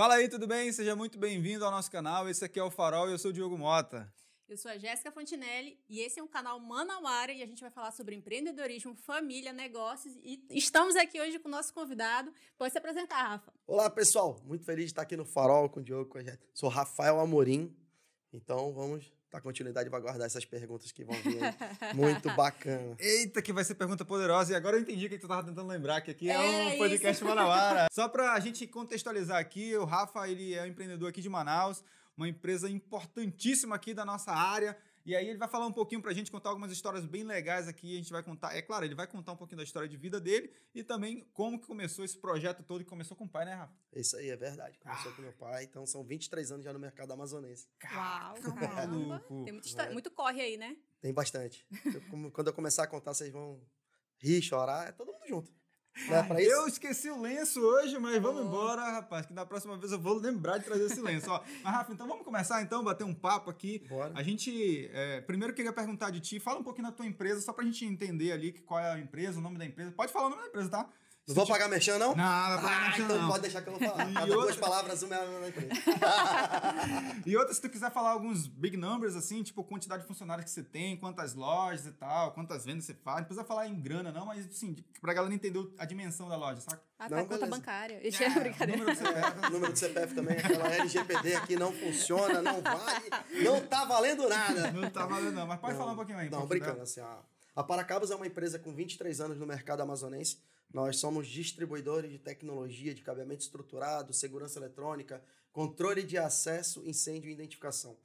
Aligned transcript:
Fala 0.00 0.14
aí, 0.14 0.30
tudo 0.30 0.46
bem? 0.46 0.72
Seja 0.72 0.96
muito 0.96 1.18
bem-vindo 1.18 1.62
ao 1.62 1.70
nosso 1.70 1.90
canal. 1.90 2.26
Esse 2.26 2.42
aqui 2.42 2.58
é 2.58 2.62
o 2.62 2.70
Farol 2.70 3.10
e 3.10 3.12
eu 3.12 3.18
sou 3.18 3.30
o 3.30 3.34
Diogo 3.34 3.58
Mota. 3.58 4.10
Eu 4.48 4.56
sou 4.56 4.70
a 4.70 4.78
Jéssica 4.78 5.12
Fontinelli 5.12 5.78
e 5.90 6.00
esse 6.00 6.18
é 6.18 6.22
um 6.22 6.26
canal 6.26 6.58
Manauara 6.58 7.30
e 7.32 7.42
a 7.42 7.46
gente 7.46 7.60
vai 7.60 7.70
falar 7.70 7.90
sobre 7.90 8.14
empreendedorismo, 8.14 8.94
família, 8.94 9.52
negócios 9.52 10.16
e 10.22 10.42
estamos 10.52 10.96
aqui 10.96 11.20
hoje 11.20 11.38
com 11.38 11.48
o 11.48 11.50
nosso 11.50 11.74
convidado. 11.74 12.32
Pode 12.56 12.72
se 12.72 12.78
apresentar, 12.78 13.22
Rafa. 13.22 13.52
Olá, 13.66 13.90
pessoal. 13.90 14.40
Muito 14.42 14.64
feliz 14.64 14.86
de 14.86 14.92
estar 14.92 15.02
aqui 15.02 15.18
no 15.18 15.26
Farol 15.26 15.68
com 15.68 15.80
o 15.80 15.82
Diogo, 15.82 16.08
com 16.08 16.16
a 16.16 16.22
Jéssica. 16.22 16.48
Sou 16.54 16.70
Rafael 16.70 17.20
Amorim. 17.20 17.76
Então, 18.32 18.72
vamos 18.72 19.12
dar 19.30 19.40
continuidade 19.40 19.88
vai 19.88 20.00
guardar 20.00 20.26
essas 20.26 20.44
perguntas 20.44 20.90
que 20.90 21.04
vão 21.04 21.14
vir. 21.22 21.40
Muito 21.94 22.28
bacana. 22.34 22.96
Eita, 22.98 23.40
que 23.40 23.52
vai 23.52 23.62
ser 23.62 23.76
pergunta 23.76 24.04
poderosa. 24.04 24.52
E 24.52 24.56
agora 24.56 24.76
eu 24.76 24.80
entendi 24.80 25.06
o 25.06 25.08
que 25.08 25.18
tu 25.18 25.28
tava 25.28 25.44
tentando 25.44 25.68
lembrar, 25.68 26.00
que 26.00 26.10
aqui 26.10 26.28
é, 26.28 26.34
É 26.34 26.74
um 26.74 26.78
podcast 26.78 27.22
Manauara. 27.22 27.86
Só 27.92 28.08
pra 28.08 28.38
gente 28.40 28.66
contextualizar 28.66 29.38
aqui, 29.38 29.76
o 29.76 29.84
Rafa, 29.84 30.28
ele 30.28 30.54
é 30.54 30.62
um 30.62 30.66
empreendedor 30.66 31.08
aqui 31.08 31.20
de 31.20 31.28
Manaus, 31.28 31.84
uma 32.16 32.28
empresa 32.28 32.68
importantíssima 32.68 33.76
aqui 33.76 33.94
da 33.94 34.04
nossa 34.04 34.32
área. 34.32 34.76
E 35.04 35.16
aí 35.16 35.28
ele 35.28 35.38
vai 35.38 35.48
falar 35.48 35.66
um 35.66 35.72
pouquinho 35.72 36.02
pra 36.02 36.12
gente, 36.12 36.30
contar 36.30 36.50
algumas 36.50 36.70
histórias 36.70 37.04
bem 37.06 37.22
legais 37.24 37.66
aqui. 37.66 37.94
A 37.94 37.96
gente 37.96 38.12
vai 38.12 38.22
contar, 38.22 38.54
é 38.54 38.60
claro, 38.62 38.84
ele 38.84 38.94
vai 38.94 39.06
contar 39.06 39.32
um 39.32 39.36
pouquinho 39.36 39.56
da 39.58 39.64
história 39.64 39.88
de 39.88 39.96
vida 39.96 40.20
dele 40.20 40.52
e 40.74 40.84
também 40.84 41.26
como 41.32 41.58
que 41.58 41.66
começou 41.66 42.04
esse 42.04 42.18
projeto 42.18 42.62
todo, 42.62 42.84
que 42.84 42.90
começou 42.90 43.16
com 43.16 43.24
o 43.24 43.28
pai, 43.28 43.44
né, 43.46 43.54
Rafa? 43.54 43.74
Isso 43.94 44.16
aí 44.16 44.28
é 44.28 44.36
verdade. 44.36 44.78
Começou 44.78 45.12
com 45.12 45.22
meu 45.22 45.32
pai, 45.32 45.64
então 45.64 45.86
são 45.86 46.04
23 46.04 46.52
anos 46.52 46.64
já 46.64 46.72
no 46.72 46.78
mercado 46.78 47.12
amazonense. 47.12 47.66
Uau, 47.82 48.34
Caraca, 48.34 48.52
caramba. 48.52 48.98
maluco. 49.06 49.44
Tem 49.44 49.52
muita 49.52 49.68
história, 49.68 49.90
É. 49.90 49.92
muito 49.92 50.10
corre 50.10 50.40
aí, 50.40 50.56
né? 50.56 50.76
Tem 51.00 51.12
bastante. 51.14 51.66
Eu, 51.94 52.00
como- 52.10 52.30
quando 52.30 52.48
eu 52.48 52.52
começar 52.52 52.82
a 52.84 52.86
contar, 52.86 53.14
vocês 53.14 53.32
vão 53.32 53.60
rir, 54.18 54.42
chorar. 54.42 54.88
É 54.88 54.92
todo 54.92 55.10
mundo 55.12 55.26
junto. 55.26 55.50
É 55.96 56.42
isso? 56.42 56.50
Eu 56.52 56.66
esqueci 56.66 57.10
o 57.10 57.20
lenço 57.20 57.60
hoje, 57.60 57.98
mas 57.98 58.20
vamos 58.22 58.42
Oh. 58.42 58.46
embora, 58.46 58.82
rapaz, 58.92 59.26
que 59.26 59.32
na 59.32 59.44
próxima 59.44 59.76
vez 59.76 59.92
eu 59.92 59.98
vou 59.98 60.14
lembrar 60.14 60.58
de 60.58 60.64
trazer 60.64 60.84
esse 60.84 61.00
lenço. 61.00 61.30
Ó, 61.30 61.42
mas, 61.62 61.74
Rafa, 61.74 61.92
então 61.92 62.06
vamos 62.06 62.24
começar 62.24 62.62
então, 62.62 62.82
bater 62.82 63.04
um 63.04 63.14
papo 63.14 63.50
aqui. 63.50 63.82
Bora. 63.88 64.12
A 64.14 64.22
gente, 64.22 64.88
é, 64.92 65.20
primeiro 65.20 65.52
eu 65.52 65.56
queria 65.56 65.72
perguntar 65.72 66.10
de 66.10 66.20
ti, 66.20 66.40
fala 66.40 66.60
um 66.60 66.62
pouquinho 66.64 66.86
da 66.88 66.92
tua 66.92 67.06
empresa, 67.06 67.40
só 67.40 67.52
pra 67.52 67.64
gente 67.64 67.84
entender 67.84 68.32
ali 68.32 68.52
que- 68.52 68.62
qual 68.62 68.80
é 68.80 68.92
a 68.92 68.98
empresa, 68.98 69.38
o 69.38 69.42
nome 69.42 69.58
da 69.58 69.64
empresa. 69.66 69.90
Pode 69.92 70.12
falar 70.12 70.28
o 70.28 70.30
nome 70.30 70.42
da 70.42 70.48
empresa, 70.48 70.70
tá? 70.70 70.88
Não 71.30 71.34
vou 71.36 71.46
pagar 71.46 71.68
mexendo, 71.68 71.98
não? 71.98 72.14
Não, 72.14 72.24
não 72.24 72.48
vai 72.56 72.62
pagar 72.62 72.76
Ah, 72.76 72.88
mexendo, 72.88 73.04
então 73.06 73.22
não. 73.22 73.28
pode 73.28 73.42
deixar 73.42 73.62
que 73.62 73.68
eu 73.68 73.78
vou 73.78 73.88
falar. 73.88 74.10
E 74.10 74.14
Cada 74.14 74.26
outra- 74.26 74.42
duas 74.44 74.56
palavras, 74.56 75.02
uma 75.02 75.14
é 75.16 75.40
na 75.40 75.48
empresa. 75.48 75.70
E 77.26 77.36
outra, 77.36 77.52
se 77.54 77.60
tu 77.60 77.68
quiser 77.68 77.90
falar 77.92 78.10
alguns 78.10 78.46
big 78.46 78.76
numbers, 78.76 79.14
assim, 79.14 79.42
tipo 79.42 79.62
quantidade 79.62 80.02
de 80.02 80.08
funcionários 80.08 80.44
que 80.44 80.50
você 80.50 80.62
tem, 80.62 80.96
quantas 80.96 81.34
lojas 81.34 81.86
e 81.86 81.92
tal, 81.92 82.32
quantas 82.32 82.64
vendas 82.64 82.84
você 82.84 82.94
faz. 82.94 83.18
Não 83.18 83.24
precisa 83.24 83.44
falar 83.44 83.66
em 83.68 83.74
grana, 83.80 84.10
não, 84.10 84.24
mas 84.26 84.46
assim, 84.46 84.74
pra 85.00 85.12
galera 85.12 85.32
entender 85.34 85.60
a 85.78 85.84
dimensão 85.84 86.28
da 86.28 86.36
loja, 86.36 86.60
saca? 86.60 86.80
Ah, 86.98 87.08
Não, 87.08 87.16
tá, 87.18 87.22
conta 87.24 87.34
beleza. 87.34 87.50
bancária. 87.56 88.00
Isso 88.08 88.22
é 88.22 88.30
brincadeira. 88.30 88.78
número 88.80 88.96
que 88.96 89.02
você 89.04 89.12
pega. 89.12 89.46
É, 89.46 89.50
número 89.50 89.72
do 89.72 89.78
CPF 89.78 90.14
também, 90.14 90.36
aquela 90.38 90.68
LGPD 90.74 91.34
aqui 91.36 91.56
não 91.56 91.72
funciona, 91.72 92.42
não 92.42 92.60
vale, 92.60 93.10
não 93.44 93.60
tá 93.66 93.84
valendo 93.84 94.28
nada. 94.28 94.70
Não 94.72 94.90
tá 94.90 95.06
valendo, 95.06 95.32
não. 95.32 95.46
Mas 95.46 95.60
pode 95.60 95.76
falar 95.76 95.92
um 95.92 95.96
pouquinho 95.96 96.18
aí. 96.18 96.30
Não, 96.30 96.46
brincando, 96.46 96.72
dela. 96.72 96.82
assim, 96.84 97.00
a, 97.00 97.18
a 97.56 97.62
Paracabos 97.62 98.10
é 98.10 98.16
uma 98.16 98.26
empresa 98.26 98.58
com 98.58 98.72
23 98.74 99.20
anos 99.20 99.38
no 99.38 99.46
mercado 99.46 99.80
amazonense. 99.82 100.38
Nós 100.72 100.98
somos 100.98 101.26
distribuidores 101.26 102.10
de 102.10 102.18
tecnologia, 102.18 102.94
de 102.94 103.02
cabeamento 103.02 103.42
estruturado, 103.42 104.12
segurança 104.12 104.58
eletrônica, 104.58 105.22
controle 105.52 106.02
de 106.02 106.16
acesso, 106.16 106.82
incêndio 106.86 107.28
e 107.28 107.32
identificação. 107.32 107.96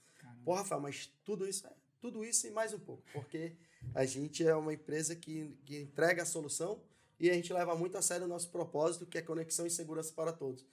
Pô, 0.44 0.54
Rafael, 0.54 0.82
mas 0.82 1.12
tudo 1.24 1.48
isso 1.48 1.66
é 1.68 1.72
tudo 2.06 2.24
isso 2.24 2.46
e 2.46 2.52
mais 2.52 2.72
um 2.72 2.78
pouco, 2.78 3.02
porque 3.12 3.54
a 3.96 4.06
gente 4.06 4.46
é 4.46 4.54
uma 4.54 4.72
empresa 4.72 5.16
que, 5.16 5.58
que 5.66 5.80
entrega 5.80 6.22
a 6.22 6.26
solução 6.26 6.80
e 7.20 7.32
a 7.32 7.34
gente 7.34 7.52
leva 7.52 7.76
muito 7.76 7.98
a 7.98 8.02
sério 8.02 8.28
o 8.28 8.30
nosso 8.30 8.52
propósito, 8.52 9.08
que 9.08 9.18
é 9.18 9.24
conexão 9.24 9.66
e 9.66 9.72
segurança 9.72 10.14
para 10.14 10.32
todos. 10.32 10.64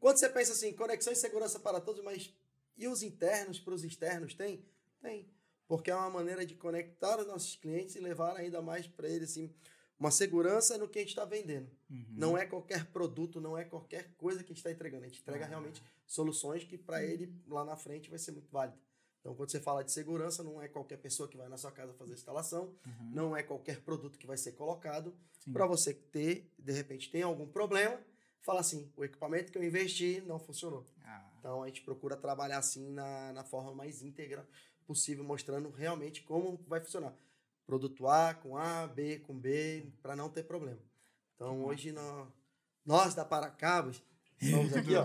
Quando 0.00 0.16
você 0.16 0.30
pensa 0.30 0.52
assim, 0.52 0.72
conexão 0.72 1.12
e 1.12 1.16
segurança 1.16 1.60
para 1.60 1.78
todos, 1.78 2.02
mas 2.02 2.32
e 2.74 2.88
os 2.88 3.02
internos 3.02 3.60
para 3.60 3.74
os 3.74 3.84
externos 3.84 4.32
tem? 4.32 4.64
Tem. 5.02 5.28
Porque 5.68 5.90
é 5.90 5.94
uma 5.94 6.08
maneira 6.08 6.46
de 6.46 6.54
conectar 6.54 7.20
os 7.20 7.26
nossos 7.26 7.54
clientes 7.54 7.94
e 7.94 8.00
levar 8.00 8.34
ainda 8.38 8.62
mais 8.62 8.86
para 8.86 9.10
eles 9.10 9.32
assim, 9.32 9.52
uma 10.02 10.10
segurança 10.10 10.76
no 10.76 10.88
que 10.88 10.98
a 10.98 11.02
gente 11.02 11.10
está 11.10 11.24
vendendo. 11.24 11.70
Não 12.10 12.36
é 12.36 12.44
qualquer 12.44 12.86
produto, 12.86 13.40
não 13.40 13.56
é 13.56 13.64
qualquer 13.64 14.12
coisa 14.16 14.40
que 14.40 14.46
a 14.46 14.48
gente 14.48 14.58
está 14.58 14.70
entregando. 14.70 15.04
A 15.04 15.08
gente 15.08 15.20
entrega 15.20 15.46
realmente 15.46 15.82
soluções 16.06 16.64
que 16.64 16.76
para 16.76 17.04
ele 17.04 17.32
lá 17.46 17.64
na 17.64 17.76
frente 17.76 18.10
vai 18.10 18.18
ser 18.18 18.32
muito 18.32 18.50
válido. 18.50 18.76
Então, 19.20 19.36
quando 19.36 19.50
você 19.52 19.60
fala 19.60 19.84
de 19.84 19.92
segurança, 19.92 20.42
não 20.42 20.60
é 20.60 20.66
qualquer 20.66 20.96
pessoa 20.96 21.28
que 21.28 21.36
vai 21.36 21.48
na 21.48 21.56
sua 21.56 21.70
casa 21.70 21.92
fazer 21.94 22.10
a 22.12 22.14
instalação, 22.16 22.74
não 23.14 23.36
é 23.36 23.42
qualquer 23.44 23.80
produto 23.80 24.18
que 24.18 24.26
vai 24.26 24.36
ser 24.36 24.52
colocado. 24.52 25.14
Para 25.52 25.64
você 25.66 25.94
ter, 25.94 26.50
de 26.58 26.72
repente, 26.72 27.08
tem 27.08 27.22
algum 27.22 27.46
problema, 27.46 28.00
fala 28.40 28.58
assim: 28.58 28.90
o 28.96 29.04
equipamento 29.04 29.52
que 29.52 29.58
eu 29.58 29.62
investi 29.62 30.20
não 30.26 30.40
funcionou. 30.40 30.84
Ah, 31.04 31.30
Então 31.38 31.62
a 31.62 31.66
gente 31.68 31.82
procura 31.82 32.16
trabalhar 32.16 32.58
assim 32.58 32.90
na, 32.90 33.32
na 33.32 33.44
forma 33.44 33.72
mais 33.72 34.02
íntegra 34.02 34.44
possível, 34.84 35.22
mostrando 35.22 35.70
realmente 35.70 36.22
como 36.22 36.60
vai 36.66 36.80
funcionar. 36.80 37.14
Produto 37.66 38.06
A 38.08 38.34
com 38.34 38.56
A, 38.56 38.86
B 38.86 39.18
com 39.20 39.38
B, 39.38 39.86
para 40.02 40.14
não 40.16 40.28
ter 40.28 40.42
problema. 40.44 40.80
Então 41.34 41.64
hoje 41.64 41.92
nó- 41.92 42.26
nós 42.84 43.14
da 43.14 43.24
Paracabos 43.24 44.02
estamos 44.40 44.76
aqui 44.76 44.94
ó, 44.96 45.04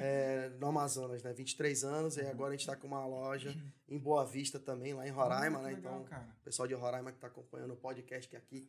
é, 0.00 0.50
no 0.58 0.68
Amazonas, 0.68 1.22
né? 1.22 1.32
23 1.32 1.84
anos, 1.84 2.16
e 2.16 2.22
agora 2.22 2.50
a 2.50 2.52
gente 2.52 2.60
está 2.60 2.74
com 2.74 2.86
uma 2.86 3.04
loja 3.06 3.54
em 3.88 3.98
Boa 3.98 4.24
Vista 4.24 4.58
também, 4.58 4.94
lá 4.94 5.06
em 5.06 5.10
Roraima, 5.10 5.60
né? 5.60 5.72
Então, 5.72 6.02
o 6.02 6.44
pessoal 6.44 6.66
de 6.66 6.74
Roraima 6.74 7.10
que 7.10 7.18
está 7.18 7.26
acompanhando 7.26 7.74
o 7.74 7.76
podcast 7.76 8.26
que 8.28 8.34
é 8.34 8.38
aqui, 8.38 8.68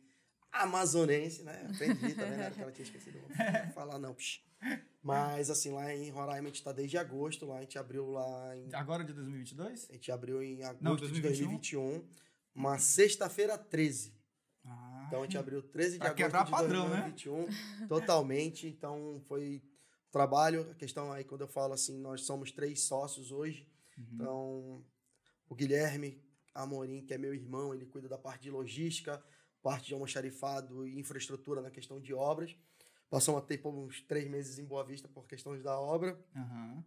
amazonense, 0.52 1.42
né? 1.42 1.66
Aprendi, 1.72 2.14
tá 2.14 2.24
vendo? 2.24 2.40
Era 2.42 2.50
que 2.54 2.60
ela 2.62 2.70
tinha 2.72 2.84
esquecido. 2.84 3.18
Vou 3.20 3.28
falar 3.74 3.98
não. 3.98 4.14
Mas 5.02 5.50
assim, 5.50 5.72
lá 5.72 5.92
em 5.94 6.10
Roraima 6.10 6.46
a 6.46 6.50
gente 6.50 6.56
está 6.60 6.72
desde 6.72 6.96
agosto, 6.96 7.44
lá 7.46 7.58
a 7.58 7.60
gente 7.62 7.78
abriu 7.78 8.10
lá 8.10 8.56
em 8.56 8.68
Agora 8.74 9.04
de 9.04 9.12
2022? 9.12 9.88
a 9.90 9.92
gente 9.94 10.12
abriu 10.12 10.42
em 10.42 10.62
agosto 10.64 10.82
Não, 10.82 10.96
de 10.96 11.00
2021. 11.02 11.48
2021, 11.90 12.08
uma 12.54 12.78
sexta-feira 12.78 13.58
13. 13.58 14.14
Ah, 14.64 15.04
Então 15.06 15.20
a 15.20 15.22
gente 15.24 15.36
abriu 15.36 15.62
13 15.62 15.98
de 15.98 16.06
agosto 16.06 16.44
de 16.44 16.50
padrão, 16.50 16.88
né? 16.88 17.00
2021, 17.12 17.86
totalmente. 17.88 18.66
Então 18.66 19.20
foi 19.26 19.62
trabalho, 20.10 20.70
a 20.70 20.74
questão 20.74 21.12
aí 21.12 21.24
quando 21.24 21.42
eu 21.42 21.48
falo 21.48 21.72
assim, 21.74 21.98
nós 21.98 22.22
somos 22.24 22.50
três 22.52 22.82
sócios 22.82 23.32
hoje. 23.32 23.68
Uhum. 23.98 24.06
Então 24.12 24.84
o 25.48 25.54
Guilherme 25.54 26.22
Amorim, 26.54 27.04
que 27.04 27.12
é 27.12 27.18
meu 27.18 27.34
irmão, 27.34 27.74
ele 27.74 27.86
cuida 27.86 28.08
da 28.08 28.16
parte 28.16 28.42
de 28.42 28.50
logística, 28.50 29.22
parte 29.62 29.88
de 29.88 29.94
almoxarifado 29.94 30.86
e 30.86 30.98
infraestrutura 30.98 31.60
na 31.60 31.70
questão 31.70 32.00
de 32.00 32.14
obras. 32.14 32.56
Passamos 33.10 33.42
a 33.42 33.44
ter 33.44 33.58
por 33.58 33.74
uns 33.74 34.00
três 34.02 34.28
meses 34.30 34.58
em 34.58 34.64
Boa 34.64 34.84
Vista 34.84 35.08
por 35.08 35.26
questões 35.26 35.62
da 35.62 35.78
obra. 35.78 36.18
Aham. 36.34 36.84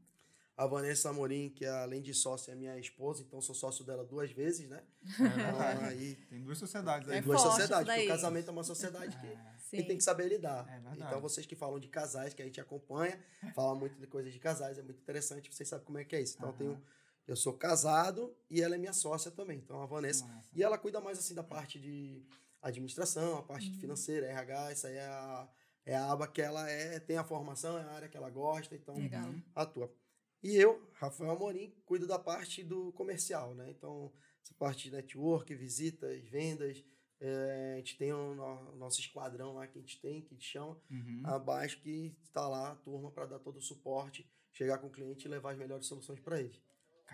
A 0.57 0.65
Vanessa 0.65 1.09
Amorim, 1.09 1.49
que 1.49 1.63
além 1.65 2.01
de 2.01 2.15
sócia 2.15 2.51
é 2.51 2.55
minha 2.55 2.77
esposa, 2.79 3.21
então 3.21 3.39
sou 3.39 3.53
sócio 3.53 3.85
dela 3.85 4.03
duas 4.03 4.31
vezes, 4.31 4.67
né? 4.67 4.81
É 5.03 5.05
Então, 5.77 5.85
aí 5.85 6.15
Tem 6.29 6.41
duas 6.41 6.57
sociedades 6.57 7.07
aí. 7.07 7.19
É 7.19 7.21
duas 7.21 7.39
sociedades, 7.39 7.87
porque 7.87 8.05
o 8.05 8.07
casamento 8.07 8.49
é 8.49 8.51
uma 8.51 8.63
sociedade 8.63 9.17
que 9.17 9.77
e 9.77 9.83
tem 9.83 9.97
que 9.97 10.03
saber 10.03 10.27
lidar. 10.27 10.67
É 10.67 10.95
então 10.95 11.21
vocês 11.21 11.45
que 11.45 11.55
falam 11.55 11.79
de 11.79 11.87
casais, 11.87 12.33
que 12.33 12.41
a 12.41 12.45
gente 12.45 12.59
acompanha, 12.59 13.19
fala 13.53 13.75
muito 13.75 13.99
de 13.99 14.07
coisas 14.07 14.33
de 14.33 14.39
casais, 14.39 14.79
é 14.79 14.81
muito 14.81 14.99
interessante, 14.99 15.53
vocês 15.53 15.69
sabem 15.69 15.85
como 15.85 15.99
é 15.99 16.03
que 16.03 16.15
é 16.15 16.21
isso. 16.21 16.37
Então 16.37 16.49
eu 16.49 16.55
tenho 16.55 16.83
eu 17.27 17.35
sou 17.35 17.53
casado 17.53 18.33
e 18.49 18.61
ela 18.61 18.75
é 18.75 18.77
minha 18.77 18.93
sócia 18.93 19.29
também, 19.29 19.57
então 19.57 19.81
a 19.81 19.85
Vanessa. 19.85 20.25
Massa. 20.25 20.49
E 20.55 20.63
ela 20.63 20.77
cuida 20.77 21.01
mais 21.01 21.19
assim 21.19 21.35
da 21.35 21.43
parte 21.43 21.77
de 21.77 22.25
administração, 22.61 23.37
a 23.37 23.43
parte 23.43 23.69
de 23.69 23.77
financeira, 23.77 24.27
RH, 24.27 24.71
isso 24.71 24.87
aí 24.87 24.95
é 24.95 25.05
a, 25.05 25.47
é 25.85 25.95
a 25.95 26.11
aba 26.11 26.27
que 26.27 26.41
ela 26.41 26.69
é, 26.69 26.99
tem 26.99 27.17
a 27.17 27.23
formação, 27.25 27.77
é 27.77 27.83
a 27.83 27.91
área 27.91 28.07
que 28.07 28.15
ela 28.15 28.29
gosta, 28.29 28.73
então 28.73 28.95
Legal. 28.95 29.29
atua. 29.53 29.93
E 30.43 30.55
eu, 30.55 30.81
Rafael 30.93 31.31
Amorim, 31.31 31.73
cuido 31.85 32.07
da 32.07 32.19
parte 32.19 32.63
do 32.63 32.91
comercial, 32.93 33.53
né? 33.55 33.69
Então, 33.71 34.13
essa 34.43 34.53
parte 34.55 34.83
de 34.89 34.95
network, 34.95 35.53
visitas, 35.55 36.23
vendas, 36.29 36.83
é, 37.19 37.73
a 37.73 37.77
gente 37.77 37.97
tem 37.97 38.13
o, 38.13 38.35
no- 38.35 38.75
nosso 38.75 38.99
esquadrão 38.99 39.53
lá 39.55 39.67
que 39.67 39.77
a 39.77 39.81
gente 39.81 39.99
tem, 39.99 40.21
que 40.21 40.27
a 40.27 40.37
gente 40.37 40.47
chama, 40.47 40.79
Uhum. 40.89 41.21
abaixo 41.25 41.81
que 41.81 42.15
está 42.23 42.47
lá 42.47 42.71
a 42.71 42.75
turma 42.75 43.11
para 43.11 43.25
dar 43.25 43.39
todo 43.39 43.57
o 43.57 43.61
suporte, 43.61 44.29
chegar 44.51 44.77
com 44.77 44.87
o 44.87 44.91
cliente 44.91 45.25
e 45.25 45.29
levar 45.29 45.51
as 45.53 45.57
melhores 45.57 45.87
soluções 45.87 46.19
para 46.19 46.39
ele. 46.39 46.61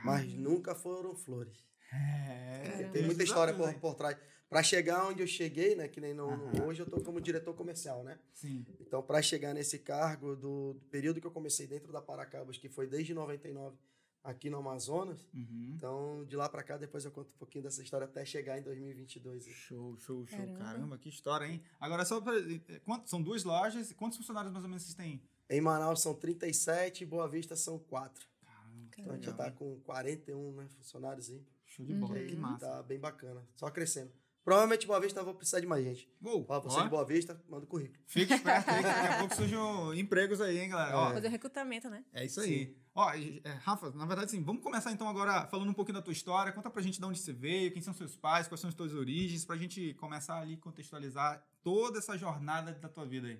Mas 0.03 0.33
nunca 0.33 0.75
foram 0.75 1.15
flores. 1.15 1.63
É, 1.91 2.89
Tem 2.91 3.03
muita 3.05 3.23
história 3.23 3.53
por, 3.53 3.79
por 3.79 3.95
trás. 3.95 4.17
Para 4.53 4.61
chegar 4.63 5.07
onde 5.07 5.21
eu 5.23 5.27
cheguei, 5.27 5.75
né? 5.75 5.87
Que 5.87 5.99
nem 5.99 6.13
no, 6.13 6.37
no- 6.37 6.65
hoje 6.65 6.79
eu 6.81 6.85
tô 6.85 7.01
como 7.01 7.19
diretor 7.19 7.55
comercial, 7.55 8.03
né? 8.03 8.19
Sim. 8.33 8.63
Então, 8.79 9.01
para 9.01 9.19
chegar 9.21 9.51
nesse 9.53 9.79
cargo 9.79 10.35
do, 10.35 10.73
do 10.75 10.79
período 10.91 11.19
que 11.19 11.25
eu 11.25 11.31
comecei 11.31 11.65
dentro 11.65 11.91
da 11.91 11.99
Paracabas, 12.01 12.55
que 12.57 12.69
foi 12.69 12.85
desde 12.85 13.13
99 13.15 13.75
aqui 14.23 14.49
no 14.51 14.57
Amazonas, 14.59 15.27
Uhum. 15.33 15.73
então 15.75 16.23
de 16.25 16.35
lá 16.35 16.47
para 16.47 16.61
cá 16.63 16.77
depois 16.77 17.03
eu 17.03 17.11
conto 17.11 17.29
um 17.33 17.37
pouquinho 17.39 17.63
dessa 17.63 17.81
história 17.81 18.05
até 18.05 18.23
chegar 18.23 18.59
em 18.59 18.61
2022. 18.61 19.43
Show, 19.45 19.97
show, 19.97 20.25
show. 20.27 20.37
Caramba. 20.37 20.59
Caramba. 20.59 20.97
que 20.99 21.09
história, 21.09 21.45
hein? 21.45 21.61
Agora, 21.79 22.05
só 22.05 22.21
pra, 22.21 22.33
eh, 22.37 22.79
quanto, 22.85 23.09
são 23.09 23.21
duas 23.23 23.43
lojas. 23.43 23.91
Quantos 23.93 24.17
funcionários 24.19 24.53
mais 24.53 24.63
ou 24.63 24.69
menos 24.69 24.83
vocês 24.83 24.93
têm? 24.95 25.19
Em 25.49 25.59
Manaus 25.61 25.99
são 26.01 26.13
37, 26.13 27.05
Boa 27.05 27.27
Vista 27.27 27.55
são 27.55 27.77
4. 27.79 28.25
Caramba, 28.45 28.89
que 28.91 29.01
Então 29.01 29.13
a 29.13 29.15
gente 29.17 29.25
já 29.25 29.31
legal, 29.31 29.45
tá 29.47 29.51
hein? 29.51 29.55
com 29.57 29.79
41 29.81 30.51
né, 30.53 30.67
funcionários 30.77 31.29
aí. 31.31 31.41
Show 31.65 31.83
de 31.85 31.93
bola, 31.95 32.19
E 32.19 32.27
que 32.27 32.35
massa. 32.35 32.67
Tá 32.67 32.83
bem 32.83 32.99
bacana, 32.99 33.43
só 33.55 33.69
crescendo. 33.71 34.11
Provavelmente 34.43 34.85
Boa 34.85 34.99
Vista 34.99 35.19
eu 35.21 35.25
vou 35.25 35.33
precisar 35.33 35.59
de 35.61 35.65
mais 35.67 35.83
gente. 35.85 36.11
Uou, 36.21 36.45
Ó, 36.49 36.59
você 36.59 36.77
ó, 36.77 36.83
de 36.83 36.89
Boa 36.89 37.05
Vista, 37.05 37.41
manda 37.47 37.63
o 37.63 37.67
currículo. 37.67 37.97
Fique 38.05 38.33
esperto 38.33 38.69
aí, 38.69 38.77
que 38.77 38.83
daqui 38.83 39.07
a 39.07 39.17
pouco 39.19 39.35
surgem 39.35 39.99
empregos 39.99 40.41
aí, 40.41 40.59
hein, 40.59 40.69
galera? 40.69 40.97
Ó, 40.97 41.13
Fazer 41.13 41.29
recrutamento, 41.29 41.89
né? 41.89 42.03
É 42.11 42.25
isso 42.25 42.41
aí. 42.41 42.75
Ó, 42.93 43.13
e, 43.15 43.41
é, 43.43 43.49
Rafa, 43.51 43.89
na 43.91 44.05
verdade, 44.05 44.31
sim, 44.31 44.43
vamos 44.43 44.61
começar 44.61 44.91
então 44.91 45.07
agora 45.07 45.47
falando 45.47 45.69
um 45.69 45.73
pouquinho 45.73 45.95
da 45.95 46.01
tua 46.01 46.11
história. 46.13 46.51
Conta 46.51 46.69
pra 46.69 46.81
gente 46.81 46.99
de 46.99 47.05
onde 47.05 47.19
você 47.19 47.31
veio, 47.31 47.71
quem 47.71 47.81
são 47.81 47.93
seus 47.93 48.15
pais, 48.15 48.47
quais 48.47 48.59
são 48.59 48.67
as 48.69 48.75
tuas 48.75 48.93
origens, 48.93 49.45
pra 49.45 49.55
gente 49.55 49.93
começar 49.93 50.39
ali 50.39 50.57
contextualizar 50.57 51.43
toda 51.63 51.99
essa 51.99 52.17
jornada 52.17 52.73
da 52.73 52.89
tua 52.89 53.05
vida 53.05 53.27
aí. 53.27 53.39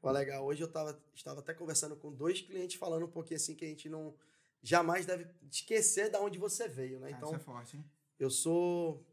Pô, 0.00 0.10
legal. 0.10 0.44
Hoje 0.44 0.62
eu 0.62 0.68
tava, 0.68 0.98
estava 1.14 1.40
até 1.40 1.52
conversando 1.52 1.96
com 1.96 2.12
dois 2.12 2.40
clientes 2.40 2.76
falando 2.76 3.06
um 3.06 3.10
pouquinho 3.10 3.36
assim 3.36 3.54
que 3.54 3.64
a 3.64 3.68
gente 3.68 3.88
não 3.88 4.14
jamais 4.62 5.04
deve 5.04 5.26
esquecer 5.50 6.10
da 6.10 6.20
onde 6.20 6.38
você 6.38 6.68
veio, 6.68 7.00
né? 7.00 7.08
Ah, 7.08 7.10
Então, 7.16 7.28
isso 7.30 7.36
é 7.36 7.38
forte, 7.40 7.76
hein? 7.76 7.84
eu 8.18 8.30
sou 8.30 9.04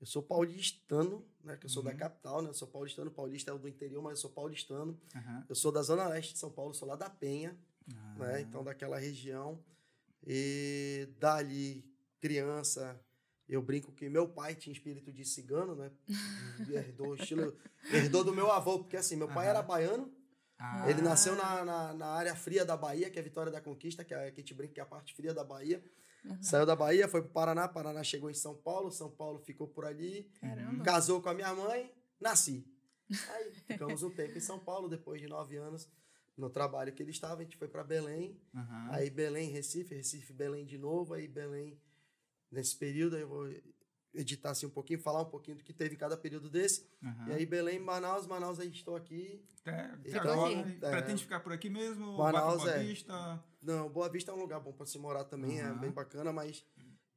eu 0.00 0.06
sou 0.06 0.22
paulistano, 0.22 1.24
né? 1.44 1.56
Que 1.56 1.66
eu 1.66 1.70
sou 1.70 1.82
da 1.82 1.90
Uhum. 1.90 1.96
capital, 1.96 2.42
né? 2.42 2.48
Eu 2.50 2.54
sou 2.54 2.66
paulistano, 2.68 3.10
paulista 3.10 3.50
é 3.52 3.58
do 3.58 3.68
interior, 3.68 4.02
mas 4.02 4.12
eu 4.12 4.16
sou 4.22 4.30
paulistano. 4.30 4.98
Aham. 5.14 5.44
Eu 5.48 5.54
sou 5.54 5.70
da 5.70 5.82
zona 5.82 6.06
leste 6.08 6.32
de 6.32 6.38
São 6.38 6.50
Paulo, 6.50 6.72
sou 6.74 6.88
lá 6.88 6.96
da 6.96 7.10
Penha, 7.10 7.56
Ah. 7.92 8.14
né? 8.18 8.40
Então 8.40 8.64
daquela 8.64 8.98
região. 8.98 9.58
E 10.26 11.08
dali, 11.18 11.84
criança, 12.20 12.98
eu 13.48 13.62
brinco 13.62 13.90
que 13.92 14.08
meu 14.08 14.28
pai 14.28 14.54
tinha 14.54 14.72
espírito 14.72 15.10
de 15.12 15.24
cigano, 15.24 15.74
né? 15.74 15.90
Herdou 16.68 17.14
estilo, 17.14 17.56
herdou 17.90 18.22
do 18.24 18.32
meu 18.34 18.50
avô, 18.50 18.78
porque 18.80 18.96
assim, 18.96 19.16
meu 19.16 19.28
pai 19.28 19.48
era 19.48 19.62
baiano, 19.62 20.12
Ah, 20.58 20.88
ele 20.90 21.00
nasceu 21.00 21.34
na, 21.34 21.64
na, 21.64 21.94
na 21.94 22.06
área 22.06 22.36
fria 22.36 22.64
da 22.66 22.76
Bahia, 22.76 23.08
que 23.10 23.18
é 23.18 23.22
a 23.22 23.24
Vitória 23.24 23.50
da 23.50 23.62
Conquista, 23.62 24.04
que, 24.04 24.12
é, 24.12 24.30
que 24.30 24.40
a 24.40 24.42
gente 24.42 24.52
brinca 24.54 24.74
que 24.74 24.80
é 24.80 24.82
a 24.82 24.86
parte 24.86 25.14
fria 25.14 25.32
da 25.32 25.42
Bahia. 25.42 25.82
Saiu 26.40 26.66
da 26.66 26.76
Bahia, 26.76 27.08
foi 27.08 27.22
pro 27.22 27.30
Paraná, 27.30 27.66
Paraná 27.68 28.02
chegou 28.04 28.30
em 28.30 28.34
São 28.34 28.54
Paulo, 28.54 28.90
São 28.90 29.10
Paulo 29.10 29.38
ficou 29.40 29.66
por 29.68 29.84
ali, 29.84 30.30
Caramba. 30.40 30.84
casou 30.84 31.20
com 31.22 31.28
a 31.28 31.34
minha 31.34 31.54
mãe, 31.54 31.92
nasci. 32.20 32.66
Aí 33.34 33.52
ficamos 33.66 34.02
um 34.02 34.10
tempo 34.10 34.36
em 34.36 34.40
São 34.40 34.58
Paulo, 34.58 34.88
depois 34.88 35.20
de 35.20 35.26
nove 35.26 35.56
anos, 35.56 35.88
no 36.36 36.48
trabalho 36.48 36.92
que 36.92 37.02
ele 37.02 37.10
estava, 37.10 37.40
a 37.40 37.44
gente 37.44 37.56
foi 37.56 37.68
para 37.68 37.82
Belém, 37.84 38.40
aham. 38.54 38.88
aí 38.92 39.10
Belém, 39.10 39.50
Recife, 39.50 39.94
Recife, 39.94 40.32
Belém 40.32 40.64
de 40.64 40.78
novo, 40.78 41.12
aí 41.12 41.26
Belém, 41.28 41.78
nesse 42.50 42.76
período, 42.76 43.16
aí 43.16 43.22
eu 43.22 43.28
vou 43.28 43.46
editar 44.14 44.50
assim 44.50 44.66
um 44.66 44.70
pouquinho, 44.70 44.98
falar 45.00 45.22
um 45.22 45.26
pouquinho 45.30 45.56
do 45.56 45.62
que 45.64 45.72
teve 45.72 45.94
em 45.94 45.98
cada 45.98 46.16
período 46.16 46.48
desse, 46.50 46.86
aham. 47.02 47.28
e 47.28 47.32
aí 47.32 47.46
Belém, 47.46 47.78
Manaus, 47.78 48.26
Manaus, 48.26 48.58
aí 48.58 48.68
estou 48.70 48.96
aqui, 48.96 49.44
Até, 49.64 49.80
até 49.80 50.08
Então, 50.10 50.32
agora, 50.32 50.52
é. 50.82 50.90
pretende 50.90 51.22
ficar 51.22 51.40
por 51.40 51.52
aqui 51.52 51.68
mesmo? 51.70 52.16
Manaus, 52.18 52.62
Boa 52.62 52.70
é. 52.72 52.78
Vista? 52.80 53.42
Não, 53.62 53.88
Boa 53.88 54.08
Vista 54.08 54.32
é 54.32 54.34
um 54.34 54.38
lugar 54.40 54.58
bom 54.60 54.72
para 54.72 54.86
se 54.86 54.98
morar 54.98 55.24
também, 55.24 55.60
é 55.60 55.64
Aham. 55.64 55.78
bem 55.78 55.90
bacana, 55.90 56.32
mas 56.32 56.64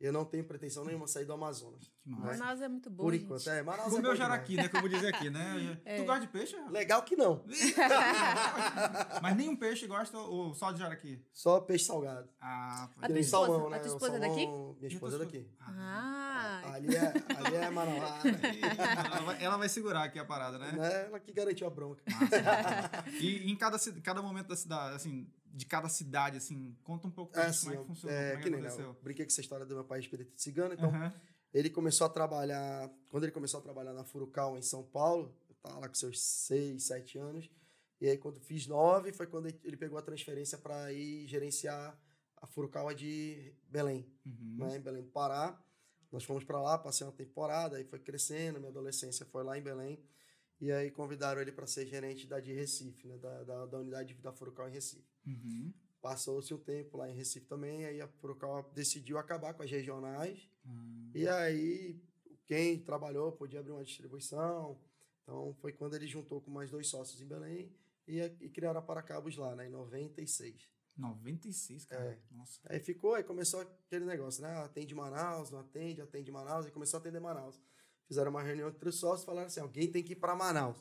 eu 0.05 0.13
não 0.13 0.25
tenho 0.25 0.43
pretensão 0.43 0.83
nenhuma 0.85 1.07
sair 1.07 1.25
do 1.25 1.33
Amazonas. 1.33 1.91
Que 2.03 2.09
massa. 2.09 2.37
Manaus 2.37 2.61
é 2.61 2.67
muito 2.67 2.89
bom, 2.89 3.03
Por 3.03 3.13
gente. 3.13 3.23
enquanto, 3.25 3.49
é. 3.49 3.61
Manaus 3.63 3.87
é 3.87 3.95
Comeu 3.95 4.11
bom 4.11 4.15
jaraqui, 4.17 4.55
né? 4.55 4.67
Como 4.67 4.89
dizer 4.89 5.13
aqui, 5.15 5.29
né? 5.29 5.77
É. 5.85 5.97
Tu 5.97 6.05
gosta 6.05 6.21
de 6.21 6.27
peixe? 6.27 6.55
Legal 6.69 7.01
que 7.03 7.15
não. 7.15 7.43
Mas 9.21 9.35
nenhum 9.35 9.55
peixe 9.55 9.87
gosta 9.87 10.17
ou 10.17 10.53
só 10.53 10.71
de 10.71 10.79
jaraqui? 10.79 11.23
Só 11.31 11.59
peixe 11.61 11.85
salgado. 11.85 12.27
Ah, 12.39 12.83
A 12.83 12.87
pode 12.87 12.93
tua 12.99 13.07
Que 13.07 13.13
nem 13.13 13.21
esposa- 13.21 13.45
salmão, 13.47 13.67
a 13.67 13.69
né? 13.69 13.79
tua 13.79 13.91
O 13.91 13.93
esposa 13.95 14.15
é 14.17 14.19
salmão- 14.19 14.29
daqui? 14.35 14.47
Minha 14.79 14.89
a 14.89 14.93
esposa 14.93 15.15
é 15.15 15.17
tua 15.19 15.25
daqui. 15.25 15.37
esposa? 15.37 15.57
Ah, 15.61 16.61
Ali 16.73 16.95
é, 16.95 17.13
ali 17.37 17.55
é 17.55 17.69
Manaus. 17.69 17.97
ela, 19.05 19.19
vai, 19.25 19.43
ela 19.43 19.57
vai 19.57 19.69
segurar 19.69 20.03
aqui 20.03 20.19
a 20.19 20.25
parada, 20.25 20.57
né? 20.57 20.71
né? 20.71 21.05
Ela 21.05 21.19
que 21.19 21.31
garantiu 21.31 21.67
a 21.67 21.69
bronca. 21.69 22.01
Massa. 22.09 23.05
e 23.19 23.49
em 23.51 23.55
cada, 23.55 23.77
cada 24.01 24.21
momento 24.21 24.47
da 24.47 24.55
cidade, 24.55 24.95
assim, 24.95 25.27
de 25.53 25.65
cada 25.67 25.87
cidade, 25.87 26.37
assim, 26.37 26.75
conta 26.83 27.07
um 27.07 27.11
pouco 27.11 27.37
É 27.37 27.45
assim, 27.45 27.67
como 27.67 27.75
é 27.75 27.81
que 27.81 27.87
funcionou, 27.87 28.17
é, 28.17 28.21
como 28.21 28.33
é 28.33 28.37
que 28.37 28.43
que 28.43 28.49
nem, 28.49 28.61
né? 28.61 28.67
aconteceu. 28.67 28.89
Eu 28.89 29.03
brinquei 29.03 29.25
com 29.25 29.31
essa 29.31 29.41
história 29.41 29.65
do 29.65 29.75
meu 29.75 29.83
pai 29.83 29.99
espírito 29.99 30.33
cigano. 30.35 30.73
Então, 30.73 30.91
ele 31.53 31.69
começou 31.69 32.07
a 32.07 32.09
trabalhar... 32.09 32.89
Quando 33.09 33.23
ele 33.23 33.31
começou 33.31 33.59
a 33.59 33.63
trabalhar 33.63 33.93
na 33.93 34.03
Furucal, 34.03 34.57
em 34.57 34.61
São 34.63 34.83
Paulo, 34.83 35.33
eu 35.47 35.55
tava 35.61 35.79
lá 35.79 35.87
com 35.87 35.93
seus 35.93 36.19
seis, 36.19 36.83
sete 36.83 37.19
anos. 37.19 37.49
E 38.01 38.09
aí, 38.09 38.17
quando 38.17 38.39
fiz 38.39 38.65
nove, 38.65 39.13
foi 39.13 39.27
quando 39.27 39.47
ele 39.47 39.77
pegou 39.77 39.97
a 39.97 40.01
transferência 40.01 40.57
para 40.57 40.91
ir 40.91 41.27
gerenciar 41.27 41.97
a 42.37 42.47
Furukawa 42.47 42.95
de 42.95 43.53
Belém. 43.69 44.05
Uhum. 44.25 44.55
né, 44.57 44.77
em 44.77 44.81
Belém 44.81 45.03
do 45.03 45.09
Pará. 45.09 45.57
Nós 46.11 46.23
fomos 46.23 46.43
para 46.43 46.59
lá, 46.59 46.77
passei 46.77 47.05
uma 47.05 47.13
temporada, 47.13 47.77
aí 47.77 47.83
foi 47.83 47.99
crescendo, 47.99 48.59
minha 48.59 48.69
adolescência 48.69 49.25
foi 49.25 49.43
lá 49.43 49.57
em 49.57 49.61
Belém. 49.61 50.03
E 50.59 50.71
aí 50.71 50.91
convidaram 50.91 51.41
ele 51.41 51.51
para 51.51 51.67
ser 51.67 51.85
gerente 51.85 52.27
da 52.27 52.39
de 52.39 52.53
Recife, 52.53 53.07
né, 53.07 53.17
da, 53.17 53.43
da, 53.43 53.65
da 53.65 53.79
unidade 53.79 54.13
da 54.15 54.31
Furucal 54.31 54.69
em 54.69 54.71
Recife. 54.71 55.07
Uhum. 55.25 55.73
Passou-se 56.01 56.53
um 56.53 56.57
tempo 56.57 56.97
lá 56.97 57.09
em 57.09 57.15
Recife 57.15 57.45
também, 57.47 57.85
aí 57.85 58.01
a 58.01 58.07
Furucal 58.07 58.71
decidiu 58.73 59.17
acabar 59.17 59.53
com 59.53 59.63
as 59.63 59.71
regionais. 59.71 60.49
Ah, 60.65 61.11
E 61.15 61.27
aí 61.27 62.01
quem 62.45 62.79
trabalhou 62.79 63.31
podia 63.31 63.59
abrir 63.59 63.71
uma 63.71 63.83
distribuição. 63.83 64.79
Então 65.23 65.53
foi 65.55 65.71
quando 65.71 65.95
ele 65.95 66.07
juntou 66.07 66.41
com 66.41 66.51
mais 66.51 66.69
dois 66.69 66.87
sócios 66.87 67.21
em 67.21 67.27
Belém 67.27 67.73
e, 68.07 68.19
e 68.19 68.49
criaram 68.49 68.79
a 68.79 68.83
Paracabos 68.83 69.37
lá, 69.37 69.55
né, 69.55 69.67
em 69.67 69.71
96. 69.71 70.69
96, 70.95 71.85
cara. 71.85 72.05
É. 72.05 72.19
Nossa. 72.35 72.59
Aí 72.65 72.79
ficou, 72.79 73.15
aí 73.15 73.23
começou 73.23 73.61
aquele 73.61 74.05
negócio, 74.05 74.43
né? 74.43 74.55
Atende 74.57 74.93
Manaus, 74.93 75.49
não 75.49 75.59
atende, 75.59 76.01
atende 76.01 76.31
Manaus, 76.31 76.67
e 76.67 76.71
começou 76.71 76.97
a 76.97 77.01
atender 77.01 77.19
Manaus. 77.19 77.59
Fizeram 78.07 78.31
uma 78.31 78.43
reunião 78.43 78.69
entre 78.69 78.89
os 78.89 78.99
sócios 78.99 79.23
e 79.23 79.25
falaram 79.25 79.47
assim: 79.47 79.59
alguém 79.59 79.91
tem 79.91 80.03
que 80.03 80.13
ir 80.13 80.17
para 80.17 80.35
Manaus. 80.35 80.77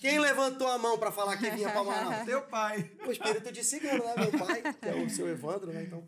Quem 0.00 0.18
levantou 0.18 0.66
a 0.66 0.76
mão 0.76 0.98
para 0.98 1.12
falar 1.12 1.36
que 1.36 1.48
vinha 1.50 1.70
para 1.70 1.84
Manaus? 1.84 2.24
Teu 2.26 2.42
pai. 2.42 2.90
O 3.06 3.12
espírito 3.12 3.52
de 3.52 3.62
cigano, 3.62 4.04
né? 4.04 4.14
Meu 4.16 4.46
pai, 4.46 4.60
que 4.74 4.88
é 4.88 4.94
o 4.94 5.08
seu 5.08 5.28
Evandro, 5.28 5.72
né? 5.72 5.84
Então, 5.84 6.04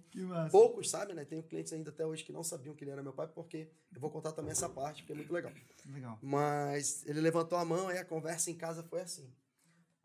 poucos 0.50 0.90
sabem, 0.90 1.14
né? 1.14 1.24
Tenho 1.24 1.42
clientes 1.44 1.72
ainda 1.72 1.90
até 1.90 2.04
hoje 2.04 2.24
que 2.24 2.32
não 2.32 2.42
sabiam 2.42 2.74
que 2.74 2.82
ele 2.82 2.90
era 2.90 3.02
meu 3.02 3.12
pai, 3.12 3.28
porque 3.28 3.68
eu 3.94 4.00
vou 4.00 4.10
contar 4.10 4.32
também 4.32 4.50
essa 4.50 4.68
parte, 4.68 5.02
porque 5.02 5.12
é 5.12 5.16
muito 5.16 5.32
legal. 5.32 5.52
Legal. 5.86 6.18
Mas 6.20 7.06
ele 7.06 7.20
levantou 7.20 7.56
a 7.56 7.64
mão, 7.64 7.88
aí 7.88 7.98
a 7.98 8.04
conversa 8.04 8.50
em 8.50 8.56
casa 8.56 8.82
foi 8.82 9.02
assim: 9.02 9.32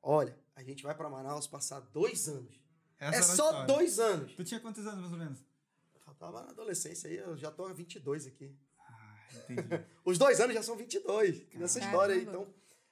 Olha, 0.02 0.38
a 0.56 0.62
gente 0.62 0.84
vai 0.84 0.94
para 0.94 1.10
Manaus 1.10 1.48
passar 1.48 1.80
dois 1.80 2.30
anos. 2.30 2.62
Essa 3.00 3.34
é 3.34 3.36
só 3.36 3.66
dois 3.66 4.00
anos. 4.00 4.34
Tu 4.36 4.44
tinha 4.44 4.60
quantos 4.60 4.86
anos, 4.86 5.00
mais 5.00 5.12
ou 5.12 5.18
menos? 5.18 5.40
Eu 6.08 6.14
tava 6.14 6.44
na 6.44 6.52
adolescência 6.52 7.10
aí, 7.10 7.18
eu 7.18 7.36
já 7.36 7.50
tô 7.50 7.66
há 7.66 7.74
22 7.74 8.28
aqui. 8.28 8.56
Entendi. 9.50 9.62
Os 10.06 10.18
dois 10.18 10.40
anos 10.40 10.54
já 10.56 10.62
são 10.64 10.76
22 10.78 11.46
nessa 11.54 11.80
história 11.80 12.16
aí. 12.16 12.22
Então, 12.24 12.48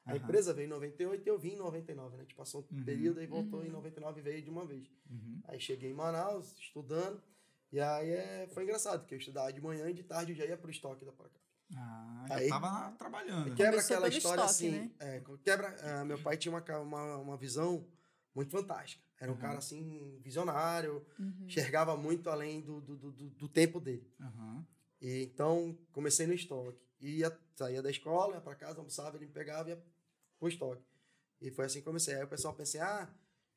a 0.06 0.12
Aham. 0.12 0.18
empresa 0.20 0.54
veio 0.54 0.66
em 0.66 0.70
98 0.70 1.26
e 1.26 1.30
eu 1.30 1.40
vim 1.40 1.54
em 1.54 1.58
99, 1.58 2.12
né? 2.16 2.20
A 2.20 2.22
gente 2.24 2.36
passou 2.36 2.68
um 2.72 2.78
Uhum. 2.78 2.84
período 2.84 3.22
e 3.22 3.28
voltou 3.28 3.64
em 3.66 3.70
99 3.70 4.20
e 4.20 4.24
veio 4.24 4.42
de 4.42 4.50
uma 4.50 4.66
vez. 4.66 4.88
Uhum. 5.10 5.42
Aí 5.46 5.60
cheguei 5.60 5.90
em 5.92 5.94
Manaus, 5.94 6.58
estudando. 6.60 7.22
E 7.72 7.80
aí 7.80 8.10
é, 8.12 8.48
foi 8.54 8.64
engraçado, 8.64 9.00
porque 9.00 9.16
eu 9.16 9.20
estudava 9.20 9.52
de 9.52 9.62
manhã 9.62 9.90
e 9.90 9.94
de 9.94 10.04
tarde 10.04 10.32
eu 10.34 10.36
já 10.36 10.46
ia 10.46 10.58
pro 10.58 10.70
estoque 10.70 11.06
da 11.06 11.12
Paracá. 11.12 11.40
Ah, 11.76 12.26
Aí- 12.30 12.50
tava 12.50 12.68
lá 12.68 12.92
trabalhando. 12.92 13.56
Quebra 13.56 13.72
Começou 13.72 13.96
aquela 13.96 14.08
história 14.10 14.42
estoque, 14.46 14.52
assim. 14.52 14.72
né? 14.72 14.92
é, 15.00 15.22
quebra, 15.44 15.76
ah, 15.82 16.06
meu 16.06 16.20
pai 16.20 16.38
tinha 16.38 16.52
uma, 16.54 16.80
uma, 16.82 17.18
uma 17.18 17.38
visão 17.38 17.88
muito 18.36 18.52
fantástica. 18.52 19.02
Era 19.20 19.32
um 19.32 19.36
Uhum. 19.36 19.42
cara 19.42 19.58
assim, 19.58 20.20
visionário, 20.22 21.04
Uhum. 21.18 21.46
enxergava 21.46 21.96
muito 21.96 22.30
além 22.30 22.62
do, 22.62 22.82
do, 22.82 22.96
do, 22.98 23.12
do- 23.12 23.30
do 23.30 23.48
tempo 23.48 23.80
dele. 23.80 24.08
Aham. 24.20 24.68
E, 25.04 25.24
então, 25.24 25.78
comecei 25.92 26.26
no 26.26 26.34
estoque. 26.34 26.80
Ia, 27.02 27.38
saía 27.56 27.82
da 27.82 27.92
escola, 27.92 28.36
ia 28.36 28.42
pra 28.42 28.56
casa, 28.56 28.80
almoçava, 28.80 29.18
ele 29.18 29.26
me 29.26 29.32
pegava 29.34 29.70
e 29.70 29.74
ia 29.74 29.84
pro 30.40 30.48
estoque. 30.48 30.82
E 31.42 31.52
foi 31.52 31.66
assim 31.66 31.80
que 31.80 31.86
comecei. 31.86 32.16
Aí 32.16 32.24
o 32.24 32.28
pessoal 32.28 32.54
pensei, 32.54 32.80
ah, 32.80 33.10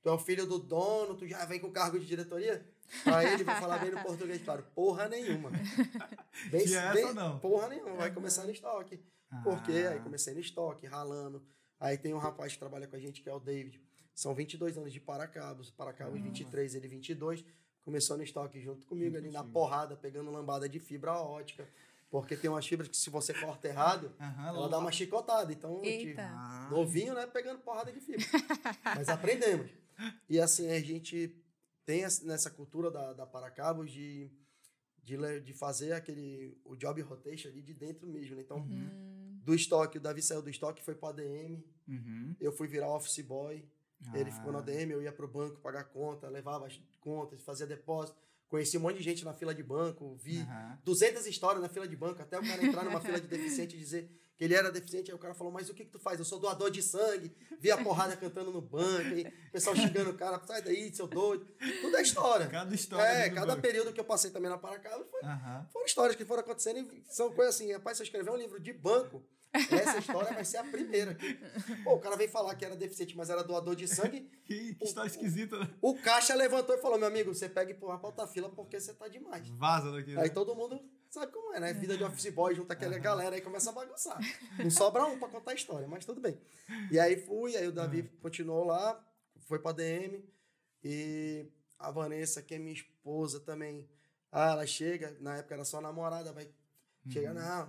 tu 0.02 0.08
é 0.08 0.12
o 0.12 0.18
filho 0.18 0.44
do 0.44 0.58
dono, 0.58 1.16
tu 1.16 1.24
já 1.24 1.44
vem 1.44 1.60
com 1.60 1.70
cargo 1.70 2.00
de 2.00 2.04
diretoria? 2.04 2.68
Pra 3.04 3.24
ele, 3.24 3.44
vou 3.44 3.54
falar 3.54 3.78
bem 3.78 3.92
no 3.92 4.02
português, 4.02 4.42
claro, 4.42 4.64
porra 4.74 5.08
nenhuma. 5.08 5.50
Bem, 6.50 6.64
Que 6.64 6.74
é 6.74 6.78
essa, 6.78 7.14
não? 7.14 7.38
Porra 7.38 7.68
nenhuma, 7.68 7.94
vai 7.94 8.12
começar 8.12 8.44
no 8.44 8.50
estoque. 8.50 9.00
Ah. 9.30 9.42
Aí 9.90 10.00
comecei 10.00 10.34
no 10.34 10.40
estoque, 10.40 10.86
ralando. 10.86 11.44
Aí 11.78 11.96
tem 11.96 12.14
um 12.14 12.18
rapaz 12.18 12.52
que 12.52 12.58
trabalha 12.58 12.86
com 12.86 12.96
a 12.96 12.98
gente, 12.98 13.22
que 13.22 13.28
é 13.28 13.34
o 13.34 13.40
David. 13.40 13.80
São 14.14 14.34
22 14.34 14.78
anos 14.78 14.92
de 14.92 15.00
Paracabos. 15.00 15.70
Paracabos 15.70 16.14
Caramba. 16.14 16.30
23, 16.30 16.74
ele 16.74 16.88
22. 16.88 17.44
Começou 17.86 18.16
no 18.16 18.24
estoque 18.24 18.60
junto 18.60 18.84
comigo, 18.84 19.16
ali 19.16 19.30
na 19.30 19.44
porrada, 19.44 19.96
pegando 19.96 20.28
lambada 20.32 20.68
de 20.68 20.80
fibra 20.80 21.12
ótica. 21.12 21.68
Porque 22.10 22.36
tem 22.36 22.50
umas 22.50 22.66
fibras 22.66 22.88
que 22.88 22.96
se 22.96 23.08
você 23.10 23.32
corta 23.32 23.68
errado, 23.68 24.12
Aham, 24.18 24.48
ela 24.48 24.68
dá 24.68 24.78
uma 24.80 24.90
chicotada. 24.90 25.52
Então, 25.52 25.76
eu 25.76 25.82
tive- 25.82 26.08
Eita. 26.10 26.68
Novinho, 26.68 27.14
né? 27.14 27.28
Pegando 27.28 27.60
porrada 27.60 27.92
de 27.92 28.00
fibra. 28.00 28.26
Mas 28.96 29.08
aprendemos. 29.08 29.70
E 30.28 30.40
assim, 30.40 30.68
a 30.68 30.80
gente 30.80 31.32
tem 31.84 32.02
essa- 32.02 32.24
nessa 32.26 32.50
cultura 32.50 32.90
da, 32.90 33.12
da 33.12 33.24
Paracabos 33.24 33.92
de, 33.92 34.32
de, 35.04 35.40
de 35.42 35.54
fazer 35.54 35.92
aquele, 35.92 36.60
o 36.64 36.74
job 36.74 37.00
rotation 37.02 37.48
ali 37.50 37.62
de 37.62 37.72
dentro 37.72 38.08
mesmo, 38.08 38.34
né? 38.34 38.42
Então, 38.42 38.58
Hum. 38.58 39.38
do 39.44 39.54
estoque, 39.54 39.98
o 39.98 40.00
Davi 40.00 40.22
saiu 40.22 40.42
do 40.42 40.50
estoque, 40.50 40.82
foi 40.82 40.96
pro 40.96 41.06
ADM, 41.10 41.62
Uhum. 41.86 42.34
eu 42.40 42.50
fui 42.50 42.66
virar 42.66 42.88
office 42.92 43.20
boy, 43.24 43.64
ele 44.14 44.30
Ah. 44.30 44.32
ficou 44.32 44.52
no 44.52 44.58
ADM, 44.58 44.90
eu 44.92 45.02
ia 45.02 45.12
pro 45.12 45.28
banco 45.28 45.60
pagar 45.60 45.84
conta, 45.84 46.28
levava 46.28 46.66
as 46.66 46.80
contas, 47.00 47.40
fazia 47.42 47.66
depósito, 47.66 48.16
conheci 48.48 48.76
um 48.78 48.80
monte 48.80 48.98
de 48.98 49.02
gente 49.02 49.24
na 49.24 49.32
fila 49.34 49.54
de 49.54 49.62
banco, 49.62 50.14
vi 50.16 50.40
Aham. 50.40 50.78
200 50.84 51.26
histórias 51.26 51.60
na 51.62 51.68
fila 51.68 51.86
de 51.88 51.96
banco, 51.96 52.22
até 52.22 52.38
o 52.38 52.46
cara 52.46 52.64
entrar 52.64 52.84
numa 52.84 53.00
fila 53.00 53.20
de 53.20 53.26
deficiente 53.26 53.74
e 53.76 53.78
dizer 53.78 54.10
que 54.36 54.44
ele 54.44 54.54
era 54.54 54.70
deficiente, 54.70 55.10
aí 55.10 55.14
o 55.16 55.18
cara 55.18 55.32
falou, 55.34 55.50
mas 55.50 55.70
o 55.70 55.74
que 55.74 55.82
que 55.86 55.90
tu 55.90 55.98
faz? 55.98 56.18
Eu 56.18 56.24
sou 56.26 56.38
doador 56.38 56.70
de 56.70 56.82
sangue, 56.82 57.34
vi 57.58 57.70
a 57.70 57.82
porrada 57.82 58.14
cantando 58.16 58.52
no 58.52 58.60
banco, 58.60 59.14
aí 59.14 59.26
o 59.48 59.50
pessoal 59.52 59.74
xingando 59.74 60.10
o 60.10 60.14
cara, 60.14 60.38
sai 60.46 60.60
daí, 60.60 60.94
seu 60.94 61.06
doido, 61.06 61.46
tudo 61.80 61.96
é 61.96 62.02
história. 62.02 62.46
Cada 62.46 62.74
história. 62.74 63.02
É, 63.02 63.30
cada 63.30 63.46
banco. 63.54 63.62
período 63.62 63.92
que 63.94 63.98
eu 64.00 64.04
passei 64.04 64.30
também 64.30 64.50
na 64.50 64.58
Paracaba 64.58 65.04
foi, 65.06 65.22
Aham. 65.22 65.66
foram 65.72 65.86
histórias 65.86 66.16
que 66.16 66.24
foram 66.26 66.42
acontecendo 66.42 66.78
e 66.80 67.02
são 67.08 67.32
coisas 67.32 67.54
assim, 67.54 67.72
rapaz, 67.72 67.96
se 67.96 68.02
eu 68.02 68.04
escrever 68.04 68.30
um 68.30 68.36
livro 68.36 68.60
de 68.60 68.74
banco, 68.74 69.24
Essa 69.56 69.98
história 69.98 70.32
vai 70.32 70.44
ser 70.44 70.58
a 70.58 70.64
primeira. 70.64 71.16
Pô, 71.84 71.94
o 71.94 71.98
cara 72.00 72.16
veio 72.16 72.30
falar 72.30 72.54
que 72.54 72.64
era 72.64 72.76
deficiente, 72.76 73.16
mas 73.16 73.30
era 73.30 73.42
doador 73.42 73.74
de 73.76 73.86
sangue. 73.88 74.30
Que, 74.46 74.76
história 74.80 75.08
esquisita, 75.08 75.58
né? 75.58 75.68
O 75.82 75.96
caixa 75.96 76.32
levantou 76.34 76.72
e 76.76 76.78
falou: 76.78 76.96
meu 76.96 77.08
amigo, 77.08 77.34
você 77.34 77.48
pega 77.48 77.72
e 77.72 77.74
empurra 77.74 77.98
pra 77.98 78.06
outra 78.10 78.28
fila 78.28 78.48
porque 78.48 78.78
você 78.78 78.94
tá 78.94 79.08
demais. 79.08 79.48
Vaza 79.48 79.90
daqui. 79.90 80.14
né? 80.14 80.22
Aí 80.22 80.30
todo 80.30 80.54
mundo 80.54 80.80
sabe 81.10 81.32
como 81.32 81.52
é, 81.52 81.58
né? 81.58 81.72
Vida 81.72 81.96
de 81.96 82.04
office 82.04 82.32
boy, 82.32 82.54
junta 82.54 82.74
aquela 82.74 82.96
galera 82.96 83.34
aí 83.34 83.40
começa 83.40 83.70
a 83.70 83.72
bagunçar. 83.72 84.16
Não 84.58 84.70
sobra 84.70 85.04
um 85.06 85.18
pra 85.18 85.28
contar 85.28 85.50
a 85.50 85.54
história, 85.54 85.88
mas 85.88 86.04
tudo 86.04 86.20
bem. 86.20 86.38
E 86.92 86.98
aí 87.00 87.16
fui, 87.16 87.56
aí 87.56 87.66
o 87.66 87.72
Davi 87.72 88.04
continuou 88.22 88.64
lá, 88.64 89.04
foi 89.40 89.58
pra 89.58 89.72
DM. 89.72 90.24
E 90.84 91.46
a 91.76 91.90
Vanessa, 91.90 92.40
que 92.40 92.54
é 92.54 92.58
minha 92.58 92.72
esposa 92.74 93.40
também. 93.40 93.88
Ah, 94.30 94.52
ela 94.52 94.66
chega, 94.66 95.16
na 95.20 95.38
época 95.38 95.54
era 95.54 95.64
só 95.64 95.80
namorada, 95.80 96.32
vai 96.32 96.48
chegar, 97.08 97.34
não. 97.34 97.68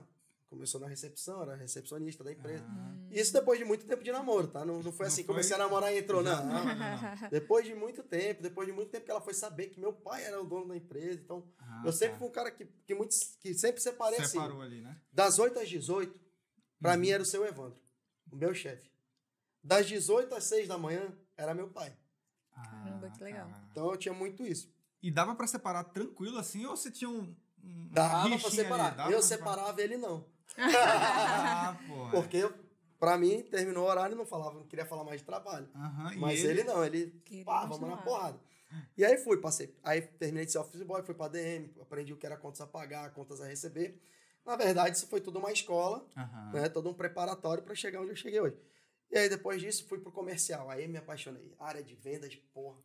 Começou 0.49 0.79
na 0.79 0.87
recepção, 0.87 1.41
era 1.41 1.55
recepcionista 1.55 2.23
da 2.23 2.31
empresa. 2.31 2.63
Ah. 2.69 2.95
Isso 3.11 3.33
depois 3.33 3.59
de 3.59 3.65
muito 3.65 3.85
tempo 3.85 4.01
de 4.01 4.11
namoro, 4.13 4.47
tá? 4.47 4.63
Não, 4.63 4.81
não 4.81 4.93
foi 4.93 5.05
Não 5.05 5.11
assim, 5.11 5.23
foi- 5.23 5.33
comecei 5.35 5.53
a 5.55 5.59
namorar 5.59 5.93
e 5.93 5.97
entrou, 5.99 6.23
não. 6.23 6.45
não, 6.45 6.65
não, 6.65 6.75
não. 6.75 6.77
Depois 7.29 7.65
de 7.65 7.75
muito 7.75 8.01
tempo, 8.01 8.41
depois 8.41 8.65
de 8.65 8.73
muito 8.73 8.89
tempo 8.89 9.03
que 9.03 9.11
ela 9.11 9.19
foi 9.19 9.33
saber 9.33 9.67
que 9.67 9.79
meu 9.79 9.91
pai 9.91 10.23
era 10.23 10.41
o 10.41 10.45
dono 10.45 10.69
da 10.69 10.77
empresa. 10.77 11.19
Então, 11.19 11.45
Ah, 11.59 11.83
eu 11.85 11.91
sempre 11.91 12.13
tá. 12.13 12.19
fui 12.19 12.27
um 12.29 12.31
cara 12.31 12.49
que, 12.49 12.65
que, 12.85 12.95
muito, 12.95 13.13
que 13.41 13.53
sempre 13.53 13.81
separei 13.81 14.19
assim. 14.19 14.39
Separou 14.39 14.61
ali, 14.61 14.79
né? 14.81 14.97
Das 15.11 15.37
8 15.37 15.59
às 15.59 15.67
18, 15.67 16.17
pra 16.81 16.93
Uhum. 16.93 16.99
mim 16.99 17.09
era 17.09 17.21
o 17.23 17.25
seu 17.25 17.45
Evandro, 17.45 17.81
o 18.31 18.35
meu 18.37 18.53
chefe. 18.53 18.89
Das 19.61 19.85
18 19.85 20.33
às 20.33 20.45
6 20.45 20.65
da 20.69 20.77
manhã, 20.77 21.11
era 21.35 21.53
meu 21.53 21.67
pai. 21.69 21.93
Caramba, 22.53 23.09
que 23.11 23.21
legal. 23.21 23.49
cara. 23.49 23.67
Então 23.69 23.91
eu 23.91 23.97
tinha 23.97 24.13
muito 24.13 24.45
isso. 24.45 24.73
E 25.03 25.11
dava 25.11 25.35
pra 25.35 25.45
separar 25.45 25.83
tranquilo 25.83 26.37
assim, 26.37 26.65
ou 26.65 26.75
você 26.77 26.89
tinha 26.89 27.09
um. 27.09 27.35
um 27.63 27.89
Dava 27.91 28.23
pra 28.29 28.35
ali? 28.47 28.55
separar. 28.55 28.95
Dava 28.95 29.09
eu 29.11 29.17
pra 29.17 29.21
separar? 29.27 29.51
separava 29.55 29.81
ele 29.81 29.97
não. 29.97 30.25
Ah, 30.57 31.77
porra. 31.87 32.11
Porque, 32.11 32.49
pra 32.99 33.17
mim, 33.17 33.43
terminou 33.43 33.85
o 33.85 33.87
horário 33.89 34.13
e 34.13 34.17
não 34.17 34.25
falava, 34.25 34.55
não 34.55 34.67
queria 34.67 34.85
falar 34.85 35.03
mais 35.03 35.19
de 35.21 35.25
trabalho. 35.25 35.67
E 36.13 36.17
Mas 36.17 36.43
ele, 36.43 36.63
não, 36.63 36.83
ele, 36.83 37.11
Queria 37.23 37.45
pá, 37.45 37.65
vamos 37.65 37.89
na 37.89 37.97
porrada. 37.97 38.39
E 38.97 39.05
aí 39.05 39.17
fui, 39.17 39.37
passei. 39.37 39.73
Aí 39.83 40.01
terminei 40.01 40.45
de 40.45 40.51
ser 40.51 40.57
office 40.57 40.81
boy, 40.83 41.01
fui 41.03 41.15
pra 41.15 41.27
DM, 41.27 41.73
aprendi 41.81 42.11
o 42.13 42.17
que 42.17 42.25
era 42.25 42.35
contas 42.35 42.59
a 42.61 42.67
pagar, 42.67 43.11
contas 43.11 43.39
a 43.39 43.45
receber. 43.47 44.01
Na 44.45 44.55
verdade, 44.55 44.97
isso 44.97 45.07
foi 45.07 45.21
tudo 45.21 45.39
uma 45.39 45.51
escola, 45.51 46.05
Aham. 46.15 46.51
né? 46.53 46.69
Todo 46.69 46.89
um 46.89 46.93
preparatório 46.93 47.63
para 47.63 47.75
chegar 47.75 48.01
onde 48.01 48.11
eu 48.11 48.15
cheguei 48.15 48.39
hoje. 48.39 48.57
E 49.09 49.17
aí, 49.17 49.29
depois 49.29 49.61
disso, 49.61 49.85
fui 49.87 49.99
pro 49.99 50.11
comercial. 50.11 50.69
Aí 50.69 50.87
me 50.87 50.97
apaixonei. 50.97 51.53
Área 51.59 51.83
de 51.83 51.95
vendas, 51.95 52.35
porra. 52.53 52.77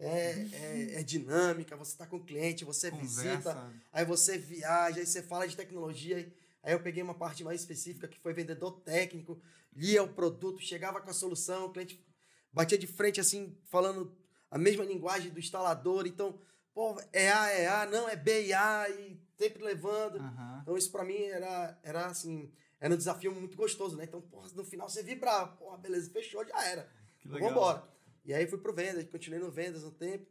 É, 0.00 0.46
é, 0.52 1.00
é 1.00 1.02
dinâmica, 1.02 1.76
você 1.76 1.96
tá 1.96 2.06
com 2.06 2.16
o 2.18 2.24
cliente, 2.24 2.64
você 2.64 2.88
visita, 2.88 3.52
Conversa. 3.52 3.72
aí 3.92 4.04
você 4.04 4.38
viaja, 4.38 5.00
aí 5.00 5.06
você 5.06 5.20
fala 5.20 5.48
de 5.48 5.56
tecnologia. 5.56 6.16
Aí 6.16 6.32
eu 6.64 6.82
peguei 6.82 7.02
uma 7.02 7.14
parte 7.14 7.44
mais 7.44 7.60
específica, 7.60 8.08
que 8.08 8.18
foi 8.18 8.34
vendedor 8.34 8.80
técnico, 8.80 9.40
lia 9.72 10.02
o 10.02 10.12
produto, 10.12 10.60
chegava 10.60 11.00
com 11.00 11.10
a 11.10 11.14
solução, 11.14 11.66
o 11.66 11.72
cliente 11.72 12.04
batia 12.52 12.78
de 12.78 12.86
frente, 12.86 13.20
assim, 13.20 13.56
falando 13.66 14.16
a 14.50 14.58
mesma 14.58 14.84
linguagem 14.84 15.30
do 15.30 15.38
instalador. 15.38 16.06
Então, 16.06 16.40
pô, 16.74 17.00
é 17.12 17.30
A, 17.30 17.50
é 17.50 17.68
A, 17.68 17.86
não, 17.86 18.08
é 18.08 18.16
B 18.16 18.46
e 18.46 18.52
A, 18.52 18.90
e 18.90 19.22
sempre 19.36 19.62
levando. 19.62 20.18
Aham. 20.18 20.58
Então, 20.62 20.76
isso 20.76 20.90
pra 20.90 21.04
mim 21.04 21.22
era, 21.22 21.78
era 21.82 22.06
assim, 22.06 22.52
era 22.80 22.92
um 22.92 22.96
desafio 22.96 23.32
muito 23.32 23.56
gostoso, 23.56 23.96
né? 23.96 24.04
Então, 24.04 24.20
porra, 24.20 24.48
no 24.54 24.64
final 24.64 24.88
você 24.88 25.02
vibrava, 25.02 25.56
porra, 25.56 25.78
beleza, 25.78 26.10
fechou, 26.10 26.46
já 26.46 26.64
era. 26.64 26.88
Que 27.18 27.28
legal. 27.28 27.50
Vambora. 27.50 27.88
E 28.24 28.34
aí 28.34 28.46
fui 28.46 28.58
pro 28.58 28.74
vendas, 28.74 29.08
continuei 29.08 29.40
no 29.40 29.50
vendas 29.50 29.84
um 29.84 29.90
tempo. 29.90 30.26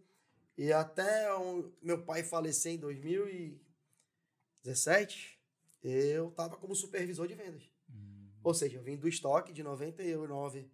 E 0.57 0.73
até 0.73 1.33
o 1.35 1.71
meu 1.81 2.03
pai 2.03 2.23
falecer 2.23 2.73
em 2.73 2.77
2017, 2.77 5.36
eu 5.83 6.31
tava 6.31 6.57
como 6.57 6.75
supervisor 6.75 7.27
de 7.27 7.35
vendas. 7.35 7.69
Hum. 7.89 8.29
Ou 8.43 8.53
seja, 8.53 8.77
eu 8.77 8.83
vim 8.83 8.97
do 8.97 9.07
estoque 9.07 9.53
de 9.53 9.63
99 9.63 10.69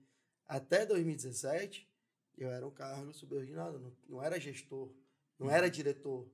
até 0.46 0.86
2017, 0.86 1.90
eu 2.38 2.50
era 2.50 2.66
um 2.66 2.72
cargo 2.72 3.14
subordinado, 3.14 3.80
não, 3.80 3.96
não 4.08 4.24
era 4.24 4.40
gestor, 4.40 4.94
não 5.40 5.50
era 5.50 5.70
diretor. 5.70 6.30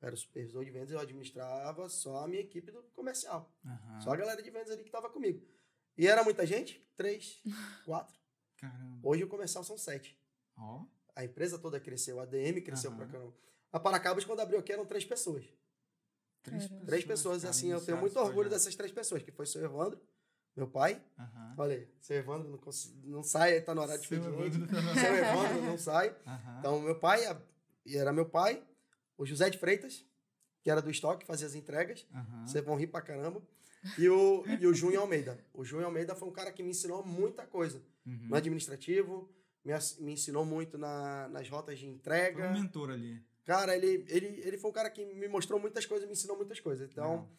Eu 0.00 0.08
era 0.08 0.16
supervisor 0.16 0.64
de 0.64 0.70
vendas, 0.70 0.90
eu 0.90 0.98
administrava 1.00 1.88
só 1.88 2.24
a 2.24 2.28
minha 2.28 2.42
equipe 2.42 2.70
do 2.70 2.82
comercial. 2.94 3.50
Aham. 3.64 4.00
Só 4.00 4.10
a 4.10 4.16
galera 4.16 4.42
de 4.42 4.50
vendas 4.50 4.70
ali 4.70 4.82
que 4.82 4.88
estava 4.88 5.08
comigo. 5.08 5.42
E 5.96 6.06
era 6.06 6.22
muita 6.22 6.46
gente? 6.46 6.86
Três, 6.96 7.42
quatro. 7.84 8.14
Caramba. 8.58 9.00
Hoje 9.02 9.24
o 9.24 9.28
comercial 9.28 9.64
são 9.64 9.78
sete. 9.78 10.18
Ó. 10.56 10.84
A 11.14 11.24
empresa 11.24 11.58
toda 11.58 11.80
cresceu, 11.80 12.20
a 12.20 12.24
ADM 12.24 12.60
cresceu 12.62 12.90
Aham. 12.90 12.98
pra 12.98 13.06
caramba. 13.06 13.34
A 13.72 13.80
Paracabas, 13.80 14.24
quando 14.24 14.40
abriu 14.40 14.58
aqui, 14.58 14.72
eram 14.72 14.84
três 14.84 15.04
pessoas. 15.04 15.44
Três 16.46 16.66
Caramba. 16.66 16.86
Três 16.86 17.04
pessoas, 17.04 17.42
cara, 17.42 17.50
assim, 17.50 17.70
eu 17.70 17.80
tenho 17.80 17.98
muito 17.98 18.16
orgulho 18.18 18.34
projeto. 18.34 18.52
dessas 18.52 18.74
três 18.74 18.92
pessoas, 18.92 19.22
que 19.22 19.30
foi 19.30 19.44
o 19.44 19.48
seu 19.48 19.62
Evandro, 19.64 20.00
meu 20.56 20.66
pai. 20.66 21.02
Aham. 21.18 21.54
Falei, 21.56 21.88
seu 22.00 22.16
Evandro 22.16 22.48
não, 22.48 22.60
não 23.04 23.22
sai, 23.22 23.60
tá 23.60 23.74
no 23.74 23.82
horário 23.82 24.00
de 24.00 24.08
Seu 24.08 24.18
expediente. 24.18 24.56
Evandro 24.56 24.74
tá 24.82 24.94
Seu 25.00 25.14
Evandro 25.14 25.62
não 25.62 25.78
sai. 25.78 26.16
Aham. 26.26 26.56
Então, 26.60 26.80
meu 26.80 26.98
pai, 26.98 27.26
a- 27.26 27.40
e 27.84 27.96
era 27.96 28.12
meu 28.12 28.26
pai, 28.26 28.62
o 29.18 29.24
José 29.26 29.50
de 29.50 29.58
Freitas, 29.58 30.04
que 30.62 30.70
era 30.70 30.80
do 30.82 30.90
estoque, 30.90 31.24
fazia 31.26 31.46
as 31.46 31.54
entregas. 31.54 32.06
Aham. 32.14 32.46
Vocês 32.46 32.64
vão 32.64 32.76
rir 32.76 32.86
pra 32.88 33.00
caramba. 33.02 33.42
E 33.98 34.08
o, 34.08 34.44
e 34.60 34.66
o 34.66 34.74
Júnior 34.74 35.02
Almeida. 35.02 35.38
O 35.54 35.64
Júnior 35.64 35.86
Almeida 35.86 36.14
foi 36.16 36.26
um 36.28 36.32
cara 36.32 36.50
que 36.50 36.60
me 36.62 36.70
ensinou 36.70 37.04
muita 37.06 37.46
coisa. 37.46 37.80
Uhum. 38.04 38.26
No 38.28 38.34
administrativo, 38.36 39.30
me, 39.64 39.72
me 40.00 40.12
ensinou 40.12 40.44
muito 40.44 40.76
na- 40.76 41.28
nas 41.28 41.48
rotas 41.48 41.78
de 41.78 41.84
Foi 41.86 41.94
entrega. 41.94 42.48
um 42.48 42.52
mentor 42.54 42.90
ali. 42.90 43.22
Cara, 43.46 43.74
ele, 43.76 44.04
ele, 44.08 44.26
ele 44.44 44.58
foi 44.58 44.70
um 44.70 44.74
cara 44.74 44.90
que 44.90 45.04
me 45.06 45.28
mostrou 45.28 45.58
muitas 45.58 45.86
coisas, 45.86 46.06
me 46.06 46.12
ensinou 46.12 46.36
muitas 46.36 46.58
coisas. 46.60 46.86
Então, 46.90 47.30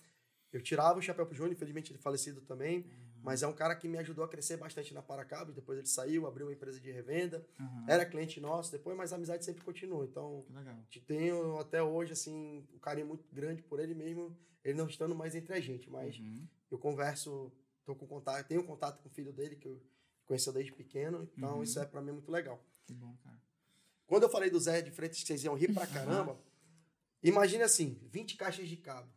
eu 0.53 0.61
tirava 0.61 0.97
o 0.97 1.01
chapéu 1.01 1.25
pro 1.25 1.35
Júnior, 1.35 1.53
infelizmente 1.53 1.91
ele 1.91 1.99
é 1.99 2.01
falecido 2.01 2.41
também. 2.41 2.79
Uhum. 2.79 3.07
Mas 3.23 3.43
é 3.43 3.47
um 3.47 3.53
cara 3.53 3.75
que 3.75 3.89
me 3.89 3.97
ajudou 3.97 4.23
a 4.23 4.27
crescer 4.29 4.55
bastante 4.55 4.93
na 4.93 5.01
Paracabas. 5.01 5.53
Depois 5.53 5.77
ele 5.77 5.87
saiu, 5.87 6.25
abriu 6.25 6.45
uma 6.47 6.53
empresa 6.53 6.79
de 6.79 6.89
revenda. 6.89 7.45
Aham. 7.59 7.85
Era 7.89 8.05
cliente 8.05 8.39
nosso 8.39 8.71
depois, 8.71 8.95
mas 8.95 9.11
a 9.11 9.17
amizade 9.17 9.43
sempre 9.43 9.65
continuou. 9.65 10.05
Então, 10.05 10.45
te 10.89 11.01
tenho 11.01 11.57
até 11.59 11.83
hoje, 11.83 12.13
assim, 12.13 12.65
um 12.73 12.79
carinho 12.79 13.07
muito 13.07 13.25
grande 13.33 13.61
por 13.61 13.81
ele 13.81 13.93
mesmo. 13.93 14.33
Ele 14.63 14.77
não 14.77 14.87
estando 14.87 15.13
mais 15.13 15.35
entre 15.35 15.53
a 15.53 15.59
gente, 15.59 15.89
mas 15.89 16.17
Uhum. 16.19 16.47
eu 16.71 16.77
converso, 16.77 17.51
tô 17.83 17.93
com 17.95 18.07
contato, 18.07 18.47
tenho 18.47 18.63
contato 18.63 19.01
com 19.01 19.09
o 19.09 19.11
filho 19.11 19.33
dele, 19.33 19.57
que 19.57 19.67
eu 19.67 19.81
conheço 20.25 20.53
desde 20.53 20.71
pequeno. 20.71 21.27
Então, 21.35 21.57
Uhum. 21.57 21.63
isso 21.63 21.77
é 21.79 21.85
pra 21.85 22.01
mim 22.01 22.11
muito 22.13 22.31
legal. 22.31 22.63
Que 22.85 22.93
bom, 22.93 23.13
cara. 23.23 23.41
Quando 24.07 24.23
eu 24.23 24.29
falei 24.29 24.49
do 24.49 24.59
Zé 24.59 24.81
de 24.81 24.89
Freitas, 24.89 25.19
que 25.19 25.27
vocês 25.27 25.43
iam 25.43 25.53
rir 25.53 25.73
pra 25.73 25.85
caramba, 25.85 26.39
imagine 27.21 27.61
assim, 27.61 27.99
20 28.09 28.37
caixas 28.37 28.67
de 28.67 28.77
cabo. 28.77 29.11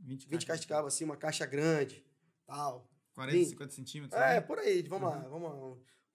20, 0.00 0.26
20 0.28 0.46
caixas 0.46 0.62
de 0.62 0.66
cabo, 0.66 0.88
assim, 0.88 1.04
uma 1.04 1.16
caixa 1.16 1.46
grande, 1.46 2.04
tal. 2.46 2.90
40, 3.14 3.38
20. 3.38 3.48
50 3.50 3.72
centímetros? 3.72 4.20
É, 4.20 4.34
né? 4.34 4.40
por 4.40 4.58
aí, 4.58 4.82
vamos 4.82 5.10
lá, 5.10 5.18
vamos 5.28 5.50
lá. 5.50 5.56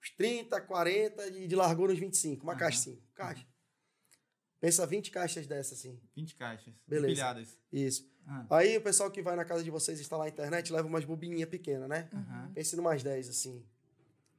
Uns 0.00 0.10
30, 0.16 0.60
40 0.60 1.26
e 1.28 1.46
de 1.46 1.56
largura 1.56 1.92
uns 1.92 1.98
25. 1.98 2.42
Uma 2.42 2.52
Aham. 2.52 2.58
caixa 2.58 2.78
assim, 2.78 3.02
caixa. 3.14 3.46
Pensa 4.60 4.84
20 4.84 5.10
caixas 5.12 5.46
dessas 5.46 5.78
assim. 5.78 6.00
20 6.16 6.34
caixas. 6.34 6.74
Beleza. 6.86 7.12
Empilhadas. 7.12 7.58
Isso. 7.72 8.10
Ah. 8.26 8.46
Aí 8.50 8.76
o 8.76 8.80
pessoal 8.80 9.10
que 9.10 9.22
vai 9.22 9.36
na 9.36 9.44
casa 9.44 9.62
de 9.62 9.70
vocês 9.70 10.00
instalar 10.00 10.26
a 10.26 10.28
internet 10.28 10.72
leva 10.72 10.88
umas 10.88 11.04
bobininhas 11.04 11.48
pequenas, 11.48 11.88
né? 11.88 12.10
Aham. 12.12 12.50
Pense 12.52 12.74
numas 12.74 13.02
10, 13.02 13.28
assim. 13.28 13.64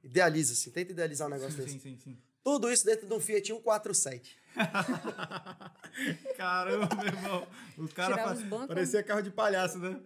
Idealiza, 0.04 0.54
assim. 0.54 0.70
Tenta 0.72 0.92
idealizar 0.92 1.28
um 1.28 1.32
negócio 1.32 1.54
Sim, 1.54 1.64
desse. 1.64 1.80
sim, 1.80 1.98
sim, 1.98 1.98
sim. 1.98 2.22
Tudo 2.44 2.72
isso 2.72 2.86
dentro 2.86 3.08
de 3.08 3.14
um 3.14 3.20
Fiat 3.20 3.48
147. 3.48 4.38
Caramba, 6.38 6.88
meu 6.96 7.06
irmão. 7.06 7.48
O 7.78 7.88
cara 7.90 8.34
os 8.34 8.44
bancos. 8.44 8.68
parecia 8.68 9.04
carro 9.04 9.22
de 9.22 9.32
palhaço, 9.32 9.78
né? 9.80 10.00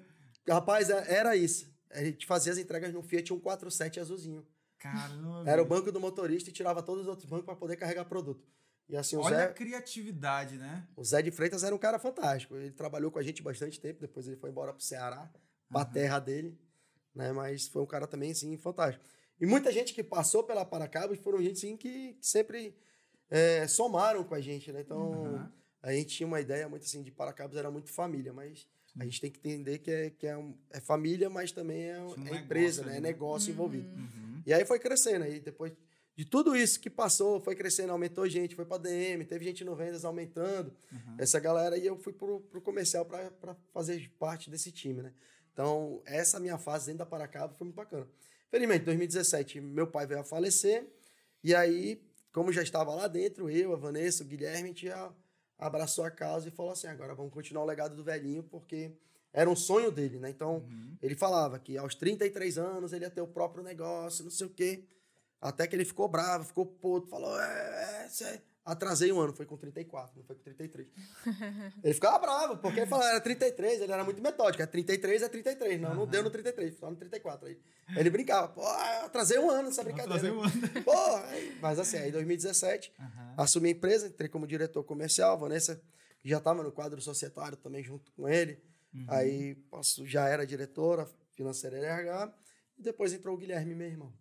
Rapaz, 0.48 0.90
é- 0.90 1.14
era 1.16 1.36
isso. 1.36 1.72
A 1.92 2.04
gente 2.04 2.26
fazia 2.26 2.52
as 2.52 2.58
entregas 2.58 2.92
no 2.94 3.02
Fiat 3.04 3.28
147 3.30 4.00
azulzinho. 4.00 4.46
Caramba. 4.80 5.50
Era 5.50 5.62
o 5.62 5.66
banco 5.66 5.92
do 5.92 6.00
motorista 6.00 6.50
e 6.50 6.54
tirava 6.54 6.82
todos 6.84 7.04
os 7.04 7.08
outros 7.08 7.28
bancos 7.30 7.46
para 7.46 7.56
poder 7.56 7.76
carregar 7.78 8.06
produto. 8.06 8.46
E 8.90 8.98
assim, 8.98 9.16
o 9.16 9.22
Olha 9.22 9.38
a 9.38 9.40
Zé, 9.48 9.54
criatividade, 9.54 10.58
né? 10.58 10.86
o 10.96 11.04
Zé 11.06 11.22
de 11.22 11.32
Freitas 11.32 11.64
era 11.64 11.74
um 11.74 11.78
cara 11.78 11.98
fantástico. 11.98 12.56
Ele 12.58 12.72
trabalhou 12.72 13.10
com 13.10 13.18
a 13.20 13.24
gente 13.24 13.42
bastante 13.42 13.80
tempo, 13.80 14.02
depois 14.02 14.28
ele 14.28 14.36
foi 14.36 14.50
embora 14.50 14.74
pro 14.74 14.84
Ceará, 14.84 15.32
pra 15.70 15.82
Aham. 15.84 15.92
terra 15.92 16.20
dele, 16.20 16.60
né? 17.16 17.32
Mas 17.32 17.68
foi 17.68 17.82
um 17.82 17.86
cara 17.86 18.06
também, 18.06 18.32
assim, 18.32 18.58
fantástico. 18.58 19.06
E 19.44 19.46
muita 19.46 19.74
gente 19.74 19.94
que 19.94 20.02
passou 20.02 20.42
pela 20.42 20.64
Paracabas 20.64 21.20
foram 21.20 21.42
gente, 21.42 21.58
assim, 21.58 21.76
que 21.76 22.14
que 22.14 22.26
sempre 22.26 22.74
é, 23.30 23.68
somaram 23.68 24.24
com 24.24 24.34
a 24.34 24.40
gente, 24.40 24.72
né? 24.72 24.80
Então, 24.80 25.26
Aham. 25.26 25.52
a 25.82 25.92
gente 25.92 26.16
tinha 26.16 26.26
uma 26.26 26.40
ideia 26.40 26.70
muito 26.70 26.84
assim, 26.84 27.04
de 27.04 27.12
Paracabas 27.12 27.58
era 27.58 27.70
muito 27.70 27.92
família, 27.92 28.32
mas 28.32 28.66
a 28.98 29.04
gente 29.04 29.20
tem 29.20 29.30
que 29.30 29.40
entender 29.40 29.80
que 29.80 29.92
é, 29.92 30.10
que 30.12 30.26
é, 30.28 30.38
um- 30.38 30.56
é 30.70 30.80
família, 30.80 31.30
mas 31.30 31.52
também 31.52 31.84
é, 31.90 31.96
Tinha 32.14 32.32
um 32.32 32.36
é 32.36 32.40
empresa, 32.40 32.84
né? 32.86 32.92
É 32.92 32.94
né? 32.96 33.00
negócio 33.02 33.52
envolvido. 33.52 33.90
Uhum. 33.90 34.42
E 34.46 34.54
aí 34.54 34.64
foi 34.64 34.80
crescendo. 34.80 35.26
Aí 35.26 35.42
depois 35.42 35.74
de 36.16 36.24
tudo 36.24 36.56
isso 36.56 36.80
que 36.80 36.90
passou, 36.90 37.42
foi 37.42 37.54
crescendo, 37.54 37.92
aumentou 37.92 38.30
gente, 38.30 38.56
foi 38.56 38.64
pra 38.64 38.78
DM, 38.78 39.26
teve 39.26 39.44
gente 39.44 39.66
no 39.66 39.76
vendas 39.76 40.06
aumentando. 40.06 40.74
Uhum. 40.90 41.16
Essa 41.18 41.38
galera 41.42 41.78
e 41.78 41.86
eu 41.86 41.98
fui 41.98 42.14
pro, 42.14 42.40
pro 42.40 42.62
comercial 42.62 43.04
pra 43.06 43.58
fazer 43.74 44.10
parte 44.18 44.50
desse 44.50 44.72
time, 44.72 45.02
né? 45.02 45.14
Então, 45.52 46.02
essa 46.06 46.40
minha 46.40 46.58
fase 46.58 46.86
dentro 46.86 47.00
da 47.00 47.06
Paracaba 47.06 47.54
foi 47.56 47.66
muito 47.66 47.76
bacana. 47.76 48.08
Felizmente, 48.54 48.84
em 48.84 48.86
2017, 48.86 49.60
meu 49.62 49.88
pai 49.88 50.06
veio 50.06 50.20
a 50.20 50.24
falecer. 50.24 50.86
E 51.44 51.56
aí, 51.56 52.00
como 52.32 52.54
já 52.54 52.62
estava 52.62 52.94
lá 52.94 53.08
dentro, 53.08 53.50
eu, 53.50 53.74
a 53.74 53.76
Vanessa, 53.76 54.24
o 54.24 54.28
Guilherme, 54.28 54.66
a 54.66 54.68
gente 54.68 54.86
já 54.86 55.12
abraçou 55.58 56.06
a 56.06 56.12
causa 56.12 56.48
e 56.48 56.52
falou 56.52 56.72
assim: 56.72 56.86
agora 56.86 57.16
vamos 57.16 57.34
continuar 57.34 57.64
o 57.64 57.66
legado 57.66 57.96
do 57.96 58.04
velhinho, 58.04 58.44
porque 58.44 58.92
era 59.34 59.50
um 59.50 59.56
sonho 59.56 59.90
dele, 59.90 60.20
né? 60.20 60.30
Então, 60.30 60.58
Uhum. 60.58 60.96
ele 61.02 61.16
falava 61.16 61.58
que 61.58 61.80
aos 61.80 61.96
33 61.96 62.60
anos 62.60 62.94
ele 62.94 63.06
ia 63.06 63.10
ter 63.10 63.22
o 63.22 63.28
próprio 63.28 63.64
negócio, 63.64 64.24
não 64.24 64.30
sei 64.30 64.46
o 64.46 64.52
quê. 64.52 64.84
Até 65.42 65.66
que 65.66 65.76
ele 65.76 65.84
ficou 65.84 66.08
bravo, 66.08 66.44
ficou 66.46 66.64
puto, 66.68 67.08
falou: 67.08 67.36
é, 67.42 68.04
é, 68.06 68.08
cê... 68.08 68.40
Atrasei 68.66 69.12
um 69.12 69.20
ano, 69.20 69.34
foi 69.34 69.46
com 69.46 69.58
34, 69.58 70.18
não 70.18 70.24
foi 70.26 70.38
com 70.38 70.44
33. 70.44 70.88
ele 71.84 71.94
ficava 71.94 72.18
bravo, 72.20 72.58
porque 72.60 72.80
ele 72.80 72.88
falava, 72.88 73.10
era 73.10 73.20
33, 73.20 73.82
ele 73.82 73.92
era 73.92 74.04
muito 74.06 74.22
metódico. 74.22 74.64
É 74.64 74.66
33 74.66 75.22
é 75.24 75.28
33, 75.28 75.82
não, 75.82 75.94
não 75.94 76.08
deu 76.08 76.24
no 76.24 76.30
33, 76.30 76.78
só 76.78 76.90
no 76.90 76.96
34. 76.96 77.48
Aí 77.48 77.60
ele 77.98 78.10
brincava, 78.10 78.48
pô, 78.48 78.66
atrasei 78.66 79.38
um 79.38 79.50
ano 79.50 79.64
nessa 79.68 79.84
brincadeira. 79.84 80.14
Fazer 80.18 80.32
um 80.32 80.42
ano. 80.42 80.52
Pô, 80.86 81.16
aí- 81.28 81.58
mas 81.62 81.78
assim, 81.78 81.98
aí 81.98 82.08
em 82.08 82.12
2017, 82.14 82.94
Aham. 82.98 83.34
assumi 83.38 83.68
a 83.68 83.72
empresa, 83.74 84.08
entrei 84.08 84.30
como 84.30 84.48
diretor 84.48 84.84
comercial, 84.86 85.38
Vanessa 85.38 85.82
já 86.24 86.38
estava 86.38 86.64
no 86.64 86.72
quadro 86.72 87.02
societário 87.02 87.58
também 87.58 87.84
junto 87.84 88.12
com 88.14 88.30
ele. 88.30 88.64
Uhum. 88.94 89.06
Aí 89.10 89.56
posso, 89.70 90.06
já 90.08 90.30
era 90.30 90.46
diretora 90.48 91.06
financeira 91.36 91.76
RH, 91.78 92.34
e 92.78 92.82
depois 92.82 93.12
entrou 93.12 93.36
o 93.36 93.38
Guilherme, 93.38 93.76
meu 93.76 93.88
irmão. 93.88 94.14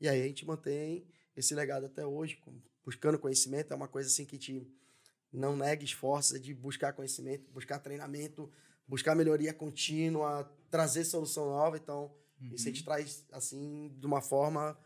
E 0.00 0.08
aí 0.08 0.20
a 0.20 0.26
gente 0.26 0.44
mantém 0.44 1.06
esse 1.36 1.54
legado 1.54 1.86
até 1.86 2.04
hoje, 2.04 2.36
com- 2.38 2.58
buscando 2.84 3.18
conhecimento, 3.18 3.72
é 3.72 3.76
uma 3.76 3.88
coisa 3.88 4.08
assim 4.08 4.24
que 4.24 4.36
te 4.38 4.66
não 5.32 5.56
nega 5.56 5.82
esforços, 5.84 6.34
é 6.36 6.38
de 6.38 6.54
buscar 6.54 6.92
conhecimento, 6.92 7.50
buscar 7.50 7.78
treinamento, 7.78 8.50
buscar 8.86 9.14
melhoria 9.14 9.52
contínua, 9.52 10.50
trazer 10.70 11.04
solução 11.04 11.46
nova, 11.46 11.76
então 11.76 12.12
isso 12.40 12.66
a 12.66 12.68
Uhum. 12.68 12.74
gente 12.74 12.84
traz 12.84 13.24
assim 13.32 13.92
de 13.98 14.06
uma 14.06 14.20
forma 14.20 14.76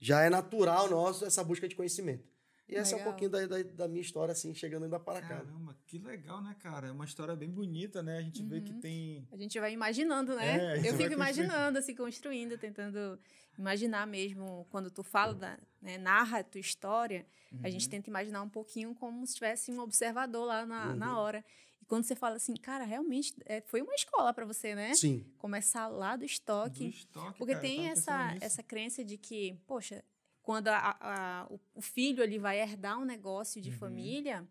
já 0.00 0.22
é 0.22 0.28
natural 0.28 0.90
nosso 0.90 1.24
essa 1.24 1.42
busca 1.44 1.66
de 1.68 1.74
conhecimento. 1.74 2.28
E 2.66 2.74
essa 2.76 2.92
é 2.92 2.96
um 2.96 2.98
Legal. 2.98 3.12
pouquinho 3.12 3.30
da, 3.30 3.46
da, 3.46 3.62
da 3.62 3.88
minha 3.88 4.00
história, 4.00 4.32
assim, 4.32 4.54
chegando 4.54 4.84
ainda 4.84 4.98
para 4.98 5.20
cá. 5.20 5.28
Caramba, 5.36 5.76
que 5.86 5.98
legal, 5.98 6.42
né, 6.42 6.56
cara? 6.58 6.88
É 6.88 6.90
uma 6.90 7.04
história 7.04 7.36
bem 7.36 7.50
bonita, 7.50 8.02
né? 8.02 8.16
A 8.16 8.22
gente 8.22 8.42
vê 8.42 8.62
que 8.62 8.72
tem. 8.74 9.28
A 9.30 9.36
gente 9.36 9.60
vai 9.60 9.70
imaginando, 9.72 10.34
né? 10.34 10.78
É, 10.78 10.88
eu 10.88 10.96
fico 10.96 11.12
imaginando, 11.12 11.78
assim, 11.78 11.94
construindo, 11.94 12.56
tentando 12.56 13.18
imaginar 13.58 14.06
mesmo, 14.06 14.66
quando 14.70 14.90
tu 14.90 15.02
fala, 15.02 15.34
da, 15.34 15.58
né, 15.80 15.98
narra 15.98 16.38
a 16.40 16.44
tua 16.44 16.60
história, 16.60 17.26
a 17.62 17.70
gente 17.70 17.88
tenta 17.88 18.08
imaginar 18.10 18.42
um 18.42 18.48
pouquinho 18.48 18.94
como 18.94 19.26
se 19.26 19.34
tivesse 19.34 19.70
um 19.70 19.78
observador 19.80 20.44
lá 20.46 20.66
na, 20.66 20.94
na 20.96 21.12
Uhum. 21.12 21.18
hora. 21.18 21.44
E 21.80 21.84
quando 21.86 22.04
você 22.04 22.14
fala 22.16 22.36
assim, 22.36 22.54
cara, 22.54 22.84
realmente 22.84 23.34
é, 23.44 23.60
foi 23.62 23.82
uma 23.82 23.94
escola 23.94 24.32
para 24.32 24.44
você, 24.44 24.74
né? 24.74 24.94
Sim. 24.94 25.24
Começar 25.38 25.86
lá 25.88 26.16
do 26.16 26.20
Do 26.20 26.24
estoque. 26.26 26.86
estoque, 26.88 27.38
Porque 27.38 27.52
cara, 27.54 27.60
tem 27.66 27.88
essa, 27.88 28.32
nisso. 28.32 28.44
essa 28.46 28.62
crença 28.62 29.04
de 29.04 29.16
que, 29.18 29.54
poxa, 29.66 30.02
quando 30.42 30.68
a- 30.68 30.96
a- 31.00 31.46
o, 31.50 31.60
o 31.74 31.80
filho 31.80 32.22
ali 32.22 32.38
vai 32.38 32.60
herdar 32.60 32.98
um 32.98 33.04
negócio 33.04 33.60
de 33.62 33.70
Uhum. 33.70 33.76
família, 33.78 34.48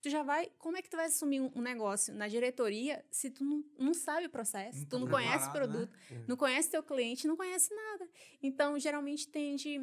tu 0.00 0.10
já 0.10 0.22
vai. 0.22 0.50
Como 0.58 0.76
é 0.76 0.82
que 0.82 0.88
tu 0.88 0.96
vai 0.96 1.06
assumir 1.06 1.40
um, 1.40 1.50
um 1.54 1.60
negócio 1.60 2.14
na 2.14 2.28
diretoria 2.28 3.04
se 3.10 3.30
tu 3.30 3.44
não, 3.44 3.64
não 3.78 3.94
sabe 3.94 4.26
o 4.26 4.30
processo, 4.30 4.78
Não 4.78 4.84
tu 4.86 4.90
tá 4.90 4.98
não 4.98 5.08
conhece 5.08 5.44
o 5.44 5.46
né? 5.46 5.52
produto, 5.52 5.98
não 6.26 6.36
conhece 6.36 6.70
teu 6.70 6.82
cliente, 6.82 7.26
não 7.26 7.36
conhece 7.36 7.74
nada. 7.74 8.08
Então, 8.42 8.78
geralmente 8.78 9.28
tende. 9.28 9.80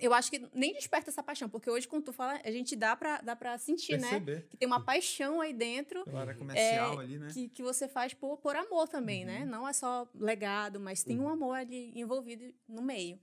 Eu 0.00 0.14
acho 0.14 0.30
que 0.30 0.48
nem 0.54 0.72
desperta 0.72 1.10
essa 1.10 1.24
paixão, 1.24 1.48
porque 1.48 1.68
hoje, 1.68 1.88
quando 1.88 2.04
tu 2.04 2.12
fala, 2.12 2.40
a 2.44 2.50
gente 2.52 2.76
dá 2.76 2.94
pra, 2.94 3.20
dá 3.20 3.34
pra 3.34 3.58
sentir, 3.58 3.98
né? 3.98 4.10
Perceber. 4.10 4.46
Que 4.48 4.56
tem 4.56 4.66
uma 4.66 4.84
paixão 4.84 5.40
aí 5.40 5.52
dentro 5.52 6.04
Pela 6.04 6.20
área 6.20 6.34
comercial 6.36 7.00
é, 7.00 7.02
ali, 7.02 7.18
né? 7.18 7.28
que, 7.32 7.48
que 7.48 7.62
você 7.64 7.88
faz 7.88 8.14
por, 8.14 8.36
por 8.38 8.54
amor 8.54 8.86
também, 8.86 9.24
né? 9.24 9.44
Não 9.44 9.66
é 9.66 9.72
só 9.72 10.08
legado, 10.14 10.78
mas 10.78 11.02
tem 11.02 11.18
um 11.18 11.28
amor 11.28 11.56
ali 11.56 11.90
envolvido 11.98 12.44
no 12.68 12.80
meio. 12.80 13.18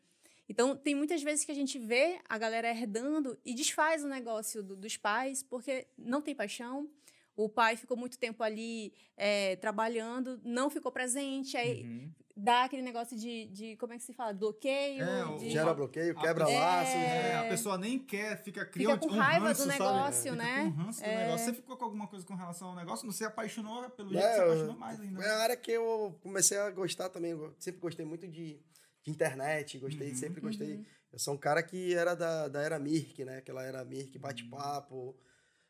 Então, 0.47 0.75
tem 0.75 0.93
muitas 0.95 1.23
vezes 1.23 1.43
que 1.43 1.51
a 1.51 1.55
gente 1.55 1.79
vê 1.79 2.19
a 2.29 2.37
galera 2.37 2.69
herdando 2.69 3.37
e 3.43 3.53
desfaz 3.55 4.03
o 4.03 4.07
negócio 4.07 4.61
do- 4.61 4.75
dos 4.75 4.95
pais 4.97 5.41
porque 5.43 5.87
não 5.97 6.21
tem 6.21 6.35
paixão. 6.35 6.87
O 7.35 7.49
pai 7.49 7.75
ficou 7.75 7.97
muito 7.97 8.17
tempo 8.17 8.41
ali 8.43 8.93
é, 9.17 9.55
trabalhando, 9.57 10.39
não 10.43 10.69
ficou 10.69 10.89
presente, 10.91 11.57
aí 11.57 11.83
Uhum. 11.83 12.11
dá 12.37 12.63
aquele 12.63 12.81
negócio 12.81 13.17
de, 13.17 13.47
de 13.47 13.75
como 13.77 13.91
é 13.91 13.97
que 13.97 14.03
se 14.03 14.13
fala? 14.13 14.31
Bloqueio. 14.33 15.03
É, 15.03 15.25
o- 15.25 15.37
de- 15.37 15.49
Gera 15.49 15.73
bloqueio, 15.73 16.17
a 16.17 16.21
quebra 16.21 16.45
pessoa- 16.45 16.63
laços. 16.63 16.93
É, 16.95 17.35
a 17.37 17.49
pessoa 17.49 17.77
nem 17.77 17.99
quer, 17.99 18.37
fica 18.41 18.61
Fica 18.61 18.65
criando 18.67 18.99
com 18.99 19.07
um 19.07 19.17
raiva 19.17 19.47
ranço, 19.47 19.63
do 19.63 19.67
sabe? 19.67 19.79
negócio, 19.83 20.23
Fica 20.31 20.35
né? 20.35 20.57
com 20.63 20.67
um 20.67 20.71
ranço 20.85 20.99
do 21.01 21.05
É. 21.07 21.17
negócio. 21.25 21.45
Você 21.45 21.53
ficou 21.53 21.75
com 21.77 21.83
alguma 21.85 22.07
coisa 22.07 22.25
com 22.25 22.35
relação 22.35 22.69
ao 22.69 22.75
negócio? 22.75 23.05
Não 23.05 23.11
se 23.13 23.25
apaixonou 23.25 23.89
pelo 23.89 24.09
É, 24.15 24.21
jeito 24.21 24.27
que 24.27 24.35
você 24.35 24.41
apaixonou 24.43 24.77
mais 24.77 25.01
ainda. 25.01 25.21
É 25.23 25.29
a 25.29 25.37
área 25.39 25.57
que 25.57 25.71
eu 25.71 26.17
comecei 26.23 26.57
a 26.57 26.69
gostar 26.69 27.09
também. 27.09 27.31
Eu 27.31 27.53
sempre 27.59 27.81
gostei 27.81 28.05
muito 28.05 28.25
de, 28.29 28.57
de 29.05 29.11
internet, 29.11 29.77
gostei, 29.77 30.09
Uhum. 30.09 30.15
sempre 30.15 30.41
gostei. 30.41 30.83
Eu 31.13 31.19
sou 31.19 31.35
um 31.35 31.37
cara 31.37 31.61
que 31.63 31.93
era 31.93 32.15
da, 32.15 32.47
da 32.47 32.61
era 32.61 32.77
Mirk, 32.79 33.23
né? 33.23 33.37
Aquela 33.37 33.63
era 33.63 33.85
Mirk, 33.85 34.17
bate-papo. 34.17 35.15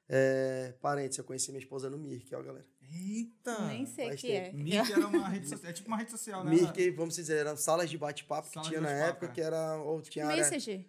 É, 0.08 0.74
parentes, 0.82 1.17
eu 1.17 1.24
conheci 1.24 1.52
minha 1.52 1.60
esposa 1.62 1.89
no 1.89 1.98
Mirk, 1.98 2.34
ó, 2.34 2.41
galera. 2.41 2.65
Eita! 2.82 3.67
Nem 3.67 3.86
sei 3.86 4.12
o 4.13 4.15
que 4.15 4.32
é. 4.32 4.41
tempo. 4.45 4.58
Mirk 4.58 4.91
era 4.91 5.08
uma 5.08 5.28
rede 5.30 5.50
social, 5.50 5.69
é 5.69 5.74
tipo 5.74 5.88
uma 5.89 5.98
rede 5.98 6.12
social, 6.12 6.43
né? 6.45 6.52
Mirk, 6.52 6.91
vamos 6.91 7.15
dizer, 7.15 7.38
eram 7.38 7.58
salas 7.58 7.89
de 7.89 7.98
bate-papo 7.98 8.50
que 8.50 8.62
tinha 8.62 8.80
na 8.80 8.91
época, 8.91 9.26
é. 9.26 9.30
que 9.30 9.41
era. 9.41 9.76
Ou 9.82 10.02
tinha 10.02 10.26
área, 10.28 10.38
Messenger. 10.43 10.86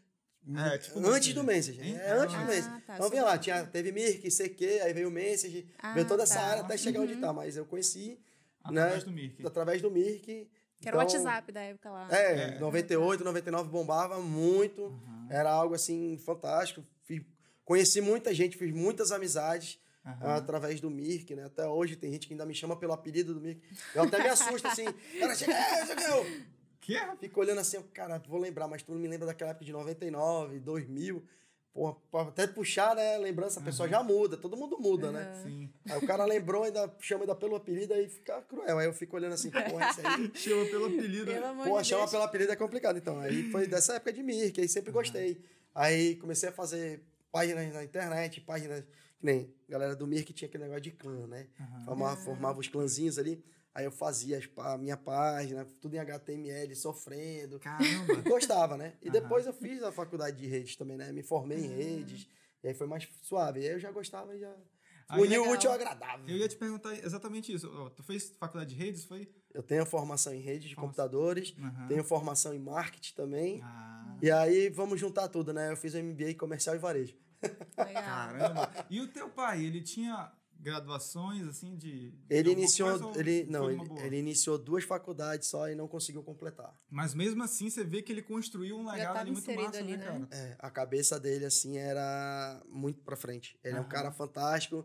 É, 0.73 0.79
tipo 0.79 1.05
antes 1.05 1.35
do 1.35 1.43
Messenger. 1.43 1.85
Hein? 1.85 1.97
É, 1.97 2.13
antes 2.13 2.37
do 2.37 2.41
Ah, 2.43 2.45
Messenger. 2.45 2.83
tá, 2.87 2.95
então 2.95 3.11
vinha 3.11 3.25
lá, 3.25 3.37
tinha, 3.37 3.67
teve 3.67 3.91
Mirk, 3.91 4.31
CQ, 4.31 4.81
aí 4.83 4.93
veio 4.93 5.09
o 5.09 5.11
Messenger, 5.11 5.67
Ah, 5.81 5.93
veio 5.95 6.07
toda 6.07 6.23
essa 6.23 6.37
tá. 6.37 6.43
área 6.43 6.63
até 6.63 6.77
chegar 6.77 7.01
onde 7.01 7.15
Uhum. 7.15 7.21
tá. 7.21 7.33
Mas 7.33 7.57
eu 7.57 7.65
conheci 7.67 8.21
Através 8.63 8.99
né, 9.05 9.11
do 9.11 9.11
Mirk. 9.13 9.47
através 9.47 9.83
do 9.83 9.91
Mirk. 9.91 10.49
Que 10.81 10.89
era 10.89 10.97
o 10.99 11.03
Então, 11.03 11.15
WhatsApp 11.23 11.53
da 11.53 11.61
época 11.63 11.91
lá. 11.91 12.09
É, 12.11 12.57
É. 12.57 12.59
98, 12.59 13.25
99 13.25 13.69
bombava 13.71 14.21
muito. 14.21 14.83
Uhum. 14.83 15.27
Era 15.31 15.51
algo 15.51 15.75
assim 15.75 16.19
fantástico. 16.19 16.85
Fiz- 17.05 17.23
conheci 17.65 18.01
muita 18.01 18.33
gente, 18.35 18.57
fiz 18.57 18.73
muitas 18.73 19.11
amizades 19.11 19.81
Aham. 20.05 20.35
através 20.37 20.81
do 20.81 20.91
Mirk, 20.91 21.35
né? 21.35 21.45
Até 21.47 21.67
hoje 21.67 21.97
tem 21.97 22.13
gente 22.13 22.27
que 22.29 22.35
ainda 22.35 22.45
me 22.47 22.55
chama 22.55 22.77
pelo 22.77 22.93
apelido 22.93 23.35
do 23.35 23.41
Mirk. 23.41 23.61
Eu 23.95 24.03
até 24.05 24.23
me 24.23 24.29
assusto 24.29 24.69
assim. 24.69 24.85
Cara, 25.19 25.35
chega, 25.35 25.53
é, 25.53 25.87
chega, 25.87 26.03
eu. 26.09 26.27
Que? 26.81 26.97
Fico 27.19 27.41
olhando 27.41 27.59
assim, 27.61 27.79
eu, 27.79 27.83
cara, 27.93 28.23
vou 28.29 28.39
lembrar, 28.39 28.69
mas 28.69 28.81
tu 28.83 28.93
não 28.93 28.99
me 29.01 29.09
lembra 29.09 29.27
daquela 29.27 29.51
época 29.51 29.65
de 29.65 29.73
99, 29.73 30.61
2000. 30.61 31.25
Porra, 31.77 32.31
até 32.31 32.47
puxar, 32.47 32.97
né? 32.97 33.19
Lembrança, 33.19 33.61
a 33.61 33.63
pessoa 33.63 33.87
já 33.87 34.03
muda, 34.03 34.39
todo 34.39 34.57
mundo 34.57 34.79
muda, 34.81 35.13
né? 35.13 35.31
Sim. 35.43 35.71
Aí 35.85 35.99
o 35.99 36.07
cara 36.07 36.25
lembrou, 36.25 36.63
ainda 36.63 36.91
chama 36.99 37.25
ainda 37.25 37.35
pelo 37.35 37.55
apelido, 37.55 37.93
aí 37.93 38.09
fica 38.09 38.41
cruel. 38.41 38.79
Aí 38.79 38.87
eu 38.87 38.95
fico 38.95 39.15
olhando 39.15 39.35
assim, 39.35 39.51
porra, 39.51 39.91
isso 39.91 40.01
aí. 40.03 40.31
Chama 40.35 40.65
pelo 40.65 40.87
apelido. 40.87 41.31
Pelo 41.31 41.45
amor 41.45 41.69
Pô, 41.69 41.83
de 41.83 41.87
chama 41.87 42.01
Deus. 42.01 42.11
pelo 42.13 42.23
apelido 42.23 42.53
é 42.53 42.57
complicado. 42.57 42.97
Então, 42.97 43.21
aí 43.21 43.51
foi 43.51 43.67
dessa 43.67 43.97
época 43.97 44.11
de 44.11 44.23
Mirk, 44.23 44.59
aí 44.59 44.69
sempre 44.69 44.91
gostei. 44.91 45.39
Aí 45.75 46.17
comecei 46.17 46.49
a 46.49 46.53
fazer 46.53 47.03
páginas 47.31 47.71
na 47.75 47.85
internet, 47.85 48.41
páginas. 48.41 48.83
Que 49.19 49.27
nem 49.27 49.55
a 49.69 49.73
galera 49.73 49.95
do 49.95 50.07
Mirk 50.07 50.33
tinha 50.33 50.49
aquele 50.49 50.65
negócio 50.65 50.83
de 50.83 50.93
clã, 50.93 51.27
né? 51.27 51.47
Formava, 51.85 52.17
formava 52.17 52.59
os 52.59 52.69
clãzinhos 52.69 53.19
ali. 53.19 53.45
Aí 53.77 53.85
eu 53.85 53.93
fazia 53.93 54.41
a 54.57 54.79
minha 54.79 54.97
página, 54.97 55.67
tudo 55.83 55.95
em 55.95 55.99
HTML, 55.99 56.75
sofrendo. 56.75 57.61
Caramba. 57.61 58.23
Gostava, 58.25 58.75
né? 58.75 58.95
E 59.03 59.11
Aham. 59.11 59.21
depois 59.21 59.45
eu 59.45 59.53
fiz 59.53 59.83
a 59.83 59.93
faculdade 59.93 60.39
de 60.39 60.47
redes 60.47 60.77
também, 60.77 60.97
né? 60.97 61.13
Me 61.13 61.23
formei 61.23 61.59
em 61.59 61.69
redes. 61.69 62.27
E 62.65 62.69
aí 62.69 62.75
foi 62.75 62.87
mais 62.87 63.07
suave. 63.21 63.61
E 63.61 63.65
aí 63.67 63.75
eu 63.75 63.79
já 63.79 63.93
gostava 63.93 64.35
e 64.35 64.39
já. 64.39 64.57
Aí, 65.11 65.21
Uniu 65.21 65.45
o 65.45 65.51
útil 65.51 65.69
ao 65.69 65.77
agradável. 65.77 66.27
Eu 66.27 66.39
ia 66.39 66.49
te 66.49 66.57
perguntar 66.57 66.95
exatamente 67.05 67.53
isso. 67.53 67.69
Tu 67.91 68.03
fez 68.03 68.31
faculdade 68.41 68.75
de 68.75 68.81
redes, 68.83 69.05
foi? 69.05 69.31
Eu 69.53 69.63
tenho 69.63 69.85
formação 69.85 70.33
em 70.33 70.41
redes 70.41 70.71
de 70.71 70.75
computadores, 70.75 71.55
Aham. 71.59 71.87
tenho 71.87 72.03
formação 72.03 72.55
em 72.55 72.59
marketing 72.59 73.15
também. 73.15 73.61
Ah, 73.63 74.17
E 74.23 74.31
aí 74.31 74.71
vamos 74.71 74.99
juntar 74.99 75.29
tudo, 75.29 75.53
né? 75.53 75.71
Eu 75.71 75.77
fiz 75.77 75.93
o 75.93 75.99
MBA 75.99 76.31
em 76.31 76.35
comercial 76.35 76.75
e 76.75 76.79
varejo. 76.79 77.15
Legal. 77.77 78.03
caramba. 78.03 78.73
E 78.89 79.03
o 79.03 79.09
teu 79.09 79.29
pai, 79.29 79.63
ele 79.63 79.83
tinha 79.83 80.33
graduações, 80.67 81.47
assim, 81.47 81.77
de... 81.77 82.11
de 82.11 82.19
Ele 82.29 82.49
alguma 82.49 82.65
iniciou, 82.65 83.13
ele 83.15 83.45
não, 83.45 83.71
ele, 83.71 83.89
ele 84.01 84.17
iniciou 84.19 84.59
duas 84.59 84.83
faculdades 84.83 85.49
só 85.49 85.71
e 85.71 85.77
não 85.77 85.87
conseguiu 85.87 86.25
completar. 86.25 86.77
Mas 86.91 87.15
mesmo 87.15 87.41
assim, 87.45 87.71
você 87.71 87.85
vê 87.85 88.03
que 88.03 88.11
ele 88.11 88.21
construiu 88.21 88.77
um 88.77 88.91
legado 88.91 89.17
ali 89.19 89.31
muito 89.31 89.53
massa, 89.53 89.79
ali, 89.79 89.97
né, 89.97 89.97
né? 89.97 90.05
cara? 90.05 90.29
É, 90.33 90.57
a 90.59 90.69
cabeça 90.69 91.21
dele 91.21 91.45
assim 91.45 91.79
era 91.79 92.61
muito 92.69 93.01
pra 93.03 93.15
frente. 93.17 93.57
Ele 93.63 93.77
é 93.77 93.79
um 93.79 93.83
Aham. 93.83 93.89
cara 93.89 94.11
fantástico. 94.11 94.85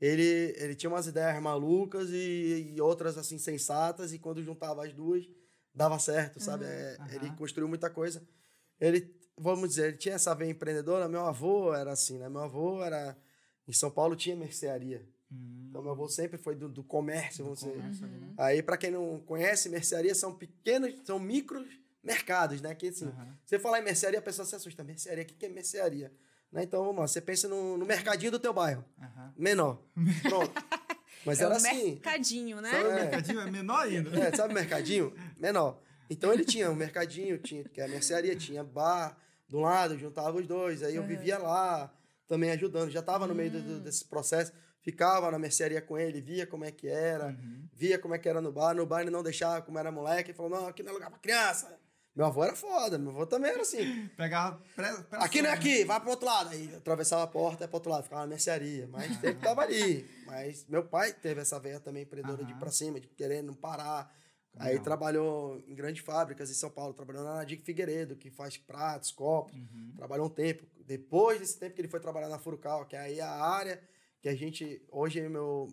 Ele, 0.00 0.52
ele 0.56 0.74
tinha 0.74 0.90
umas 0.90 1.06
ideias 1.06 1.40
malucas 1.40 2.10
e, 2.10 2.72
e 2.74 2.80
outras 2.80 3.16
assim 3.16 3.38
sensatas 3.38 4.12
e 4.12 4.18
quando 4.18 4.42
juntava 4.42 4.84
as 4.84 4.92
duas 4.92 5.24
dava 5.72 5.96
certo, 6.00 6.40
sabe? 6.40 6.64
É, 6.64 6.96
Aham. 6.98 7.08
Ele 7.14 7.30
construiu 7.36 7.68
muita 7.68 7.88
coisa. 7.88 8.20
Ele, 8.80 9.14
vamos 9.38 9.68
dizer, 9.68 9.88
ele 9.90 9.96
tinha 9.96 10.16
essa 10.16 10.34
veia 10.34 10.50
empreendedora. 10.50 11.08
Meu 11.08 11.24
avô 11.24 11.72
era 11.72 11.92
assim, 11.92 12.18
né? 12.18 12.28
Meu 12.28 12.40
avô 12.40 12.82
era 12.82 13.16
em 13.68 13.72
São 13.72 13.92
Paulo 13.92 14.16
tinha 14.16 14.34
mercearia. 14.34 15.08
Hum, 15.32 15.66
Então 15.68 15.82
meu 15.82 15.92
avô 15.92 16.08
sempre 16.08 16.36
foi 16.38 16.54
do, 16.54 16.68
do 16.68 16.82
comércio, 16.82 17.44
do 17.44 17.54
vamos 17.54 17.60
dizer. 17.60 17.72
comércio 17.72 18.06
né? 18.06 18.32
Aí, 18.36 18.62
para 18.62 18.76
quem 18.76 18.90
não 18.90 19.20
conhece, 19.20 19.68
mercearia 19.68 20.14
são 20.14 20.34
pequenos, 20.34 20.94
são 21.04 21.18
micros 21.18 21.66
mercados, 22.02 22.60
né? 22.60 22.74
Que 22.74 22.88
assim, 22.88 23.06
Aham. 23.06 23.36
você 23.44 23.58
falar 23.58 23.80
em 23.80 23.84
mercearia, 23.84 24.18
a 24.18 24.22
pessoa 24.22 24.44
se 24.46 24.54
assusta. 24.56 24.82
Mercearia, 24.82 25.22
o 25.22 25.26
que 25.26 25.34
que 25.34 25.46
é 25.46 25.48
mercearia? 25.48 26.12
Né? 26.50 26.64
Então, 26.64 26.82
vamos 26.84 27.00
lá, 27.00 27.06
você 27.06 27.20
pensa 27.20 27.46
no, 27.48 27.76
no 27.76 27.86
mercadinho 27.86 28.32
do 28.32 28.38
teu 28.38 28.52
bairro, 28.52 28.84
Aham. 29.00 29.32
menor. 29.36 29.80
Pronto. 30.22 30.52
Mas 31.24 31.38
É 31.40 31.44
era 31.44 31.52
um 31.54 31.56
assim. 31.56 31.84
mercadinho, 31.92 32.60
né? 32.60 32.70
Sabe 32.70 32.84
o 32.84 32.90
É. 32.92 32.94
mercadinho 32.94 33.40
é 33.40 33.50
menor 33.50 33.80
ainda. 33.82 34.18
É, 34.18 34.34
sabe 34.34 34.54
mercadinho? 34.54 35.12
Menor. 35.36 35.80
Então 36.08 36.32
ele 36.32 36.44
tinha 36.44 36.68
um 36.70 36.74
mercadinho, 36.74 37.38
tinha 37.38 37.62
que 37.62 37.80
é 37.80 37.84
a 37.84 37.88
mercearia, 37.88 38.34
tinha 38.34 38.64
bar 38.64 39.16
do 39.48 39.60
lado, 39.60 39.96
juntava 39.98 40.38
os 40.38 40.46
dois. 40.46 40.82
Aí 40.82 40.96
eu 40.96 41.04
vivia 41.06 41.38
lá, 41.38 41.92
também 42.26 42.50
ajudando. 42.50 42.90
Já 42.90 43.00
estava 43.00 43.26
no 43.26 43.34
meio 43.34 43.50
do- 43.50 43.62
do- 43.62 43.72
Hum. 43.74 43.80
desse 43.80 44.04
processo, 44.06 44.52
ficava 44.82 45.30
na 45.30 45.38
mercearia 45.38 45.80
com 45.82 45.96
ele, 45.98 46.20
via 46.20 46.46
como 46.46 46.64
é 46.64 46.70
que 46.70 46.88
era, 46.88 47.26
Uhum. 47.28 47.68
via 47.74 47.98
como 47.98 48.14
é 48.14 48.18
que 48.18 48.28
era 48.28 48.40
no 48.40 48.50
bar. 48.52 48.74
No 48.74 48.86
bar 48.86 49.00
ele 49.02 49.10
não 49.10 49.22
deixava, 49.22 49.62
como 49.62 49.78
era 49.78 49.90
moleque, 49.92 50.30
ele 50.30 50.36
falou: 50.36 50.50
não, 50.50 50.66
aqui 50.68 50.82
não 50.82 50.90
é 50.90 50.94
lugar 50.94 51.10
pra 51.10 51.18
criança. 51.18 51.78
Meu 52.14 52.26
avô 52.26 52.42
era 52.42 52.56
foda, 52.56 52.98
meu 52.98 53.12
avô 53.12 53.24
também 53.24 53.50
era 53.52 53.62
assim. 53.62 54.08
Pegava. 54.16 54.60
Pre, 54.74 54.84
pressão, 55.04 55.06
Aqui 55.22 55.40
não 55.40 55.48
é 55.48 55.52
né? 55.52 55.58
aqui, 55.58 55.84
vai 55.84 56.00
pro 56.00 56.10
outro 56.10 56.26
lado. 56.26 56.50
Aí 56.50 56.74
atravessava 56.74 57.22
a 57.22 57.26
porta, 57.26 57.64
ia 57.64 57.68
pro 57.68 57.76
outro 57.76 57.90
lado, 57.90 58.02
ficava 58.02 58.22
na 58.22 58.26
mercearia. 58.28 58.88
Mas 58.88 59.12
sempre 59.20 59.36
tava 59.36 59.62
ali. 59.62 60.04
Mas 60.26 60.66
meu 60.68 60.82
pai 60.84 61.12
teve 61.12 61.40
essa 61.40 61.58
veia 61.60 61.78
também 61.78 62.02
empreendedora 62.02 62.44
de 62.44 62.52
ir 62.52 62.56
pra 62.56 62.70
cima, 62.70 62.98
de 63.00 63.06
querer 63.06 63.42
não 63.42 63.54
parar. 63.54 64.12
Aí 64.58 64.80
trabalhou 64.80 65.62
em 65.68 65.74
grandes 65.76 66.04
fábricas 66.04 66.50
em 66.50 66.54
São 66.54 66.68
Paulo, 66.68 66.92
trabalhou 66.92 67.22
na 67.22 67.36
Nadir 67.36 67.60
Figueiredo, 67.62 68.16
que 68.16 68.28
faz 68.28 68.56
pratos, 68.56 69.12
copos. 69.12 69.54
Uhum. 69.54 69.92
Trabalhou 69.96 70.26
um 70.26 70.30
tempo. 70.30 70.66
Depois 70.84 71.38
desse 71.38 71.56
tempo 71.60 71.76
que 71.76 71.80
ele 71.80 71.88
foi 71.88 72.00
trabalhar 72.00 72.28
na 72.28 72.40
Furukawa, 72.40 72.84
que 72.84 72.96
é 72.96 72.98
aí 72.98 73.20
a 73.20 73.30
área 73.30 73.80
que 74.20 74.28
a 74.28 74.34
gente. 74.34 74.82
Hoje, 74.90 75.26
meu, 75.28 75.66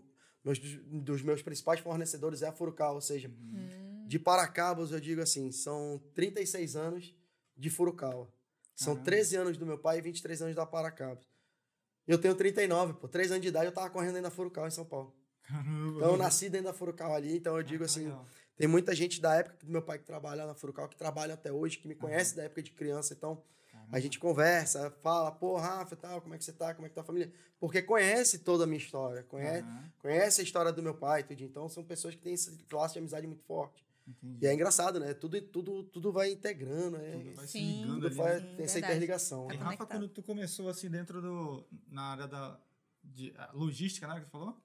meus, 0.44 0.60
dos 0.60 1.22
meus 1.22 1.42
principais 1.42 1.80
fornecedores 1.80 2.42
é 2.42 2.48
a 2.48 2.52
Furukawa, 2.54 2.94
ou 2.96 3.02
seja, 3.02 3.30
Hum. 3.30 4.06
de 4.08 4.18
Paracabos, 4.18 4.92
eu 4.92 5.00
digo 5.00 5.22
assim, 5.22 5.52
são 5.52 6.02
36 6.16 6.76
anos 6.76 7.16
de 7.56 7.70
Furukawa. 7.70 8.32
São 8.76 8.94
Caramba. 8.94 9.06
13 9.12 9.36
anos 9.38 9.58
do 9.58 9.66
meu 9.66 9.78
pai 9.78 9.98
e 9.98 10.02
23 10.02 10.42
anos 10.44 10.56
da 10.56 10.66
Paracabos. 10.66 11.26
Eu 12.08 12.18
tenho 12.18 12.36
39, 12.36 12.94
pô. 12.94 13.08
3 13.08 13.32
anos 13.32 13.42
de 13.42 13.50
idade 13.50 13.66
eu 13.66 13.72
tava 13.74 13.90
correndo 13.90 14.14
dentro 14.14 14.30
da 14.30 14.32
Furukawa 14.32 14.68
em 14.68 14.72
São 14.72 14.86
Paulo. 14.86 15.14
Caramba. 15.44 15.98
Então 15.98 16.12
eu 16.12 16.18
nasci 16.18 16.50
dentro 16.50 16.68
da 16.68 16.74
Furukawa 16.74 17.16
ali, 17.18 17.36
então 17.38 17.58
eu 17.58 17.64
digo 17.64 17.84
Ah, 17.84 17.86
assim, 17.86 18.04
legal. 18.06 18.26
Tem 18.58 18.68
muita 18.68 18.94
gente 18.96 19.22
da 19.22 19.36
época 19.36 19.58
do 19.66 19.72
meu 19.72 19.82
pai 19.82 20.00
que 20.00 20.06
trabalha 20.06 20.46
na 20.46 20.54
Furukawa, 20.56 20.90
que 20.90 20.96
trabalha 20.98 21.36
até 21.36 21.52
hoje, 21.52 21.78
que 21.78 21.88
me 21.88 21.96
conhece 21.96 22.36
da 22.36 22.44
época 22.44 22.62
de 22.64 22.72
criança, 22.72 23.14
então 23.14 23.42
a 23.92 24.00
gente 24.00 24.20
conversa, 24.20 24.92
fala, 25.02 25.32
pô, 25.32 25.56
Rafa, 25.58 25.96
tal, 25.96 26.20
como 26.22 26.34
é 26.34 26.38
que 26.38 26.44
você 26.44 26.52
tá, 26.52 26.74
como 26.74 26.86
é 26.86 26.90
que 26.90 26.96
tá 26.96 27.02
a 27.02 27.06
família? 27.06 27.32
Porque 27.60 27.82
conhece 27.82 28.40
toda 28.40 28.66
a 28.66 28.68
minha 28.68 28.78
história, 28.80 29.24
conhece, 29.24 29.62
Aham, 29.64 29.92
conhece 30.00 30.42
a 30.42 30.44
história 30.44 30.72
do 30.74 30.84
meu 30.84 30.94
pai, 30.96 31.24
tudo. 31.24 31.42
Então 31.44 31.70
são 31.70 31.84
pessoas 31.84 32.14
que 32.16 32.22
têm 32.22 32.34
esse 32.34 32.66
laço 32.72 32.94
de 32.96 33.00
amizade 33.00 33.26
muito 33.28 33.44
forte. 33.44 33.86
entendi. 34.06 34.40
E 34.44 34.48
é 34.48 34.54
engraçado, 34.54 35.00
né? 35.00 35.14
Tudo, 35.14 35.40
tudo, 35.42 35.84
tudo 35.86 36.12
vai 36.12 36.32
integrando, 36.32 36.98
né? 36.98 37.12
Tudo 37.12 37.34
vai 37.36 37.46
se 37.46 37.52
Sim. 37.54 37.82
ligando 37.82 37.94
Tudo 37.94 38.08
ali. 38.08 38.16
vai? 38.16 38.40
Sim, 38.42 38.56
tem 38.58 38.66
essa 38.66 38.80
interligação. 38.80 39.46
E 39.46 39.48
né? 39.54 39.54
Tá 39.54 39.64
Rafa, 39.64 39.78
conectado. 39.78 40.00
quando 40.00 40.10
tu 40.10 40.24
começou 40.24 40.68
assim 40.70 40.90
dentro 40.90 41.22
do. 41.22 41.66
na 41.88 42.02
área 42.12 42.28
da. 42.28 42.60
De, 43.04 43.34
logística, 43.54 44.06
né? 44.08 44.20
Que 44.20 44.26
tu 44.26 44.32
falou? 44.32 44.58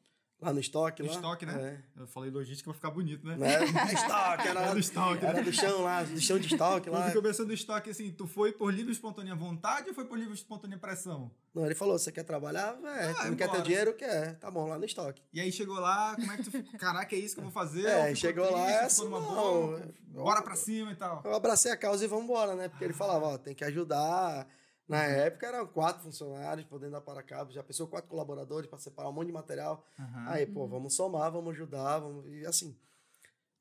Lá 0.42 0.52
no 0.52 0.58
estoque, 0.58 1.04
No 1.04 1.08
lá. 1.08 1.14
estoque, 1.14 1.46
né? 1.46 1.84
Eu 1.96 2.04
falei 2.08 2.28
logística 2.28 2.68
pra 2.68 2.74
ficar 2.74 2.90
bonito, 2.90 3.24
né? 3.24 3.34
É. 3.34 3.38
Né? 3.38 3.62
estoque, 3.94 4.48
era, 4.48 4.60
Era 4.60 4.72
do 4.72 4.80
estoque, 4.80 5.24
era 5.24 5.34
né? 5.34 5.42
do 5.42 5.52
chão 5.52 5.82
lá, 5.82 6.02
do 6.02 6.20
chão 6.20 6.36
de 6.36 6.48
estoque 6.52 6.90
lá. 6.90 7.02
Quando 7.02 7.12
começou 7.14 7.46
do 7.46 7.52
estoque, 7.52 7.90
assim, 7.90 8.10
tu 8.10 8.26
foi 8.26 8.50
por 8.50 8.74
livre 8.74 8.90
espontânea 8.90 9.36
vontade 9.36 9.88
ou 9.88 9.94
foi 9.94 10.04
por 10.04 10.18
livre 10.18 10.34
espontânea 10.34 10.76
pressão? 10.76 11.30
Não, 11.54 11.64
ele 11.64 11.76
falou: 11.76 11.96
você 11.96 12.10
quer 12.10 12.24
trabalhar? 12.24 12.76
É, 12.82 13.10
Ah, 13.10 13.14
tu 13.14 13.28
não 13.28 13.36
quer 13.36 13.50
ter 13.52 13.62
dinheiro? 13.62 13.94
Quer. 13.94 14.36
Tá 14.40 14.50
bom, 14.50 14.66
lá 14.66 14.76
no 14.76 14.84
estoque. 14.84 15.22
E 15.32 15.40
aí 15.40 15.52
chegou 15.52 15.78
lá, 15.78 16.16
como 16.16 16.32
é 16.32 16.36
que 16.36 16.42
tu 16.42 16.50
ficou? 16.50 16.72
Caraca, 16.80 17.14
é 17.14 17.18
isso 17.20 17.36
que 17.36 17.40
eu 17.40 17.44
vou 17.44 17.52
fazer? 17.52 17.86
É, 17.86 18.12
chegou 18.12 18.50
lá, 18.50 18.68
é 18.68 18.74
numa 18.78 18.86
assim, 18.86 19.08
boa, 19.08 19.80
bora 20.08 20.42
pra 20.42 20.56
cima 20.56 20.90
e 20.90 20.96
tal. 20.96 21.22
Eu 21.24 21.34
abracei 21.36 21.70
a 21.70 21.76
causa 21.76 22.04
e 22.04 22.08
vamos 22.08 22.24
embora, 22.24 22.56
né? 22.56 22.68
Porque 22.68 22.82
ele 22.82 22.92
falava: 22.94 23.26
ó, 23.26 23.38
tem 23.38 23.54
que 23.54 23.62
ajudar. 23.64 24.44
Na 24.92 25.04
época 25.04 25.46
eram 25.46 25.66
quatro 25.66 26.02
funcionários 26.02 26.66
por 26.66 26.78
dentro 26.78 26.92
da 26.92 27.00
Paracabos, 27.00 27.54
já 27.54 27.62
pensou 27.62 27.86
quatro 27.88 28.08
colaboradores 28.10 28.68
para 28.68 28.78
separar 28.78 29.08
um 29.08 29.12
monte 29.12 29.26
de 29.28 29.32
material. 29.32 29.84
Aham. 29.98 30.24
Aí, 30.28 30.46
pô, 30.46 30.66
vamos 30.68 30.94
somar, 30.94 31.30
vamos 31.32 31.52
ajudar, 31.54 31.98
vamos. 31.98 32.26
E 32.32 32.44
assim, 32.46 32.76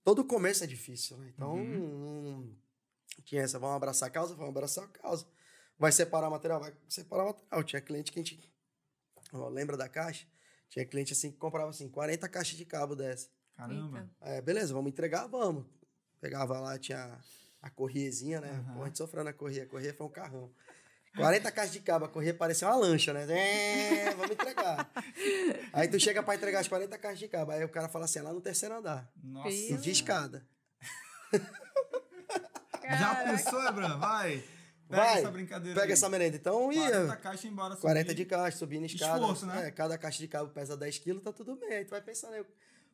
todo 0.04 0.24
começo 0.26 0.64
é 0.64 0.68
difícil, 0.68 1.18
né? 1.18 1.32
Então, 1.34 1.54
Uhum. 1.56 2.56
não 3.18 3.24
tinha 3.24 3.42
essa, 3.44 3.58
vamos 3.60 3.76
abraçar 3.76 4.10
a 4.10 4.12
causa, 4.12 4.34
vamos 4.36 4.50
abraçar 4.50 4.84
a 4.86 4.88
causa. 4.88 5.26
Vai 5.78 5.92
separar 5.92 6.30
material, 6.30 6.60
vai 6.60 6.74
separar 6.88 7.26
material. 7.26 7.64
Tinha 7.64 7.82
cliente 7.82 8.12
que 8.12 8.20
a 8.20 8.24
gente. 8.24 8.54
ó, 9.34 9.48
lembra 9.50 9.76
da 9.78 9.88
caixa? 9.90 10.28
Tinha 10.70 10.86
cliente 10.86 11.12
assim 11.14 11.32
que 11.32 11.38
comprava 11.38 11.70
assim, 11.70 11.90
40 11.90 12.30
caixas 12.30 12.58
de 12.58 12.66
cabo 12.66 12.96
dessa. 12.96 13.30
Caramba. 13.56 14.10
É, 14.22 14.42
beleza, 14.42 14.74
vamos 14.74 14.92
entregar, 14.92 15.28
vamos. 15.28 15.66
Pegava 16.20 16.60
lá, 16.60 16.78
tinha 16.78 17.20
a 17.62 17.70
corriezinha, 17.70 18.40
né? 18.42 18.52
Aham. 18.52 18.74
Pô, 18.76 18.82
a 18.84 18.86
gente 18.86 18.98
sofrendo 18.98 19.30
a 19.30 19.34
corria. 19.34 19.64
A 19.64 19.66
corria 19.68 19.94
foi 19.94 20.06
um 20.06 20.10
carrão. 20.10 20.52
40 21.16 21.52
caixas 21.52 21.74
de 21.74 21.80
cabo, 21.82 22.06
a 22.06 22.08
corria 22.10 22.34
parecia 22.34 22.68
uma 22.68 22.76
lancha, 22.78 23.14
né? 23.14 23.26
É, 23.30 24.12
vamos 24.14 24.32
entregar. 24.32 24.90
Aí 25.74 25.88
tu 25.88 26.00
chega 26.00 26.24
pra 26.24 26.36
entregar 26.36 26.60
as 26.60 26.68
40 26.68 26.98
caixas 26.98 27.20
de 27.20 27.28
cabo. 27.28 27.52
Aí 27.52 27.64
o 27.64 27.70
cara 27.70 27.90
fala 27.90 28.06
assim, 28.06 28.20
é 28.20 28.22
lá 28.22 28.32
no 28.32 28.42
terceiro 28.42 28.76
andar. 28.76 29.12
Nossa. 29.22 29.78
De 29.78 29.92
escada. 29.92 30.46
Já 32.84 33.16
pensou, 33.24 33.60
Abraham? 33.60 34.00
Vai. 34.00 34.44
Pega 34.90 35.04
Vai, 35.04 35.20
essa 35.20 35.32
brincadeira. 35.32 35.80
Pega 35.80 35.94
aí. 35.94 35.94
essa 35.94 36.10
merenda. 36.10 36.36
Então 36.36 36.70
40 36.74 36.98
ia. 36.98 37.16
caixas 37.16 37.46
embora 37.46 37.76
subir. 37.76 37.82
40 37.82 38.16
de 38.16 38.26
caixa, 38.26 38.58
subindo 38.58 38.86
escada. 38.86 39.20
Esforço, 39.22 39.46
né? 39.46 39.68
É, 39.68 39.72
cada 39.72 39.98
caixa 39.98 40.20
de 40.20 40.28
cabo 40.28 40.50
pesa 40.50 40.76
10 40.76 40.98
quilos, 41.00 41.24
tá 41.24 41.32
tudo 41.32 41.56
bem. 41.56 41.74
Aí 41.74 41.86
tu 41.86 41.92
vai 41.92 42.02
pensando 42.02 42.34
aí. 42.34 42.46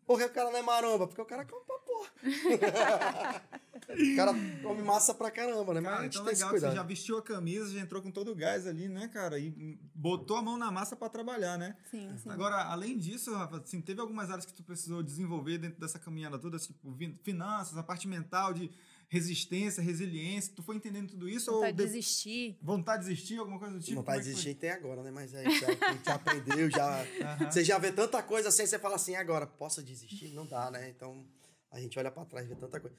Por 0.08 0.18
que 0.18 0.24
o 0.24 0.30
cara 0.30 0.50
não 0.50 0.58
é 0.58 0.62
maromba? 0.62 1.06
Porque 1.06 1.22
o 1.22 1.26
cara 1.26 1.44
come 1.44 1.66
pra 1.66 1.76
porra. 1.80 2.10
o 3.90 4.16
cara 4.16 4.34
come 4.64 4.82
massa 4.82 5.14
pra 5.14 5.30
caramba, 5.30 5.74
né? 5.74 5.82
Mas 5.82 5.92
a 5.92 5.96
Cara, 5.96 6.04
gente 6.04 6.14
então 6.14 6.26
tem 6.26 6.34
legal 6.34 6.50
que 6.54 6.60
você 6.62 6.72
já 6.72 6.84
vestiu 6.84 7.18
a 7.18 7.22
camisa, 7.22 7.74
já 7.74 7.82
entrou 7.82 8.02
com 8.02 8.10
todo 8.10 8.32
o 8.32 8.36
gás 8.36 8.66
ali, 8.66 8.88
né, 8.88 9.10
cara? 9.10 9.38
E 9.38 9.78
botou 9.94 10.38
a 10.38 10.42
mão 10.42 10.58
na 10.58 10.72
massa 10.72 10.96
pra 10.96 11.10
trabalhar, 11.10 11.58
né? 11.58 11.76
Sim, 11.92 12.18
sim. 12.18 12.30
Agora, 12.30 12.56
além 12.72 12.98
disso, 12.98 13.34
Rafa, 13.34 13.58
assim, 13.58 13.82
teve 13.82 14.00
algumas 14.00 14.30
áreas 14.30 14.46
que 14.46 14.54
tu 14.54 14.64
precisou 14.64 15.04
desenvolver 15.04 15.58
dentro 15.58 15.78
dessa 15.78 16.00
caminhada 16.00 16.40
toda, 16.40 16.58
tipo 16.58 16.98
finanças, 17.22 17.78
a 17.78 17.84
parte 17.84 18.08
mental 18.08 18.54
de 18.54 18.72
resistência, 19.08 19.82
resiliência. 19.82 20.54
Tu 20.56 20.62
foi 20.64 20.76
entendendo 20.76 21.10
tudo 21.10 21.30
isso 21.30 21.52
Vontade 21.52 21.72
ou 21.72 21.78
de 21.78 21.84
de- 21.84 21.90
desistir. 21.98 22.58
vontade 22.62 23.04
de 23.04 23.10
desistir, 23.10 23.38
alguma 23.38 23.58
coisa 23.60 23.74
do 23.76 23.80
tipo? 23.82 23.96
Vontade 23.98 24.24
de 24.24 24.30
é 24.30 24.34
foi? 24.34 24.42
desistir 24.42 24.56
tem 24.60 24.70
agora, 24.72 25.02
né? 25.04 25.12
Mas 25.12 25.34
aí 25.34 25.44
já, 25.60 25.68
a 25.68 25.94
gente 25.94 26.06
já 26.06 26.16
aprendeu, 26.16 26.70
já. 26.70 27.06
Você 27.52 27.64
já 27.64 27.78
vê 27.78 27.92
tanta 27.92 28.22
coisa 28.22 28.50
assim, 28.50 28.66
você 28.66 28.78
fala 28.78 28.96
assim, 28.96 29.16
agora, 29.16 29.48
posso 29.48 29.82
desistir? 29.84 30.34
Não 30.34 30.46
dá, 30.46 30.70
né? 30.72 30.90
Então 30.90 31.26
a 31.72 31.80
gente 31.80 31.98
olha 31.98 32.12
pra 32.12 32.26
trás, 32.26 32.48
vê 32.48 32.56
tanta 32.56 32.80
coisa. 32.80 32.96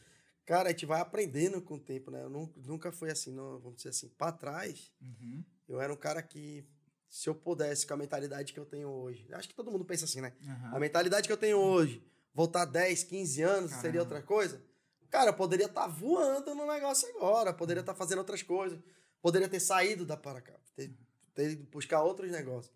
Cara, 0.46 0.68
a 0.70 0.72
gente 0.72 0.86
vai 0.86 1.00
aprendendo 1.00 1.60
com 1.60 1.74
o 1.74 1.78
tempo, 1.80 2.10
né? 2.10 2.22
Eu 2.22 2.30
nun- 2.30 2.50
nunca 2.64 2.90
fui 2.90 3.10
assim, 3.10 3.30
não, 3.32 3.58
vamos 3.58 3.76
dizer 3.76 3.90
assim, 3.90 4.08
pra 4.08 4.32
trás. 4.32 4.90
Uhum. 5.02 5.44
Eu 5.68 5.78
era 5.78 5.92
um 5.92 5.96
cara 5.96 6.22
que, 6.22 6.64
se 7.06 7.28
eu 7.28 7.34
pudesse, 7.34 7.86
com 7.86 7.92
a 7.92 7.96
mentalidade 7.98 8.54
que 8.54 8.58
eu 8.58 8.64
tenho 8.64 8.88
hoje, 8.88 9.26
acho 9.32 9.46
que 9.46 9.54
todo 9.54 9.70
mundo 9.70 9.84
pensa 9.84 10.06
assim, 10.06 10.22
né? 10.22 10.32
Aham. 10.42 10.76
A 10.76 10.80
mentalidade 10.80 11.26
que 11.28 11.32
eu 11.32 11.36
tenho 11.36 11.58
hoje, 11.58 12.02
voltar 12.32 12.64
10, 12.64 13.04
15 13.04 13.42
anos, 13.42 13.70
Caramba. 13.72 13.82
seria 13.82 14.00
outra 14.00 14.22
coisa? 14.22 14.62
Cara, 15.10 15.30
eu 15.30 15.34
poderia 15.34 15.66
estar 15.66 15.86
voando 15.86 16.54
no 16.54 16.66
negócio 16.66 17.08
agora, 17.16 17.52
poderia 17.52 17.80
estar 17.80 17.94
fazendo 17.94 18.18
outras 18.18 18.42
coisas, 18.42 18.78
poderia 19.22 19.48
ter 19.48 19.60
saído 19.60 20.04
da 20.04 20.16
Paracaba, 20.16 20.60
ter, 20.76 20.92
ter 21.34 21.52
ido 21.52 21.64
buscar 21.70 22.02
outros 22.02 22.30
negócios. 22.30 22.74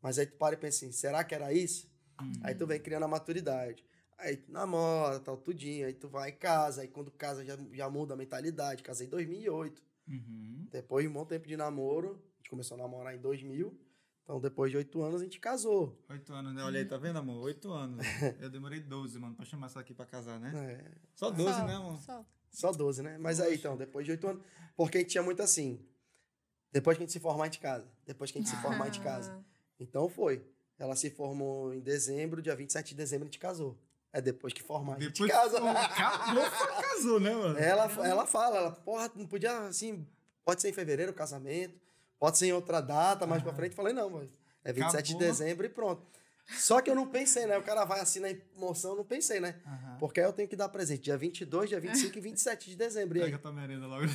Mas 0.00 0.18
aí 0.18 0.26
tu 0.26 0.36
para 0.36 0.54
e 0.54 0.58
pensa 0.58 0.84
assim, 0.84 0.92
será 0.92 1.24
que 1.24 1.34
era 1.34 1.52
isso? 1.52 1.90
Uhum. 2.20 2.32
Aí 2.42 2.54
tu 2.54 2.66
vem 2.66 2.80
criando 2.80 3.04
a 3.04 3.08
maturidade. 3.08 3.84
Aí 4.16 4.36
tu 4.36 4.50
namora, 4.50 5.20
tal, 5.20 5.36
tudinho, 5.36 5.86
aí 5.86 5.92
tu 5.92 6.08
vai 6.08 6.30
em 6.30 6.36
casa, 6.36 6.82
aí 6.82 6.88
quando 6.88 7.10
casa 7.10 7.44
já, 7.44 7.56
já 7.72 7.88
muda 7.88 8.14
a 8.14 8.16
mentalidade. 8.16 8.82
Casei 8.82 9.06
em 9.06 9.10
2008. 9.10 9.82
Uhum. 10.08 10.66
Depois 10.70 11.04
de 11.04 11.08
um 11.08 11.12
bom 11.12 11.24
tempo 11.24 11.46
de 11.46 11.56
namoro, 11.56 12.20
a 12.34 12.36
gente 12.38 12.50
começou 12.50 12.76
a 12.76 12.78
namorar 12.78 13.14
em 13.14 13.20
2000. 13.20 13.78
Então, 14.28 14.38
depois 14.38 14.70
de 14.70 14.76
oito 14.76 15.02
anos, 15.02 15.22
a 15.22 15.24
gente 15.24 15.40
casou. 15.40 15.98
Oito 16.10 16.34
anos, 16.34 16.54
né? 16.54 16.62
Olha 16.62 16.78
aí, 16.80 16.84
tá 16.84 16.98
vendo, 16.98 17.18
amor? 17.18 17.44
Oito 17.44 17.72
anos. 17.72 18.04
Eu 18.38 18.50
demorei 18.50 18.78
12, 18.78 19.18
mano, 19.18 19.34
pra 19.34 19.46
chamar 19.46 19.68
essa 19.68 19.80
aqui 19.80 19.94
pra 19.94 20.04
casar, 20.04 20.38
né? 20.38 20.52
É, 20.54 20.84
Só 21.14 21.30
12, 21.30 21.50
Só, 21.50 21.66
né, 21.66 21.74
amor? 21.74 21.98
Só. 22.02 22.26
Só 22.50 22.70
12, 22.72 23.02
né? 23.02 23.16
Mas 23.16 23.40
aí, 23.40 23.46
Poxa. 23.52 23.58
então, 23.60 23.76
depois 23.78 24.04
de 24.04 24.10
oito 24.10 24.28
anos. 24.28 24.42
Porque 24.76 24.98
a 24.98 25.00
gente 25.00 25.12
tinha 25.12 25.22
muito 25.22 25.42
assim. 25.42 25.82
Depois 26.70 26.98
que 26.98 27.04
a 27.04 27.06
gente 27.06 27.12
se 27.14 27.20
formar 27.20 27.48
de 27.48 27.58
casa. 27.58 27.88
Depois 28.04 28.30
que 28.30 28.36
a 28.38 28.42
gente 28.42 28.52
Ah. 28.52 28.56
se 28.56 28.60
formar 28.60 28.90
de 28.90 29.00
casa. 29.00 29.42
Então 29.80 30.10
foi. 30.10 30.44
Ela 30.78 30.94
se 30.94 31.08
formou 31.08 31.72
em 31.72 31.80
dezembro, 31.80 32.42
dia 32.42 32.54
27 32.54 32.90
de 32.90 32.96
dezembro 32.96 33.24
a 33.24 33.28
gente 33.28 33.38
casou. 33.38 33.78
É 34.12 34.20
depois 34.20 34.52
que 34.52 34.62
formar 34.62 34.96
a 34.96 35.00
gente 35.00 35.22
Depois 35.22 35.30
casa. 35.32 35.56
Acabou, 35.56 36.44
foi, 36.50 36.66
casou, 36.84 37.18
né, 37.18 37.34
mano? 37.34 37.58
Ela, 37.58 37.84
ela 38.06 38.26
fala, 38.26 38.58
ela, 38.58 38.72
porra, 38.72 39.10
não 39.16 39.26
podia, 39.26 39.58
assim, 39.60 40.06
pode 40.44 40.60
ser 40.60 40.68
em 40.68 40.72
fevereiro 40.74 41.12
o 41.12 41.14
casamento, 41.14 41.80
pode 42.18 42.38
ser 42.38 42.46
em 42.46 42.52
outra 42.52 42.80
data, 42.80 43.26
mais 43.26 43.42
pra 43.42 43.52
frente. 43.52 43.74
Falei, 43.74 43.92
não, 43.92 44.10
mas 44.10 44.28
é 44.64 44.72
27 44.72 45.06
de 45.06 45.12
Acabou. 45.14 45.28
dezembro 45.28 45.66
e 45.66 45.68
pronto. 45.68 46.02
Só 46.50 46.80
que 46.80 46.88
eu 46.90 46.94
não 46.94 47.06
pensei, 47.06 47.46
né? 47.46 47.58
O 47.58 47.62
cara 47.62 47.84
vai 47.84 48.00
assim 48.00 48.20
na 48.20 48.30
emoção, 48.30 48.92
eu 48.92 48.96
não 48.98 49.04
pensei, 49.04 49.38
né? 49.38 49.56
Aham. 49.66 49.96
Porque 50.00 50.20
aí 50.20 50.26
eu 50.26 50.32
tenho 50.32 50.48
que 50.48 50.56
dar 50.56 50.68
presente 50.68 51.02
dia 51.02 51.16
22, 51.16 51.68
dia 51.68 51.78
25 51.80 52.16
e 52.16 52.20
27 52.20 52.70
de 52.70 52.76
dezembro. 52.76 53.18
E 53.18 53.20
Pega 53.22 53.38
tua 53.38 53.52
merenda 53.52 53.86
logo. 53.86 54.06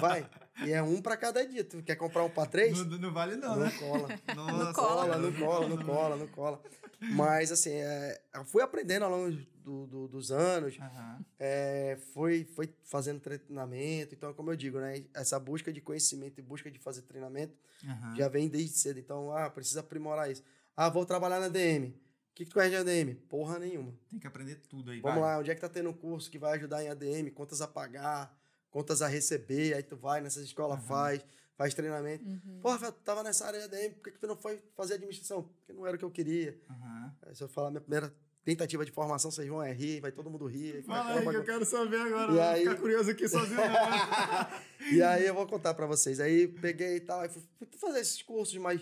vai. 0.00 0.28
E 0.64 0.70
é 0.70 0.82
um 0.82 1.02
pra 1.02 1.16
cada 1.16 1.44
dia. 1.46 1.64
Tu 1.64 1.82
quer 1.82 1.96
comprar 1.96 2.24
um 2.24 2.30
pra 2.30 2.46
três? 2.46 2.78
Não, 2.78 2.98
não 2.98 3.12
vale 3.12 3.36
não, 3.36 3.56
Não 3.56 3.64
né? 3.64 3.72
cola. 3.78 4.08
Nossa, 4.36 4.72
cola, 4.74 5.06
cara. 5.08 5.18
não 5.18 5.32
cola, 5.32 5.68
não 5.68 5.84
cola, 5.84 6.16
não 6.16 6.26
cola. 6.28 6.62
Mas, 7.00 7.50
assim, 7.50 7.70
é, 7.72 8.20
eu 8.34 8.44
fui 8.44 8.62
aprendendo 8.62 9.04
ao 9.06 9.10
longo 9.10 9.30
do- 9.64 9.86
do- 9.86 10.08
dos 10.08 10.30
anos, 10.30 10.78
Aham. 10.78 11.24
é, 11.38 11.98
foi, 12.12 12.44
foi 12.44 12.72
fazendo 12.84 13.18
treinamento. 13.20 14.14
Então, 14.14 14.32
como 14.34 14.50
eu 14.52 14.56
digo, 14.56 14.78
né? 14.78 15.02
Essa 15.14 15.40
busca 15.40 15.72
de 15.72 15.80
conhecimento 15.80 16.38
e 16.38 16.42
busca 16.42 16.70
de 16.70 16.78
fazer 16.78 17.02
treinamento 17.02 17.54
Aham. 17.84 18.14
já 18.16 18.28
vem 18.28 18.48
desde 18.48 18.76
cedo. 18.78 19.00
Então, 19.00 19.32
ah, 19.34 19.48
precisa 19.50 19.80
aprimorar 19.80 20.30
isso. 20.30 20.44
Ah, 20.76 20.88
vou 20.88 21.04
trabalhar 21.04 21.40
na 21.40 21.48
DM. 21.48 21.88
O 21.88 22.34
que, 22.34 22.44
que 22.44 22.50
tu 22.50 22.54
conhece 22.54 22.70
de 22.70 22.76
ADM? 22.76 23.14
Porra 23.28 23.58
nenhuma. 23.58 23.92
Tem 24.08 24.18
que 24.18 24.26
aprender 24.26 24.56
tudo 24.68 24.90
aí, 24.90 25.00
Vamos 25.00 25.20
vai. 25.20 25.34
lá, 25.34 25.38
onde 25.40 25.50
é 25.50 25.54
que 25.54 25.60
tá 25.60 25.68
tendo 25.68 25.90
um 25.90 25.92
curso 25.94 26.30
que 26.30 26.38
vai 26.38 26.56
ajudar 26.56 26.82
em 26.82 26.88
ADM? 26.88 27.28
Contas 27.34 27.60
a 27.60 27.68
pagar, 27.68 28.34
contas 28.70 29.02
a 29.02 29.08
receber. 29.08 29.74
Aí 29.74 29.82
tu 29.82 29.96
vai 29.96 30.20
nessas 30.22 30.44
escolas, 30.44 30.78
Aham. 30.78 30.86
faz. 30.86 31.24
faz 31.56 31.74
treinamento. 31.74 32.24
Uhum. 32.24 32.60
Rafael, 32.64 32.92
tu 32.92 33.00
tava 33.02 33.22
nessa 33.22 33.44
área 33.46 33.58
de 33.58 33.64
ADM, 33.66 33.92
por 33.94 34.04
que, 34.04 34.12
que 34.12 34.18
tu 34.18 34.26
não 34.26 34.36
foi 34.36 34.62
fazer 34.74 34.94
administração? 34.94 35.42
Porque 35.42 35.72
não 35.74 35.86
era 35.86 35.96
o 35.96 35.98
que 35.98 36.04
eu 36.04 36.10
queria. 36.10 36.58
Aham. 36.70 37.14
Aí 37.26 37.34
se 37.36 37.42
eu 37.44 37.48
falar 37.48 37.70
minha 37.70 37.82
primeira 37.82 38.14
tentativa 38.42 38.82
de 38.86 38.90
formação, 38.92 39.30
vocês 39.30 39.46
vão 39.46 39.62
é 39.62 39.70
rir, 39.70 40.00
vai 40.00 40.10
todo 40.10 40.30
mundo 40.30 40.46
rir. 40.46 40.82
Fala 40.84 41.18
aí 41.18 41.28
que 41.28 41.36
eu 41.36 41.44
quero 41.44 41.66
saber 41.66 42.00
agora. 42.00 42.32
E 42.32 42.34
vou 42.36 42.42
aí- 42.42 42.60
ficar 42.60 42.76
curioso 42.76 43.10
aqui 43.10 43.28
sozinho. 43.28 43.56
não. 43.56 43.60
E 44.96 45.02
aí 45.02 45.26
eu 45.26 45.34
vou 45.34 45.46
contar 45.46 45.74
pra 45.74 45.84
vocês. 45.84 46.18
Aí 46.20 46.48
peguei 46.48 46.96
e 46.96 47.00
tal, 47.00 47.20
aí 47.20 47.28
fui, 47.28 47.42
fui 47.58 47.68
fazer 47.78 48.00
esses 48.00 48.22
cursos 48.22 48.56
mais, 48.56 48.80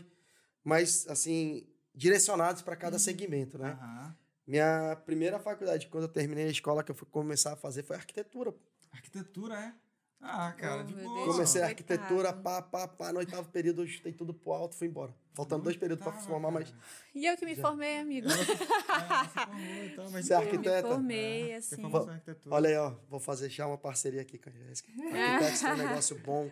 mais 0.63 1.05
assim, 1.09 1.67
direcionados 1.99 2.63
para 2.63 2.77
cada 2.77 2.99
segmento, 2.99 3.59
né? 3.59 3.73
Aham. 3.81 4.17
Minha 4.47 4.97
primeira 5.05 5.39
faculdade, 5.39 5.89
quando 5.89 6.05
eu 6.05 6.09
terminei 6.09 6.47
a 6.47 6.51
escola, 6.51 6.83
que 6.83 6.91
eu 6.91 6.95
fui 6.95 7.07
começar 7.11 7.53
a 7.53 7.57
fazer, 7.57 7.83
foi 7.83 7.97
arquitetura. 7.97 8.55
Arquitetura, 8.93 9.55
é? 9.55 9.75
Ah, 10.21 10.53
cara, 10.53 10.81
Oh, 10.81 10.85
de 10.85 10.95
boa. 10.95 11.15
Deus. 11.15 11.27
Comecei 11.33 11.61
a 11.63 11.67
arquitetura, 11.67 12.33
pá, 12.33 12.63
pá, 12.63 12.89
pá. 12.89 13.13
No 13.13 13.19
oitavo 13.19 13.49
período, 13.51 13.83
eu 13.83 13.87
chutei 13.87 14.13
tudo 14.13 14.33
pro 14.33 14.53
alto, 14.53 14.75
fui 14.75 14.89
embora. 14.89 15.15
Faltando 15.35 15.63
dois 15.65 15.77
períodos 15.77 16.03
pra 16.03 16.13
Tava, 16.13 16.25
formar, 16.27 16.51
mas. 16.51 16.75
E 17.15 17.25
eu 17.27 17.37
que 17.37 17.45
me 17.45 17.55
formei, 17.55 17.99
amigo. 17.99 18.27
É, 18.29 18.33
você 18.33 18.47
formou, 18.47 19.85
então, 19.85 20.11
mas 20.11 20.27
Você 20.27 20.33
é 20.33 20.37
Eu 20.37 20.41
me 20.41 20.47
arquiteta? 20.47 20.89
formei, 20.89 21.61
Você 21.61 21.75
assim. 21.75 21.85
arquitetura. 21.95 22.55
olha 22.55 22.69
aí, 22.71 22.77
ó. 22.77 22.95
Vou 23.09 23.21
fazer 23.21 23.49
já 23.51 23.67
uma 23.67 23.79
parceria 23.79 24.23
aqui 24.23 24.39
com 24.39 24.49
a 24.51 24.53
Jéssica. 24.53 24.91
Arquitetos 24.97 25.63
é 25.63 25.73
um 25.73 25.77
negócio 25.77 26.19
bom. 26.19 26.51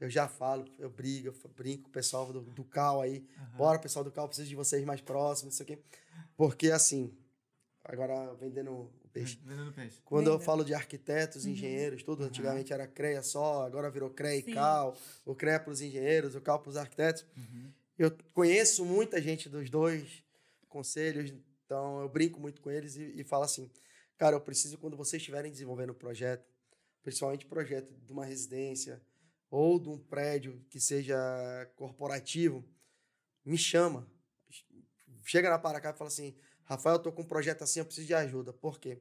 Eu 0.00 0.08
já 0.08 0.26
falo, 0.26 0.64
eu 0.78 0.88
brigo, 0.88 1.28
eu 1.28 1.50
brinco 1.54 1.82
com 1.84 1.88
o 1.90 1.92
pessoal 1.92 2.32
do, 2.32 2.40
do 2.40 2.64
CAL 2.64 3.02
aí. 3.02 3.26
Aham. 3.36 3.56
Bora, 3.56 3.78
pessoal 3.78 4.02
do 4.04 4.10
CAL, 4.10 4.26
preciso 4.26 4.48
de 4.48 4.54
vocês 4.56 4.82
mais 4.84 5.00
próximos, 5.02 5.54
isso 5.54 5.62
aqui. 5.62 5.78
Porque 6.36 6.70
assim, 6.70 7.14
agora 7.84 8.32
vendendo 8.34 8.72
o 8.72 9.08
peixe. 9.12 9.38
Vendendo 9.44 9.72
peixe. 9.72 10.00
Quando 10.04 10.28
eu 10.28 10.34
Venda. 10.34 10.44
falo 10.44 10.64
de 10.64 10.72
arquitetos, 10.72 11.44
Uhum. 11.44 11.50
engenheiros, 11.52 12.02
tudo, 12.02 12.24
antigamente 12.24 12.72
era 12.72 12.86
CREA 12.86 13.22
só, 13.22 13.66
agora 13.66 13.90
virou 13.90 14.08
CREA 14.10 14.36
e 14.36 14.42
Sim. 14.42 14.54
CAL, 14.54 14.96
o 15.26 15.34
CREA 15.34 15.60
para 15.60 15.70
os 15.72 15.82
engenheiros, 15.82 16.34
o 16.34 16.40
CAL 16.40 16.58
para 16.60 16.70
os 16.70 16.76
arquitetos. 16.78 17.26
Uhum. 17.36 17.70
Eu 17.98 18.16
conheço 18.32 18.84
muita 18.86 19.20
gente 19.20 19.50
dos 19.50 19.68
dois 19.68 20.24
conselhos, 20.68 21.30
então 21.66 22.00
eu 22.00 22.08
brinco 22.08 22.40
muito 22.40 22.62
com 22.62 22.70
eles 22.70 22.96
e, 22.96 23.20
e 23.20 23.24
falo 23.24 23.44
assim, 23.44 23.70
cara, 24.16 24.34
eu 24.36 24.40
preciso 24.40 24.78
quando 24.78 24.96
vocês 24.96 25.20
estiverem 25.20 25.50
desenvolvendo 25.52 25.90
um 25.90 25.94
projeto, 25.94 26.42
principalmente 27.02 27.44
projeto 27.44 27.92
de 28.06 28.12
uma 28.12 28.24
residência 28.24 28.98
ou 29.50 29.80
de 29.80 29.88
um 29.88 29.98
prédio 29.98 30.64
que 30.70 30.80
seja 30.80 31.16
corporativo, 31.76 32.64
me 33.44 33.58
chama. 33.58 34.06
Chega 35.24 35.50
na 35.50 35.58
Paracá 35.58 35.90
e 35.90 35.98
fala 35.98 36.08
assim, 36.08 36.36
Rafael, 36.64 36.96
eu 36.96 37.02
tô 37.02 37.12
com 37.12 37.22
um 37.22 37.26
projeto 37.26 37.62
assim, 37.62 37.80
eu 37.80 37.84
preciso 37.84 38.06
de 38.06 38.14
ajuda. 38.14 38.52
Por 38.52 38.78
quê? 38.78 39.00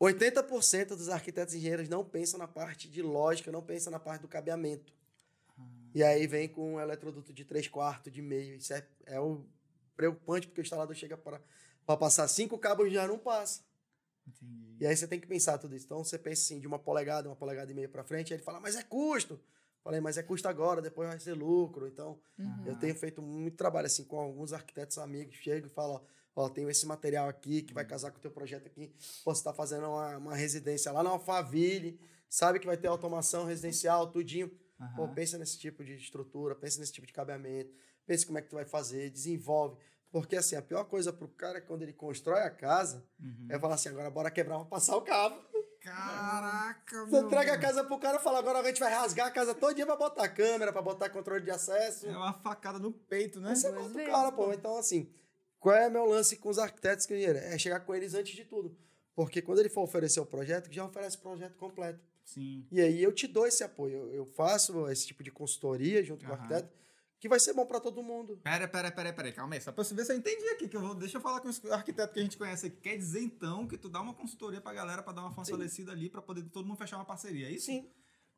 80% 0.00 0.88
dos 0.88 1.08
arquitetos 1.08 1.54
e 1.54 1.58
engenheiros 1.58 1.88
não 1.88 2.04
pensam 2.04 2.38
na 2.38 2.46
parte 2.46 2.88
de 2.88 3.02
lógica, 3.02 3.50
não 3.50 3.62
pensam 3.62 3.90
na 3.90 3.98
parte 3.98 4.22
do 4.22 4.28
cabeamento. 4.28 4.92
E 5.94 6.02
aí 6.02 6.26
vem 6.26 6.48
com 6.48 6.74
um 6.74 6.80
eletroduto 6.80 7.32
de 7.32 7.44
3 7.44 7.66
quartos, 7.68 8.12
de 8.12 8.22
meio. 8.22 8.56
Isso 8.56 8.72
é, 8.72 8.86
é 9.06 9.18
o 9.18 9.44
preocupante, 9.96 10.46
porque 10.46 10.60
o 10.60 10.62
instalador 10.62 10.94
chega 10.94 11.16
para 11.16 11.40
passar 11.96 12.28
cinco 12.28 12.58
cabos 12.58 12.92
já 12.92 13.06
não 13.08 13.18
passa. 13.18 13.62
Entendi. 14.28 14.76
E 14.80 14.86
aí 14.86 14.96
você 14.96 15.06
tem 15.08 15.18
que 15.20 15.26
pensar 15.26 15.58
tudo 15.58 15.74
isso. 15.74 15.86
Então 15.86 16.02
você 16.04 16.18
pensa 16.18 16.42
assim, 16.42 16.60
de 16.60 16.66
uma 16.66 16.78
polegada, 16.78 17.28
uma 17.28 17.36
polegada 17.36 17.70
e 17.70 17.74
meia 17.74 17.88
para 17.88 18.04
frente, 18.04 18.32
aí 18.32 18.36
ele 18.38 18.44
fala, 18.44 18.60
mas 18.60 18.76
é 18.76 18.82
custo. 18.82 19.40
Falei, 19.82 20.00
mas 20.00 20.18
é 20.18 20.22
custo 20.22 20.46
agora, 20.48 20.82
depois 20.82 21.08
vai 21.08 21.18
ser 21.18 21.34
lucro. 21.34 21.86
Então, 21.86 22.18
Uhum. 22.38 22.62
eu 22.66 22.76
tenho 22.78 22.94
feito 22.94 23.22
muito 23.22 23.56
trabalho 23.56 23.86
assim 23.86 24.04
com 24.04 24.18
alguns 24.20 24.52
arquitetos 24.52 24.98
amigos, 24.98 25.36
chego 25.36 25.66
e 25.66 25.70
falo, 25.70 26.04
ó, 26.34 26.44
ó, 26.44 26.48
tenho 26.48 26.68
esse 26.68 26.84
material 26.86 27.28
aqui 27.28 27.62
que 27.62 27.72
vai 27.72 27.84
casar 27.84 28.10
com 28.10 28.18
o 28.18 28.20
teu 28.20 28.30
projeto 28.30 28.66
aqui. 28.66 28.92
Pô, 29.24 29.34
você 29.34 29.42
tá 29.42 29.52
fazendo 29.52 29.86
uma, 29.86 30.16
uma 30.18 30.34
residência 30.36 30.92
lá 30.92 31.02
na 31.02 31.10
Alphaville, 31.10 31.98
sabe 32.28 32.58
que 32.58 32.66
vai 32.66 32.76
ter 32.76 32.88
automação 32.88 33.44
residencial, 33.46 34.10
tudinho. 34.10 34.48
Pô, 34.94 35.04
Aham. 35.04 35.14
pensa 35.14 35.38
nesse 35.38 35.58
tipo 35.58 35.82
de 35.84 35.94
estrutura, 35.94 36.54
pensa 36.54 36.78
nesse 36.80 36.92
tipo 36.92 37.06
de 37.06 37.12
cabeamento, 37.12 37.72
pensa 38.06 38.24
como 38.26 38.38
é 38.38 38.42
que 38.42 38.48
tu 38.48 38.54
vai 38.56 38.64
fazer, 38.64 39.10
desenvolve. 39.10 39.76
Porque, 40.10 40.36
assim, 40.36 40.56
a 40.56 40.62
pior 40.62 40.84
coisa 40.84 41.12
pro 41.12 41.28
cara 41.28 41.60
quando 41.60 41.82
ele 41.82 41.92
constrói 41.92 42.40
a 42.40 42.50
casa 42.50 43.04
Uhum. 43.20 43.46
é 43.50 43.58
falar 43.58 43.74
assim, 43.74 43.88
agora 43.90 44.10
bora 44.10 44.30
quebrar, 44.30 44.54
vamos 44.56 44.70
passar 44.70 44.96
o 44.96 45.02
cabo. 45.02 45.36
Caraca, 45.80 47.04
Você 47.04 47.10
meu. 47.16 47.26
entrega 47.26 47.52
a 47.54 47.58
casa 47.58 47.84
pro 47.84 47.98
cara 47.98 48.18
e 48.18 48.20
fala, 48.22 48.38
agora 48.38 48.58
a 48.60 48.64
gente 48.64 48.80
vai 48.80 48.92
rasgar 48.92 49.26
a 49.26 49.30
casa 49.30 49.54
todo 49.54 49.74
dia 49.74 49.86
pra 49.86 49.96
botar 49.96 50.28
câmera, 50.28 50.72
pra 50.72 50.82
botar 50.82 51.08
controle 51.10 51.44
de 51.44 51.50
acesso. 51.50 52.06
É 52.06 52.10
uma 52.16 52.32
facada 52.32 52.78
no 52.78 52.92
peito, 52.92 53.40
né? 53.40 53.50
Aí 53.50 53.56
você 53.56 53.70
mata 53.70 53.88
o 53.88 54.06
cara, 54.06 54.32
pô. 54.32 54.52
Então, 54.52 54.76
assim, 54.78 55.12
qual 55.60 55.74
é 55.74 55.88
meu 55.90 56.04
lance 56.06 56.36
com 56.36 56.48
os 56.48 56.58
arquitetos 56.58 57.06
que? 57.06 57.14
É 57.24 57.56
chegar 57.58 57.80
com 57.80 57.94
eles 57.94 58.14
antes 58.14 58.34
de 58.34 58.44
tudo. 58.44 58.76
Porque 59.14 59.42
quando 59.42 59.58
ele 59.58 59.68
for 59.68 59.82
oferecer 59.82 60.20
o 60.20 60.26
projeto, 60.26 60.72
já 60.72 60.84
oferece 60.84 61.16
o 61.16 61.20
projeto 61.20 61.56
completo. 61.56 62.00
Sim. 62.24 62.66
E 62.70 62.80
aí 62.80 63.02
eu 63.02 63.12
te 63.12 63.26
dou 63.26 63.46
esse 63.46 63.64
apoio. 63.64 64.10
Eu- 64.12 64.26
faço 64.26 64.88
esse 64.90 65.06
tipo 65.06 65.22
de 65.22 65.30
consultoria 65.30 66.02
junto 66.04 66.24
com 66.24 66.30
o 66.30 66.34
arquiteto, 66.34 66.68
que 67.20 67.28
vai 67.28 67.40
ser 67.40 67.52
bom 67.52 67.66
pra 67.66 67.80
todo 67.80 68.02
mundo. 68.02 68.38
Pera, 68.44 68.68
pera, 68.68 68.90
pera, 68.92 69.12
pera, 69.12 69.32
calma 69.32 69.54
aí. 69.54 69.60
Só 69.60 69.72
pra 69.72 69.82
você 69.84 69.94
ver 69.94 70.04
se 70.04 70.12
eu 70.12 70.16
entendi 70.16 70.48
aqui, 70.50 70.68
que 70.68 70.76
eu 70.76 70.80
vou. 70.80 70.94
Deixa 70.94 71.16
eu 71.16 71.20
falar 71.20 71.40
com 71.40 71.48
os 71.48 71.64
arquitetos 71.70 72.12
que 72.14 72.20
a 72.20 72.22
gente 72.22 72.36
conhece 72.38 72.66
aqui. 72.66 72.76
Quer 72.76 72.96
dizer, 72.96 73.20
então, 73.22 73.66
que 73.66 73.76
tu 73.76 73.88
dá 73.88 74.00
uma 74.00 74.14
consultoria 74.14 74.60
pra 74.60 74.72
galera 74.72 75.02
pra 75.02 75.12
dar 75.12 75.22
uma 75.22 75.32
fortalecida 75.32 75.92
ali, 75.92 76.08
pra 76.08 76.22
poder 76.22 76.42
todo 76.44 76.66
mundo 76.66 76.78
fechar 76.78 76.96
uma 76.96 77.04
parceria, 77.04 77.48
é 77.48 77.50
isso? 77.52 77.66
Sim. 77.66 77.90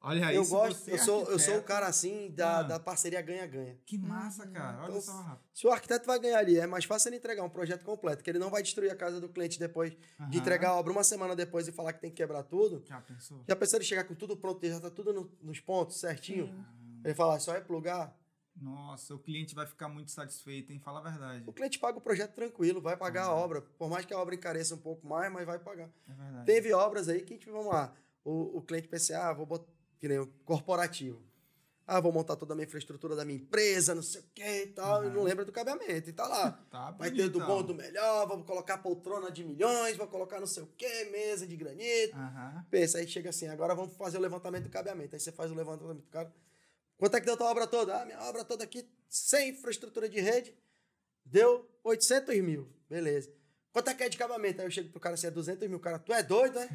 Olha 0.03 0.29
aí, 0.29 0.35
eu 0.37 0.47
gosto, 0.47 0.89
eu 0.89 0.97
sou, 0.97 1.25
eu 1.31 1.39
sou 1.39 1.57
o 1.57 1.57
arquiteto- 1.59 1.63
cara 1.67 1.87
assim 1.87 2.31
da, 2.31 2.61
Ah. 2.61 2.63
da 2.63 2.81
parceria 2.81 3.21
ganha-ganha. 3.21 3.79
Que 3.85 3.99
massa, 3.99 4.47
cara. 4.47 4.79
Olha 4.85 4.89
Então, 4.93 5.01
só, 5.03 5.13
Rafa. 5.21 5.43
Se 5.53 5.67
o 5.67 5.71
arquiteto 5.71 6.07
vai 6.07 6.19
ganhar 6.19 6.39
ali, 6.39 6.59
é 6.59 6.67
mais 6.67 6.87
fácil 6.87 7.11
ele 7.11 7.17
entregar 7.17 7.45
um 7.45 7.51
projeto 7.51 7.85
completo, 7.85 8.25
que 8.25 8.31
ele 8.31 8.39
não 8.39 8.49
vai 8.49 8.63
destruir 8.63 8.91
a 8.91 8.97
casa 8.97 9.21
do 9.21 9.29
cliente 9.29 9.59
depois 9.59 9.95
de 10.31 10.39
entregar 10.39 10.71
a 10.71 10.77
obra 10.77 10.91
uma 10.91 11.05
semana 11.05 11.37
depois 11.37 11.69
e 11.69 11.73
falar 11.73 11.93
que 11.93 12.01
tem 12.01 12.09
que 12.11 12.17
quebrar 12.17 12.43
tudo. 12.45 12.83
Já 12.87 12.99
pensou? 13.03 13.45
Já 13.47 13.55
pensou 13.55 13.77
ele 13.77 13.85
chegar 13.85 14.05
com 14.05 14.15
tudo 14.15 14.39
pronto, 14.39 14.67
já 14.67 14.81
tá 14.81 14.89
tudo 14.91 15.13
no- 15.13 15.31
nos 15.43 15.61
pontos 15.61 16.01
certinho? 16.01 16.47
Sim. 16.47 16.65
Ele 17.05 17.15
falar, 17.15 17.39
só 17.39 17.55
é 17.55 17.61
plugar. 17.61 18.19
Nossa, 18.61 19.15
o 19.15 19.19
cliente 19.19 19.55
vai 19.55 19.67
ficar 19.67 19.89
muito 19.89 20.11
satisfeito, 20.11 20.71
hein? 20.73 20.79
Fala 20.79 21.01
a 21.01 21.03
verdade. 21.03 21.45
O 21.47 21.53
cliente 21.53 21.79
paga 21.79 21.97
o 21.99 22.01
projeto 22.01 22.35
tranquilo, 22.35 22.81
vai 22.81 22.97
pagar 22.97 23.25
a 23.25 23.35
Uhum. 23.35 23.41
obra. 23.41 23.63
Por 23.63 23.89
mais 23.89 24.05
que 24.05 24.13
a 24.13 24.19
obra 24.19 24.35
encareça 24.35 24.75
um 24.75 24.79
pouco 24.79 25.07
mais, 25.07 25.33
mas 25.33 25.47
vai 25.47 25.59
pagar. 25.59 25.91
É 26.09 26.13
verdade. 26.13 26.45
Teve 26.47 26.73
obras 26.75 27.09
aí 27.09 27.23
que, 27.23 27.39
tipo, 27.39 27.53
vamos 27.53 27.69
lá, 27.73 27.93
o, 28.25 28.59
o 28.59 28.63
cliente 28.63 28.87
pensa, 28.89 29.19
ah, 29.19 29.33
vou 29.33 29.47
botar, 29.47 29.71
que 29.99 30.07
nem 30.09 30.19
o 30.19 30.27
corporativo. 30.45 31.23
Ah, 31.87 31.99
vou 32.01 32.13
montar 32.13 32.37
toda 32.37 32.53
a 32.53 32.57
minha 32.57 32.67
infraestrutura 32.67 33.17
da 33.17 33.25
minha 33.25 33.39
empresa, 33.41 33.97
não 33.97 34.03
sei 34.03 34.21
o 34.21 34.25
que 34.33 34.63
e 34.63 34.67
tal, 34.69 35.03
e 35.03 35.09
Uhum. 35.09 35.15
não 35.15 35.23
lembra 35.25 35.45
do 35.45 35.51
cabeamento. 35.51 36.09
E 36.09 36.13
tá 36.13 36.29
lá. 36.29 36.53
Tá 36.71 36.91
Vai 36.93 37.11
ter 37.11 37.29
do 37.29 37.41
bom, 37.41 37.63
do 37.65 37.75
melhor, 37.75 38.29
vamos 38.29 38.47
colocar 38.47 38.79
poltrona 38.79 39.29
de 39.31 39.43
milhões, 39.43 39.97
vou 39.97 40.07
colocar 40.07 40.39
não 40.39 40.47
sei 40.47 40.63
o 40.63 40.67
que, 40.77 41.05
mesa 41.07 41.47
de 41.47 41.57
granito. 41.57 42.15
Aham. 42.15 42.65
Pensa, 42.71 42.99
aí 42.99 43.09
chega 43.09 43.31
assim, 43.31 43.49
agora 43.49 43.75
vamos 43.75 43.97
fazer 43.97 44.19
o 44.19 44.21
levantamento 44.21 44.65
do 44.65 44.71
cabeamento. 44.71 45.17
Aí 45.17 45.21
você 45.21 45.33
faz 45.33 45.51
o 45.51 45.55
levantamento 45.55 45.97
do 45.97 46.03
cara. 46.11 46.33
Quanto 47.01 47.17
é 47.17 47.21
que 47.21 47.25
deu 47.25 47.35
tua 47.35 47.51
obra 47.51 47.67
toda? 47.67 47.99
Ah, 47.99 48.05
minha 48.05 48.21
obra 48.25 48.45
toda 48.45 48.63
aqui, 48.63 48.87
sem 49.09 49.49
infraestrutura 49.49 50.07
de 50.07 50.21
rede, 50.21 50.55
deu 51.25 51.67
800 51.83 52.37
mil. 52.43 52.69
Beleza. 52.91 53.33
Quanto 53.73 53.89
é 53.89 53.95
que 53.95 54.03
é 54.03 54.09
de 54.11 54.17
acabamento? 54.17 54.61
Aí 54.61 54.67
eu 54.67 54.71
chego 54.71 54.91
pro 54.91 55.01
cara 55.01 55.15
assim, 55.15 55.27
é 55.27 55.31
200 55.31 55.67
mil. 55.67 55.79
O 55.79 55.81
cara, 55.81 55.99
tu 55.99 56.13
é 56.13 56.23
doido, 56.23 56.57
né? 56.61 56.69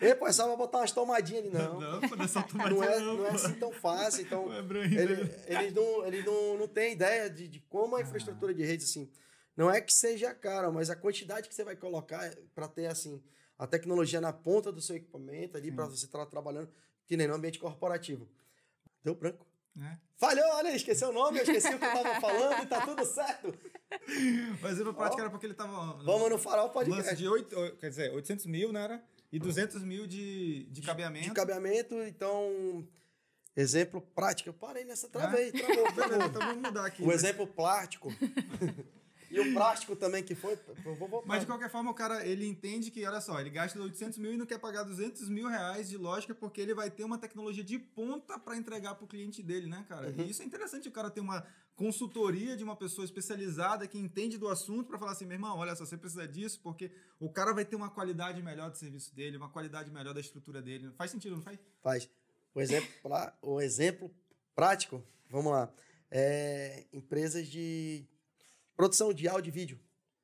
E, 0.00 0.12
pô, 0.16 0.26
é 0.26 0.32
só 0.32 0.48
pra 0.48 0.56
botar 0.56 0.78
umas 0.78 0.90
tomadinhas 0.90 1.44
ali. 1.44 1.50
Não, 1.54 1.78
Não, 1.80 2.00
não 2.00 2.02
é 2.02 2.08
não 2.70 2.82
é, 2.82 2.98
não, 2.98 3.16
não 3.18 3.26
é 3.26 3.30
pô. 3.30 3.36
assim 3.36 3.54
tão 3.54 3.70
fácil. 3.72 4.22
Então, 4.22 4.48
Não 4.48 4.54
é 4.82 4.84
ele, 4.84 5.32
eles 5.46 5.72
não, 5.72 6.06
eles 6.06 6.24
não, 6.24 6.58
não 6.58 6.66
têm 6.66 6.94
ideia 6.94 7.30
de, 7.30 7.46
de 7.46 7.60
como 7.60 7.94
a 7.94 8.00
infraestrutura 8.02 8.52
de 8.52 8.64
redes, 8.64 8.90
assim, 8.90 9.08
não 9.56 9.70
é 9.70 9.80
que 9.80 9.92
seja 9.92 10.34
cara, 10.34 10.72
mas 10.72 10.90
a 10.90 10.96
quantidade 10.96 11.48
que 11.48 11.54
você 11.54 11.62
vai 11.62 11.76
colocar 11.76 12.34
para 12.52 12.66
ter, 12.66 12.86
assim, 12.86 13.22
a 13.56 13.64
tecnologia 13.64 14.20
na 14.20 14.32
ponta 14.32 14.72
do 14.72 14.80
seu 14.80 14.96
equipamento 14.96 15.56
ali, 15.56 15.70
para 15.70 15.86
você 15.86 16.06
estar 16.06 16.26
trabalhando, 16.26 16.68
que 17.06 17.16
nem 17.16 17.28
no 17.28 17.34
ambiente 17.34 17.60
corporativo. 17.60 18.28
Deu 19.04 19.14
branco. 19.14 19.46
Né? 19.76 19.98
Falhou, 20.16 20.46
olha, 20.54 20.74
esqueceu 20.74 21.10
o 21.10 21.12
nome, 21.12 21.38
eu 21.38 21.42
esqueci 21.42 21.74
o 21.74 21.78
que 21.78 21.84
eu 21.84 21.92
tava 21.92 22.20
falando 22.20 22.62
e 22.62 22.66
tá 22.66 22.86
tudo 22.86 23.04
certo. 23.04 23.54
O 24.62 24.66
exemplo 24.68 24.94
prático 24.94 25.20
era 25.20 25.30
porque 25.30 25.46
ele 25.46 25.54
tava. 25.54 26.02
Vamos 26.02 26.30
no 26.30 26.38
farol 26.38 26.66
lance 26.66 26.74
podcast. 26.74 27.16
de 27.16 27.28
8, 27.28 27.76
quer 27.78 27.90
dizer, 27.90 28.12
800 28.12 28.46
mil, 28.46 28.72
né? 28.72 28.84
Era? 28.84 29.04
E 29.30 29.38
200 29.38 29.82
mil 29.82 30.06
de, 30.06 30.64
de 30.70 30.80
cabeamento. 30.80 31.28
De 31.28 31.34
cabeamento, 31.34 31.94
então, 32.04 32.86
exemplo 33.56 34.00
prático. 34.00 34.48
Eu 34.48 34.54
parei 34.54 34.84
nessa, 34.84 35.08
travei, 35.08 35.50
travou, 35.50 35.84
Beleza, 35.92 36.08
travou. 36.08 36.26
então 36.26 36.40
vamos 36.40 36.62
mudar 36.62 36.86
aqui. 36.86 37.02
O 37.02 37.12
exemplo 37.12 37.46
plástico. 37.46 38.12
e 39.34 39.40
o 39.40 39.52
plástico 39.52 39.96
também 39.96 40.22
que 40.22 40.34
foi, 40.34 40.56
vou. 40.98 41.22
Mas 41.26 41.40
de 41.40 41.46
qualquer 41.46 41.70
forma, 41.70 41.90
o 41.90 41.94
cara, 41.94 42.26
ele 42.26 42.46
entende 42.46 42.90
que, 42.90 43.04
olha 43.06 43.20
só, 43.20 43.40
ele 43.40 43.50
gasta 43.50 43.78
800 43.80 44.18
mil 44.18 44.32
e 44.32 44.36
não 44.36 44.46
quer 44.46 44.58
pagar 44.58 44.82
200 44.84 45.28
mil 45.28 45.48
reais 45.48 45.88
de 45.88 45.96
lógica 45.96 46.34
porque 46.34 46.60
ele 46.60 46.74
vai 46.74 46.90
ter 46.90 47.04
uma 47.04 47.18
tecnologia 47.18 47.64
de 47.64 47.78
ponta 47.78 48.38
para 48.38 48.56
entregar 48.56 48.94
pro 48.94 49.06
cliente 49.06 49.42
dele, 49.42 49.66
né, 49.66 49.84
cara? 49.88 50.08
Uhum. 50.08 50.14
E 50.24 50.30
isso 50.30 50.42
é 50.42 50.44
interessante, 50.44 50.88
o 50.88 50.92
cara 50.92 51.10
ter 51.10 51.20
uma 51.20 51.46
consultoria 51.76 52.56
de 52.56 52.62
uma 52.62 52.76
pessoa 52.76 53.04
especializada 53.04 53.86
que 53.88 53.98
entende 53.98 54.38
do 54.38 54.48
assunto 54.48 54.86
para 54.88 54.98
falar 54.98 55.12
assim, 55.12 55.24
meu 55.26 55.34
irmão, 55.34 55.58
olha 55.58 55.74
só, 55.74 55.84
você 55.84 55.96
precisa 55.96 56.26
disso 56.26 56.60
porque 56.62 56.90
o 57.18 57.28
cara 57.28 57.52
vai 57.52 57.64
ter 57.64 57.74
uma 57.76 57.90
qualidade 57.90 58.40
melhor 58.42 58.70
do 58.70 58.78
serviço 58.78 59.14
dele, 59.14 59.36
uma 59.36 59.48
qualidade 59.48 59.90
melhor 59.90 60.14
da 60.14 60.20
estrutura 60.20 60.62
dele. 60.62 60.92
Faz 60.96 61.10
sentido, 61.10 61.34
não 61.36 61.42
faz? 61.42 61.58
Faz. 61.82 62.08
O 62.54 62.60
exemplo, 62.60 62.88
pra- 63.02 63.36
o 63.42 63.60
exemplo 63.60 64.08
prático, 64.54 65.02
vamos 65.28 65.50
lá, 65.50 65.68
é 66.10 66.84
empresas 66.92 67.48
de 67.48 68.06
produção 68.76 69.12
de 69.12 69.28
áudio 69.28 69.50
e 69.50 69.52
vídeo. 69.52 69.80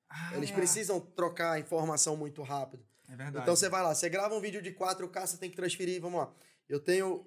Ah, 0.08 0.36
Eles 0.36 0.50
é. 0.50 0.54
precisam 0.54 1.00
trocar 1.00 1.60
informação 1.60 2.16
muito 2.16 2.42
rápido. 2.42 2.84
É 3.08 3.16
verdade. 3.16 3.38
Então 3.42 3.56
você 3.56 3.68
vai 3.68 3.82
lá, 3.82 3.94
você 3.94 4.08
grava 4.08 4.34
um 4.34 4.40
vídeo 4.40 4.62
de 4.62 4.72
4K, 4.72 5.26
você 5.26 5.36
tem 5.36 5.50
que 5.50 5.56
transferir, 5.56 6.00
vamos 6.00 6.20
lá. 6.20 6.32
Eu 6.68 6.80
tenho 6.80 7.26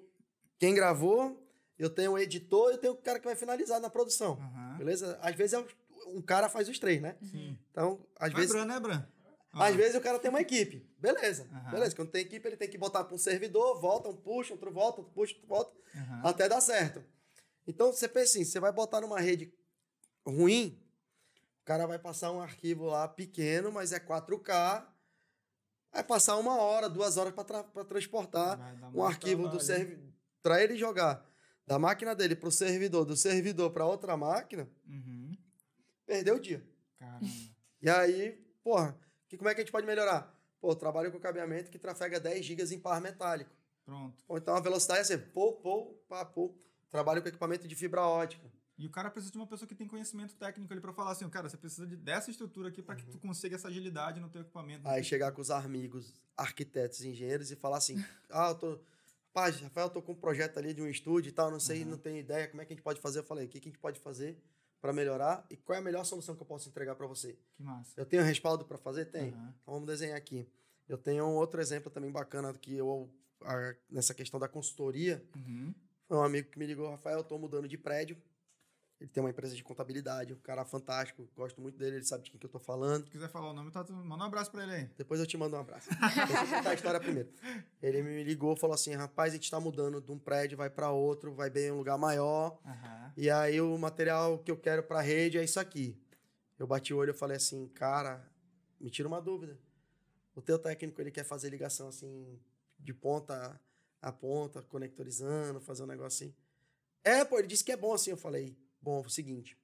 quem 0.58 0.74
gravou, 0.74 1.46
eu 1.78 1.90
tenho 1.90 2.12
o 2.12 2.18
editor 2.18 2.70
eu 2.70 2.78
tenho 2.78 2.92
o 2.94 2.96
cara 2.96 3.18
que 3.18 3.26
vai 3.26 3.36
finalizar 3.36 3.80
na 3.80 3.90
produção. 3.90 4.38
Aham. 4.40 4.76
Beleza? 4.78 5.18
Às 5.20 5.34
vezes 5.34 5.54
é 5.54 5.66
um 6.06 6.22
cara 6.22 6.48
faz 6.48 6.68
os 6.68 6.78
três, 6.78 7.00
né? 7.00 7.16
Sim. 7.22 7.58
Então, 7.70 8.06
às 8.16 8.32
Vai, 8.32 8.42
vezes. 8.42 8.54
Bran, 8.54 8.64
né, 8.66 8.80
Bran? 8.80 9.06
Às 9.52 9.74
vezes 9.76 9.94
o 9.94 10.00
cara 10.00 10.18
tem 10.18 10.28
uma 10.28 10.40
equipe. 10.40 10.86
Beleza. 10.98 11.48
Aham. 11.50 11.70
Beleza. 11.70 11.94
Quando 11.94 12.10
tem 12.10 12.22
equipe, 12.22 12.46
ele 12.46 12.56
tem 12.56 12.68
que 12.68 12.76
botar 12.76 13.04
para 13.04 13.14
um 13.14 13.18
servidor, 13.18 13.80
volta, 13.80 14.08
um 14.08 14.16
puxa, 14.16 14.52
outro 14.52 14.72
volta, 14.72 15.00
outro 15.00 15.14
puxa, 15.14 15.34
outro 15.34 15.48
volta, 15.48 15.72
até 16.22 16.48
dar 16.48 16.60
certo. 16.60 17.04
Então, 17.66 17.92
você 17.92 18.08
pensa 18.08 18.32
assim, 18.32 18.44
você 18.44 18.58
vai 18.60 18.72
botar 18.72 19.00
numa 19.00 19.20
rede 19.20 19.52
ruim, 20.26 20.78
o 21.64 21.66
cara 21.66 21.86
vai 21.86 21.98
passar 21.98 22.30
um 22.30 22.42
arquivo 22.42 22.84
lá 22.84 23.08
pequeno, 23.08 23.72
mas 23.72 23.90
é 23.90 23.98
4K, 23.98 24.86
vai 25.90 26.04
passar 26.04 26.36
uma 26.36 26.58
hora, 26.58 26.90
duas 26.90 27.16
horas 27.16 27.32
para 27.32 27.84
transportar 27.86 28.58
Vai 28.58 28.76
dar 28.76 28.90
um 28.90 29.02
arquivo 29.02 29.44
do 29.44 29.48
trabalho. 29.56 29.64
servidor, 29.66 30.12
para 30.42 30.62
ele 30.62 30.76
jogar 30.76 31.26
da 31.66 31.78
máquina 31.78 32.14
dele 32.14 32.36
para 32.36 32.50
o 32.50 32.52
servidor, 32.52 33.06
do 33.06 33.16
servidor 33.16 33.70
para 33.70 33.86
outra 33.86 34.14
máquina, 34.14 34.68
Uhum. 34.86 35.34
perdeu 36.04 36.36
o 36.36 36.40
dia. 36.40 36.62
Caramba. 36.98 37.24
E 37.80 37.88
aí, 37.88 38.32
porra, 38.62 38.94
que, 39.26 39.38
como 39.38 39.48
é 39.48 39.54
que 39.54 39.62
a 39.62 39.64
gente 39.64 39.72
pode 39.72 39.86
melhorar? 39.86 40.38
Pô, 40.60 40.76
trabalho 40.76 41.10
com 41.10 41.18
cabeamento 41.18 41.70
que 41.70 41.78
trafega 41.78 42.20
10 42.20 42.44
GB 42.44 42.74
em 42.74 42.78
par 42.78 43.00
metálico. 43.00 43.50
Pronto. 43.86 44.22
Ou 44.28 44.36
então 44.36 44.54
a 44.54 44.60
velocidade 44.60 44.98
é 45.00 45.02
assim, 45.02 45.18
pô, 45.18 45.54
pô, 45.54 45.94
pá, 46.08 46.26
pô. 46.26 46.54
Trabalho 46.90 47.22
com 47.22 47.28
equipamento 47.28 47.66
de 47.66 47.74
fibra 47.74 48.02
ótica. 48.02 48.46
E 48.76 48.86
o 48.86 48.90
cara 48.90 49.08
precisa 49.10 49.30
de 49.30 49.38
uma 49.38 49.46
pessoa 49.46 49.68
que 49.68 49.74
tem 49.74 49.86
conhecimento 49.86 50.34
técnico 50.34 50.72
ali 50.72 50.80
pra 50.80 50.92
falar 50.92 51.12
assim, 51.12 51.28
cara, 51.28 51.48
você 51.48 51.56
precisa 51.56 51.86
de, 51.86 51.94
dessa 51.96 52.28
estrutura 52.30 52.68
aqui 52.70 52.82
pra 52.82 52.96
que 52.96 53.06
tu 53.06 53.18
consiga 53.18 53.54
essa 53.54 53.68
agilidade 53.68 54.18
no 54.20 54.28
teu 54.28 54.40
equipamento. 54.42 54.86
Aí 54.88 55.04
chegar 55.04 55.30
com 55.32 55.40
os 55.40 55.50
amigos, 55.50 56.12
arquitetos, 56.36 57.02
engenheiros 57.04 57.50
e 57.52 57.56
falar 57.56 57.76
assim: 57.78 58.02
ah, 58.30 58.48
eu 58.48 58.54
tô. 58.56 58.78
Paz, 59.32 59.60
Rafael, 59.60 59.86
eu 59.88 59.90
tô 59.92 60.00
com 60.02 60.12
um 60.12 60.16
projeto 60.16 60.58
ali 60.58 60.72
de 60.72 60.80
um 60.82 60.88
estúdio 60.88 61.28
e 61.28 61.32
tal, 61.32 61.50
não 61.50 61.58
sei, 61.58 61.82
Aham. 61.82 61.90
não 61.92 61.98
tenho 61.98 62.18
ideia, 62.18 62.46
como 62.48 62.62
é 62.62 62.64
que 62.64 62.72
a 62.72 62.76
gente 62.76 62.84
pode 62.84 63.00
fazer? 63.00 63.20
Eu 63.20 63.24
falei: 63.24 63.46
o 63.46 63.48
que, 63.48 63.60
que 63.60 63.68
a 63.68 63.70
gente 63.72 63.80
pode 63.80 63.98
fazer 64.00 64.40
para 64.80 64.92
melhorar 64.92 65.46
e 65.50 65.56
qual 65.56 65.76
é 65.76 65.78
a 65.78 65.82
melhor 65.82 66.04
solução 66.04 66.34
que 66.36 66.42
eu 66.42 66.46
posso 66.46 66.68
entregar 66.68 66.94
para 66.96 67.06
você? 67.06 67.38
Que 67.56 67.62
massa. 67.62 67.92
Eu 67.96 68.04
tenho 68.06 68.22
respaldo 68.24 68.64
para 68.64 68.76
fazer? 68.78 69.06
Tem. 69.06 69.30
Aham. 69.32 69.54
Então 69.62 69.74
vamos 69.74 69.86
desenhar 69.88 70.16
aqui. 70.16 70.48
Eu 70.88 70.98
tenho 70.98 71.24
um 71.24 71.34
outro 71.36 71.60
exemplo 71.60 71.90
também 71.90 72.10
bacana 72.12 72.52
que 72.54 72.74
eu, 72.76 73.08
a- 73.42 73.74
nessa 73.90 74.12
questão 74.14 74.38
da 74.38 74.46
consultoria, 74.48 75.24
Uhum. 75.36 75.72
foi 76.06 76.16
um 76.18 76.22
amigo 76.22 76.50
que 76.50 76.58
me 76.58 76.66
ligou, 76.66 76.90
Rafael, 76.90 77.18
eu 77.18 77.24
tô 77.24 77.38
mudando 77.38 77.66
de 77.68 77.78
prédio. 77.78 78.16
Ele 79.04 79.10
tem 79.10 79.22
uma 79.22 79.28
empresa 79.28 79.54
de 79.54 79.62
contabilidade, 79.62 80.32
um 80.32 80.38
cara 80.38 80.64
fantástico, 80.64 81.28
gosto 81.36 81.60
muito 81.60 81.76
dele, 81.76 81.96
ele 81.96 82.06
sabe 82.06 82.24
de 82.24 82.30
quem 82.30 82.40
que 82.40 82.46
eu 82.46 82.50
tô 82.50 82.58
falando. 82.58 83.04
Se 83.04 83.10
quiser 83.10 83.28
falar 83.28 83.50
o 83.50 83.52
nome, 83.52 83.70
tá, 83.70 83.84
manda 83.90 84.24
um 84.24 84.26
abraço 84.26 84.50
pra 84.50 84.62
ele 84.62 84.72
aí. 84.72 84.90
Depois 84.96 85.20
eu 85.20 85.26
te 85.26 85.36
mando 85.36 85.56
um 85.56 85.60
abraço. 85.60 85.90
Deixa 85.90 86.22
eu 86.22 86.56
contar 86.56 86.70
a 86.70 86.74
história 86.74 86.98
primeiro. 86.98 87.28
Ele 87.82 88.02
me 88.02 88.24
ligou 88.24 88.56
falou 88.56 88.72
assim: 88.72 88.94
rapaz, 88.94 89.34
a 89.34 89.36
gente 89.36 89.50
tá 89.50 89.60
mudando 89.60 90.00
de 90.00 90.10
um 90.10 90.18
prédio, 90.18 90.56
vai 90.56 90.70
para 90.70 90.90
outro, 90.90 91.34
vai 91.34 91.50
bem 91.50 91.66
em 91.66 91.72
um 91.72 91.76
lugar 91.76 91.98
maior. 91.98 92.58
Aham. 92.64 93.12
E 93.14 93.28
aí 93.28 93.60
o 93.60 93.76
material 93.76 94.38
que 94.38 94.50
eu 94.50 94.56
quero 94.56 94.82
pra 94.82 95.02
rede 95.02 95.36
é 95.36 95.44
isso 95.44 95.60
aqui. 95.60 96.00
Eu 96.58 96.66
bati 96.66 96.94
o 96.94 96.96
olho 96.96 97.10
e 97.10 97.14
falei 97.14 97.36
assim, 97.36 97.68
cara, 97.68 98.26
me 98.80 98.88
tira 98.88 99.06
uma 99.06 99.20
dúvida. 99.20 99.58
O 100.34 100.40
teu 100.40 100.58
técnico, 100.58 100.98
ele 100.98 101.10
quer 101.10 101.24
fazer 101.24 101.50
ligação 101.50 101.88
assim, 101.88 102.40
de 102.78 102.94
ponta 102.94 103.60
a 104.00 104.10
ponta, 104.10 104.62
conectorizando, 104.62 105.60
fazer 105.60 105.82
um 105.82 105.86
negócio 105.86 106.24
assim. 106.24 106.34
É, 107.04 107.22
pô, 107.22 107.38
ele 107.38 107.48
disse 107.48 107.62
que 107.62 107.72
é 107.72 107.76
bom 107.76 107.92
assim. 107.92 108.12
Eu 108.12 108.16
falei, 108.16 108.56
bom, 108.84 109.02
é 109.02 109.06
o 109.06 109.10
seguinte, 109.10 109.56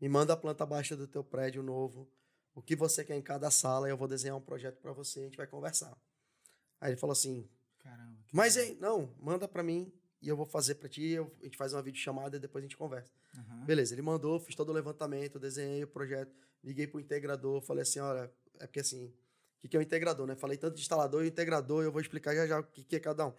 me 0.00 0.08
manda 0.08 0.32
a 0.32 0.36
planta 0.36 0.66
baixa 0.66 0.96
do 0.96 1.06
teu 1.06 1.22
prédio 1.22 1.62
novo, 1.62 2.10
o 2.54 2.60
que 2.60 2.74
você 2.74 3.04
quer 3.04 3.16
em 3.16 3.22
cada 3.22 3.50
sala, 3.50 3.88
eu 3.88 3.96
vou 3.96 4.08
desenhar 4.08 4.36
um 4.36 4.40
projeto 4.40 4.78
pra 4.80 4.92
você, 4.92 5.20
a 5.20 5.22
gente 5.24 5.36
vai 5.36 5.46
conversar. 5.46 5.96
Aí 6.80 6.90
ele 6.90 6.96
falou 6.96 7.12
assim, 7.12 7.48
Caramba. 7.78 8.18
mas 8.32 8.56
aí, 8.56 8.76
não, 8.80 9.14
manda 9.20 9.46
pra 9.46 9.62
mim 9.62 9.92
e 10.20 10.28
eu 10.28 10.36
vou 10.36 10.46
fazer 10.46 10.74
pra 10.74 10.88
ti, 10.88 11.02
eu- 11.10 11.32
a 11.40 11.44
gente 11.44 11.56
faz 11.56 11.72
uma 11.72 11.82
videochamada 11.82 12.36
e 12.36 12.40
depois 12.40 12.62
a 12.62 12.66
gente 12.66 12.76
conversa. 12.76 13.10
Aham. 13.36 13.64
Beleza, 13.64 13.94
ele 13.94 14.02
mandou, 14.02 14.40
fiz 14.40 14.54
todo 14.54 14.70
o 14.70 14.72
levantamento, 14.72 15.38
desenhei 15.38 15.84
o 15.84 15.88
projeto, 15.88 16.34
liguei 16.64 16.86
pro 16.86 16.98
integrador, 17.00 17.60
falei 17.62 17.82
assim, 17.82 18.00
olha, 18.00 18.30
é 18.58 18.66
porque 18.66 18.80
assim, 18.80 19.06
o 19.06 19.60
que, 19.60 19.68
que 19.68 19.76
é 19.76 19.80
o 19.80 19.82
integrador, 19.82 20.26
né? 20.26 20.34
Falei 20.34 20.56
tanto 20.58 20.74
de 20.74 20.80
instalador 20.82 21.24
e 21.24 21.28
integrador, 21.28 21.84
eu 21.84 21.92
vou 21.92 22.00
explicar 22.00 22.34
já 22.34 22.46
já 22.46 22.60
o 22.60 22.64
que, 22.64 22.82
que 22.84 22.96
é 22.96 23.00
cada 23.00 23.26
um. 23.28 23.34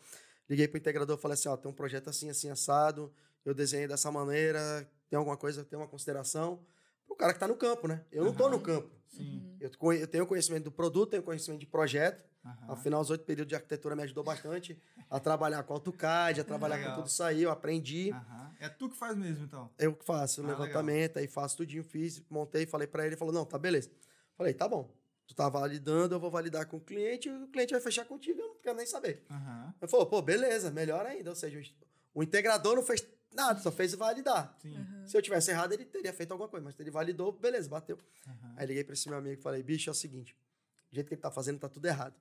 Liguei 0.50 0.68
pro 0.68 0.78
integrador, 0.78 1.18
falei 1.18 1.34
assim, 1.34 1.50
ó, 1.50 1.58
tem 1.58 1.70
um 1.70 1.74
projeto 1.74 2.10
assim, 2.10 2.30
assim, 2.30 2.50
assado, 2.50 3.14
eu 3.44 3.54
desenhei 3.54 3.88
dessa 3.88 4.12
maneira, 4.12 4.90
tem 5.10 5.18
alguma 5.18 5.38
coisa, 5.38 5.64
tem 5.64 5.78
uma 5.78 5.88
consideração? 5.88 6.60
O 7.08 7.16
cara 7.16 7.34
que 7.34 7.40
tá 7.40 7.48
no 7.48 7.56
campo, 7.56 7.88
né? 7.88 8.04
Eu 8.12 8.26
não 8.26 8.34
tô 8.34 8.44
Aham. 8.46 8.52
no 8.58 8.62
campo. 8.62 8.90
Sim. 9.08 9.56
Eu, 9.60 9.72
conhe- 9.78 10.02
eu 10.04 10.08
tenho 10.08 10.28
conhecimento 10.28 10.66
do 10.66 10.72
produto, 10.72 11.12
tenho 11.12 11.24
conhecimento 11.24 11.60
de 11.62 11.66
projeto, 11.68 12.26
Aham. 12.46 12.74
Afinal, 12.74 13.02
os 13.02 13.10
oito 13.10 13.26
períodos 13.26 13.50
de 13.50 13.56
arquitetura 13.56 13.94
me 13.94 14.04
ajudou 14.04 14.24
bastante 14.24 14.82
a 15.10 15.20
trabalhar 15.20 15.64
com 15.64 15.74
AutoCAD, 15.74 16.40
a 16.40 16.44
trabalhar 16.46 16.78
Legal. 16.78 16.92
com 16.92 17.02
tudo 17.02 17.10
isso 17.10 17.22
aí. 17.22 17.44
Eu 17.44 17.52
aprendi. 17.52 18.12
Aham. 18.12 18.56
É 18.60 18.70
tu 18.70 18.90
que 18.90 18.96
faz 18.98 19.18
mesmo, 19.18 19.44
então. 19.44 19.70
Eu 19.78 19.94
que 19.94 20.06
faço 20.06 20.42
o 20.42 20.46
Ah, 20.46 20.50
levantamento, 20.50 21.18
aí 21.18 21.28
faço 21.28 21.58
tudinho, 21.58 21.84
fiz, 21.84 22.24
montei, 22.30 22.66
falei 22.66 22.88
pra 22.88 23.04
ele, 23.04 23.10
ele 23.10 23.18
falou, 23.18 23.34
não, 23.34 23.44
tá 23.46 23.58
beleza. 23.58 23.92
Falei, 24.38 24.54
tá 24.54 24.66
bom. 24.68 24.90
Tu 25.28 25.36
tá 25.36 25.50
validando, 25.50 26.16
eu 26.16 26.20
vou 26.22 26.32
validar 26.32 26.66
com 26.68 26.78
o 26.78 26.80
cliente, 26.82 27.28
e 27.28 27.32
o 27.34 27.48
cliente 27.50 27.74
vai 27.74 27.82
fechar 27.82 28.06
contigo, 28.06 28.40
eu 28.40 28.48
não 28.48 28.56
quero 28.62 28.78
nem 28.78 28.86
saber. 28.86 29.26
Aham. 29.30 29.74
Ele 29.82 29.92
falou, 29.92 30.06
pô, 30.06 30.22
beleza, 30.22 30.72
melhor 30.72 31.06
ainda. 31.06 31.30
Ou 31.32 31.36
seja, 31.36 31.60
o 32.14 32.24
integrador 32.24 32.76
não 32.78 32.84
fez 32.84 33.06
nada, 33.34 33.60
só 33.60 33.72
fez 33.74 33.94
validar. 33.94 34.56
Sim. 34.62 34.78
Se 35.08 35.18
eu 35.18 35.22
tivesse 35.22 35.52
errado, 35.52 35.72
ele 35.74 35.86
teria 35.86 36.12
feito 36.14 36.32
alguma 36.32 36.50
coisa, 36.50 36.64
mas 36.64 36.80
ele 36.80 36.92
validou, 36.92 37.32
beleza, 37.32 37.70
bateu. 37.70 37.98
Aham. 38.28 38.56
Aí 38.58 38.68
liguei 38.68 38.84
pra 38.84 38.94
esse 38.94 39.08
meu 39.10 39.18
amigo 39.18 39.40
e 39.40 39.42
falei, 39.42 39.64
bicho, 39.64 39.90
é 39.90 39.92
o 39.92 39.94
seguinte, 39.94 40.36
o 40.92 40.96
jeito 40.96 41.08
que 41.08 41.14
ele 41.14 41.22
tá 41.22 41.32
fazendo 41.32 41.60
tá 41.60 41.70
tudo 41.70 41.86
errado. 41.88 42.16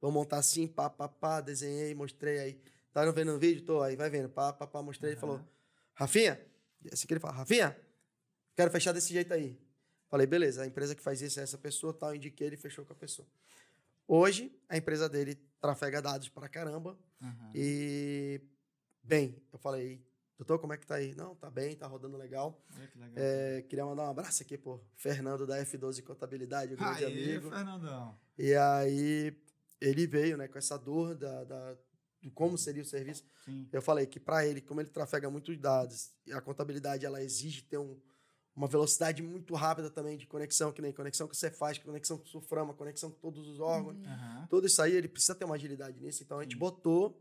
Vamos 0.00 0.14
montar 0.14 0.38
assim, 0.38 0.66
pá, 0.66 0.90
pá, 0.90 1.08
pá, 1.08 1.40
desenhei, 1.40 1.94
mostrei 1.94 2.38
aí. 2.40 2.60
Tá 2.92 3.06
não 3.06 3.12
vendo 3.12 3.32
no 3.32 3.38
vídeo? 3.38 3.64
Tô, 3.64 3.80
aí 3.80 3.94
vai 3.94 4.10
vendo, 4.10 4.28
pá, 4.28 4.52
pá, 4.52 4.66
pá, 4.66 4.82
mostrei. 4.82 5.12
Ele 5.12 5.20
Aham. 5.20 5.20
falou, 5.20 5.48
Rafinha, 5.94 6.40
assim 6.92 7.06
que 7.06 7.12
ele 7.14 7.20
fala, 7.20 7.34
Rafinha, 7.34 7.78
quero 8.56 8.70
fechar 8.70 8.92
desse 8.92 9.12
jeito 9.12 9.32
aí. 9.32 9.56
Falei, 10.08 10.26
beleza, 10.26 10.62
a 10.62 10.66
empresa 10.66 10.94
que 10.94 11.00
faz 11.00 11.22
isso 11.22 11.40
é 11.40 11.42
essa 11.44 11.56
pessoa, 11.56 11.94
tal, 11.94 12.14
indiquei, 12.14 12.48
ele 12.48 12.56
fechou 12.56 12.84
com 12.84 12.92
a 12.92 12.96
pessoa. 12.96 13.26
Hoje, 14.06 14.52
a 14.68 14.76
empresa 14.76 15.08
dele 15.08 15.36
trafega 15.60 16.02
dados 16.02 16.28
pra 16.28 16.48
caramba. 16.48 16.98
Aham. 17.22 17.52
E, 17.54 18.40
bem, 19.02 19.40
eu 19.52 19.58
falei, 19.58 20.04
doutor, 20.42 20.58
como 20.60 20.72
é 20.72 20.76
que 20.76 20.86
tá 20.86 20.96
aí? 20.96 21.14
Não, 21.14 21.34
tá 21.36 21.48
bem, 21.50 21.74
tá 21.76 21.86
rodando 21.86 22.16
legal. 22.16 22.60
Olha 22.76 22.86
que 22.88 22.98
legal. 22.98 23.14
É, 23.16 23.62
queria 23.62 23.84
mandar 23.86 24.04
um 24.04 24.10
abraço 24.10 24.42
aqui 24.42 24.58
pro 24.58 24.84
Fernando 24.96 25.46
da 25.46 25.58
F12 25.64 26.02
Contabilidade, 26.02 26.74
o 26.74 26.76
grande 26.76 27.04
Aê, 27.04 27.12
amigo. 27.12 27.50
Fernandão. 27.50 28.18
E 28.38 28.54
aí 28.54 29.36
ele 29.80 30.06
veio, 30.06 30.36
né, 30.36 30.48
com 30.48 30.58
essa 30.58 30.76
dor 30.78 31.14
da, 31.14 31.44
da- 31.44 31.76
de 32.20 32.30
como 32.30 32.56
seria 32.56 32.82
o 32.82 32.86
serviço. 32.86 33.24
Sim. 33.44 33.68
Eu 33.72 33.82
falei 33.82 34.06
que 34.06 34.20
para 34.20 34.46
ele, 34.46 34.60
como 34.60 34.80
ele 34.80 34.90
trafega 34.90 35.28
muitos 35.28 35.56
dados, 35.58 36.12
a 36.32 36.40
contabilidade 36.40 37.04
ela 37.04 37.22
exige 37.22 37.62
ter 37.62 37.78
um- 37.78 38.00
uma 38.54 38.68
velocidade 38.68 39.22
muito 39.22 39.54
rápida 39.54 39.90
também 39.90 40.16
de 40.18 40.26
conexão, 40.26 40.70
que 40.72 40.82
nem 40.82 40.92
conexão 40.92 41.26
que 41.26 41.36
você 41.36 41.50
faz, 41.50 41.78
conexão 41.78 42.18
com 42.18 42.24
o 42.24 42.28
Suframa, 42.28 42.74
conexão 42.74 43.10
com 43.10 43.18
todos 43.18 43.48
os 43.48 43.58
órgãos. 43.60 43.96
Aham. 44.06 44.46
Tudo 44.50 44.66
isso 44.66 44.80
aí, 44.82 44.94
ele 44.94 45.08
precisa 45.08 45.34
ter 45.34 45.44
uma 45.44 45.54
agilidade 45.54 45.98
nisso. 46.00 46.22
Então 46.22 46.38
a 46.38 46.42
gente 46.42 46.52
Sim. 46.52 46.58
botou 46.58 47.18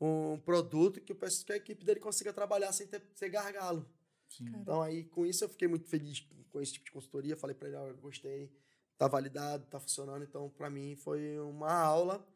um 0.00 0.38
produto 0.38 1.00
que, 1.00 1.12
o 1.12 1.16
pessoal- 1.16 1.44
que 1.46 1.52
a 1.52 1.56
equipe 1.56 1.84
dele 1.84 2.00
consiga 2.00 2.32
trabalhar 2.32 2.72
sem 2.72 2.86
ter, 2.86 3.02
ser 3.14 3.28
gargalo. 3.28 3.84
Sim. 4.28 4.46
Então, 4.56 4.80
aí, 4.80 5.04
com 5.04 5.26
isso, 5.26 5.44
eu 5.44 5.48
fiquei 5.48 5.68
muito 5.68 5.86
feliz 5.88 6.20
com 6.50 6.60
esse 6.60 6.72
tipo 6.74 6.86
de 6.86 6.92
consultoria. 6.92 7.36
Falei 7.36 7.54
para 7.54 7.68
ele, 7.68 7.76
ó, 7.76 7.86
eu 7.88 7.96
gostei, 7.98 8.50
tá 8.96 9.06
validado, 9.08 9.66
tá 9.66 9.78
funcionando. 9.80 10.22
Então, 10.24 10.48
para 10.50 10.70
mim, 10.70 10.94
foi 10.96 11.38
uma 11.40 11.72
aula. 11.72 12.26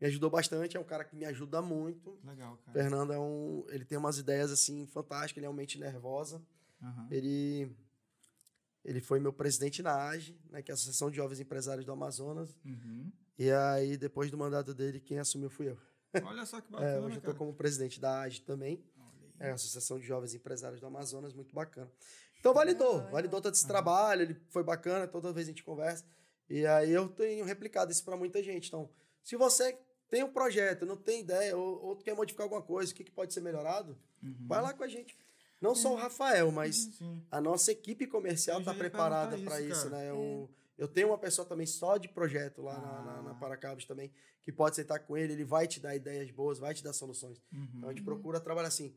Me 0.00 0.06
ajudou 0.06 0.30
bastante, 0.30 0.76
é 0.76 0.80
um 0.80 0.84
cara 0.84 1.04
que 1.04 1.16
me 1.16 1.24
ajuda 1.24 1.60
muito. 1.60 2.16
Legal, 2.22 2.54
O 2.54 2.56
cara. 2.58 2.72
Fernando 2.72 3.12
é 3.12 3.18
um... 3.18 3.64
Ele 3.68 3.84
tem 3.84 3.98
umas 3.98 4.16
ideias, 4.18 4.52
assim, 4.52 4.86
fantásticas. 4.86 5.38
Ele 5.38 5.46
é 5.46 5.48
uma 5.48 5.56
mente 5.56 5.78
nervosa. 5.78 6.40
Aham. 6.80 7.08
Ele... 7.10 7.74
Ele 8.84 9.00
foi 9.00 9.18
meu 9.18 9.32
presidente 9.32 9.82
na 9.82 10.08
AGE, 10.08 10.38
né, 10.50 10.62
que 10.62 10.70
é 10.70 10.72
a 10.72 10.74
Associação 10.74 11.10
de 11.10 11.16
Jovens 11.16 11.40
Empresários 11.40 11.84
do 11.84 11.92
Amazonas. 11.92 12.56
Uhum. 12.64 13.10
E 13.38 13.50
aí, 13.50 13.96
depois 13.96 14.30
do 14.30 14.38
mandato 14.38 14.72
dele, 14.72 15.00
quem 15.00 15.18
assumiu 15.18 15.50
fui 15.50 15.68
eu. 15.68 15.78
Olha 16.24 16.46
só 16.46 16.60
que 16.60 16.68
É, 16.74 16.78
bacana, 16.78 17.00
hoje 17.06 17.16
eu 17.16 17.22
tô 17.22 17.34
como 17.34 17.52
presidente 17.54 18.00
da 18.00 18.20
AGE 18.22 18.40
também. 18.42 18.82
É 19.40 19.50
a 19.50 19.54
Associação 19.54 19.98
de 20.00 20.06
Jovens 20.06 20.34
Empresários 20.34 20.80
do 20.80 20.86
Amazonas, 20.86 21.32
muito 21.32 21.54
bacana. 21.54 21.90
Então 22.40 22.52
validou, 22.52 22.96
Legal, 22.96 23.10
validou 23.12 23.40
todo 23.40 23.54
esse 23.54 23.66
trabalho, 23.66 24.22
ele 24.22 24.36
foi 24.50 24.62
bacana, 24.64 25.06
toda 25.06 25.32
vez 25.32 25.46
a 25.46 25.50
gente 25.50 25.62
conversa. 25.62 26.04
E 26.48 26.66
aí 26.66 26.90
eu 26.90 27.08
tenho 27.08 27.44
replicado 27.44 27.92
isso 27.92 28.04
para 28.04 28.16
muita 28.16 28.42
gente. 28.42 28.68
Então, 28.68 28.90
se 29.22 29.36
você 29.36 29.78
tem 30.08 30.24
um 30.24 30.32
projeto, 30.32 30.86
não 30.86 30.96
tem 30.96 31.20
ideia, 31.20 31.56
ou, 31.56 31.84
ou 31.84 31.96
quer 31.96 32.14
modificar 32.16 32.44
alguma 32.44 32.62
coisa, 32.62 32.90
o 32.92 32.94
que, 32.94 33.04
que 33.04 33.10
pode 33.12 33.32
ser 33.34 33.40
melhorado, 33.40 33.98
Uhum. 34.22 34.46
vai 34.48 34.60
lá 34.60 34.72
com 34.72 34.82
a 34.82 34.88
gente. 34.88 35.16
Não 35.60 35.74
só 35.74 35.92
o 35.92 35.96
Rafael, 35.96 36.50
mas 36.50 36.76
Sim. 36.98 37.22
a 37.30 37.40
nossa 37.40 37.70
equipe 37.70 38.06
comercial 38.06 38.58
está 38.60 38.72
preparada 38.74 39.36
para 39.38 39.60
isso, 39.60 39.72
isso, 39.72 39.90
né? 39.90 40.08
Eu, 40.10 40.48
eu 40.78 40.88
tenho 40.88 41.08
uma 41.08 41.18
pessoa 41.18 41.46
também 41.46 41.66
só 41.66 41.96
de 41.98 42.08
projeto 42.08 42.62
lá 42.62 42.78
na, 42.78 43.02
na, 43.02 43.22
na 43.22 43.30
Ah. 43.32 43.34
Paracabos 43.34 43.84
também, 43.84 44.10
que 44.42 44.50
pode 44.52 44.76
sentar 44.76 45.00
com 45.00 45.16
ele, 45.16 45.32
ele 45.34 45.44
vai 45.44 45.66
te 45.66 45.80
dar 45.80 45.94
ideias 45.94 46.30
boas, 46.30 46.58
vai 46.58 46.72
te 46.72 46.82
dar 46.82 46.92
soluções. 46.92 47.42
Uhum. 47.52 47.68
Então 47.76 47.88
a 47.90 47.92
gente 47.92 48.04
procura 48.04 48.40
trabalhar 48.40 48.68
assim. 48.68 48.94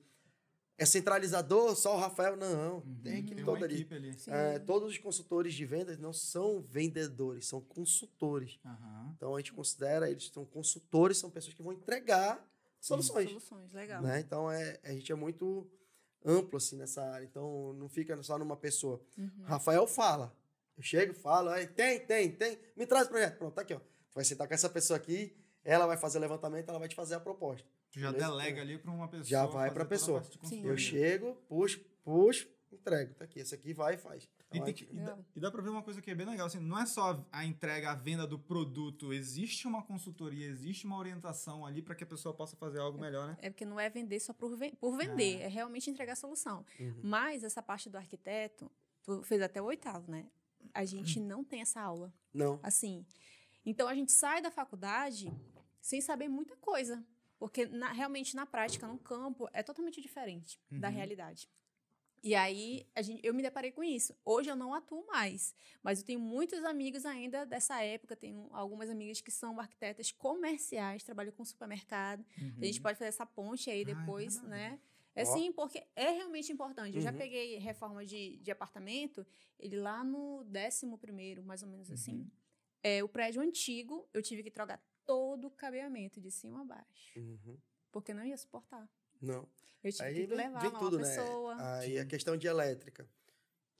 É 0.77 0.85
centralizador, 0.85 1.75
só 1.75 1.95
o 1.95 1.99
Rafael? 1.99 2.35
Não, 2.35 2.77
Uhum. 2.77 2.99
tem 3.03 3.19
equipe 3.19 3.35
Tem 3.35 3.45
toda 3.45 3.65
ali. 3.65 3.75
equipe 3.75 3.93
ali. 3.93 4.13
Sim. 4.17 4.31
É, 4.31 4.57
todos 4.57 4.89
os 4.89 4.97
consultores 4.97 5.53
de 5.53 5.63
vendas 5.65 5.99
não 5.99 6.11
são 6.13 6.61
vendedores, 6.61 7.45
são 7.47 7.61
consultores. 7.61 8.59
Aham. 8.65 9.13
Então 9.15 9.35
a 9.35 9.39
gente 9.39 9.53
considera 9.53 10.09
eles 10.09 10.27
são 10.33 10.45
consultores, 10.45 11.17
são 11.17 11.29
pessoas 11.29 11.53
que 11.53 11.61
vão 11.61 11.73
entregar 11.73 12.43
soluções. 12.79 13.29
Soluções, 13.29 13.71
legal. 13.73 14.01
Né? 14.01 14.21
Então, 14.21 14.49
é, 14.51 14.79
a 14.83 14.91
gente 14.91 15.11
é 15.11 15.15
muito 15.15 15.69
amplo 16.25 16.57
assim 16.57 16.77
nessa 16.77 17.03
área. 17.03 17.25
Então, 17.25 17.73
não 17.73 17.87
fica 17.87 18.19
só 18.23 18.39
numa 18.39 18.57
pessoa. 18.57 18.99
Uhum. 19.17 19.29
Rafael 19.43 19.85
fala. 19.85 20.35
Eu 20.81 20.83
chego, 20.83 21.13
falo, 21.13 21.49
aí, 21.49 21.67
tem, 21.67 21.99
tem, 21.99 22.31
tem. 22.31 22.57
Me 22.75 22.87
traz 22.87 23.05
o 23.05 23.09
projeto. 23.11 23.37
Pronto, 23.37 23.53
tá 23.53 23.61
aqui, 23.61 23.75
ó. 23.75 23.77
Tu 23.79 24.15
vai 24.15 24.25
sentar 24.25 24.47
com 24.47 24.53
essa 24.55 24.67
pessoa 24.67 24.97
aqui, 24.97 25.37
ela 25.63 25.85
vai 25.85 25.95
fazer 25.95 26.17
o 26.17 26.21
levantamento, 26.21 26.67
ela 26.69 26.79
vai 26.79 26.87
te 26.87 26.95
fazer 26.95 27.13
a 27.13 27.19
proposta. 27.19 27.67
Tu 27.91 27.99
já 27.99 28.11
Beleza? 28.11 28.31
delega 28.31 28.61
ali 28.61 28.77
para 28.79 28.89
uma 28.89 29.07
pessoa. 29.07 29.23
Já 29.25 29.45
vai 29.45 29.69
toda 29.69 29.83
a 29.83 29.85
pessoa. 29.85 30.23
Eu 30.63 30.75
chego, 30.75 31.35
puxo, 31.47 31.79
puxo, 32.03 32.47
entrego. 32.71 33.13
Tá 33.13 33.25
aqui, 33.25 33.39
esse 33.39 33.53
aqui 33.53 33.73
vai 33.73 33.93
e 33.93 33.97
faz. 33.97 34.23
E, 34.23 34.27
Então, 34.57 34.65
tem 34.65 34.73
a 34.73 34.75
que- 34.75 34.87
e 34.91 34.99
dá, 34.99 35.17
e 35.35 35.39
dá 35.39 35.51
pra 35.51 35.61
ver 35.61 35.69
uma 35.69 35.83
coisa 35.83 36.01
que 36.01 36.09
é 36.09 36.15
bem 36.15 36.25
legal, 36.25 36.47
assim, 36.47 36.59
não 36.59 36.79
é 36.79 36.85
só 36.87 37.23
a 37.31 37.45
entrega, 37.45 37.91
a 37.91 37.95
venda 37.95 38.25
do 38.25 38.39
produto, 38.39 39.13
existe 39.13 39.67
uma 39.67 39.83
consultoria, 39.83 40.47
existe 40.47 40.85
uma 40.87 40.97
orientação 40.97 41.63
ali 41.63 41.81
para 41.83 41.93
que 41.93 42.03
a 42.03 42.07
pessoa 42.07 42.33
possa 42.33 42.55
fazer 42.57 42.79
algo 42.79 42.97
melhor, 42.99 43.27
né? 43.27 43.37
É 43.39 43.49
porque 43.51 43.65
não 43.65 43.79
é 43.79 43.87
vender 43.87 44.19
só 44.19 44.33
por, 44.33 44.57
por 44.79 44.97
vender, 44.97 45.41
é 45.41 45.47
realmente 45.47 45.91
entregar 45.91 46.13
a 46.13 46.15
solução. 46.15 46.65
Uhum. 46.79 47.01
Mas 47.03 47.43
essa 47.43 47.61
parte 47.61 47.87
do 47.89 47.97
arquiteto, 47.97 48.69
tu 49.03 49.21
fez 49.21 49.41
até 49.43 49.61
o 49.61 49.65
oitavo, 49.65 50.09
né? 50.11 50.25
A 50.73 50.85
gente 50.85 51.19
não 51.19 51.43
tem 51.43 51.61
essa 51.61 51.81
aula. 51.81 52.13
Não. 52.33 52.59
Assim. 52.63 53.05
Então 53.65 53.87
a 53.87 53.93
gente 53.95 54.11
sai 54.11 54.41
da 54.41 54.49
faculdade 54.51 55.31
sem 55.81 56.01
saber 56.01 56.27
muita 56.27 56.55
coisa. 56.57 57.03
Porque 57.39 57.65
na- 57.65 57.91
realmente 57.91 58.35
na 58.35 58.45
prática, 58.45 58.87
no 58.87 58.99
campo, 58.99 59.49
é 59.51 59.63
totalmente 59.63 59.99
diferente 59.99 60.59
da 60.69 60.89
Uhum. 60.89 60.93
realidade. 60.93 61.49
E 62.23 62.35
aí 62.35 62.85
a 62.95 63.01
gente, 63.01 63.19
eu 63.25 63.33
me 63.33 63.41
deparei 63.41 63.71
com 63.71 63.83
isso. 63.83 64.15
Hoje 64.23 64.47
eu 64.47 64.55
não 64.55 64.75
atuo 64.75 65.03
mais, 65.07 65.55
mas 65.81 65.99
eu 65.99 66.05
tenho 66.05 66.19
muitos 66.19 66.63
amigos 66.63 67.03
ainda 67.03 67.43
dessa 67.47 67.81
época. 67.81 68.15
Tenho 68.15 68.47
algumas 68.51 68.91
amigas 68.91 69.21
que 69.21 69.31
são 69.31 69.59
arquitetas 69.59 70.11
comerciais, 70.11 71.01
trabalham 71.03 71.31
com 71.31 71.43
supermercado. 71.43 72.23
A 72.61 72.63
gente 72.63 72.79
pode 72.79 72.99
fazer 72.99 73.09
essa 73.09 73.25
ponte 73.25 73.71
aí 73.71 73.81
Uhum. 73.83 73.87
Ah, 73.87 73.91
é 73.91 73.95
depois, 73.95 74.41
né? 74.43 74.79
É 75.13 75.25
sim, 75.25 75.51
porque 75.51 75.85
é 75.95 76.09
realmente 76.11 76.51
importante. 76.51 76.95
Eu 76.95 77.01
já 77.01 77.11
Uhum. 77.11 77.17
peguei 77.17 77.57
reforma 77.57 78.05
de, 78.05 78.37
de 78.37 78.51
apartamento, 78.51 79.25
ele 79.59 79.75
lá 79.77 80.03
no 80.03 80.43
décimo 80.45 80.97
primeiro, 80.97 81.43
mais 81.43 81.61
ou 81.63 81.69
menos 81.69 81.89
Uhum. 81.89 81.93
assim. 81.95 82.31
É, 82.83 83.03
o 83.03 83.09
prédio 83.09 83.41
antigo, 83.41 84.07
eu 84.13 84.21
tive 84.21 84.41
que 84.41 84.49
trocar 84.49 84.81
todo 85.05 85.47
o 85.47 85.51
cabeamento 85.51 86.19
de 86.21 86.31
cima 86.31 86.61
a 86.61 86.65
baixo, 86.65 87.19
Uhum. 87.19 87.57
porque 87.91 88.13
não 88.13 88.23
ia 88.25 88.37
suportar. 88.37 88.89
Não. 89.21 89.47
Eu 89.83 89.91
tive 89.91 90.03
Aí 90.03 90.27
que 90.27 90.33
levar 90.33 90.63
lá 90.71 90.79
tudo, 90.79 90.97
uma 90.97 91.07
né? 91.07 91.15
pessoa. 91.15 91.77
Aí 91.79 91.99
a 91.99 92.05
questão 92.05 92.37
de 92.37 92.47
elétrica. 92.47 93.07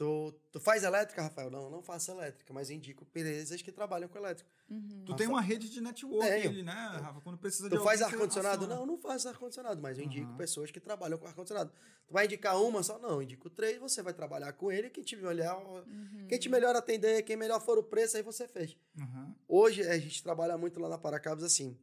Tu, 0.02 0.34
tu 0.52 0.60
faz 0.60 0.82
elétrica, 0.84 1.22
Rafael? 1.22 1.52
Não, 1.52 1.70
não 1.70 1.84
faço 1.84 2.10
elétrica, 2.10 2.52
mas 2.52 2.72
indico 2.72 3.04
empresas 3.04 3.62
que 3.62 3.72
trabalham 3.72 4.10
com 4.10 4.18
elétrica. 4.18 4.50
Uhum. 4.68 5.04
Tu 5.06 5.16
tem 5.16 5.28
uma 5.28 5.42
rede 5.42 5.70
de 5.70 5.80
network 5.80 6.28
Tenho. 6.28 6.50
ali, 6.50 6.64
né, 6.64 6.74
Rafa? 7.00 7.22
Quando 7.22 7.38
precisa 7.38 7.70
de 7.70 7.78
Tu 7.78 7.84
faz 7.84 8.02
ar-condicionado? 8.02 8.66
Não, 8.66 8.84
não 8.84 8.98
faço 8.98 9.30
ar-condicionado, 9.30 9.80
mas 9.80 10.00
eu 10.00 10.06
indico 10.06 10.28
Aham. 10.28 10.38
pessoas 10.38 10.72
que 10.72 10.80
trabalham 10.80 11.20
com 11.20 11.28
ar-condicionado. 11.28 11.72
Tu 12.08 12.14
vai 12.14 12.26
indicar 12.26 12.60
uma 12.60 12.82
só? 12.82 12.98
Não, 12.98 13.22
indico 13.22 13.48
três, 13.48 13.78
você 13.78 14.02
vai 14.02 14.12
trabalhar 14.12 14.52
com 14.54 14.72
ele, 14.72 14.90
quem 14.90 15.04
te 15.04 15.16
melhor, 15.16 15.86
Uhum. 15.88 16.26
quem 16.28 16.40
te 16.40 16.50
melhor 16.50 16.76
atender, 16.76 17.22
quem 17.22 17.38
melhor 17.38 17.62
for 17.62 17.78
o 17.78 17.84
preço, 17.84 18.18
aí 18.18 18.24
você 18.24 18.48
fez. 18.48 18.76
Uhum. 18.98 19.36
Hoje 19.48 19.84
a 19.88 20.00
gente 20.00 20.24
trabalha 20.24 20.58
muito 20.58 20.80
lá 20.80 20.90
na 20.90 20.98
Paracabos 20.98 21.44
assim. 21.44 21.78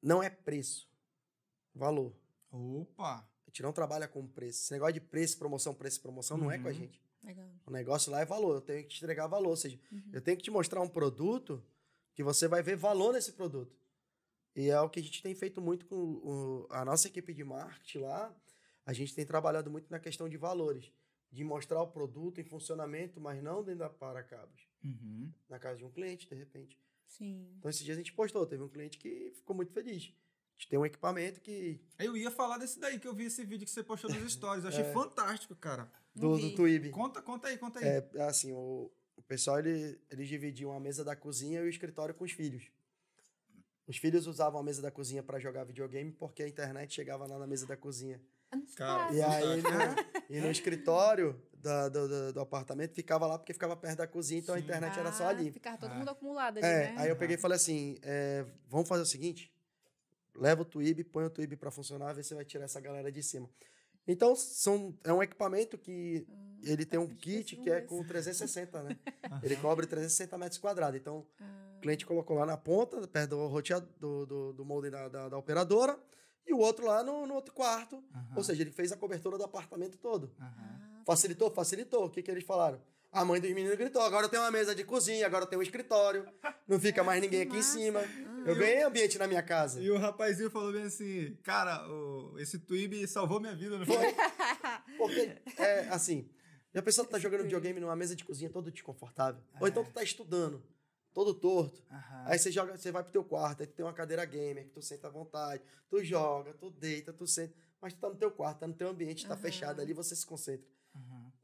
Não 0.00 0.22
é 0.22 0.30
preço, 0.30 0.88
valor. 1.74 2.14
Opa! 2.52 3.28
A 3.44 3.50
gente 3.50 3.60
não 3.60 3.72
trabalha 3.72 4.06
com 4.06 4.24
preço. 4.24 4.62
Esse 4.66 4.72
negócio 4.72 4.94
de 4.94 5.00
preço, 5.00 5.36
promoção, 5.36 5.74
preço, 5.74 6.00
promoção 6.00 6.36
não 6.36 6.48
é 6.48 6.58
com 6.58 6.68
a 6.68 6.70
Uhum. 6.70 6.76
gente. 6.76 7.03
Legal. 7.24 7.48
O 7.66 7.70
negócio 7.70 8.12
lá 8.12 8.20
é 8.20 8.24
valor. 8.24 8.56
Eu 8.56 8.60
tenho 8.60 8.82
que 8.82 8.88
te 8.90 9.02
entregar 9.02 9.26
valor. 9.26 9.50
Ou 9.50 9.56
seja, 9.56 9.78
Uhum. 9.90 10.10
eu 10.12 10.20
tenho 10.20 10.36
que 10.36 10.42
te 10.42 10.50
mostrar 10.50 10.80
um 10.80 10.88
produto 10.88 11.64
que 12.14 12.22
você 12.22 12.46
vai 12.46 12.62
ver 12.62 12.76
valor 12.76 13.12
nesse 13.14 13.32
produto. 13.32 13.76
E 14.54 14.68
é 14.70 14.80
o 14.80 14.88
que 14.88 15.00
a 15.00 15.02
gente 15.02 15.22
tem 15.22 15.34
feito 15.34 15.60
muito 15.60 15.86
com 15.86 15.96
o- 15.96 16.66
a 16.70 16.84
nossa 16.84 17.08
equipe 17.08 17.32
de 17.34 17.42
marketing 17.42 17.98
lá. 17.98 18.34
A 18.86 18.92
gente 18.92 19.14
tem 19.14 19.24
trabalhado 19.26 19.70
muito 19.70 19.90
na 19.90 19.98
questão 19.98 20.28
de 20.28 20.36
valores. 20.36 20.92
De 21.32 21.42
mostrar 21.42 21.82
o 21.82 21.88
produto 21.88 22.40
em 22.40 22.44
funcionamento, 22.44 23.20
mas 23.20 23.42
não 23.42 23.64
dentro 23.64 23.80
da 23.80 23.90
Paracabos. 23.90 24.62
Uhum. 24.84 25.32
Na 25.48 25.58
casa 25.58 25.78
de 25.78 25.84
um 25.84 25.90
cliente, 25.90 26.28
de 26.28 26.34
repente. 26.36 26.78
Sim. 27.08 27.48
Então, 27.58 27.68
esses 27.68 27.82
dias 27.84 27.96
a 27.96 28.00
gente 28.00 28.12
postou. 28.12 28.46
Teve 28.46 28.62
um 28.62 28.68
cliente 28.68 28.98
que 28.98 29.32
ficou 29.34 29.56
muito 29.56 29.72
feliz. 29.72 30.12
A 30.12 30.56
gente 30.60 30.68
tem 30.68 30.78
um 30.78 30.86
equipamento 30.86 31.40
que... 31.40 31.80
Eu 31.98 32.16
ia 32.16 32.30
falar 32.30 32.58
desse 32.58 32.78
daí 32.78 33.00
que 33.00 33.08
eu 33.08 33.14
vi 33.14 33.24
esse 33.24 33.44
vídeo 33.44 33.64
que 33.66 33.72
você 33.72 33.82
postou 33.82 34.08
nos 34.10 34.18
stories. 34.32 34.62
Eu 34.62 34.68
achei 34.68 34.84
É. 34.84 34.92
fantástico, 34.92 35.56
cara. 35.56 35.90
Do, 36.14 36.38
do. 36.38 36.54
Twib. 36.54 36.90
Conta, 36.90 37.20
conta 37.20 37.48
aí, 37.48 37.58
conta 37.58 37.80
aí. 37.80 37.86
É, 37.86 38.22
assim, 38.22 38.52
o, 38.52 38.90
o 39.16 39.22
pessoal, 39.22 39.58
ele, 39.58 40.00
eles 40.10 40.28
dividiam 40.28 40.72
a 40.72 40.78
mesa 40.80 41.04
da 41.04 41.16
cozinha 41.16 41.60
e 41.60 41.64
o 41.64 41.68
escritório 41.68 42.14
com 42.14 42.24
os 42.24 42.32
filhos. 42.32 42.70
Os 43.86 43.96
filhos 43.98 44.26
usavam 44.26 44.60
a 44.60 44.62
mesa 44.62 44.80
da 44.80 44.90
cozinha 44.90 45.22
para 45.22 45.38
jogar 45.38 45.64
videogame 45.64 46.10
porque 46.12 46.42
a 46.42 46.48
internet 46.48 46.94
chegava 46.94 47.26
lá 47.26 47.38
na 47.38 47.46
mesa 47.46 47.66
da 47.66 47.76
cozinha. 47.76 48.20
Cara, 48.76 49.12
E 49.12 49.20
aí, 49.20 49.60
Fantástico. 49.60 50.22
no, 50.30 50.36
e 50.36 50.40
no 50.40 50.50
escritório 50.50 51.42
do, 51.52 51.90
do, 51.90 52.32
do 52.34 52.40
apartamento 52.40 52.94
ficava 52.94 53.26
lá 53.26 53.36
porque 53.36 53.52
ficava 53.52 53.76
perto 53.76 53.98
da 53.98 54.06
cozinha, 54.06 54.40
então 54.40 54.54
a 54.54 54.58
Sim. 54.58 54.64
internet 54.64 54.96
era 54.98 55.10
só 55.12 55.24
Ah, 55.24 55.28
ali. 55.30 55.50
Ficar 55.50 55.76
todo 55.76 55.90
Ah. 55.90 55.94
mundo 55.96 56.08
acumulado 56.10 56.58
ali, 56.58 56.66
É, 56.66 56.92
né? 56.92 56.94
aí 56.98 57.08
eu 57.08 57.16
peguei 57.16 57.34
e 57.36 57.38
falei 57.38 57.56
assim, 57.56 57.98
é, 58.02 58.46
vamos 58.68 58.88
fazer 58.88 59.02
o 59.02 59.06
seguinte, 59.06 59.52
leva 60.36 60.62
o 60.62 60.64
Twib, 60.64 61.02
põe 61.04 61.24
o 61.24 61.30
Twib 61.30 61.56
para 61.56 61.70
funcionar, 61.72 62.12
vê 62.14 62.22
se 62.22 62.28
você 62.28 62.34
vai 62.36 62.44
tirar 62.44 62.64
essa 62.66 62.80
galera 62.80 63.10
de 63.10 63.22
cima. 63.24 63.50
Então, 64.06 64.36
são, 64.36 64.94
é 65.04 65.12
um 65.12 65.22
equipamento 65.22 65.78
que 65.78 66.26
Hum, 66.28 66.58
ele 66.62 66.84
tem 66.84 66.98
um 66.98 67.06
bastante 67.06 67.22
kit 67.22 67.56
que 67.56 67.70
é 67.70 67.80
com 67.80 68.02
360, 68.04 68.82
né? 68.82 68.96
Ele 69.42 69.56
cobre 69.56 69.86
360 69.86 70.38
metros 70.38 70.58
quadrados. 70.58 70.98
Então, 70.98 71.26
Ah, 71.40 71.74
o 71.76 71.80
cliente 71.80 72.06
colocou 72.06 72.36
lá 72.36 72.46
na 72.46 72.56
ponta, 72.56 73.06
perto 73.06 73.30
do 73.30 73.46
roteador, 73.46 73.88
do, 73.98 74.26
do, 74.26 74.52
do 74.54 74.64
molde 74.64 74.90
da, 74.90 75.08
da, 75.08 75.28
da 75.28 75.36
operadora, 75.38 75.98
e 76.46 76.52
o 76.54 76.58
outro 76.58 76.86
lá 76.86 77.02
no, 77.02 77.26
no 77.26 77.34
outro 77.34 77.52
quarto. 77.54 78.02
Ou 78.36 78.42
seja, 78.44 78.62
ele 78.62 78.70
fez 78.70 78.92
a 78.92 78.96
cobertura 78.96 79.36
do 79.36 79.44
apartamento 79.44 79.98
todo. 79.98 80.32
Ah, 80.38 81.02
Facilitou? 81.06 81.50
Facilitou. 81.50 82.06
O 82.06 82.10
que, 82.10 82.22
que 82.22 82.30
eles 82.30 82.44
falaram? 82.44 82.80
A 83.14 83.24
mãe 83.24 83.40
dos 83.40 83.50
meninos 83.52 83.78
gritou: 83.78 84.02
agora 84.02 84.28
tem 84.28 84.40
uma 84.40 84.50
mesa 84.50 84.74
de 84.74 84.82
cozinha, 84.82 85.24
agora 85.24 85.46
tem 85.46 85.56
um 85.56 85.62
escritório, 85.62 86.26
não 86.66 86.80
fica 86.80 87.04
mais 87.04 87.22
ninguém 87.22 87.42
aqui 87.42 87.58
em 87.58 87.62
cima. 87.62 88.02
Eu 88.44 88.56
ganhei 88.56 88.82
ambiente 88.82 89.16
na 89.18 89.28
minha 89.28 89.42
casa. 89.42 89.80
E 89.80 89.88
o 89.88 89.96
rapazinho 89.96 90.50
falou 90.50 90.72
bem 90.72 90.82
assim, 90.82 91.34
cara, 91.44 91.88
o- 91.88 92.36
esse 92.40 92.58
Twib 92.58 93.06
salvou 93.06 93.38
minha 93.40 93.54
vida, 93.54 93.78
não 93.78 93.86
foi? 93.86 93.96
Porque, 94.98 95.36
é, 95.56 95.86
assim, 95.90 96.28
já 96.74 96.82
pensou 96.82 97.04
que 97.04 97.10
tu 97.10 97.12
tá 97.12 97.18
jogando 97.20 97.42
videogame 97.44 97.78
numa 97.80 97.94
mesa 97.94 98.16
de 98.16 98.24
cozinha 98.24 98.50
todo 98.50 98.70
desconfortável? 98.70 99.40
Ou 99.60 99.68
então 99.68 99.84
tu 99.84 99.92
tá 99.92 100.02
estudando, 100.02 100.60
todo 101.14 101.32
torto. 101.34 101.82
Aham. 101.90 102.24
Aí 102.26 102.38
você 102.38 102.50
joga, 102.50 102.76
você 102.76 102.90
vai 102.90 103.02
pro 103.04 103.12
teu 103.12 103.22
quarto, 103.24 103.60
aí 103.62 103.66
tu 103.68 103.74
tem 103.74 103.84
uma 103.86 103.94
cadeira 103.94 104.24
gamer, 104.24 104.64
que 104.64 104.70
tu 104.70 104.82
senta 104.82 105.06
à 105.06 105.10
vontade, 105.10 105.62
tu 105.88 106.02
joga, 106.02 106.52
tu 106.52 106.68
deita, 106.70 107.12
tu 107.12 107.26
senta, 107.28 107.54
mas 107.80 107.92
tu 107.94 108.00
tá 108.00 108.08
no 108.08 108.16
teu 108.16 108.30
quarto, 108.32 108.58
tá 108.58 108.66
no 108.66 108.74
teu 108.74 108.88
ambiente, 108.88 109.24
tá 109.26 109.34
Aham. 109.34 109.40
fechado 109.42 109.80
ali, 109.80 109.92
você 109.92 110.16
se 110.16 110.26
concentra. 110.26 110.66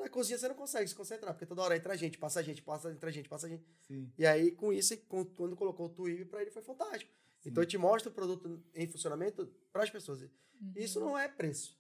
Na 0.01 0.09
cozinha 0.09 0.39
você 0.39 0.49
não 0.49 0.55
consegue 0.55 0.89
se 0.89 0.95
concentrar, 0.95 1.35
porque 1.35 1.45
toda 1.47 1.63
hora 1.63 1.77
entra 1.77 1.97
gente, 1.97 2.17
passa 2.19 2.43
gente, 2.43 2.63
passa, 2.63 2.91
entra 2.91 3.13
gente, 3.13 3.29
passa 3.29 3.49
gente. 3.49 3.65
Sim. 3.87 4.11
E 4.17 4.27
aí, 4.27 4.51
com 4.53 4.73
isso, 4.73 4.97
com- 5.07 5.25
quando 5.25 5.55
colocou 5.55 5.87
o 5.87 5.89
Twib 5.91 6.25
pra 6.25 6.41
ele, 6.41 6.51
foi 6.51 6.63
fantástico. 6.63 7.13
Então, 7.45 7.63
ele 7.63 7.71
te 7.71 7.79
mostra 7.79 8.11
o 8.11 8.13
produto 8.15 8.63
em 8.75 8.87
funcionamento 8.89 9.47
para 9.73 9.83
as 9.83 9.91
pessoas. 9.91 10.23
uhum. 10.23 10.73
Isso 10.77 10.99
não 11.01 11.19
é 11.19 11.29
preço. 11.29 11.79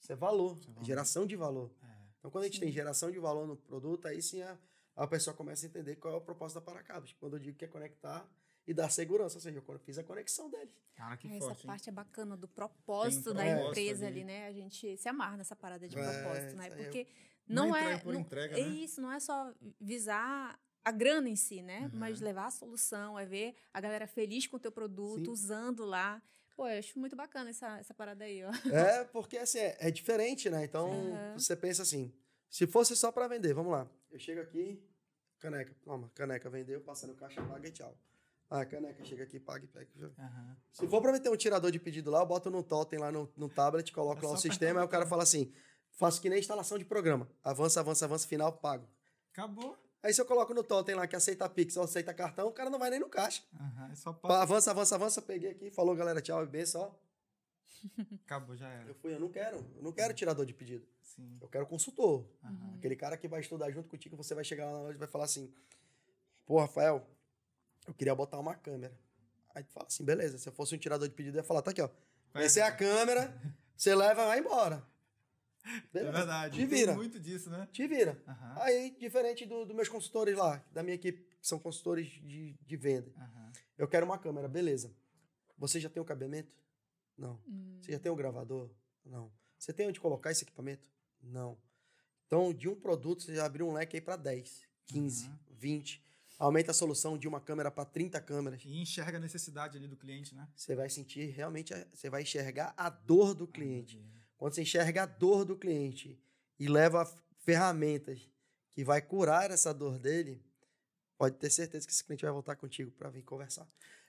Isso 0.00 0.12
é 0.12 0.16
valor, 0.16 0.58
Isso 0.58 0.68
é 0.68 0.72
valor. 0.72 0.84
geração 0.86 1.26
de 1.26 1.36
valor. 1.36 1.70
É. 1.82 1.86
Então, 2.18 2.30
quando 2.30 2.44
a 2.44 2.46
gente 2.46 2.56
Sim. 2.56 2.64
tem 2.64 2.72
geração 2.72 3.10
de 3.10 3.18
valor 3.18 3.46
no 3.46 3.56
produto, 3.56 4.06
aí 4.08 4.20
sim 4.22 4.42
a, 4.42 4.58
a 4.96 5.06
pessoa 5.06 5.34
começa 5.34 5.66
a 5.66 5.68
entender 5.68 5.96
qual 5.96 6.12
é 6.14 6.16
o 6.16 6.20
propósito 6.20 6.56
da 6.60 6.60
Paracabos. 6.62 7.12
Quando 7.14 7.36
eu 7.36 7.40
digo 7.40 7.56
que 7.58 7.64
é 7.64 7.68
conectar 7.68 8.26
e 8.66 8.72
dar 8.72 8.88
segurança, 8.90 9.36
ou 9.36 9.40
seja, 9.42 9.62
eu 9.66 9.78
fiz 9.78 9.98
a 9.98 10.04
conexão 10.04 10.48
dele. 10.50 10.70
Cara, 10.94 11.16
que 11.18 11.28
Essa 11.28 11.38
forte, 11.46 11.60
hein? 11.60 11.66
parte 11.66 11.88
é 11.88 11.92
bacana 11.92 12.34
do 12.36 12.48
propósito 12.48 13.34
Tem 13.34 13.34
da 13.34 13.44
propósito 13.44 13.70
empresa 13.80 14.06
ali. 14.06 14.20
ali, 14.20 14.24
né? 14.24 14.46
A 14.46 14.52
gente 14.52 14.96
se 14.96 15.08
amarra 15.08 15.36
nessa 15.36 15.54
parada 15.56 15.86
de 15.88 15.98
É, 15.98 16.02
propósito, 16.22 16.56
né? 16.56 16.66
é- 16.68 16.70
Porque 16.70 17.06
Não 17.46 17.68
não, 17.68 17.76
é 17.76 17.80
é. 17.80 17.82
entrega 17.84 18.02
por 18.04 18.14
não- 18.14 18.20
entrega, 18.20 18.58
é 18.58 18.62
né? 18.62 18.68
isso, 18.68 19.00
não 19.00 19.12
é 19.12 19.20
só 19.20 19.52
visar 19.80 20.58
a 20.84 20.90
grana 20.90 21.28
em 21.28 21.36
si, 21.36 21.62
né? 21.62 21.88
Uhum. 21.92 21.98
Mas 21.98 22.20
levar 22.20 22.46
a 22.46 22.50
solução, 22.50 23.18
é 23.18 23.24
ver 23.24 23.54
a 23.72 23.80
galera 23.80 24.06
feliz 24.06 24.46
com 24.46 24.56
o 24.56 24.60
teu 24.60 24.72
produto, 24.72 25.24
Sim. 25.26 25.30
usando 25.30 25.84
lá. 25.84 26.22
Pô, 26.56 26.68
eu 26.68 26.78
acho 26.78 26.98
muito 26.98 27.16
bacana 27.16 27.50
essa, 27.50 27.78
essa 27.78 27.92
parada 27.94 28.24
aí, 28.24 28.44
ó. 28.44 28.50
É, 28.72 29.04
porque 29.04 29.36
assim, 29.38 29.58
é, 29.58 29.76
é 29.80 29.90
diferente, 29.90 30.48
né? 30.48 30.64
Então, 30.64 30.90
Sim. 30.92 31.32
você 31.38 31.56
pensa 31.56 31.82
assim, 31.82 32.12
se 32.48 32.66
fosse 32.66 32.94
só 32.96 33.10
para 33.10 33.26
vender, 33.26 33.52
vamos 33.54 33.72
lá. 33.72 33.88
Eu 34.10 34.18
chego 34.18 34.40
aqui, 34.40 34.80
caneca, 35.40 35.74
toma, 35.82 36.10
caneca, 36.14 36.48
vendeu, 36.48 36.80
passa 36.80 37.06
no 37.06 37.14
caixa, 37.14 37.42
paga 37.42 37.66
e 37.68 37.72
tchau. 37.72 37.96
Ah, 38.50 38.64
caneca, 38.64 39.02
chega 39.04 39.24
aqui, 39.24 39.40
paga 39.40 39.64
e 39.64 39.68
pega. 39.68 40.12
Aham. 40.18 40.56
Se 40.70 40.86
for 40.86 41.00
pra 41.02 41.10
meter 41.10 41.28
um 41.30 41.36
tirador 41.36 41.72
de 41.72 41.80
pedido 41.80 42.10
lá, 42.10 42.20
eu 42.20 42.26
boto 42.26 42.50
no 42.50 42.62
totem 42.62 42.98
lá 42.98 43.10
no, 43.10 43.28
no 43.36 43.48
tablet, 43.48 43.90
coloco 43.90 44.22
É 44.24 44.28
lá 44.28 44.34
o 44.34 44.36
sistema, 44.36 44.80
aí 44.80 44.86
o 44.86 44.88
cara 44.88 45.06
fala 45.06 45.22
assim: 45.24 45.50
faço 45.94 46.20
que 46.20 46.28
nem 46.28 46.38
instalação 46.38 46.78
de 46.78 46.84
programa. 46.84 47.28
Avança, 47.42 47.80
avança, 47.80 48.04
avança, 48.04 48.26
final, 48.26 48.52
pago. 48.52 48.88
Acabou. 49.32 49.76
Aí 50.02 50.12
se 50.12 50.20
eu 50.20 50.26
coloco 50.26 50.52
no 50.52 50.62
totem 50.62 50.94
lá 50.94 51.06
que 51.06 51.16
aceita 51.16 51.48
Pix 51.48 51.76
ou 51.76 51.84
aceita 51.84 52.12
cartão, 52.12 52.46
o 52.46 52.52
cara 52.52 52.68
não 52.68 52.78
vai 52.78 52.90
nem 52.90 53.00
no 53.00 53.08
caixa. 53.08 53.42
Aham. 53.58 53.90
É 53.90 53.94
só 53.94 54.12
passa. 54.12 54.42
Avança, 54.42 54.70
avança, 54.70 54.94
avança, 54.96 55.22
peguei 55.22 55.50
aqui, 55.50 55.70
falou 55.70 55.96
galera, 55.96 56.20
tchau 56.20 56.42
e 56.42 56.46
benção, 56.46 56.82
ó. 56.82 57.04
Acabou, 58.24 58.56
já 58.56 58.68
era. 58.68 58.88
Eu 58.88 58.94
fui, 58.94 59.14
eu 59.14 59.20
não 59.20 59.28
quero, 59.28 59.56
eu 59.76 59.82
não 59.82 59.92
quero 59.92 60.14
tirador 60.14 60.44
de 60.44 60.52
pedido. 60.52 60.86
Sim. 61.02 61.38
Eu 61.40 61.48
quero 61.48 61.66
consultor. 61.66 62.26
Aham. 62.42 62.74
Aquele 62.76 62.96
cara 62.96 63.16
que 63.16 63.28
vai 63.28 63.40
estudar 63.40 63.70
junto 63.70 63.88
contigo, 63.88 64.16
você 64.16 64.34
vai 64.34 64.44
chegar 64.44 64.66
lá 64.66 64.72
na 64.72 64.78
loja 64.80 64.96
e 64.96 64.98
vai 64.98 65.08
falar 65.08 65.24
assim: 65.24 65.52
Pô, 66.46 66.60
Rafael, 66.60 67.06
eu 67.86 67.94
queria 67.94 68.14
botar 68.14 68.38
uma 68.38 68.54
câmera. 68.54 68.94
Aí 69.54 69.62
tu 69.62 69.72
fala 69.72 69.86
assim: 69.86 70.04
beleza, 70.04 70.38
se 70.38 70.48
eu 70.48 70.52
fosse 70.52 70.74
um 70.74 70.78
tirador 70.78 71.08
de 71.08 71.14
pedido, 71.14 71.36
eu 71.36 71.40
ia 71.40 71.44
falar: 71.44 71.62
tá 71.62 71.70
aqui, 71.70 71.80
ó. 71.80 71.88
Conhecer 72.32 72.62
a 72.62 72.72
câmera, 72.72 73.34
você 73.76 73.94
leva 73.94 74.22
e 74.22 74.26
vai 74.26 74.38
embora. 74.40 74.84
É 75.94 76.10
verdade. 76.10 76.54
Te 76.54 76.58
Tem 76.58 76.66
vira. 76.66 76.94
muito 76.94 77.18
disso, 77.18 77.48
né? 77.50 77.66
Te 77.72 77.86
vira. 77.86 78.22
Aham. 78.26 78.54
Aí, 78.62 78.90
diferente 78.98 79.46
dos 79.46 79.66
do 79.66 79.74
meus 79.74 79.88
consultores 79.88 80.36
lá, 80.36 80.62
da 80.72 80.82
minha 80.82 80.94
equipe, 80.94 81.22
que 81.40 81.46
são 81.46 81.58
consultores 81.58 82.08
de, 82.08 82.54
de 82.60 82.76
venda. 82.76 83.10
Aham. 83.16 83.52
Eu 83.78 83.88
quero 83.88 84.04
uma 84.04 84.18
câmera, 84.18 84.46
beleza. 84.48 84.94
Você 85.58 85.80
já 85.80 85.88
tem 85.88 86.02
o 86.02 86.04
cabeamento? 86.06 86.52
Não. 87.16 87.40
Hum. 87.46 87.78
Você 87.80 87.92
já 87.92 87.98
tem 87.98 88.10
o 88.12 88.16
gravador? 88.16 88.70
Não. 89.04 89.32
Você 89.58 89.72
tem 89.72 89.86
onde 89.88 90.00
colocar 90.00 90.30
esse 90.30 90.42
equipamento? 90.44 90.86
Não. 91.22 91.56
Então, 92.26 92.52
de 92.52 92.68
um 92.68 92.74
produto, 92.74 93.22
você 93.22 93.34
já 93.34 93.46
abriu 93.46 93.66
um 93.68 93.72
leque 93.72 93.96
aí 93.96 94.00
para 94.00 94.16
10, 94.16 94.62
15, 94.86 95.26
Uhum. 95.26 95.38
20. 95.50 96.02
Aumenta 96.38 96.72
a 96.72 96.74
solução 96.74 97.16
de 97.16 97.28
uma 97.28 97.40
câmera 97.40 97.70
para 97.70 97.84
30 97.84 98.20
câmeras. 98.20 98.60
E 98.64 98.76
enxerga 98.82 99.18
a 99.18 99.20
necessidade 99.20 99.78
ali 99.78 99.86
do 99.86 99.96
cliente, 99.96 100.34
né? 100.34 100.48
Você 100.56 100.74
vai 100.74 100.90
sentir 100.90 101.26
realmente, 101.30 101.72
você 101.94 102.10
vai 102.10 102.22
enxergar 102.22 102.74
a 102.76 102.90
dor 102.90 103.34
do 103.34 103.46
cliente. 103.46 104.04
Quando 104.36 104.54
você 104.54 104.62
enxerga 104.62 105.02
a 105.04 105.06
dor 105.06 105.44
do 105.44 105.56
cliente 105.56 106.18
e 106.58 106.66
leva 106.68 107.04
ferramentas 107.38 108.28
que 108.72 108.84
vai 108.84 109.00
curar 109.00 109.50
essa 109.50 109.72
dor 109.72 109.98
dele, 109.98 110.42
pode 111.16 111.36
ter 111.36 111.50
certeza 111.50 111.86
que 111.86 111.92
esse 111.92 112.04
cliente 112.04 112.24
vai 112.24 112.32
voltar 112.32 112.56
contigo 112.56 112.90
para 112.90 113.08
vir 113.10 113.22
conversar. 113.22 113.66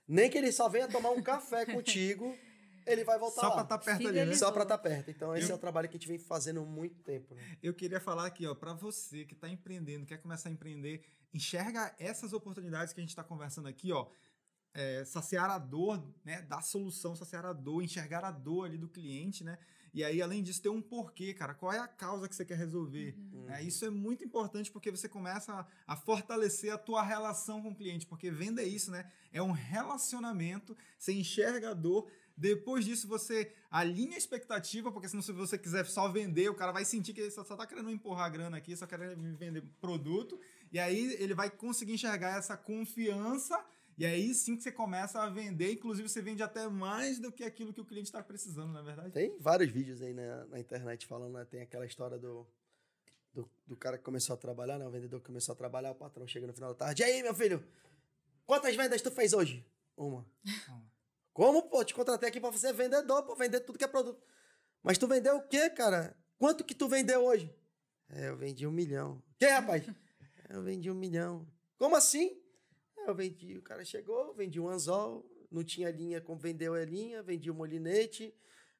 Nem 0.08 0.30
que 0.30 0.38
ele 0.38 0.52
só 0.52 0.68
venha 0.70 0.88
tomar 0.88 1.12
um 1.12 1.22
café 1.22 1.66
contigo, 1.66 2.36
ele 2.86 3.04
vai 3.04 3.18
voltar 3.18 3.42
Só 3.42 3.48
lá. 3.50 3.54
pra 3.54 3.64
estar 3.64 3.78
perto 3.80 3.98
ali, 3.98 4.06
né? 4.06 4.12
Fidelizou. 4.12 4.48
Só 4.48 4.52
para 4.54 4.64
estar 4.64 4.78
perto. 4.78 5.10
Então, 5.12 5.36
esse 5.36 5.50
Eu- 5.50 5.54
é 5.54 5.58
o 5.58 5.60
trabalho 5.60 5.90
que 5.90 5.96
a 5.98 6.00
gente 6.00 6.08
vem 6.08 6.20
fazendo 6.20 6.60
há 6.62 6.66
muito 6.66 7.02
tempo. 7.04 7.34
Né? 7.34 7.58
Eu 7.62 7.74
queria 7.74 8.00
falar 8.00 8.26
aqui, 8.28 8.46
ó, 8.46 8.54
para 8.54 8.74
você 8.74 9.26
que 9.26 9.34
está 9.34 9.50
empreendendo, 9.50 10.06
quer 10.06 10.18
começar 10.18 10.50
a 10.50 10.52
empreender, 10.52 11.04
enxerga 11.34 11.94
essas 12.00 12.34
oportunidades 12.34 12.94
que 12.94 13.00
a 13.00 13.04
gente 13.04 13.10
está 13.10 13.24
conversando 13.24 13.68
aqui, 13.68 13.92
ó. 13.92 14.08
É, 14.74 15.06
saciar 15.06 15.50
a 15.50 15.58
dor, 15.58 16.04
né? 16.24 16.42
Dar 16.44 16.62
solução, 16.62 17.16
saciar 17.16 17.46
a 17.46 17.54
dor, 17.54 17.82
enxergar 17.82 18.26
a 18.26 18.32
dor 18.32 18.66
ali 18.66 18.78
do 18.78 18.90
cliente, 18.90 19.44
né? 19.44 19.58
E 19.96 20.04
aí, 20.04 20.22
além 20.22 20.44
disso, 20.44 20.62
ter 20.62 20.68
um 20.68 20.82
porquê, 20.82 21.34
cara. 21.34 21.54
Qual 21.54 21.72
é 21.72 21.80
a 21.80 21.88
causa 21.88 22.28
que 22.28 22.36
você 22.36 22.44
quer 22.44 22.58
resolver? 22.58 23.16
Uhum. 23.18 23.46
né? 23.46 23.64
Isso 23.64 23.86
é 23.86 23.90
muito 23.90 24.26
importante 24.26 24.70
porque 24.70 24.92
você 24.92 25.08
começa 25.08 25.54
a, 25.54 25.66
a 25.88 25.96
fortalecer 25.96 26.74
a 26.74 26.78
tua 26.78 27.02
relação 27.02 27.62
com 27.62 27.70
o 27.70 27.76
cliente. 27.76 28.06
Porque 28.06 28.30
venda 28.30 28.62
é 28.62 28.66
isso, 28.66 28.92
né? 28.92 29.10
É 29.32 29.42
um 29.42 29.54
relacionamento, 29.54 30.76
você 31.00 31.14
enxerga 31.14 31.70
a 31.70 31.74
dor. 31.74 32.12
Depois 32.36 32.84
disso, 32.84 33.08
você 33.08 33.54
alinha 33.72 34.16
a 34.16 34.18
expectativa, 34.18 34.92
porque 34.92 35.08
senão 35.08 35.24
se 35.24 35.32
você 35.32 35.58
quiser 35.58 35.86
só 35.86 36.10
vender, 36.10 36.50
o 36.50 36.56
cara 36.56 36.74
vai 36.74 36.84
sentir 36.84 37.14
que 37.14 37.22
ele 37.22 37.32
só, 37.32 37.46
só 37.46 37.56
tá 37.56 37.66
querendo 37.66 37.90
empurrar 37.90 38.30
grana 38.30 38.58
aqui, 38.58 38.76
só 38.76 38.86
querendo 38.86 39.38
vender 39.38 39.64
produto. 39.80 40.38
E 40.74 40.78
aí 40.78 41.14
ele 41.22 41.34
vai 41.34 41.50
conseguir 41.50 41.94
enxergar 41.94 42.38
essa 42.38 42.58
confiança. 42.58 43.58
E 43.98 44.06
aí 44.06 44.34
sim 44.34 44.58
que 44.58 44.64
você 44.64 44.72
começa 44.72 45.22
a 45.22 45.30
vender. 45.30 45.72
Inclusive, 45.72 46.10
você 46.10 46.22
vende 46.22 46.44
até 46.44 46.68
mais 46.68 47.18
do 47.20 47.32
que 47.32 47.44
aquilo 47.44 47.74
que 47.74 47.80
o 47.80 47.86
cliente 47.86 48.08
está 48.08 48.22
precisando, 48.22 48.74
não 48.74 48.82
é 48.82 48.84
verdade? 48.84 49.12
Tem 49.12 49.38
vários 49.40 49.72
vídeos 49.72 50.02
aí 50.02 50.14
na, 50.14 50.46
na 50.46 50.60
internet 50.60 51.08
falando, 51.08 51.34
né? 51.34 51.46
Tem 51.46 51.62
aquela 51.62 51.86
história 51.86 52.20
do, 52.20 52.46
do, 53.34 53.50
do 53.66 53.78
cara 53.78 53.98
que 53.98 54.04
começou 54.04 54.34
a 54.34 54.38
trabalhar, 54.38 54.78
né? 54.78 54.86
O 54.86 54.92
vendedor 54.92 55.22
que 55.22 55.28
começou 55.28 55.54
a 55.54 55.56
trabalhar, 55.56 55.92
o 55.92 55.96
patrão 55.96 56.28
chega 56.28 56.46
no 56.46 56.54
final 56.54 56.74
da 56.74 56.86
tarde. 56.86 57.04
E 57.04 57.06
aí, 57.06 57.24
meu 57.24 57.34
filho? 57.34 57.66
Quantas 58.46 58.76
vendas 58.76 59.02
tu 59.02 59.12
fez 59.12 59.32
hoje? 59.32 59.66
Uma. 59.96 60.26
Como, 61.34 61.64
pô? 61.64 61.84
Te 61.84 61.94
contratei 61.94 62.30
aqui 62.30 62.40
pra 62.40 62.52
você 62.52 62.68
ser 62.68 62.74
vendedor, 62.74 63.24
pô, 63.24 63.36
vender 63.36 63.62
tudo 63.62 63.78
que 63.78 63.86
é 63.86 63.88
produto. 63.88 64.22
Mas 64.84 64.98
tu 64.98 65.08
vendeu 65.08 65.38
o 65.38 65.48
quê, 65.48 65.70
cara? 65.70 66.16
Quanto 66.38 66.64
que 66.64 66.76
tu 66.76 66.88
vendeu 66.88 67.26
hoje? 67.26 67.54
É, 68.10 68.30
eu 68.30 68.38
vendi 68.38 68.68
um 68.68 68.72
milhão. 68.72 69.22
Que, 69.38 69.48
rapaz? 69.48 69.86
eu 70.50 70.62
vendi 70.62 70.92
um 70.92 70.96
milhão. 70.96 71.48
Como 71.78 71.96
assim? 71.96 72.45
Eu 73.08 73.14
vendi, 73.16 73.58
o 73.58 73.62
cara 73.62 73.84
chegou, 73.86 74.34
vendi 74.34 74.60
um 74.60 74.68
anzol, 74.68 75.26
não 75.52 75.64
tinha 75.64 75.92
linha, 75.92 76.20
como 76.20 76.40
vendeu 76.40 76.74
a 76.74 76.84
linha, 76.84 77.22
vendi 77.22 77.50
o 77.52 77.54
molinete, 77.54 78.34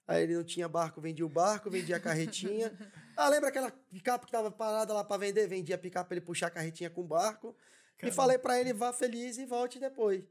aí 0.08 0.24
ele 0.24 0.36
não 0.36 0.44
tinha 0.44 0.68
barco, 0.68 1.00
vendi 1.00 1.24
o 1.24 1.30
barco, 1.30 1.70
vendi 1.70 1.94
a 1.94 2.00
carretinha. 2.00 2.72
ah, 3.16 3.30
lembra 3.30 3.50
aquela 3.50 3.72
picape 3.72 4.26
que 4.26 4.32
tava 4.32 4.52
parada 4.52 4.94
lá 4.94 5.04
pra 5.04 5.18
vender? 5.18 5.48
Vendi 5.48 5.74
a 5.74 5.78
picape 5.78 6.08
pra 6.08 6.18
ele 6.18 6.26
puxar 6.26 6.48
a 6.48 6.52
carretinha 6.52 6.90
com 6.90 7.02
o 7.02 7.08
barco. 7.08 7.56
E 7.98 8.02
Caramba. 8.02 8.16
falei 8.16 8.38
pra 8.38 8.60
ele, 8.60 8.74
vá 8.74 8.92
feliz 8.92 9.38
e 9.38 9.46
volte 9.46 9.80
depois. 9.80 10.24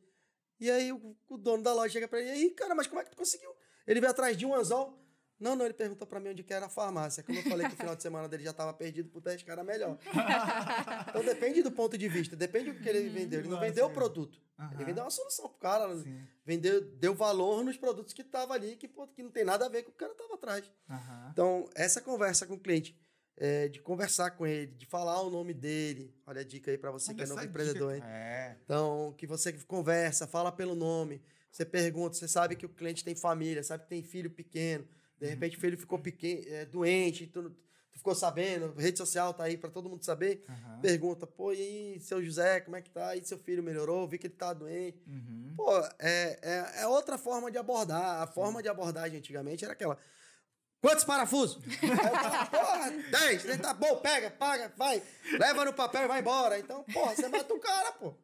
E 0.61 0.71
aí 0.71 0.93
o, 0.93 1.17
o 1.29 1.39
dono 1.39 1.63
da 1.63 1.73
loja 1.73 1.93
chega 1.93 2.09
pra 2.09 2.21
ele, 2.21 2.29
e 2.29 2.33
aí, 2.33 2.51
cara, 2.51 2.75
mas 2.75 2.87
como 2.87 3.01
é 3.01 3.05
que 3.05 3.11
tu 3.11 3.17
conseguiu? 3.17 3.51
Ele 3.87 4.01
veio 4.01 4.11
atrás 4.11 4.37
de 4.37 4.47
um 4.47 4.55
anzol. 4.55 5.04
Não, 5.45 5.55
não, 5.55 5.67
ele 5.67 5.75
perguntou 5.75 6.07
pra 6.07 6.19
mim 6.19 6.31
onde 6.31 6.43
que 6.43 6.55
era 6.55 6.65
a 6.65 6.71
farmácia. 6.71 7.23
Como 7.23 7.39
eu 7.39 7.43
falei 7.43 7.69
que 7.69 7.75
o 7.75 7.77
final 7.77 7.95
de 7.95 8.03
semana 8.03 8.27
dele 8.27 8.45
já 8.45 8.53
tava 8.55 8.73
perdido 8.73 9.11
pro 9.11 9.21
teste, 9.21 9.45
cara, 9.45 9.63
melhor. 9.63 9.99
Então 11.11 11.23
depende 11.23 11.63
do 11.63 11.71
ponto 11.71 11.99
de 11.99 12.09
vista, 12.09 12.35
depende 12.35 12.73
do 12.73 12.81
que 12.81 12.89
ele 12.89 13.11
vendeu. 13.11 13.41
Ele 13.41 13.49
não 13.49 13.61
vendeu 13.61 13.85
o 13.85 13.91
produto. 13.91 14.41
Aham. 14.59 14.73
Ele 14.75 14.85
vendeu 14.87 15.05
uma 15.05 15.11
solução 15.11 15.47
pro 15.51 15.59
cara. 15.59 15.95
Sim. 15.99 16.27
Vendeu, 16.47 16.81
deu 16.97 17.15
valor 17.15 17.63
nos 17.63 17.77
produtos 17.77 18.15
que 18.15 18.25
tava 18.25 18.55
ali, 18.55 18.75
que, 18.77 18.89
que 18.89 19.23
não 19.23 19.31
tem 19.31 19.45
nada 19.45 19.67
a 19.67 19.69
ver 19.69 19.83
com 19.83 19.91
o 19.91 19.93
que 19.93 20.03
o 20.03 20.09
cara 20.09 20.15
tava 20.15 20.35
atrás. 20.35 20.73
Aham. 20.89 21.29
Então, 21.31 21.69
essa 21.75 22.01
conversa 22.01 22.47
com 22.47 22.55
o 22.55 22.59
cliente, 22.59 22.99
é, 23.37 23.69
de 23.69 23.81
conversar 23.81 24.31
com 24.31 24.47
ele, 24.47 24.73
de 24.73 24.87
falar 24.87 25.21
o 25.21 25.29
nome 25.29 25.53
dele. 25.53 26.15
Olha 26.27 26.41
a 26.41 26.45
dica 26.45 26.71
aí 26.71 26.79
pra 26.79 26.91
você 26.91 27.11
Olha 27.11 27.19
que 27.19 27.23
é 27.23 27.27
novo 27.27 27.45
empreendedor, 27.45 27.95
hein? 27.95 28.03
É. 28.03 28.57
Então, 28.65 29.15
que 29.19 29.27
você 29.27 29.53
conversa, 29.53 30.27
fala 30.27 30.51
pelo 30.51 30.75
nome, 30.75 31.21
você 31.51 31.67
pergunta, 31.67 32.17
você 32.17 32.27
sabe 32.27 32.57
que 32.57 32.65
o 32.65 32.69
cliente 32.71 33.05
tem 33.05 33.15
família, 33.15 33.63
sabe 33.63 33.85
que 33.85 33.91
tem 33.91 34.03
filho 34.03 34.31
pequeno, 34.31 34.89
de 35.25 35.31
repente 35.31 35.57
o 35.57 35.61
filho 35.61 35.79
ficou 35.79 35.99
pequeno, 35.99 36.43
é, 36.49 36.67
doente, 36.67 37.27
tu, 37.27 37.49
tu 37.49 37.99
ficou 37.99 38.15
sabendo, 38.15 38.75
rede 38.75 38.99
social 38.99 39.33
tá 39.33 39.45
aí 39.45 39.57
para 39.57 39.71
todo 39.71 39.89
mundo 39.89 40.05
saber. 40.05 40.45
Aham. 40.47 40.81
Pergunta, 40.83 41.27
pô, 41.27 41.51
e 41.51 41.57
aí, 41.57 42.01
seu 42.01 42.23
José, 42.23 42.61
como 42.61 42.77
é 42.77 42.83
que 42.83 42.91
tá? 42.91 43.17
E 43.17 43.25
seu 43.25 43.39
filho 43.39 43.63
melhorou? 43.63 44.07
Vi 44.07 44.19
que 44.19 44.27
ele 44.27 44.35
tá 44.35 44.53
doente. 44.53 45.03
Uhum. 45.07 45.55
Pô, 45.57 45.79
é, 45.99 46.39
é, 46.43 46.83
é 46.83 46.87
outra 46.87 47.17
forma 47.17 47.51
de 47.51 47.57
abordar. 47.57 48.23
A 48.23 48.27
forma 48.27 48.63
de 48.63 48.69
abordagem 48.69 49.19
antigamente 49.19 49.65
era 49.65 49.73
aquela. 49.73 49.99
Quantos 50.83 51.05
parafusos? 51.05 51.59
Aí 51.81 52.47
porra, 52.51 52.91
10. 52.91 53.45
Ele 53.47 53.59
tá 53.59 53.73
bom, 53.73 53.97
pega, 53.97 54.31
paga, 54.31 54.71
vai. 54.77 55.03
Leva 55.39 55.65
no 55.65 55.73
papel 55.73 56.03
e 56.03 56.09
vai 56.09 56.21
embora. 56.21 56.59
Então, 56.59 56.85
porra, 56.93 57.17
você 57.17 57.27
mata 57.29 57.55
o 57.55 57.59
cara, 57.59 57.93
pô. 57.93 58.15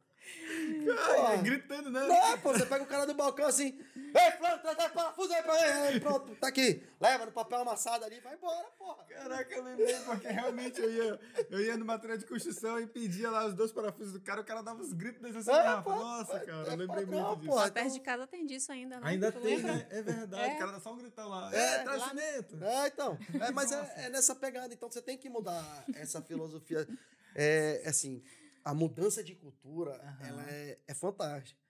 Porra. 1.14 1.36
gritando, 1.36 1.90
né? 1.90 2.06
Não, 2.06 2.38
pô, 2.38 2.52
você 2.52 2.66
pega 2.66 2.82
o 2.82 2.86
cara 2.86 3.06
do 3.06 3.14
balcão 3.14 3.46
assim. 3.46 3.78
Ei, 3.96 4.30
fulano, 4.32 4.58
traz 4.60 4.76
traz 4.76 4.92
parafuso 4.92 5.32
aí 5.32 5.42
pra 5.42 5.54
ele. 5.60 5.78
Aí, 5.94 6.00
pronto, 6.00 6.34
tá 6.36 6.48
aqui. 6.48 6.82
Leva 7.00 7.26
no 7.26 7.32
papel 7.32 7.60
amassado 7.60 8.04
ali 8.04 8.16
e 8.16 8.20
vai 8.20 8.34
embora, 8.34 8.66
porra. 8.76 9.04
Caraca, 9.04 9.54
eu 9.54 9.62
lembrei, 9.62 9.94
porque 10.00 10.26
realmente 10.28 10.80
eu 10.80 10.90
ia, 10.90 11.20
eu 11.50 11.60
ia 11.60 11.76
no 11.76 11.84
material 11.84 12.18
de 12.18 12.26
construção 12.26 12.80
e 12.80 12.86
pedia 12.86 13.30
lá 13.30 13.46
os 13.46 13.54
dois 13.54 13.70
parafusos 13.70 14.12
do 14.12 14.20
cara, 14.20 14.40
o 14.40 14.44
cara 14.44 14.62
dava 14.62 14.80
uns 14.82 14.92
gritos 14.92 15.20
desse 15.22 15.38
assim, 15.38 15.50
É, 15.52 15.80
pô, 15.82 15.90
Nossa, 15.90 16.36
é- 16.36 16.40
cara, 16.40 16.68
é 16.68 16.72
eu 16.72 16.76
lembrei 16.76 17.04
padrão, 17.06 17.26
muito 17.28 17.38
disso. 17.40 17.50
pô. 17.50 17.54
Lá 17.56 17.62
então- 17.68 17.74
perto 17.82 17.92
de 17.94 18.00
casa 18.00 18.26
tem 18.26 18.46
disso 18.46 18.72
ainda, 18.72 18.96
né? 19.00 19.08
Ainda 19.08 19.30
Tu 19.32 19.40
tem, 19.40 19.56
lembra? 19.56 19.74
né? 19.74 19.86
É 19.90 20.02
verdade, 20.02 20.50
É. 20.50 20.54
o 20.54 20.58
cara 20.58 20.72
dá 20.72 20.80
só 20.80 20.92
um 20.92 20.96
gritão 20.96 21.28
lá. 21.28 21.50
É, 21.54 21.58
É, 21.76 21.78
traz 21.84 22.00
lá- 22.00 22.08
cimento. 22.08 22.64
É, 22.64 22.86
então. 22.88 23.18
É, 23.40 23.50
mas 23.52 23.70
é, 23.70 23.94
é 24.06 24.08
nessa 24.08 24.34
pegada. 24.34 24.74
Então 24.74 24.90
você 24.90 25.00
tem 25.00 25.16
que 25.16 25.28
mudar 25.28 25.84
essa 25.94 26.20
filosofia. 26.20 26.86
É, 27.34 27.82
assim, 27.86 28.20
a 28.64 28.74
mudança 28.74 29.22
de 29.24 29.34
cultura, 29.34 29.96
Aham. 30.02 30.26
ela 30.26 30.50
é, 30.50 30.78
é 30.86 30.94
fantástica. 30.94 31.60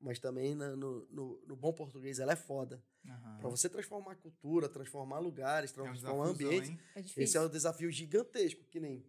Mas 0.00 0.18
também 0.18 0.54
na- 0.54 0.76
no, 0.76 1.06
no, 1.10 1.42
no 1.46 1.56
bom 1.56 1.72
português 1.72 2.18
ela 2.18 2.32
é 2.32 2.36
foda. 2.36 2.82
Aham. 3.08 3.38
Pra 3.38 3.48
você 3.48 3.68
transformar 3.68 4.12
a 4.12 4.16
cultura, 4.16 4.68
transformar 4.68 5.18
lugares, 5.18 5.70
É 5.76 5.80
um 5.80 5.84
transformar 5.84 6.26
ambientes. 6.26 6.70
É. 6.94 7.22
Esse 7.22 7.36
é 7.36 7.40
um 7.40 7.48
desafio 7.48 7.90
gigantesco, 7.90 8.64
que 8.64 8.78
nem. 8.80 9.04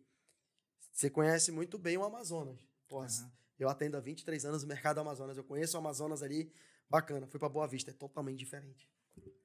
Você 0.91 1.09
conhece 1.09 1.51
muito 1.51 1.77
bem 1.77 1.97
o 1.97 2.03
Amazonas. 2.03 2.65
Pô, 2.87 3.01
Aham. 3.01 3.31
Eu 3.57 3.69
atendo 3.69 3.95
há 3.97 3.99
23 4.01 4.45
anos 4.45 4.63
o 4.63 4.67
mercado 4.67 4.99
Amazonas. 4.99 5.37
Eu 5.37 5.43
conheço 5.43 5.75
o 5.77 5.79
Amazonas 5.79 6.21
ali, 6.21 6.51
bacana. 6.89 7.25
Fui 7.27 7.39
pra 7.39 7.47
Boa 7.49 7.67
Vista, 7.67 7.91
é 7.91 7.93
totalmente 7.93 8.37
diferente. 8.37 8.89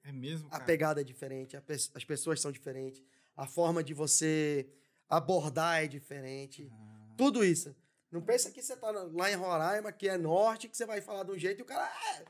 É 0.02 0.10
mesmo, 0.12 0.48
A 0.48 0.52
cara? 0.52 0.64
pegada 0.64 1.00
é 1.00 1.04
diferente, 1.04 1.56
a 1.56 1.60
pe- 1.62 1.74
as 1.74 2.04
pessoas 2.04 2.40
são 2.40 2.50
diferentes, 2.50 3.00
a 3.36 3.46
forma 3.46 3.84
de 3.84 3.94
você 3.94 4.68
abordar 5.08 5.82
é 5.84 5.86
diferente. 5.86 6.68
Ah, 6.72 7.14
Tudo 7.16 7.44
isso. 7.44 7.74
Não 8.10 8.20
pensa 8.22 8.50
que 8.50 8.60
você 8.62 8.76
tá 8.76 8.90
lá 8.90 9.30
em 9.30 9.34
Roraima, 9.36 9.92
que 9.92 10.08
é 10.08 10.18
norte, 10.18 10.68
que 10.68 10.76
você 10.76 10.84
vai 10.86 11.00
falar 11.00 11.22
de 11.24 11.30
um 11.32 11.38
jeito 11.38 11.60
e 11.60 11.62
o 11.62 11.66
cara. 11.66 11.84
"Ah!" 11.84 12.24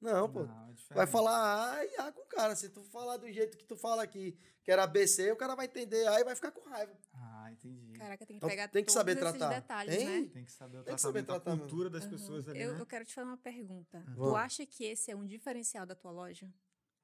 Não, 0.00 0.30
pô. 0.30 0.44
não, 0.44 0.74
é. 0.90 0.94
Vai 0.94 1.06
falar 1.06 1.74
A 1.78 1.84
e 1.84 1.96
A 1.96 2.12
com 2.12 2.20
o 2.20 2.26
cara. 2.26 2.54
Se 2.54 2.68
tu 2.68 2.82
falar 2.84 3.16
do 3.16 3.30
jeito 3.32 3.56
que 3.56 3.64
tu 3.64 3.76
fala 3.76 4.02
aqui, 4.02 4.38
que 4.62 4.70
era 4.70 4.82
ABC, 4.84 5.32
o 5.32 5.36
cara 5.36 5.54
vai 5.54 5.66
entender 5.66 6.06
A 6.06 6.20
e 6.20 6.24
vai 6.24 6.34
ficar 6.34 6.50
com 6.52 6.68
raiva. 6.68 6.92
Ah, 7.14 7.50
entendi. 7.50 7.92
Caraca, 7.98 8.18
tem 8.26 8.34
que 8.34 8.38
Então, 8.38 8.48
pegar 8.48 8.68
tem 8.68 8.84
que 8.84 8.92
saber 8.92 9.16
tratar. 9.16 9.48
detalhes, 9.48 9.94
Hein? 9.94 10.06
né? 10.22 10.30
Tem 10.32 10.44
que 10.44 10.52
saber 10.52 10.78
o 10.78 10.82
Tem 10.84 10.94
que 10.94 11.00
saber 11.00 11.22
tratar 11.22 11.52
a 11.54 11.56
cultura 11.56 11.88
das 11.90 12.02
Aham. 12.04 12.10
pessoas 12.12 12.48
ali, 12.48 12.60
Eu, 12.60 12.74
né? 12.74 12.80
eu 12.80 12.86
quero 12.86 13.04
te 13.06 13.14
fazer 13.14 13.26
uma 13.26 13.38
pergunta. 13.38 14.02
Tu 14.06 14.14
Vamos. 14.16 14.38
acha 14.38 14.66
que 14.66 14.84
esse 14.84 15.10
é 15.10 15.16
um 15.16 15.26
diferencial 15.26 15.86
da 15.86 15.94
tua 15.94 16.10
loja? 16.10 16.52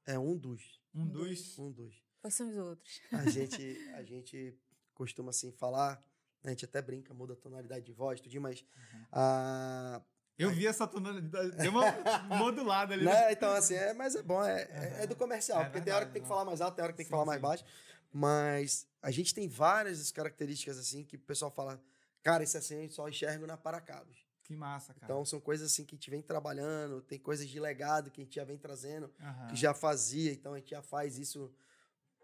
É 0.06 0.18
um 0.18 0.36
dos. 0.36 0.80
Um, 0.94 1.06
dois. 1.08 1.58
Um 1.58 1.70
dos. 1.72 1.94
Quais 2.20 2.34
são 2.34 2.48
os 2.50 2.56
outros? 2.58 3.00
A 3.10 3.24
gente, 3.30 3.90
a 3.94 4.02
gente 4.02 4.54
costuma 4.94 5.30
assim 5.30 5.50
falar, 5.52 6.02
a 6.44 6.48
gente 6.50 6.64
até 6.64 6.80
brinca, 6.82 7.12
muda 7.14 7.34
a 7.34 7.36
tonalidade 7.36 7.84
de 7.84 7.92
voz, 7.92 8.20
tudinho, 8.20 8.42
mas 8.42 8.60
Uhum. 8.60 9.04
a, 9.12 10.02
Eu 10.38 10.50
vi 10.50 10.66
essa 10.66 10.86
tonalidade, 10.86 11.56
deu 11.56 11.70
uma 11.70 11.92
modulada 12.36 12.94
ali. 12.94 13.04
né? 13.04 13.12
Né? 13.12 13.32
Então, 13.32 13.52
assim, 13.52 13.74
é, 13.74 13.92
mas 13.94 14.14
é 14.16 14.22
bom, 14.22 14.42
é, 14.42 14.62
é- 14.62 15.02
é 15.02 15.06
do 15.06 15.14
comercial, 15.14 15.60
É 15.60 15.64
porque 15.64 15.80
tem 15.80 15.92
hora 15.92 16.04
verdade, 16.04 16.06
que 16.06 16.12
tem 16.14 16.22
que 16.22 16.28
falar 16.28 16.44
mais 16.44 16.60
alto, 16.60 16.74
tem 16.74 16.82
hora 16.82 16.92
que 16.92 16.96
tem 16.96 17.04
que 17.04 17.08
Sim, 17.08 17.12
falar 17.12 17.24
mais 17.24 17.38
sim. 17.38 17.42
baixo. 17.42 17.64
Mas 18.12 18.86
a 19.00 19.10
gente 19.10 19.34
tem 19.34 19.48
várias 19.48 20.10
características 20.10 20.78
assim 20.78 21.04
que 21.04 21.16
o 21.16 21.20
pessoal 21.20 21.50
fala, 21.50 21.80
cara, 22.22 22.42
isso 22.44 22.58
assim 22.58 22.82
eu 22.84 22.90
só 22.90 23.08
enxergo 23.08 23.46
na 23.46 23.56
Paracabos. 23.56 24.26
Que 24.44 24.56
massa, 24.56 24.92
cara. 24.92 25.04
Então 25.04 25.24
são 25.24 25.40
coisas 25.40 25.70
assim 25.72 25.84
que 25.84 25.94
a 25.94 25.96
gente 25.96 26.10
vem 26.10 26.20
trabalhando, 26.20 27.00
tem 27.00 27.18
coisas 27.18 27.48
de 27.48 27.58
legado 27.60 28.10
que 28.10 28.20
a 28.20 28.24
gente 28.24 28.34
já 28.34 28.44
vem 28.44 28.58
trazendo, 28.58 29.10
Aham. 29.20 29.46
que 29.48 29.56
já 29.56 29.72
fazia, 29.72 30.32
então 30.32 30.52
a 30.54 30.58
gente 30.58 30.70
já 30.70 30.82
faz 30.82 31.16
isso. 31.18 31.50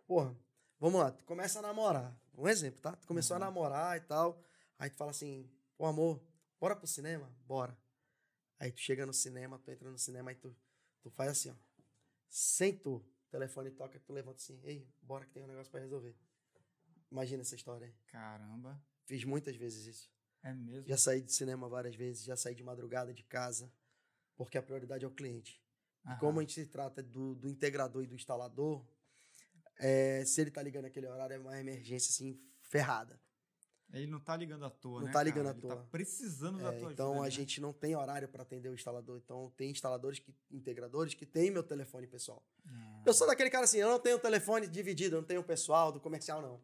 Porra, 0.06 0.34
vamos 0.80 1.00
lá, 1.00 1.12
começa 1.24 1.58
a 1.60 1.62
namorar. 1.62 2.14
Um 2.38 2.46
exemplo, 2.46 2.80
tá? 2.80 2.94
Tu 2.94 3.06
começou 3.06 3.36
Uhum. 3.36 3.42
a 3.42 3.46
namorar 3.46 3.96
e 3.96 4.00
tal, 4.00 4.40
aí 4.78 4.88
tu 4.88 4.96
fala 4.96 5.10
assim, 5.10 5.50
pô, 5.76 5.86
amor, 5.86 6.22
bora 6.60 6.76
pro 6.76 6.86
cinema? 6.86 7.28
Bora. 7.44 7.76
Aí 8.60 8.70
tu 8.70 8.80
chega 8.80 9.04
no 9.04 9.12
cinema, 9.12 9.58
tu 9.58 9.70
entra 9.72 9.90
no 9.90 9.98
cinema, 9.98 10.30
aí 10.30 10.36
tu, 10.36 10.56
tu 11.02 11.10
faz 11.10 11.30
assim, 11.32 11.50
ó. 11.50 11.54
Sentou, 12.28 12.98
o 12.98 13.30
telefone 13.30 13.70
toca, 13.72 13.98
tu 13.98 14.12
levanta 14.12 14.38
assim, 14.38 14.60
ei, 14.62 14.88
bora 15.02 15.26
que 15.26 15.32
tem 15.32 15.42
um 15.42 15.48
negócio 15.48 15.70
pra 15.70 15.80
resolver. 15.80 16.16
Imagina 17.10 17.42
essa 17.42 17.56
história 17.56 17.88
aí. 17.88 17.94
Caramba. 18.06 18.80
Fiz 19.04 19.24
muitas 19.24 19.56
vezes 19.56 19.86
isso. 19.86 20.10
É 20.42 20.52
mesmo? 20.52 20.86
Já 20.86 20.96
saí 20.96 21.20
de 21.20 21.32
cinema 21.32 21.68
várias 21.68 21.96
vezes, 21.96 22.24
já 22.24 22.36
saí 22.36 22.54
de 22.54 22.62
madrugada 22.62 23.12
de 23.12 23.24
casa, 23.24 23.72
porque 24.36 24.56
a 24.56 24.62
prioridade 24.62 25.04
é 25.04 25.08
o 25.08 25.10
cliente. 25.10 25.60
E 26.04 26.08
Aham. 26.08 26.18
como 26.18 26.38
a 26.38 26.42
gente 26.42 26.52
se 26.52 26.66
trata 26.66 27.02
do, 27.02 27.34
do 27.34 27.48
integrador 27.48 28.04
e 28.04 28.06
do 28.06 28.14
instalador, 28.14 28.86
é, 29.78 30.24
se 30.24 30.40
ele 30.40 30.50
tá 30.50 30.62
ligando 30.62 30.84
naquele 30.84 31.06
horário, 31.06 31.34
é 31.34 31.38
uma 31.38 31.58
emergência 31.60 32.10
assim, 32.10 32.38
ferrada. 32.62 33.18
Ele 33.90 34.06
não 34.06 34.20
tá 34.20 34.36
ligando 34.36 34.66
à 34.66 34.68
toa, 34.70 35.00
Não 35.00 35.06
né? 35.06 35.12
tá 35.14 35.22
ligando 35.22 35.46
cara? 35.46 35.56
à 35.56 35.58
Ele 35.58 35.62
toa. 35.62 35.76
tá 35.76 35.82
precisando 35.90 36.58
da 36.58 36.74
É, 36.74 36.78
tua 36.78 36.92
então 36.92 37.06
ajuda. 37.12 37.20
a 37.20 37.24
né? 37.24 37.30
gente 37.30 37.58
não 37.58 37.72
tem 37.72 37.96
horário 37.96 38.28
para 38.28 38.42
atender 38.42 38.68
o 38.68 38.74
instalador. 38.74 39.16
Então 39.24 39.50
tem 39.56 39.70
instaladores, 39.70 40.18
que, 40.18 40.34
integradores 40.50 41.14
que 41.14 41.24
têm 41.24 41.50
meu 41.50 41.62
telefone 41.62 42.06
pessoal. 42.06 42.44
Ah, 42.66 43.02
Eu 43.06 43.14
sou 43.14 43.26
daquele 43.26 43.48
cara 43.48 43.64
assim, 43.64 43.78
eu 43.78 43.88
não 43.88 43.98
tenho 43.98 44.18
telefone 44.18 44.66
dividido, 44.66 45.16
eu 45.16 45.20
não 45.22 45.26
tenho 45.26 45.42
pessoal 45.42 45.90
do 45.90 45.98
comercial, 46.00 46.42
não. 46.42 46.60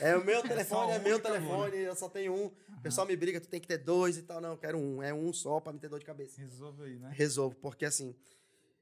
É 0.00 0.16
o 0.16 0.24
meu 0.24 0.40
telefone, 0.46 0.92
é 0.92 1.00
um 1.00 1.02
meu 1.02 1.16
acabou, 1.16 1.32
telefone, 1.40 1.76
eu 1.78 1.96
só 1.96 2.08
tenho 2.08 2.32
um. 2.32 2.46
O 2.46 2.80
pessoal 2.80 3.08
me 3.08 3.16
briga, 3.16 3.40
tu 3.40 3.48
tem 3.48 3.60
que 3.60 3.66
ter 3.66 3.78
dois 3.78 4.16
e 4.16 4.22
tal. 4.22 4.40
Não, 4.40 4.50
eu 4.52 4.56
quero 4.58 4.78
um. 4.78 5.02
É 5.02 5.12
um 5.12 5.32
só 5.32 5.58
pra 5.58 5.72
me 5.72 5.80
ter 5.80 5.88
dor 5.88 5.98
de 5.98 6.06
cabeça. 6.06 6.40
Resolve 6.40 6.84
aí, 6.84 6.96
né? 7.00 7.10
Resolvo, 7.12 7.56
porque 7.56 7.86
assim, 7.86 8.14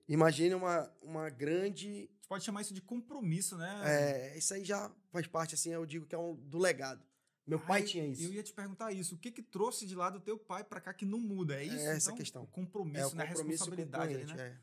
imagine 0.08 0.54
uma, 0.54 0.92
uma 1.02 1.30
grande. 1.30 1.86
A 1.88 1.90
gente 1.90 2.28
pode 2.28 2.44
chamar 2.44 2.62
isso 2.62 2.74
de 2.74 2.80
compromisso, 2.82 3.56
né? 3.56 3.82
é, 3.84 4.38
isso 4.38 4.52
aí 4.54 4.64
já 4.64 4.90
faz 5.10 5.26
parte, 5.26 5.54
assim, 5.54 5.70
eu 5.70 5.86
digo 5.86 6.06
que 6.06 6.14
é 6.14 6.18
um 6.18 6.34
do 6.34 6.58
legado. 6.58 7.04
Meu 7.46 7.60
pai 7.60 7.80
Ai, 7.82 7.86
tinha 7.86 8.04
isso. 8.04 8.24
Eu 8.24 8.32
ia 8.32 8.42
te 8.42 8.52
perguntar 8.52 8.90
isso. 8.92 9.14
O 9.14 9.18
que 9.18 9.30
que 9.30 9.40
trouxe 9.40 9.86
de 9.86 9.94
lá 9.94 10.10
do 10.10 10.18
teu 10.18 10.36
pai 10.36 10.64
pra 10.64 10.80
cá 10.80 10.92
que 10.92 11.04
não 11.04 11.20
muda? 11.20 11.54
É 11.54 11.64
isso? 11.64 11.76
É 11.76 11.96
essa 11.96 12.10
a 12.10 12.12
então, 12.12 12.16
questão. 12.16 12.42
O 12.42 12.46
compromisso, 12.48 13.00
É 13.00 13.06
o 13.06 13.14
né? 13.14 13.22
A 13.22 13.26
compromisso 13.28 13.64
com 13.64 13.70
o 13.70 13.76
responsabilidade 13.76 14.14
ali, 14.14 14.24
né? 14.26 14.58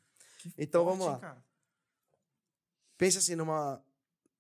é. 0.46 0.52
Então, 0.58 0.84
forte, 0.84 0.98
vamos 1.00 1.14
lá. 1.14 1.20
cara? 1.20 1.46
Pensa 2.98 3.20
assim, 3.20 3.36
numa, 3.36 3.82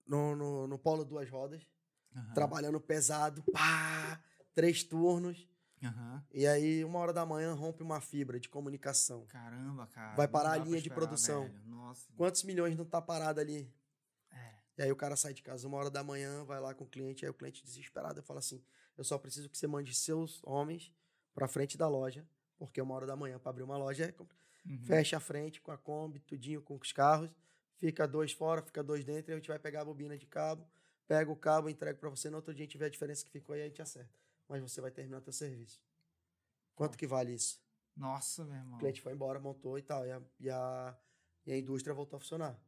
no, 0.05 0.35
no, 0.35 0.67
no 0.67 0.77
polo 0.77 1.05
duas 1.05 1.29
rodas, 1.29 1.65
Aham. 2.13 2.33
trabalhando 2.33 2.81
pesado, 2.81 3.41
pá, 3.51 4.21
três 4.53 4.83
turnos. 4.83 5.47
Aham. 5.83 6.25
E 6.31 6.47
aí, 6.47 6.83
uma 6.83 6.99
hora 6.99 7.13
da 7.13 7.25
manhã, 7.25 7.53
rompe 7.53 7.83
uma 7.83 8.01
fibra 8.01 8.39
de 8.39 8.49
comunicação. 8.49 9.25
Caramba, 9.27 9.87
cara. 9.87 10.15
Vai 10.15 10.27
parar 10.27 10.53
a 10.53 10.57
linha 10.57 10.81
de 10.81 10.87
esperar, 10.87 10.95
produção. 10.95 11.43
velho. 11.47 11.65
Nossa. 11.65 12.11
Quantos 12.15 12.43
milhões 12.43 12.75
não 12.75 12.85
tá 12.85 13.01
parado 13.01 13.39
ali? 13.39 13.71
É. 14.31 14.53
E 14.77 14.81
aí 14.83 14.91
o 14.91 14.95
cara 14.95 15.15
sai 15.15 15.33
de 15.33 15.43
casa 15.43 15.67
uma 15.67 15.77
hora 15.77 15.89
da 15.91 16.03
manhã, 16.03 16.43
vai 16.43 16.59
lá 16.59 16.73
com 16.73 16.83
o 16.83 16.87
cliente, 16.87 17.25
aí 17.25 17.29
o 17.29 17.33
cliente 17.33 17.63
desesperado 17.63 18.21
fala 18.23 18.39
assim: 18.39 18.63
eu 18.97 19.03
só 19.03 19.17
preciso 19.17 19.49
que 19.49 19.57
você 19.57 19.67
mande 19.67 19.93
seus 19.93 20.41
homens 20.43 20.91
pra 21.33 21.47
frente 21.47 21.77
da 21.77 21.87
loja, 21.87 22.27
porque 22.57 22.81
uma 22.81 22.95
hora 22.95 23.05
da 23.05 23.15
manhã 23.15 23.37
para 23.37 23.49
abrir 23.49 23.63
uma 23.63 23.77
loja 23.77 24.05
é 24.05 24.13
Uhum. 24.65 24.79
fecha 24.85 25.17
a 25.17 25.19
frente 25.19 25.59
com 25.59 25.71
a 25.71 25.77
Kombi, 25.77 26.21
tudinho 26.21 26.61
com 26.61 26.77
os 26.77 26.93
carros, 26.93 27.29
fica 27.75 28.07
dois 28.07 28.31
fora, 28.31 28.61
fica 28.61 28.81
dois 28.81 29.03
dentro, 29.03 29.29
e 29.29 29.33
a 29.33 29.35
gente 29.35 29.49
vai 29.49 29.59
pegar 29.59 29.81
a 29.81 29.85
bobina 29.85 30.17
de 30.17 30.25
cabo, 30.25 30.65
pega 31.05 31.29
o 31.29 31.35
cabo, 31.35 31.69
entrega 31.69 31.99
para 31.99 32.09
você, 32.09 32.29
no 32.29 32.37
outro 32.37 32.53
dia 32.53 32.63
a 32.63 32.65
gente 32.65 32.77
vê 32.77 32.85
a 32.85 32.89
diferença 32.89 33.25
que 33.25 33.29
ficou 33.29 33.57
e 33.57 33.59
aí 33.59 33.65
a 33.65 33.67
gente 33.67 33.81
acerta. 33.81 34.22
Mas 34.47 34.61
você 34.61 34.81
vai 34.81 34.91
terminar 34.91 35.21
teu 35.21 35.33
serviço. 35.33 35.81
Quanto 36.75 36.97
que 36.97 37.07
vale 37.07 37.33
isso? 37.33 37.61
Nossa, 37.95 38.43
meu 38.43 38.55
irmão. 38.55 38.75
O 38.75 38.79
cliente 38.79 39.01
foi 39.01 39.13
embora, 39.13 39.39
montou 39.39 39.77
e 39.77 39.81
tal, 39.81 40.05
e 40.05 40.11
a, 40.11 40.21
e 40.39 40.49
a, 40.49 40.97
e 41.45 41.51
a 41.53 41.57
indústria 41.57 41.93
voltou 41.93 42.17
a 42.17 42.19
funcionar. 42.19 42.59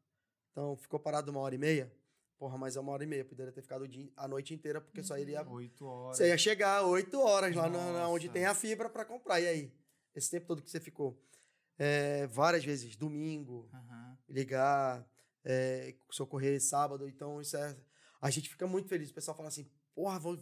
Então, 0.52 0.76
ficou 0.78 1.00
parado 1.00 1.32
uma 1.32 1.42
hora 1.42 1.56
e 1.56 1.58
meia? 1.58 1.92
Porra, 2.38 2.58
mas 2.58 2.76
é 2.76 2.80
uma 2.80 2.92
hora 2.92 3.04
e 3.04 3.08
meia. 3.08 3.26
Poderia 3.26 3.52
ter 3.52 3.62
ficado 3.62 3.88
dia, 3.88 4.10
a 4.16 4.28
noite 4.28 4.54
inteira, 4.54 4.82
porque 4.82 5.02
só 5.02 5.18
iria. 5.18 5.48
Oito 5.50 5.86
horas. 5.86 6.18
Você 6.18 6.28
ia 6.28 6.38
chegar 6.38 6.84
oito 6.84 7.20
horas 7.20 7.56
lá 7.56 7.70
na, 7.70 8.08
onde 8.08 8.30
tem 8.30 8.46
a 8.46 8.54
fibra 8.54 8.90
para 8.90 9.06
comprar. 9.06 9.40
E 9.40 9.48
aí? 9.48 9.74
Esse 10.14 10.32
tempo 10.32 10.46
todo 10.46 10.62
que 10.62 10.70
você 10.70 10.80
ficou? 10.80 11.22
É, 11.78 12.28
várias 12.28 12.64
vezes, 12.64 12.96
domingo, 12.96 13.70
Aham. 13.74 14.18
ligar, 14.30 15.06
é, 15.44 15.96
socorrer 16.10 16.62
sábado. 16.62 17.08
Então, 17.08 17.42
isso 17.42 17.58
é. 17.58 17.76
A 18.22 18.30
gente 18.30 18.50
fica 18.50 18.66
muito 18.68 18.88
feliz. 18.88 19.10
O 19.10 19.14
pessoal 19.14 19.36
fala 19.36 19.50
assim: 19.50 19.70
porra, 19.94 20.20
vou. 20.20 20.38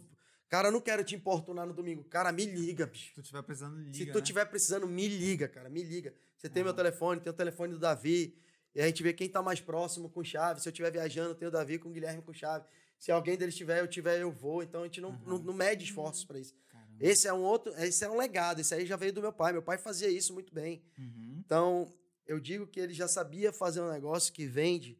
Cara, 0.54 0.68
eu 0.68 0.72
não 0.72 0.80
quero 0.80 1.02
te 1.02 1.16
importunar 1.16 1.66
no 1.66 1.74
domingo. 1.74 2.04
Cara, 2.04 2.30
me 2.30 2.44
liga, 2.44 2.86
bicho. 2.86 3.08
Se 3.08 3.14
tu 3.14 3.22
tiver 3.22 3.42
precisando, 3.42 3.76
liga, 3.76 3.92
Se 3.92 4.06
tu 4.06 4.18
né? 4.18 4.24
tiver 4.24 4.44
precisando, 4.44 4.86
me 4.86 5.08
liga, 5.08 5.48
cara, 5.48 5.68
me 5.68 5.82
liga. 5.82 6.14
Você 6.38 6.48
tem 6.48 6.60
Ah. 6.62 6.66
meu 6.66 6.74
telefone, 6.74 7.20
tem 7.20 7.28
o 7.32 7.34
telefone 7.34 7.72
do 7.72 7.78
Davi. 7.80 8.38
E 8.72 8.80
a 8.80 8.86
gente 8.86 9.02
vê 9.02 9.12
quem 9.12 9.28
tá 9.28 9.42
mais 9.42 9.60
próximo 9.60 10.08
com 10.08 10.22
chave. 10.22 10.60
Se 10.60 10.68
eu 10.68 10.70
estiver 10.70 10.92
viajando, 10.92 11.34
tem 11.34 11.48
o 11.48 11.50
Davi 11.50 11.76
com 11.80 11.88
o 11.88 11.92
Guilherme 11.92 12.22
com 12.22 12.32
chave. 12.32 12.64
Se 12.96 13.10
alguém 13.10 13.36
deles 13.36 13.56
tiver, 13.56 13.80
eu 13.80 13.88
tiver, 13.88 14.20
eu 14.20 14.30
vou. 14.30 14.62
Então 14.62 14.82
a 14.82 14.84
gente 14.84 15.00
não, 15.00 15.10
não, 15.26 15.38
não 15.38 15.52
mede 15.52 15.82
esforços 15.82 16.24
para 16.24 16.38
isso. 16.38 16.54
Caramba. 16.70 16.98
Esse 17.00 17.26
é 17.26 17.32
um 17.32 17.42
outro, 17.42 17.74
esse 17.74 18.04
é 18.04 18.08
um 18.08 18.16
legado. 18.16 18.60
Esse 18.60 18.76
aí 18.76 18.86
já 18.86 18.94
veio 18.94 19.12
do 19.12 19.20
meu 19.20 19.32
pai. 19.32 19.52
Meu 19.52 19.62
pai 19.62 19.76
fazia 19.76 20.08
isso 20.08 20.32
muito 20.32 20.54
bem. 20.54 20.84
Uhum. 20.96 21.42
Então, 21.44 21.92
eu 22.28 22.38
digo 22.38 22.64
que 22.64 22.78
ele 22.78 22.94
já 22.94 23.08
sabia 23.08 23.52
fazer 23.52 23.80
um 23.80 23.90
negócio 23.90 24.32
que 24.32 24.46
vende 24.46 24.96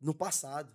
no 0.00 0.14
passado. 0.14 0.74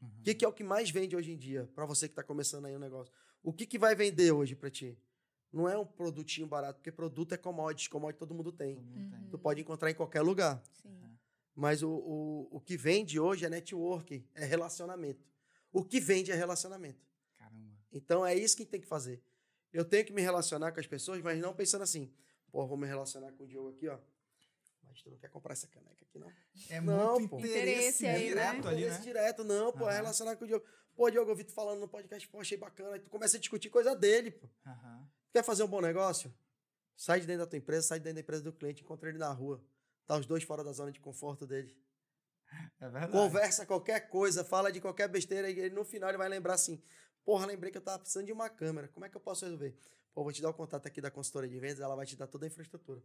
Uhum. 0.00 0.08
O 0.20 0.22
que, 0.22 0.34
que 0.36 0.44
é 0.46 0.48
o 0.48 0.54
que 0.54 0.64
mais 0.64 0.88
vende 0.88 1.14
hoje 1.14 1.32
em 1.32 1.36
dia, 1.36 1.68
para 1.74 1.84
você 1.84 2.08
que 2.08 2.12
está 2.12 2.22
começando 2.22 2.64
aí 2.64 2.74
um 2.74 2.78
negócio? 2.80 3.12
O 3.42 3.52
que, 3.52 3.66
que 3.66 3.78
vai 3.78 3.94
vender 3.94 4.32
hoje 4.32 4.54
para 4.54 4.70
ti? 4.70 4.98
Não 5.52 5.68
é 5.68 5.78
um 5.78 5.86
produtinho 5.86 6.46
barato, 6.46 6.78
porque 6.78 6.92
produto 6.92 7.32
é 7.32 7.36
commodity, 7.36 7.88
commodity 7.88 8.18
todo 8.18 8.34
mundo 8.34 8.52
tem. 8.52 8.74
Todo 8.74 8.84
mundo 8.84 9.10
tem. 9.10 9.20
Uhum. 9.20 9.30
Tu 9.30 9.38
pode 9.38 9.60
encontrar 9.60 9.90
em 9.90 9.94
qualquer 9.94 10.20
lugar. 10.20 10.62
Sim. 10.82 11.00
Mas 11.54 11.82
o, 11.82 11.90
o, 11.90 12.48
o 12.56 12.60
que 12.60 12.76
vende 12.76 13.18
hoje 13.18 13.44
é 13.44 13.48
networking, 13.48 14.24
é 14.34 14.44
relacionamento. 14.44 15.26
O 15.72 15.84
que 15.84 15.98
vende 16.00 16.30
é 16.30 16.34
relacionamento. 16.34 17.04
Caramba. 17.36 17.72
Então 17.90 18.24
é 18.24 18.34
isso 18.34 18.56
que 18.56 18.64
tem 18.66 18.80
que 18.80 18.86
fazer. 18.86 19.22
Eu 19.72 19.84
tenho 19.84 20.04
que 20.04 20.12
me 20.12 20.22
relacionar 20.22 20.72
com 20.72 20.80
as 20.80 20.86
pessoas, 20.86 21.20
mas 21.22 21.38
não 21.40 21.54
pensando 21.54 21.82
assim, 21.82 22.12
pô, 22.50 22.66
vou 22.66 22.76
me 22.76 22.86
relacionar 22.86 23.32
com 23.32 23.44
o 23.44 23.46
Diogo 23.46 23.70
aqui, 23.70 23.88
ó. 23.88 23.98
Mas 24.84 25.02
tu 25.02 25.10
não 25.10 25.18
quer 25.18 25.28
comprar 25.30 25.52
essa 25.52 25.66
caneca 25.66 26.04
aqui, 26.04 26.18
não? 26.18 26.32
É 26.70 26.80
Não, 26.80 27.18
muito 27.18 27.28
pô. 27.30 27.38
interesse, 27.38 28.04
Interesse 28.04 28.06
aí, 28.06 28.12
né? 28.12 28.28
direto 28.28 28.68
ali, 28.68 28.82
Esse 28.84 28.98
né? 28.98 29.04
direto, 29.04 29.44
não, 29.44 29.72
pô, 29.72 29.84
é 29.84 29.88
Aham. 29.88 29.96
relacionar 29.96 30.36
com 30.36 30.44
o 30.44 30.46
Diogo. 30.46 30.64
Pô, 30.98 31.08
Diogo, 31.08 31.30
eu 31.30 31.36
vi 31.36 31.44
tu 31.44 31.52
falando 31.52 31.78
no 31.78 31.86
podcast, 31.86 32.26
pô, 32.26 32.40
achei 32.40 32.58
bacana. 32.58 32.94
Aí 32.94 32.98
tu 32.98 33.08
começa 33.08 33.36
a 33.36 33.40
discutir 33.40 33.70
coisa 33.70 33.94
dele, 33.94 34.32
pô. 34.32 34.48
Aham. 34.66 35.08
Quer 35.32 35.44
fazer 35.44 35.62
um 35.62 35.68
bom 35.68 35.80
negócio? 35.80 36.34
Sai 36.96 37.20
de 37.20 37.26
dentro 37.28 37.44
da 37.44 37.46
tua 37.46 37.56
empresa, 37.56 37.86
sai 37.86 38.00
de 38.00 38.04
dentro 38.04 38.16
da 38.16 38.20
empresa 38.20 38.42
do 38.42 38.52
cliente, 38.52 38.82
encontra 38.82 39.08
ele 39.08 39.16
na 39.16 39.32
rua. 39.32 39.64
Tá 40.08 40.16
os 40.16 40.26
dois 40.26 40.42
fora 40.42 40.64
da 40.64 40.72
zona 40.72 40.90
de 40.90 40.98
conforto 40.98 41.46
dele. 41.46 41.72
É 42.80 42.88
verdade. 42.88 43.12
Conversa 43.12 43.64
qualquer 43.64 44.08
coisa, 44.08 44.42
fala 44.44 44.72
de 44.72 44.80
qualquer 44.80 45.06
besteira 45.06 45.48
e 45.48 45.56
ele, 45.56 45.72
no 45.72 45.84
final 45.84 46.10
ele 46.10 46.18
vai 46.18 46.28
lembrar 46.28 46.54
assim: 46.54 46.82
Porra, 47.24 47.46
lembrei 47.46 47.70
que 47.70 47.78
eu 47.78 47.82
tava 47.82 48.00
precisando 48.00 48.26
de 48.26 48.32
uma 48.32 48.50
câmera. 48.50 48.88
Como 48.88 49.06
é 49.06 49.08
que 49.08 49.16
eu 49.16 49.20
posso 49.20 49.44
resolver? 49.44 49.78
Pô, 50.12 50.24
vou 50.24 50.32
te 50.32 50.42
dar 50.42 50.50
o 50.50 50.54
contato 50.54 50.84
aqui 50.88 51.00
da 51.00 51.12
consultoria 51.12 51.48
de 51.48 51.60
vendas, 51.60 51.78
ela 51.78 51.94
vai 51.94 52.06
te 52.06 52.16
dar 52.16 52.26
toda 52.26 52.44
a 52.44 52.48
infraestrutura. 52.48 53.00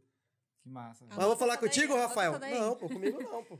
Que 0.63 0.67
massa. 0.67 1.05
Ah, 1.05 1.07
Mas 1.09 1.19
eu 1.19 1.27
vou 1.27 1.37
falar 1.37 1.53
essa 1.53 1.61
daí, 1.61 1.69
contigo, 1.69 1.93
anota 1.93 2.07
Rafael? 2.07 2.39
Não, 2.39 2.75
pô, 2.75 2.87
comigo 2.87 3.21
não, 3.21 3.43
pô. 3.43 3.59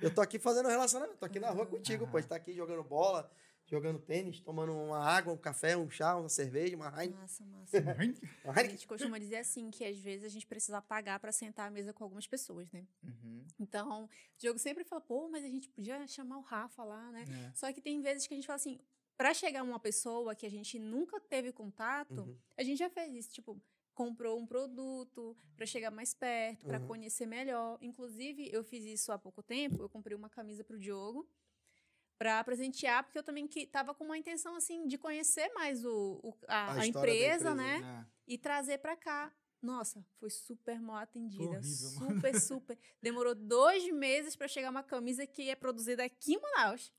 Eu 0.00 0.14
tô 0.14 0.20
aqui 0.20 0.38
fazendo 0.38 0.68
relacionamento, 0.68 1.18
tô 1.18 1.26
aqui 1.26 1.40
na 1.40 1.50
rua 1.50 1.66
contigo, 1.66 2.06
pô. 2.06 2.18
A 2.18 2.20
gente 2.20 2.28
tá 2.28 2.36
aqui 2.36 2.54
jogando 2.54 2.84
bola, 2.84 3.28
jogando 3.72 3.98
tênis, 3.98 4.38
tomando 4.38 4.70
uma 4.74 4.98
água, 4.98 5.32
um 5.32 5.36
café, 5.38 5.74
um 5.78 5.88
chá, 5.88 6.14
uma 6.14 6.28
cerveja, 6.28 6.76
uma 6.76 6.88
Heineken. 6.88 7.12
Massa, 7.18 7.42
massa. 7.46 7.72
A 8.44 8.64
gente 8.64 8.86
costuma 8.86 9.18
dizer 9.18 9.36
assim 9.38 9.70
que 9.70 9.82
às 9.82 9.98
vezes 9.98 10.26
a 10.26 10.28
gente 10.28 10.46
precisa 10.46 10.82
pagar 10.82 11.18
para 11.18 11.32
sentar 11.32 11.68
à 11.68 11.70
mesa 11.70 11.90
com 11.90 12.04
algumas 12.04 12.26
pessoas, 12.26 12.70
né? 12.70 12.86
Uhum. 13.02 13.46
Então, 13.58 14.04
o 14.04 14.08
Diogo 14.38 14.58
sempre 14.58 14.84
fala, 14.84 15.00
pô, 15.00 15.26
mas 15.30 15.42
a 15.42 15.48
gente 15.48 15.70
podia 15.70 16.06
chamar 16.06 16.36
o 16.36 16.42
Rafa 16.42 16.84
lá, 16.84 17.10
né? 17.12 17.24
É. 17.26 17.52
Só 17.54 17.72
que 17.72 17.80
tem 17.80 18.02
vezes 18.02 18.26
que 18.26 18.34
a 18.34 18.36
gente 18.36 18.46
fala 18.46 18.56
assim, 18.56 18.78
para 19.16 19.32
chegar 19.32 19.62
uma 19.62 19.80
pessoa 19.80 20.34
que 20.34 20.44
a 20.44 20.50
gente 20.50 20.78
nunca 20.78 21.18
teve 21.18 21.50
contato, 21.50 22.20
Uhum. 22.20 22.36
a 22.58 22.62
gente 22.62 22.78
já 22.78 22.90
fez 22.90 23.14
isso, 23.14 23.32
tipo, 23.32 23.58
comprou 23.94 24.38
um 24.38 24.46
produto 24.46 25.34
para 25.56 25.64
chegar 25.64 25.90
mais 25.90 26.12
perto, 26.12 26.66
para 26.66 26.78
Uhum. 26.78 26.86
conhecer 26.88 27.24
melhor. 27.24 27.78
Inclusive, 27.80 28.50
eu 28.52 28.62
fiz 28.62 28.84
isso 28.84 29.12
há 29.12 29.18
pouco 29.18 29.42
tempo, 29.42 29.82
eu 29.82 29.88
comprei 29.88 30.14
uma 30.16 30.28
camisa 30.28 30.62
pro 30.62 30.78
Diogo 30.78 31.26
para 32.22 32.44
presentear, 32.44 33.02
porque 33.02 33.18
eu 33.18 33.22
também 33.24 33.48
que 33.48 33.66
tava 33.66 33.92
com 33.92 34.04
uma 34.04 34.16
intenção 34.16 34.54
assim 34.54 34.86
de 34.86 34.96
conhecer 34.96 35.48
mais 35.54 35.84
o, 35.84 36.20
o- 36.22 36.36
a, 36.46 36.66
A 36.66 36.80
a 36.82 36.86
empresa, 36.86 37.50
empresa, 37.50 37.54
né? 37.54 38.06
É. 38.06 38.32
E 38.32 38.38
trazer 38.38 38.78
para 38.78 38.94
cá. 38.96 39.32
Nossa, 39.60 40.04
foi 40.20 40.30
super 40.30 40.80
mal 40.80 40.96
atendida. 40.98 41.42
horrível, 41.44 41.60
super, 41.98 42.40
super. 42.40 42.78
Demorou 43.02 43.34
dois 43.34 43.90
meses 43.92 44.36
para 44.36 44.46
chegar 44.46 44.70
uma 44.70 44.84
camisa 44.84 45.26
que 45.26 45.50
é 45.50 45.56
produzida 45.56 46.04
aqui 46.04 46.34
em 46.34 46.40
Manaus. 46.40 46.92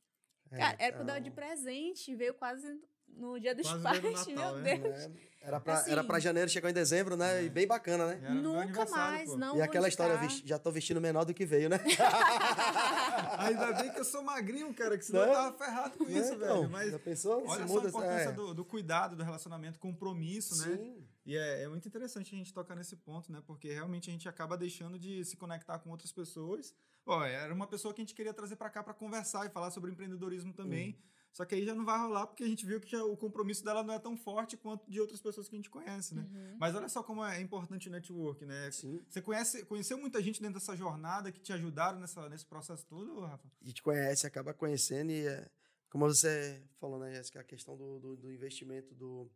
É, 0.52 0.58
Cara, 0.58 0.76
era 0.80 0.96
pra 0.98 1.04
dar 1.06 1.20
de 1.20 1.30
então, 1.30 1.36
presente, 1.36 2.14
veio 2.16 2.34
quase 2.34 2.68
no 3.08 3.40
dia 3.40 3.56
dos 3.56 3.66
Quase 3.66 3.82
pais, 3.84 4.04
Natal, 4.28 4.54
meu 4.56 4.62
né? 4.62 4.78
Deus. 4.78 4.96
é, 5.06 5.12
Era 5.46 5.60
pra, 5.60 5.74
Assim. 5.74 5.92
era 5.92 6.04
pra 6.06 6.20
janeiro, 6.20 6.50
chegou 6.50 6.70
em 6.70 6.74
dezembro, 6.74 7.18
né? 7.18 7.44
E 7.44 7.50
bem 7.50 7.68
bacana, 7.68 8.08
né? 8.16 8.30
Nunca 8.30 8.86
mais, 8.90 9.30
pô. 9.30 9.36
não 9.38 9.58
e 9.58 9.62
aquela 9.62 9.90
história, 9.90 10.16
vesti- 10.18 10.48
já 10.48 10.58
tô 10.58 10.72
vestindo 10.72 11.02
menor 11.02 11.26
do 11.26 11.34
que 11.34 11.46
veio, 11.46 11.68
né? 11.70 11.80
Ainda 13.40 13.74
bem 13.74 13.92
que 13.92 14.00
eu 14.00 14.06
sou 14.06 14.24
magrinho, 14.24 14.74
cara, 14.74 14.98
que 14.98 15.06
senão 15.06 15.22
eu 15.22 15.28
Né? 15.28 15.34
tava 15.34 15.58
ferrado 15.58 15.98
com 15.98 16.04
isso, 16.06 16.30
Né, 16.32 16.46
então? 16.46 16.58
velho. 16.60 16.70
Mas 16.70 16.92
Já 16.92 17.00
pensou? 17.00 17.46
olha 17.48 17.68
só 17.68 17.80
a 17.80 17.88
importância 17.88 18.30
é. 18.30 18.32
do, 18.32 18.54
do 18.54 18.66
cuidado, 18.66 19.16
do 19.16 19.24
relacionamento, 19.24 19.80
compromisso, 19.80 20.66
né? 20.68 20.78
Sim. 20.78 21.04
E 21.26 21.36
é, 21.38 21.64
é 21.64 21.68
muito 21.68 21.88
interessante 21.88 22.34
a 22.34 22.38
gente 22.38 22.54
tocar 22.54 22.76
nesse 22.76 22.96
ponto, 22.96 23.32
né? 23.32 23.42
Porque 23.46 23.72
realmente 23.74 24.10
a 24.10 24.14
gente 24.14 24.28
acaba 24.28 24.58
deixando 24.58 24.98
de 25.00 25.24
se 25.26 25.36
conectar 25.38 25.80
com 25.80 25.90
outras 25.90 26.12
pessoas. 26.12 26.74
Ó, 27.06 27.24
era 27.24 27.54
uma 27.54 27.68
pessoa 27.68 27.94
que 27.94 28.02
a 28.02 28.04
gente 28.04 28.14
queria 28.16 28.34
trazer 28.34 28.56
para 28.56 28.70
cá 28.70 28.82
para 28.84 28.94
conversar 28.94 29.46
e 29.46 29.50
falar 29.50 29.72
sobre 29.72 29.92
empreendedorismo 29.92 30.54
também. 30.54 30.90
Uhum. 30.92 30.96
Só 31.34 31.44
que 31.46 31.56
aí 31.56 31.66
já 31.66 31.74
não 31.74 31.84
vai 31.84 32.00
rolar 32.00 32.28
porque 32.28 32.44
a 32.44 32.48
gente 32.48 32.64
viu 32.64 32.80
que 32.80 32.92
já 32.92 33.04
o 33.04 33.18
compromisso 33.18 33.66
dela 33.66 33.82
não 33.84 33.96
é 33.96 34.00
tão 34.00 34.16
forte 34.16 34.56
quanto 34.56 34.90
de 34.90 35.02
outras 35.02 35.20
pessoas 35.20 35.50
que 35.50 35.56
a 35.56 35.58
gente 35.58 35.70
conhece, 35.70 36.14
né? 36.14 36.22
Uhum. 36.22 36.58
Mas 36.60 36.76
olha 36.76 36.88
só 36.88 37.02
como 37.02 37.26
é 37.26 37.42
importante 37.42 37.90
o 37.90 37.92
network, 37.92 38.46
né? 38.46 38.70
Sim. 38.72 39.02
Você 39.10 39.20
conhece, 39.20 39.66
conheceu 39.66 39.98
muita 39.98 40.22
gente 40.22 40.40
dentro 40.40 40.60
dessa 40.60 40.76
jornada 40.76 41.32
que 41.32 41.40
te 41.40 41.52
ajudaram 41.52 42.00
nessa, 42.00 42.30
nesse 42.30 42.46
processo 42.46 42.86
todo, 42.86 43.20
Rafa? 43.22 43.48
A 43.64 43.66
gente 43.66 43.82
conhece, 43.82 44.28
acaba 44.28 44.54
conhecendo 44.54 45.12
e, 45.12 45.26
é, 45.26 45.50
como 45.90 46.06
você 46.06 46.62
falou, 46.80 47.00
né, 47.00 47.16
Jéssica, 47.16 47.40
a 47.40 47.44
questão 47.44 47.76
do, 47.76 48.00
do, 48.00 48.16
do 48.16 48.32
investimento, 48.32 48.94
do, 48.94 49.28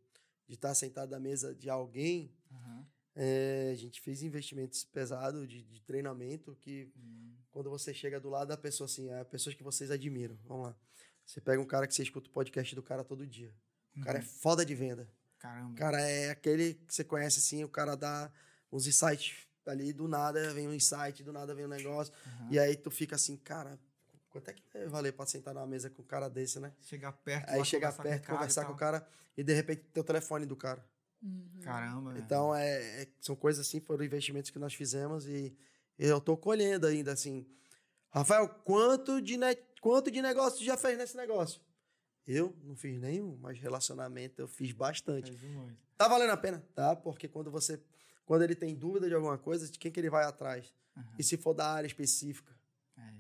de 0.48 0.54
estar 0.54 0.76
sentado 0.76 1.16
à 1.16 1.20
mesa 1.20 1.56
de 1.56 1.68
alguém, 1.68 2.32
é, 3.16 3.72
a 3.72 3.76
gente 3.76 4.00
fez 4.02 4.22
investimentos 4.22 4.84
pesados 4.84 5.50
de, 5.50 5.64
de 5.64 5.82
treinamento 5.82 6.56
que 6.62 6.94
quando 7.50 7.72
você 7.72 7.92
chega 7.92 8.20
do 8.20 8.30
lado 8.30 8.50
da 8.50 8.58
pessoa, 8.58 8.86
assim, 8.86 9.10
é 9.10 9.24
pessoas 9.24 9.56
que 9.56 9.64
vocês 9.64 9.90
admiram, 9.90 10.38
vamos 10.46 10.68
lá. 10.68 10.78
Você 11.28 11.42
pega 11.42 11.62
um 11.62 11.66
cara 11.66 11.86
que 11.86 11.94
você 11.94 12.02
escuta 12.04 12.30
o 12.30 12.32
podcast 12.32 12.74
do 12.74 12.82
cara 12.82 13.04
todo 13.04 13.28
dia. 13.28 13.54
O 13.98 14.02
cara 14.02 14.20
é 14.20 14.22
foda 14.22 14.66
de 14.66 14.74
venda. 14.74 15.08
Caramba. 15.38 15.72
O 15.72 15.76
cara 15.76 16.00
é 16.02 16.32
aquele 16.32 16.76
que 16.76 16.94
você 16.94 17.04
conhece 17.04 17.40
assim, 17.40 17.64
o 17.64 17.70
cara 17.70 17.96
dá 17.96 18.32
uns 18.72 18.88
insights 18.88 19.46
ali, 19.66 19.92
do 19.92 20.08
nada 20.08 20.54
vem 20.54 20.68
um 20.68 20.74
insight, 20.74 21.22
do 21.24 21.34
nada 21.34 21.54
vem 21.54 21.66
um 21.66 21.70
negócio. 21.70 22.14
Uhum. 22.26 22.48
E 22.52 22.58
aí 22.60 22.76
tu 22.78 22.90
fica 22.90 23.16
assim, 23.16 23.36
cara, 23.36 23.78
quanto 24.30 24.50
é 24.50 24.54
que 24.54 24.64
deve 24.74 24.88
valer 24.88 25.12
pra 25.12 25.26
sentar 25.26 25.54
numa 25.54 25.68
mesa 25.68 25.90
com 25.90 26.02
um 26.02 26.06
cara 26.06 26.30
desse, 26.30 26.60
né? 26.60 26.72
Chegar 26.82 27.12
perto, 27.12 27.50
Aí 27.50 27.66
chegar 27.66 27.92
perto, 27.92 28.26
com 28.28 28.34
conversar 28.34 28.66
com 28.66 28.74
o 28.74 28.78
cara 28.78 29.06
e 29.36 29.44
de 29.44 29.54
repente 29.54 29.82
ter 29.94 30.00
o 30.00 30.04
telefone 30.06 30.46
do 30.46 30.56
cara. 30.56 30.84
Uhum. 31.22 31.60
Caramba, 31.62 32.14
velho. 32.14 32.24
Então, 32.24 32.56
é, 32.56 33.02
é- 33.04 33.08
são 33.20 33.36
coisas 33.36 33.68
assim, 33.68 33.82
foram 33.82 34.06
investimentos 34.06 34.50
que 34.50 34.60
nós 34.60 34.74
fizemos 34.74 35.28
e 35.28 35.54
eu 36.00 36.22
tô 36.22 36.38
colhendo 36.38 36.88
ainda, 36.88 37.12
assim. 37.12 37.46
Rafael, 38.10 38.48
quanto 38.48 39.22
de, 39.22 39.36
ne- 39.38 39.58
quanto 39.82 40.12
de 40.12 40.22
negócio 40.22 40.60
tu 40.60 40.66
já 40.66 40.78
fez 40.78 40.98
nesse 40.98 41.16
negócio? 41.16 41.62
Eu 42.28 42.54
não 42.64 42.76
fiz 42.76 43.00
nenhum, 43.00 43.38
mas 43.42 43.58
relacionamento 43.58 44.42
eu 44.42 44.48
fiz 44.48 44.74
bastante. 44.74 45.32
Tá 45.98 46.08
valendo 46.08 46.32
a 46.32 46.38
pena? 46.38 46.62
Tá, 46.76 46.96
porque 46.96 47.28
quando 47.28 47.50
você. 47.50 47.82
Quando 48.26 48.44
ele 48.44 48.56
tem 48.56 48.76
dúvida 48.76 49.08
de 49.08 49.16
alguma 49.16 49.38
coisa, 49.38 49.70
de 49.70 49.80
quem 49.80 49.90
que 49.90 50.00
ele 50.00 50.10
vai 50.10 50.26
atrás? 50.26 50.74
Uhum. 50.96 51.04
E 51.18 51.24
se 51.24 51.38
for 51.38 51.54
da 51.54 51.72
área 51.72 51.88
específica? 51.88 52.54
É. 52.98 53.14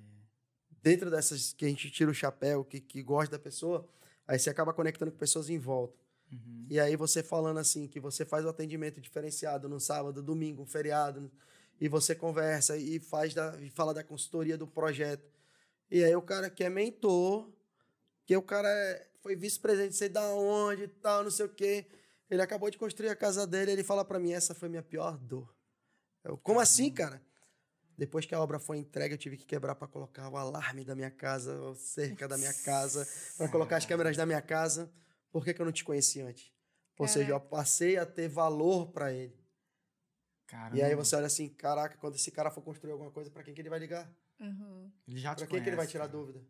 Dentro 0.81 1.09
dessas 1.09 1.53
que 1.53 1.65
a 1.65 1.69
gente 1.69 1.89
tira 1.89 2.11
o 2.11 2.13
chapéu, 2.13 2.65
que, 2.65 2.81
que 2.81 3.01
gosta 3.01 3.37
da 3.37 3.39
pessoa, 3.41 3.87
aí 4.27 4.37
você 4.37 4.49
acaba 4.49 4.73
conectando 4.73 5.11
com 5.11 5.17
pessoas 5.17 5.49
em 5.49 5.57
volta. 5.57 5.97
Uhum. 6.29 6.67
E 6.69 6.79
aí 6.79 6.97
você 6.97 7.23
falando 7.23 7.59
assim, 7.59 7.87
que 7.87 8.01
você 8.01 8.25
faz 8.25 8.43
o 8.43 8.49
atendimento 8.49 8.99
diferenciado 8.99 9.69
no 9.69 9.79
sábado, 9.79 10.21
domingo, 10.21 10.65
feriado, 10.65 11.31
e 11.79 11.87
você 11.87 12.13
conversa 12.13 12.75
e 12.75 12.99
faz 12.99 13.33
da, 13.33 13.57
e 13.61 13.69
fala 13.69 13.93
da 13.93 14.03
consultoria 14.03 14.57
do 14.57 14.67
projeto. 14.67 15.36
E 15.89 16.03
aí 16.03 16.15
o 16.15 16.21
cara 16.21 16.49
que 16.49 16.63
é 16.63 16.69
mentor, 16.69 17.51
que 18.25 18.35
o 18.35 18.41
cara 18.41 18.67
é- 18.69 19.07
foi 19.21 19.35
vice-presidente, 19.35 19.95
sei 19.95 20.09
da 20.09 20.23
onde 20.33 20.83
e 20.83 20.88
tal, 20.88 21.23
não 21.23 21.31
sei 21.31 21.45
o 21.45 21.49
quê. 21.49 21.85
Ele 22.29 22.41
acabou 22.41 22.69
de 22.69 22.77
construir 22.77 23.09
a 23.09 23.15
casa 23.15 23.47
dele, 23.47 23.71
ele 23.71 23.83
fala 23.83 24.03
pra 24.03 24.19
mim, 24.19 24.33
essa 24.33 24.53
foi 24.53 24.67
minha 24.67 24.83
pior 24.83 25.17
dor. 25.17 25.53
Eu, 26.23 26.38
como 26.38 26.59
assim, 26.59 26.91
cara? 26.91 27.21
Depois 27.97 28.25
que 28.25 28.35
a 28.35 28.39
obra 28.41 28.59
foi 28.59 28.77
entregue, 28.77 29.13
eu 29.15 29.17
tive 29.17 29.38
que 29.38 29.45
quebrar 29.45 29.73
para 29.75 29.88
colocar 29.88 30.29
o 30.29 30.38
alarme 30.38 30.83
da 30.85 30.93
minha 30.93 31.09
casa, 31.09 31.57
a 31.71 31.75
cerca 31.75 32.27
da 32.27 32.38
minha 32.38 32.53
casa, 32.53 33.07
para 33.38 33.47
colocar 33.49 33.77
as 33.77 33.85
câmeras 33.85 34.15
da 34.15 34.25
minha 34.25 34.41
casa. 34.41 34.91
Por 35.31 35.43
que, 35.43 35.53
que 35.53 35.61
eu 35.61 35.65
não 35.65 35.71
te 35.71 35.83
conheci 35.83 36.21
antes? 36.21 36.51
Ou 36.99 37.07
seja, 37.07 37.31
eu 37.31 37.39
passei 37.39 37.97
a 37.97 38.05
ter 38.05 38.27
valor 38.27 38.91
para 38.91 39.11
ele. 39.13 39.35
Caramba. 40.45 40.77
E 40.77 40.81
aí 40.83 40.95
você 40.95 41.15
olha 41.15 41.27
assim, 41.27 41.49
caraca, 41.49 41.97
quando 41.97 42.15
esse 42.15 42.31
cara 42.31 42.51
for 42.51 42.61
construir 42.61 42.91
alguma 42.91 43.11
coisa, 43.11 43.31
para 43.31 43.43
quem 43.43 43.53
que 43.53 43.61
ele 43.61 43.69
vai 43.69 43.79
ligar? 43.79 44.11
Uhum. 44.39 44.91
Ele 45.07 45.19
já 45.19 45.33
te 45.33 45.39
Para 45.39 45.47
quem 45.47 45.63
que 45.63 45.69
ele 45.69 45.75
vai 45.75 45.88
tirar 45.88 46.07
cara. 46.07 46.17
dúvida? 46.17 46.41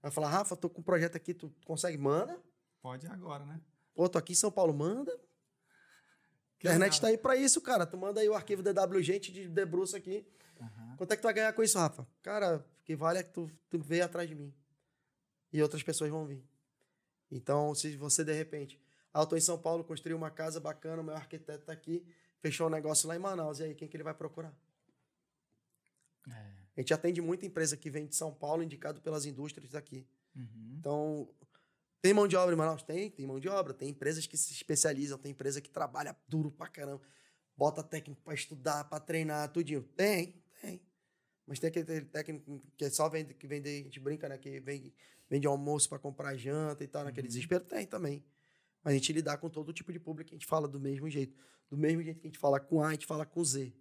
Vai 0.00 0.10
falar, 0.10 0.28
Rafa, 0.28 0.56
tô 0.56 0.68
com 0.68 0.80
um 0.80 0.84
projeto 0.84 1.16
aqui, 1.16 1.32
tu 1.32 1.52
consegue? 1.64 1.96
Manda. 1.96 2.38
Pode 2.80 3.06
agora, 3.06 3.44
né? 3.44 3.60
Pô, 3.94 4.08
tô 4.08 4.18
aqui 4.18 4.32
em 4.32 4.36
São 4.36 4.50
Paulo, 4.50 4.74
manda. 4.74 5.12
Que 6.58 6.66
A 6.68 6.70
internet 6.72 6.94
legal. 6.94 7.00
tá 7.00 7.06
aí 7.08 7.18
pra 7.18 7.36
isso, 7.36 7.60
cara. 7.60 7.86
Tu 7.86 7.96
manda 7.96 8.20
aí 8.20 8.28
o 8.28 8.34
arquivo 8.34 8.62
DW 8.62 9.02
Gente 9.02 9.32
de 9.32 9.48
debruço 9.48 9.96
aqui. 9.96 10.26
Aham. 10.60 10.96
Quanto 10.96 11.12
é 11.12 11.16
que 11.16 11.22
tu 11.22 11.24
vai 11.24 11.34
ganhar 11.34 11.52
com 11.52 11.62
isso, 11.62 11.78
Rafa? 11.78 12.06
Cara, 12.22 12.58
o 12.58 12.84
que 12.84 12.94
vale 12.96 13.18
é 13.18 13.22
que 13.22 13.30
tu, 13.32 13.50
tu 13.68 13.78
veio 13.78 14.04
atrás 14.04 14.28
de 14.28 14.34
mim. 14.34 14.52
E 15.52 15.62
outras 15.62 15.82
pessoas 15.82 16.10
vão 16.10 16.24
vir. 16.26 16.44
Então, 17.30 17.74
se 17.74 17.96
você, 17.96 18.24
de 18.24 18.32
repente... 18.32 18.80
Ah, 19.14 19.20
eu 19.22 19.26
tô 19.26 19.36
em 19.36 19.40
São 19.40 19.58
Paulo, 19.58 19.84
construí 19.84 20.14
uma 20.14 20.30
casa 20.30 20.58
bacana, 20.58 21.02
o 21.02 21.04
meu 21.04 21.14
arquiteto 21.14 21.66
tá 21.66 21.72
aqui, 21.72 22.06
fechou 22.40 22.66
um 22.66 22.70
negócio 22.70 23.06
lá 23.08 23.14
em 23.14 23.18
Manaus. 23.18 23.58
E 23.58 23.64
aí, 23.64 23.74
quem 23.74 23.86
que 23.88 23.96
ele 23.96 24.04
vai 24.04 24.14
procurar? 24.14 24.54
É. 26.30 26.61
A 26.76 26.80
gente 26.80 26.94
atende 26.94 27.20
muita 27.20 27.44
empresa 27.44 27.76
que 27.76 27.90
vem 27.90 28.06
de 28.06 28.14
São 28.14 28.32
Paulo, 28.32 28.62
indicado 28.62 29.00
pelas 29.00 29.26
indústrias 29.26 29.70
daqui. 29.70 30.06
Uhum. 30.34 30.76
Então, 30.78 31.28
tem 32.00 32.12
mão 32.12 32.26
de 32.26 32.34
obra 32.34 32.54
em 32.54 32.58
Manaus? 32.58 32.82
Tem, 32.82 33.10
tem 33.10 33.26
mão 33.26 33.38
de 33.38 33.48
obra. 33.48 33.74
Tem 33.74 33.90
empresas 33.90 34.26
que 34.26 34.36
se 34.36 34.52
especializam, 34.52 35.18
tem 35.18 35.32
empresa 35.32 35.60
que 35.60 35.70
trabalha 35.70 36.16
duro 36.26 36.50
pra 36.50 36.66
caramba. 36.66 37.02
Bota 37.56 37.82
técnico 37.82 38.20
pra 38.22 38.34
estudar, 38.34 38.84
pra 38.84 38.98
treinar, 38.98 39.52
tudinho. 39.52 39.82
Tem, 39.82 40.42
tem. 40.60 40.80
Mas 41.46 41.58
tem 41.58 41.68
aquele 41.68 42.02
técnico 42.06 42.60
que 42.76 42.90
só 42.90 43.08
vende, 43.08 43.34
que 43.34 43.46
vende, 43.46 43.68
a 43.68 43.82
gente 43.84 44.00
brinca, 44.00 44.28
né? 44.28 44.38
Que 44.38 44.58
vende, 44.58 44.94
vende 45.28 45.46
almoço 45.46 45.88
pra 45.88 45.98
comprar 45.98 46.34
janta 46.36 46.82
e 46.82 46.88
tal, 46.88 47.04
naquele 47.04 47.28
desespero. 47.28 47.62
Tem 47.64 47.86
também. 47.86 48.24
Mas 48.82 48.94
a 48.94 48.96
gente 48.96 49.12
lidar 49.12 49.36
com 49.36 49.48
todo 49.48 49.72
tipo 49.72 49.92
de 49.92 50.00
público, 50.00 50.30
a 50.30 50.34
gente 50.34 50.46
fala 50.46 50.66
do 50.66 50.80
mesmo 50.80 51.08
jeito. 51.08 51.36
Do 51.70 51.76
mesmo 51.76 52.02
jeito 52.02 52.20
que 52.20 52.26
a 52.26 52.30
gente 52.30 52.38
fala 52.38 52.58
com 52.58 52.82
A, 52.82 52.88
a 52.88 52.92
gente 52.92 53.06
fala 53.06 53.24
com 53.24 53.44
Z. 53.44 53.72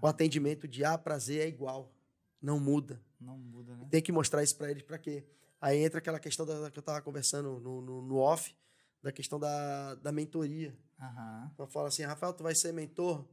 O 0.00 0.06
atendimento 0.06 0.68
de 0.68 0.84
A 0.84 0.96
pra 0.96 1.18
Z 1.18 1.38
é 1.38 1.48
igual. 1.48 1.92
Não 2.40 2.58
muda. 2.58 3.00
Não 3.20 3.36
muda, 3.36 3.76
né? 3.76 3.86
Tem 3.90 4.02
que 4.02 4.12
mostrar 4.12 4.42
isso 4.42 4.56
para 4.56 4.70
eles 4.70 4.82
para 4.82 4.98
quê? 4.98 5.24
Aí 5.60 5.78
entra 5.78 5.98
aquela 5.98 6.20
questão 6.20 6.46
da, 6.46 6.70
que 6.70 6.78
eu 6.78 6.82
tava 6.82 7.02
conversando 7.02 7.58
no, 7.60 7.80
no, 7.80 8.02
no 8.02 8.16
off, 8.16 8.54
da 9.02 9.10
questão 9.10 9.38
da, 9.38 9.96
da 9.96 10.12
mentoria. 10.12 10.76
Aham. 11.00 11.50
Então 11.52 11.66
fala 11.66 11.88
assim, 11.88 12.02
Rafael, 12.02 12.32
tu 12.32 12.42
vai 12.42 12.54
ser 12.54 12.72
mentor? 12.72 13.24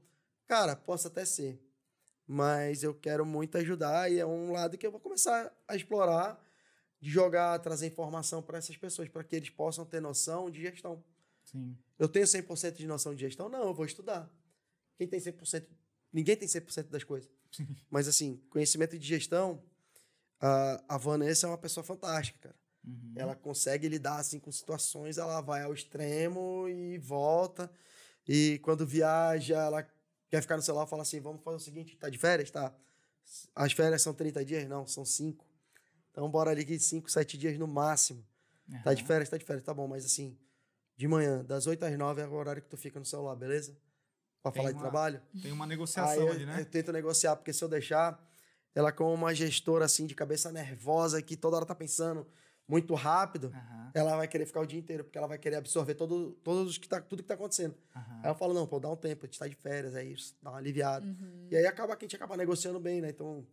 Cara, 0.47 0.75
posso 0.75 1.07
até 1.07 1.25
ser. 1.25 1.61
Mas 2.27 2.81
eu 2.81 2.93
quero 2.93 3.25
muito 3.25 3.57
ajudar 3.57 4.11
e 4.11 4.19
é 4.19 4.25
um 4.25 4.51
lado 4.51 4.77
que 4.77 4.85
eu 4.85 4.91
vou 4.91 4.99
começar 4.99 5.51
a 5.67 5.75
explorar, 5.75 6.43
de 6.99 7.09
jogar, 7.09 7.59
trazer 7.59 7.87
informação 7.87 8.41
para 8.41 8.57
essas 8.57 8.75
pessoas, 8.75 9.07
para 9.09 9.23
que 9.23 9.35
eles 9.35 9.49
possam 9.49 9.85
ter 9.85 9.99
noção 9.99 10.49
de 10.49 10.61
gestão. 10.61 11.03
Sim. 11.43 11.77
Eu 11.99 12.09
tenho 12.09 12.25
100% 12.25 12.77
de 12.77 12.87
noção 12.87 13.13
de 13.13 13.21
gestão? 13.21 13.47
Não, 13.47 13.67
eu 13.67 13.73
vou 13.73 13.85
estudar. 13.85 14.29
Quem 14.97 15.07
tem 15.07 15.19
100%? 15.19 15.67
Ninguém 16.11 16.35
tem 16.35 16.47
100% 16.47 16.89
das 16.89 17.03
coisas. 17.03 17.29
Mas, 17.89 18.07
assim, 18.07 18.37
conhecimento 18.49 18.97
de 18.97 19.07
gestão, 19.07 19.63
a, 20.39 20.83
a 20.89 20.97
Vanessa 20.97 21.47
é 21.47 21.49
uma 21.49 21.57
pessoa 21.57 21.83
fantástica, 21.83 22.39
cara. 22.39 22.55
Uhum. 22.85 23.13
Ela 23.15 23.35
consegue 23.35 23.87
lidar, 23.87 24.17
assim, 24.19 24.39
com 24.39 24.51
situações, 24.51 25.17
ela 25.17 25.41
vai 25.41 25.63
ao 25.63 25.73
extremo 25.73 26.67
e 26.69 26.97
volta. 26.99 27.71
E 28.27 28.59
quando 28.59 28.85
viaja, 28.85 29.55
ela 29.55 29.87
quer 30.29 30.41
ficar 30.41 30.55
no 30.55 30.61
celular, 30.61 30.85
fala 30.85 31.01
assim, 31.01 31.19
vamos 31.19 31.43
fazer 31.43 31.57
o 31.57 31.59
seguinte, 31.59 31.97
tá 31.97 32.09
de 32.09 32.17
férias? 32.17 32.51
Tá. 32.51 32.75
As 33.55 33.73
férias 33.73 34.01
são 34.01 34.13
30 34.13 34.45
dias? 34.45 34.67
Não, 34.67 34.85
são 34.85 35.03
5. 35.03 35.45
Então, 36.11 36.29
bora 36.29 36.51
ali 36.51 36.63
que 36.63 36.77
5, 36.79 37.09
7 37.09 37.37
dias 37.37 37.57
no 37.57 37.67
máximo. 37.67 38.25
Tá 38.83 38.93
de 38.93 39.03
férias, 39.03 39.29
tá 39.29 39.37
de 39.37 39.45
férias, 39.45 39.63
tá 39.63 39.73
bom, 39.73 39.87
mas 39.87 40.05
assim, 40.05 40.37
de 40.97 41.07
manhã, 41.07 41.43
das 41.43 41.67
8 41.67 41.83
às 41.83 41.97
9 41.97 42.21
é 42.21 42.27
o 42.27 42.33
horário 42.33 42.61
que 42.61 42.69
tu 42.69 42.77
fica 42.77 42.97
no 42.97 43.05
celular, 43.05 43.35
beleza? 43.35 43.77
Pra 44.45 44.51
Tem 44.51 44.61
falar 44.61 44.71
de 44.73 44.75
uma 44.75 44.81
trabalho? 44.81 45.21
Tem 45.41 45.51
uma 45.51 45.65
negociação 45.65 46.21
eu, 46.21 46.31
ali, 46.31 46.45
né? 46.45 46.61
eu 46.61 46.65
tento 46.67 46.91
negociar, 46.91 47.35
porque 47.35 47.51
se 47.51 47.63
eu 47.63 47.67
deixar, 47.67 48.23
ela 48.75 48.91
como 48.91 49.11
uma 49.11 49.33
gestora 49.33 49.85
assim, 49.85 50.05
de 50.05 50.13
cabeça 50.13 50.51
nervosa, 50.51 51.19
que 51.19 51.35
toda 51.35 51.55
hora 51.55 51.65
tá 51.65 51.73
pensando 51.73 52.27
muito 52.67 52.93
rápido, 52.93 53.51
Aham. 53.55 53.91
ela 53.95 54.15
vai 54.15 54.27
querer 54.27 54.45
ficar 54.45 54.59
o 54.59 54.65
dia 54.67 54.77
inteiro, 54.77 55.03
porque 55.03 55.17
ela 55.17 55.25
vai 55.25 55.39
querer 55.39 55.55
absorver 55.55 55.95
todo, 55.95 56.33
todos 56.43 56.69
os 56.69 56.77
que 56.77 56.87
tá, 56.87 57.01
tudo 57.01 57.23
que 57.23 57.27
tá 57.27 57.33
acontecendo. 57.33 57.75
Aham. 57.95 58.21
Aí 58.23 58.29
eu 58.29 58.35
falo, 58.35 58.53
não, 58.53 58.67
pô, 58.67 58.79
dá 58.79 58.87
um 58.87 58.95
tempo, 58.95 59.25
a 59.25 59.27
gente 59.27 59.39
tá 59.39 59.47
de 59.47 59.55
férias, 59.55 59.95
aí 59.95 60.13
isso, 60.13 60.35
dá 60.43 60.51
uma 60.51 60.59
aliviada. 60.59 61.03
Uhum. 61.03 61.47
E 61.49 61.55
aí 61.55 61.65
acaba 61.65 61.95
que 61.95 62.05
a 62.05 62.07
gente 62.07 62.15
acaba 62.15 62.37
negociando 62.37 62.79
bem, 62.79 63.01
né? 63.01 63.09
Então, 63.09 63.47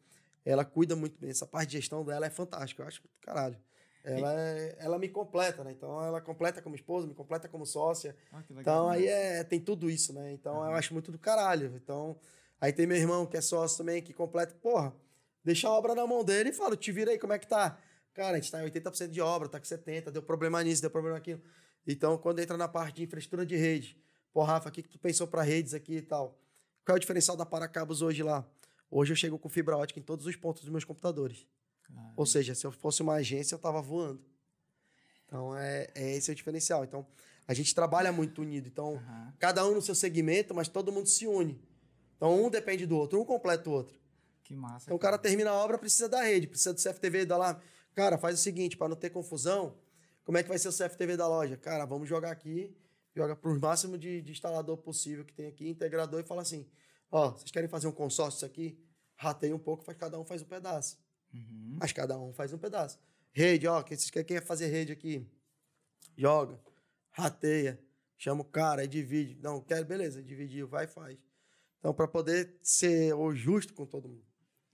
ela 0.44 0.62
cuida 0.62 0.94
muito 0.94 1.18
bem. 1.18 1.30
Essa 1.30 1.46
parte 1.46 1.70
de 1.70 1.78
gestão 1.78 2.04
dela 2.04 2.26
é 2.26 2.30
fantástica. 2.30 2.82
Eu 2.82 2.86
acho, 2.86 3.02
caralho. 3.22 3.56
Ela, 4.04 4.32
é- 4.34 4.76
ela 4.78 4.98
me 4.98 5.08
completa, 5.08 5.62
né? 5.62 5.72
Então, 5.72 6.02
ela 6.04 6.20
completa 6.20 6.60
como 6.60 6.74
esposa, 6.74 7.06
me 7.06 7.14
completa 7.14 7.48
como 7.48 7.64
sócia. 7.64 8.16
Ah. 8.32 8.42
Então, 8.50 8.88
aí 8.88 9.06
é, 9.06 9.44
tem 9.44 9.60
tudo 9.60 9.88
isso, 9.88 10.12
né? 10.12 10.32
Então, 10.32 10.56
eu 10.56 10.74
acho 10.74 10.92
muito 10.92 11.12
do 11.12 11.18
caralho. 11.18 11.72
Então, 11.76 12.18
aí 12.60 12.72
tem 12.72 12.86
meu 12.86 12.96
irmão, 12.96 13.26
que 13.26 13.36
é 13.36 13.40
sócio 13.40 13.78
também, 13.78 14.02
que 14.02 14.12
completa. 14.12 14.54
Porra, 14.54 14.94
deixa 15.44 15.68
a 15.68 15.70
obra 15.72 15.94
na 15.94 16.06
mão 16.06 16.24
dele 16.24 16.50
e 16.50 16.52
fala, 16.52 16.76
te 16.76 16.90
vira 16.90 17.10
aí, 17.10 17.18
como 17.18 17.32
é 17.32 17.38
que 17.38 17.46
tá? 17.46 17.78
Cara, 18.12 18.36
a 18.36 18.40
gente 18.40 18.50
tá 18.50 18.60
em 18.60 18.64
80% 18.64 19.10
de 19.10 19.20
obra, 19.20 19.48
tá 19.48 19.58
com 19.58 19.64
70%, 19.64 20.10
deu 20.10 20.22
problema 20.22 20.62
nisso, 20.62 20.82
deu 20.82 20.90
problema 20.90 21.16
naquilo. 21.16 21.40
Então, 21.86 22.18
quando 22.18 22.40
entra 22.40 22.56
na 22.56 22.68
parte 22.68 22.96
de 22.96 23.04
infraestrutura 23.04 23.46
de 23.46 23.56
rede, 23.56 24.02
Pô, 24.32 24.42
Rafa, 24.42 24.70
o 24.70 24.72
que, 24.72 24.82
que 24.82 24.88
tu 24.88 24.98
pensou 24.98 25.26
para 25.26 25.42
redes 25.42 25.74
aqui 25.74 25.96
e 25.96 26.02
tal? 26.02 26.38
Qual 26.86 26.96
é 26.96 26.96
o 26.96 27.00
diferencial 27.00 27.36
da 27.36 27.44
Paracabos 27.44 28.00
hoje 28.00 28.22
lá? 28.22 28.48
Hoje 28.90 29.12
eu 29.12 29.16
chego 29.16 29.38
com 29.38 29.48
fibra 29.48 29.76
ótica 29.76 30.00
em 30.00 30.02
todos 30.02 30.24
os 30.26 30.34
pontos 30.36 30.62
dos 30.62 30.70
meus 30.70 30.84
computadores. 30.84 31.46
Cara, 31.94 32.12
Ou 32.16 32.26
seja, 32.26 32.54
se 32.54 32.66
eu 32.66 32.72
fosse 32.72 33.02
uma 33.02 33.14
agência, 33.14 33.54
eu 33.54 33.58
tava 33.58 33.80
voando. 33.80 34.22
Então, 35.26 35.56
é, 35.56 35.88
é 35.94 36.16
esse 36.16 36.30
é 36.30 36.32
o 36.32 36.36
diferencial. 36.36 36.84
Então, 36.84 37.06
a 37.46 37.54
gente 37.54 37.74
trabalha 37.74 38.12
muito 38.12 38.42
unido. 38.42 38.68
Então, 38.68 39.02
cada 39.38 39.66
um 39.66 39.74
no 39.74 39.82
seu 39.82 39.94
segmento, 39.94 40.54
mas 40.54 40.68
todo 40.68 40.92
mundo 40.92 41.08
se 41.08 41.26
une. 41.26 41.60
Então, 42.16 42.44
um 42.44 42.50
depende 42.50 42.86
do 42.86 42.96
outro, 42.96 43.20
um 43.20 43.24
completa 43.24 43.68
o 43.68 43.72
outro. 43.72 43.98
Que 44.44 44.54
massa. 44.54 44.86
Então, 44.86 44.96
o 44.96 44.98
cara 44.98 45.18
termina 45.18 45.50
a 45.50 45.54
obra, 45.54 45.78
precisa 45.78 46.08
da 46.08 46.22
rede, 46.22 46.46
precisa 46.46 46.72
do 46.72 46.80
CFTV 46.80 47.24
da 47.24 47.36
lá. 47.36 47.60
Cara, 47.94 48.18
faz 48.18 48.38
o 48.38 48.42
seguinte, 48.42 48.76
para 48.76 48.88
não 48.88 48.96
ter 48.96 49.10
confusão, 49.10 49.76
como 50.24 50.38
é 50.38 50.42
que 50.42 50.48
vai 50.48 50.58
ser 50.58 50.68
o 50.68 50.72
CFTV 50.72 51.16
da 51.16 51.26
loja? 51.26 51.56
Cara, 51.56 51.84
vamos 51.84 52.08
jogar 52.08 52.30
aqui, 52.30 52.76
joga 53.14 53.34
para 53.34 53.50
o 53.50 53.58
máximo 53.58 53.98
de, 53.98 54.22
de 54.22 54.32
instalador 54.32 54.76
possível 54.78 55.24
que 55.24 55.32
tem 55.32 55.46
aqui, 55.46 55.68
integrador, 55.68 56.20
e 56.20 56.24
fala 56.24 56.42
assim: 56.42 56.66
ó, 57.10 57.30
vocês 57.30 57.50
querem 57.50 57.68
fazer 57.68 57.88
um 57.88 57.92
consórcio 57.92 58.38
isso 58.38 58.46
aqui? 58.46 58.78
Rateia 59.16 59.54
um 59.54 59.58
pouco, 59.58 59.84
faz, 59.84 59.98
cada 59.98 60.18
um 60.18 60.24
faz 60.24 60.42
um 60.42 60.46
pedaço. 60.46 60.96
Uhum. 61.32 61.76
Mas 61.80 61.92
cada 61.92 62.18
um 62.18 62.32
faz 62.32 62.52
um 62.52 62.58
pedaço. 62.58 62.98
Rede, 63.32 63.66
ó, 63.66 63.82
quem 63.82 63.96
quem 63.96 64.24
quer 64.24 64.44
fazer 64.44 64.66
rede 64.68 64.92
aqui? 64.92 65.26
Joga, 66.16 66.60
rateia, 67.10 67.80
chama 68.18 68.42
o 68.42 68.44
cara, 68.44 68.82
aí 68.82 68.88
divide. 68.88 69.38
Não, 69.42 69.60
quero, 69.60 69.86
beleza, 69.86 70.22
dividiu, 70.22 70.68
vai 70.68 70.86
faz. 70.86 71.18
Então, 71.78 71.92
para 71.92 72.06
poder 72.06 72.58
ser 72.62 73.14
o 73.14 73.34
justo 73.34 73.74
com 73.74 73.84
todo 73.84 74.08
mundo. 74.08 74.24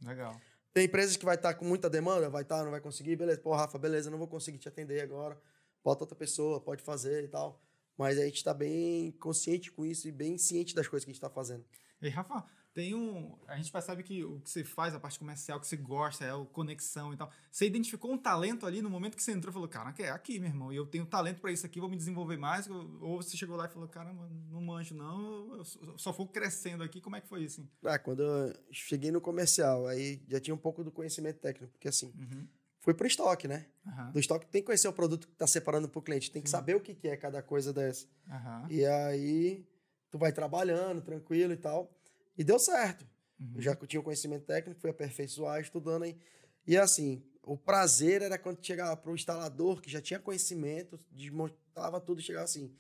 Legal. 0.05 0.39
Tem 0.75 0.85
empresas 0.85 1.17
que 1.17 1.25
vai 1.25 1.37
estar 1.37 1.55
com 1.55 1.65
muita 1.65 1.89
demanda, 1.89 2.29
vai 2.29 2.43
estar, 2.43 2.63
não 2.63 2.71
vai 2.71 2.81
conseguir, 2.81 3.17
beleza. 3.17 3.41
Pô, 3.41 3.55
Rafa, 3.55 3.79
beleza, 3.79 4.11
não 4.11 4.19
vou 4.19 4.29
conseguir 4.29 4.59
te 4.59 4.69
atender 4.69 5.01
agora. 5.01 5.41
Bota 5.83 6.05
outra 6.05 6.17
pessoa, 6.17 6.61
pode 6.61 6.83
fazer 6.83 7.25
e 7.25 7.29
tal. 7.29 7.63
Mas 7.97 8.19
a 8.19 8.25
gente 8.25 8.37
está 8.37 8.53
bem 8.53 9.11
consciente 9.13 9.73
com 9.73 9.85
isso 9.85 10.07
e 10.07 10.13
bem 10.13 10.37
ciente 10.39 10.75
das 10.75 10.87
coisas 10.87 11.05
que 11.05 11.11
a 11.11 11.13
gente 11.13 11.19
está 11.19 11.31
fazendo. 11.31 11.65
E 12.01 12.09
Rafa, 12.09 12.45
tem 12.79 12.95
um. 12.95 13.37
A 13.49 13.57
gente 13.57 13.73
percebe 13.73 14.05
que 14.05 14.23
o 14.23 14.39
que 14.39 14.49
você 14.49 14.63
faz, 14.63 14.95
a 14.95 15.01
parte 15.01 15.19
comercial, 15.19 15.59
que 15.59 15.67
você 15.67 15.77
gosta, 15.77 16.25
é 16.25 16.31
a 16.31 16.45
conexão 16.53 17.13
e 17.13 17.17
tal. 17.17 17.29
Você 17.51 17.67
identificou 17.67 18.13
um 18.13 18.17
talento 18.17 18.65
ali 18.65 18.81
no 18.81 18.89
momento 18.89 19.17
que 19.17 19.23
você 19.23 19.33
entrou 19.33 19.51
e 19.51 19.53
falou: 19.53 19.67
Caraca, 19.69 20.01
é 20.01 20.11
aqui, 20.11 20.39
meu 20.39 20.49
irmão, 20.49 20.73
e 20.73 20.77
eu 20.77 20.87
tenho 20.87 21.05
talento 21.05 21.41
para 21.41 21.51
isso 21.51 21.67
aqui, 21.67 21.81
vou 21.81 21.89
me 21.89 21.97
desenvolver 21.97 22.37
mais. 22.37 22.69
Ou 22.71 23.21
você 23.21 23.37
chegou 23.37 23.57
lá 23.57 23.67
e 23.67 23.69
falou: 23.69 23.89
Caramba, 23.89 24.31
não 24.49 24.61
manjo, 24.61 24.95
não, 24.95 25.57
eu 25.57 25.65
só- 25.99 26.13
vou 26.13 26.29
crescendo 26.29 26.85
aqui. 26.85 27.01
Como 27.01 27.17
é 27.17 27.21
que 27.21 27.27
foi 27.27 27.43
isso? 27.43 27.61
Assim? 27.63 27.71
Ah, 27.85 27.99
quando 27.99 28.23
eu 28.23 28.55
cheguei 28.71 29.11
no 29.11 29.21
comercial, 29.21 29.89
aí 29.89 30.23
já 30.29 30.39
tinha 30.39 30.55
um 30.55 30.59
pouco 30.59 30.85
do 30.85 30.93
conhecimento 30.93 31.41
técnico, 31.41 31.73
porque 31.73 31.89
assim, 31.89 32.13
Uhum. 32.17 32.47
fui 32.79 32.95
pro 32.95 33.09
estoque, 33.09 33.49
né? 33.49 33.67
Aham. 33.89 34.13
Do 34.13 34.21
estoque 34.21 34.47
tem 34.47 34.63
que 34.63 34.67
conhecer 34.67 34.87
o 34.87 34.93
produto 34.93 35.27
que 35.27 35.35
tá 35.35 35.49
separando 35.49 35.89
pro 35.89 36.01
cliente, 36.01 36.31
tem 36.31 36.41
que 36.41 36.49
Sim. 36.49 36.53
saber 36.53 36.77
o 36.77 36.81
que, 36.81 36.95
que 36.95 37.09
é 37.09 37.17
cada 37.17 37.43
coisa 37.43 37.73
dessa. 37.73 38.07
Aham. 38.31 38.67
E 38.71 38.85
aí 38.87 39.67
tu 40.13 40.17
vai 40.17 40.33
trabalhando, 40.33 41.03
tranquilo 41.03 41.53
e 41.53 41.57
tal. 41.57 41.93
E 42.39 42.45
deu 42.45 42.59
certo. 42.59 43.05
Uhum. 43.39 43.55
Eu 43.57 43.63
já 43.63 43.75
tinha 43.75 44.01
o 44.01 44.03
conhecimento 44.03 44.47
técnico, 44.47 44.81
fui 44.81 44.91
aperfeiçoar, 44.91 45.61
estudando 45.61 46.05
aí. 46.05 46.17
E 46.65 46.77
assim, 46.77 47.23
o 47.43 47.57
prazer 47.57 48.23
era 48.23 48.39
quando 48.39 48.65
chegava 48.65 48.97
pro 48.97 49.15
instalador, 49.15 49.81
que 49.81 49.91
já 49.91 50.01
tinha 50.01 50.21
conhecimento, 50.21 50.99
desmontava 51.11 52.01
tudo, 52.01 52.21
e 52.21 52.23
chegava 52.23 52.45
assim, 52.45 52.73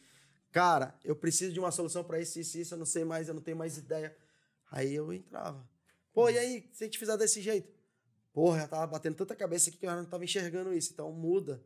cara, 0.52 0.94
eu 1.04 1.16
preciso 1.16 1.52
de 1.52 1.58
uma 1.58 1.72
solução 1.72 2.04
para 2.04 2.20
isso, 2.20 2.38
isso, 2.38 2.58
isso, 2.58 2.74
eu 2.74 2.78
não 2.78 2.86
sei 2.86 3.04
mais, 3.04 3.28
eu 3.28 3.34
não 3.34 3.42
tenho 3.42 3.56
mais 3.56 3.76
ideia. 3.76 4.16
Aí 4.70 4.94
eu 4.94 5.12
entrava. 5.12 5.68
Pô, 6.12 6.28
e 6.28 6.38
aí, 6.38 6.68
se 6.72 6.84
a 6.84 6.86
gente 6.86 6.98
fizer 6.98 7.16
desse 7.16 7.40
jeito? 7.40 7.72
Porra, 8.32 8.60
já 8.60 8.68
tava 8.68 8.86
batendo 8.86 9.16
tanta 9.16 9.34
cabeça 9.34 9.70
aqui 9.70 9.78
que 9.78 9.86
eu 9.86 9.90
não 9.90 10.04
tava 10.04 10.24
enxergando 10.24 10.72
isso, 10.72 10.92
então 10.92 11.10
muda. 11.12 11.62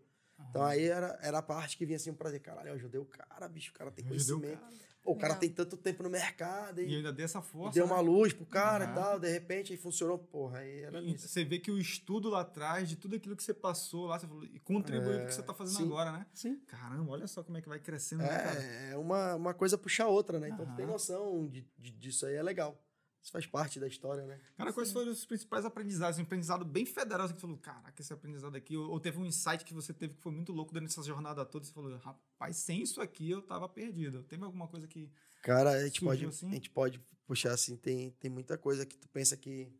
Então 0.49 0.63
aí 0.63 0.85
era, 0.85 1.19
era 1.23 1.39
a 1.39 1.43
parte 1.43 1.77
que 1.77 1.85
vinha 1.85 1.97
assim 1.97 2.11
um 2.11 2.15
prazer. 2.15 2.41
Caralho, 2.41 2.69
eu 2.69 2.75
ajudei 2.75 3.01
o 3.01 3.05
cara, 3.05 3.49
bicho, 3.49 3.71
o 3.71 3.75
cara 3.75 3.91
tem 3.91 4.05
Eu 4.05 4.07
o 4.07 4.11
conhecimento. 4.11 4.63
Pô, 5.03 5.13
o 5.13 5.17
cara 5.17 5.35
tem 5.35 5.51
tanto 5.51 5.77
tempo 5.77 6.03
no 6.05 6.09
mercado 6.09 6.81
E 6.81 6.89
e, 6.93 6.97
ainda 6.97 7.13
dei 7.13 7.25
essa 7.25 7.43
força. 7.43 7.75
deu 7.75 7.87
né? 7.87 7.93
uma 7.93 8.01
luz 8.01 8.33
pro 8.33 8.47
cara 8.47 8.85
Aham. 8.85 8.93
e 8.93 8.95
tal, 8.95 9.19
de 9.19 9.29
repente 9.29 9.73
aí 9.73 9.77
funcionou. 9.79 10.17
Porra, 10.17 10.59
aí 10.59 10.83
era 10.83 11.01
E 11.01 11.13
isso. 11.15 11.27
Você 11.29 11.45
vê 11.45 11.59
que 11.59 11.71
o 11.73 11.79
estudo 11.79 12.31
lá 12.31 12.43
atrás, 12.43 12.89
de 12.89 12.95
tudo 12.97 13.17
aquilo 13.17 13.35
que 13.35 13.43
você 13.43 13.53
passou 13.53 14.07
lá, 14.07 14.19
você 14.19 14.29
falou, 14.29 14.45
e 14.45 14.61
contribuiu 14.61 15.19
com 15.19 15.25
o 15.25 15.27
que 15.27 15.35
você 15.35 15.43
tá 15.43 15.53
fazendo 15.53 15.77
sim. 15.79 15.85
agora, 15.85 16.13
né? 16.13 16.27
Sim. 16.33 16.57
Caramba, 16.69 17.11
olha 17.11 17.27
só 17.27 17.43
como 17.43 17.59
é 17.59 17.61
que 17.63 17.69
vai 17.69 17.81
crescendo, 17.81 18.23
né, 18.23 18.29
cara? 18.39 18.63
É, 18.63 18.91
é 18.93 18.97
uma, 18.97 19.35
uma 19.35 19.55
coisa 19.55 19.77
puxa 19.77 20.05
a 20.05 20.09
outra, 20.09 20.39
né? 20.39 20.49
Então 20.51 20.65
tu 20.67 20.75
tem 20.77 20.87
noção 20.87 21.49
de, 21.49 21.67
de- 21.77 21.91
disso 21.91 22.25
aí, 22.25 22.37
é 22.37 22.43
legal. 22.43 22.81
Isso 23.23 23.31
faz 23.31 23.47
parte 23.47 23.79
da 23.79 23.87
história, 23.87 24.27
né? 24.27 24.41
Cara, 24.57 24.73
quais 24.73 24.91
foram 24.91 25.13
os 25.13 25.25
principais 25.25 25.65
aprendizados? 25.65 26.19
Um 26.19 26.23
aprendizado 26.23 26.65
bem 26.65 26.85
federal, 26.85 27.27
assim, 27.27 27.35
que 27.35 27.41
você 27.41 27.47
falou, 27.47 27.59
caraca, 27.59 28.03
esse 28.03 28.13
aprendizado 28.13 28.57
aqui. 28.57 28.77
Ou, 28.77 28.91
ou 28.91 28.99
teve 28.99 29.19
um 29.19 29.25
insight 29.25 29.65
que 29.65 29.73
você 29.73 29.95
teve 29.95 30.15
que 30.15 30.21
foi 30.21 30.33
muito 30.33 30.53
louco 30.53 30.73
durante 30.73 30.91
essa 30.91 31.05
jornada 31.05 31.45
toda. 31.45 31.65
Você 31.65 31.73
falou, 31.73 31.97
rapaz, 31.99 32.57
sem 32.57 32.83
isso 32.83 33.01
aqui 33.01 33.31
eu 33.31 33.41
tava 33.41 33.69
perdido. 33.69 34.25
Teve 34.25 34.43
alguma 34.45 34.67
coisa 34.67 34.89
que. 34.89 35.09
Cara, 35.41 35.71
a 35.71 35.85
gente, 35.85 36.01
Surgiu 36.01 36.09
pode, 36.09 36.27
assim? 36.27 36.51
a 36.51 36.55
gente 36.55 36.71
pode 36.71 37.01
puxar 37.25 37.53
assim, 37.53 37.77
tem, 37.77 38.11
tem 38.11 38.31
muita 38.31 38.59
coisa 38.59 38.85
que 38.85 38.97
tu 38.99 39.09
pensa 39.09 39.37
que. 39.37 39.73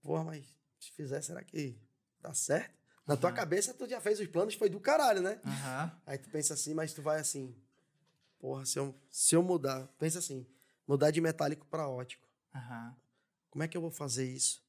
Porra, 0.00 0.24
mas 0.24 0.46
se 0.80 0.90
fizer, 0.92 1.20
será 1.20 1.44
que 1.44 1.78
dá 2.20 2.32
certo? 2.32 2.74
Na 3.06 3.16
tua 3.18 3.28
Aham. 3.30 3.36
cabeça, 3.36 3.74
tu 3.74 3.86
já 3.86 4.00
fez 4.00 4.18
os 4.18 4.26
planos, 4.28 4.54
foi 4.54 4.70
do 4.70 4.80
caralho, 4.80 5.20
né? 5.20 5.40
Aham. 5.44 6.00
Aí 6.06 6.16
tu 6.16 6.30
pensa 6.30 6.54
assim, 6.54 6.72
mas 6.72 6.94
tu 6.94 7.02
vai 7.02 7.20
assim. 7.20 7.54
Porra, 8.38 8.64
se 8.64 8.78
eu, 8.78 8.94
se 9.10 9.36
eu 9.36 9.42
mudar, 9.42 9.86
pensa 9.98 10.18
assim, 10.20 10.46
mudar 10.86 11.10
de 11.10 11.20
metálico 11.20 11.66
para 11.66 11.86
ótico. 11.86 12.25
Aham. 12.56 12.96
Como 13.50 13.62
é 13.62 13.68
que 13.68 13.76
eu 13.76 13.80
vou 13.80 13.90
fazer 13.90 14.26
isso? 14.26 14.62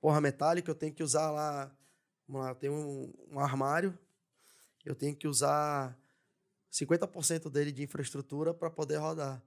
Porra, 0.00 0.20
metálico, 0.20 0.70
eu 0.70 0.74
tenho 0.74 0.94
que 0.94 1.02
usar 1.02 1.30
lá. 1.30 1.70
Vamos 2.26 2.42
lá, 2.42 2.50
eu 2.50 2.54
tenho 2.54 2.72
um, 2.72 3.12
um 3.32 3.40
armário, 3.40 3.98
eu 4.84 4.94
tenho 4.94 5.16
que 5.16 5.26
usar 5.26 5.98
50% 6.70 7.50
dele 7.50 7.72
de 7.72 7.82
infraestrutura 7.82 8.54
para 8.54 8.70
poder 8.70 8.96
rodar. 8.96 9.42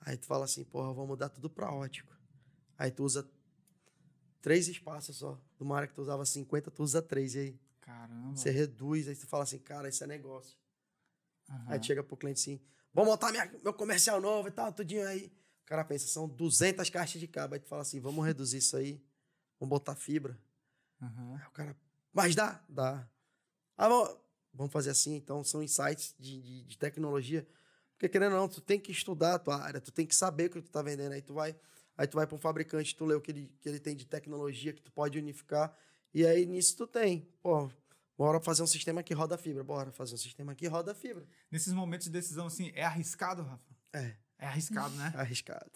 Aí 0.00 0.16
tu 0.16 0.26
fala 0.26 0.44
assim, 0.44 0.64
porra, 0.64 0.90
eu 0.90 0.94
vou 0.94 1.06
mudar 1.06 1.28
tudo 1.28 1.48
para 1.48 1.72
ótico. 1.72 2.12
Aí 2.76 2.90
tu 2.90 3.04
usa 3.04 3.28
três 4.42 4.68
espaços 4.68 5.16
só. 5.16 5.40
De 5.56 5.62
uma 5.62 5.76
área 5.76 5.88
que 5.88 5.94
tu 5.94 6.02
usava 6.02 6.24
50, 6.24 6.70
tu 6.70 6.82
usa 6.82 7.00
três. 7.00 7.34
E 7.34 7.38
aí 7.38 7.60
Caramba. 7.80 8.36
você 8.36 8.50
reduz, 8.50 9.08
aí 9.08 9.16
tu 9.16 9.26
fala 9.26 9.44
assim, 9.44 9.58
cara, 9.58 9.88
isso 9.88 10.02
é 10.02 10.06
negócio. 10.06 10.56
Aham. 11.48 11.64
Aí 11.68 11.78
tu 11.78 11.86
chega 11.86 12.02
pro 12.02 12.16
cliente 12.16 12.40
assim, 12.40 12.60
vamos 12.92 13.10
montar 13.10 13.30
minha, 13.30 13.50
meu 13.62 13.72
comercial 13.72 14.20
novo 14.20 14.48
e 14.48 14.50
tal, 14.50 14.72
tudinho 14.72 15.06
aí. 15.06 15.32
O 15.66 15.68
cara 15.68 15.84
pensa, 15.84 16.06
são 16.06 16.28
200 16.28 16.88
caixas 16.90 17.20
de 17.20 17.26
cabo. 17.26 17.54
Aí 17.54 17.60
tu 17.60 17.66
fala 17.66 17.82
assim, 17.82 17.98
vamos 17.98 18.24
reduzir 18.24 18.58
isso 18.58 18.76
aí, 18.76 19.02
vamos 19.58 19.68
botar 19.68 19.96
fibra. 19.96 20.38
Aham. 21.02 21.34
Aí 21.34 21.46
o 21.48 21.50
cara, 21.50 21.76
mas 22.12 22.36
dá? 22.36 22.64
Dá. 22.68 23.04
Ah, 23.76 23.88
vamos, 23.88 24.16
vamos 24.54 24.72
fazer 24.72 24.90
assim, 24.90 25.16
então 25.16 25.42
são 25.42 25.60
insights 25.60 26.14
de, 26.20 26.40
de, 26.40 26.62
de 26.62 26.78
tecnologia. 26.78 27.44
Porque 27.94 28.08
querendo 28.08 28.34
ou 28.34 28.42
não, 28.42 28.48
tu 28.48 28.60
tem 28.60 28.78
que 28.78 28.92
estudar 28.92 29.34
a 29.34 29.38
tua 29.40 29.60
área, 29.60 29.80
tu 29.80 29.90
tem 29.90 30.06
que 30.06 30.14
saber 30.14 30.46
o 30.46 30.50
que 30.50 30.62
tu 30.62 30.70
tá 30.70 30.82
vendendo. 30.82 31.10
Aí 31.10 31.20
tu 31.20 31.34
vai, 31.34 31.58
aí 31.98 32.06
tu 32.06 32.14
vai 32.14 32.28
para 32.28 32.36
um 32.36 32.38
fabricante, 32.38 32.94
tu 32.94 33.04
lê 33.04 33.16
o 33.16 33.20
que 33.20 33.32
ele, 33.32 33.52
que 33.60 33.68
ele 33.68 33.80
tem 33.80 33.96
de 33.96 34.06
tecnologia, 34.06 34.72
que 34.72 34.80
tu 34.80 34.92
pode 34.92 35.18
unificar. 35.18 35.76
E 36.14 36.24
aí 36.24 36.46
nisso 36.46 36.76
tu 36.76 36.86
tem, 36.86 37.28
pô, 37.42 37.68
bora 38.16 38.38
fazer 38.40 38.62
um 38.62 38.68
sistema 38.68 39.02
que 39.02 39.12
roda 39.12 39.36
fibra. 39.36 39.64
Bora 39.64 39.90
fazer 39.90 40.14
um 40.14 40.18
sistema 40.18 40.54
que 40.54 40.68
roda 40.68 40.94
fibra. 40.94 41.26
Nesses 41.50 41.72
momentos 41.72 42.06
de 42.06 42.12
decisão, 42.12 42.46
assim, 42.46 42.70
é 42.72 42.84
arriscado, 42.84 43.42
Rafa? 43.42 43.76
É, 43.92 44.14
É 44.38 44.46
arriscado, 44.46 44.94
né? 44.96 45.12
arriscado. 45.16 45.70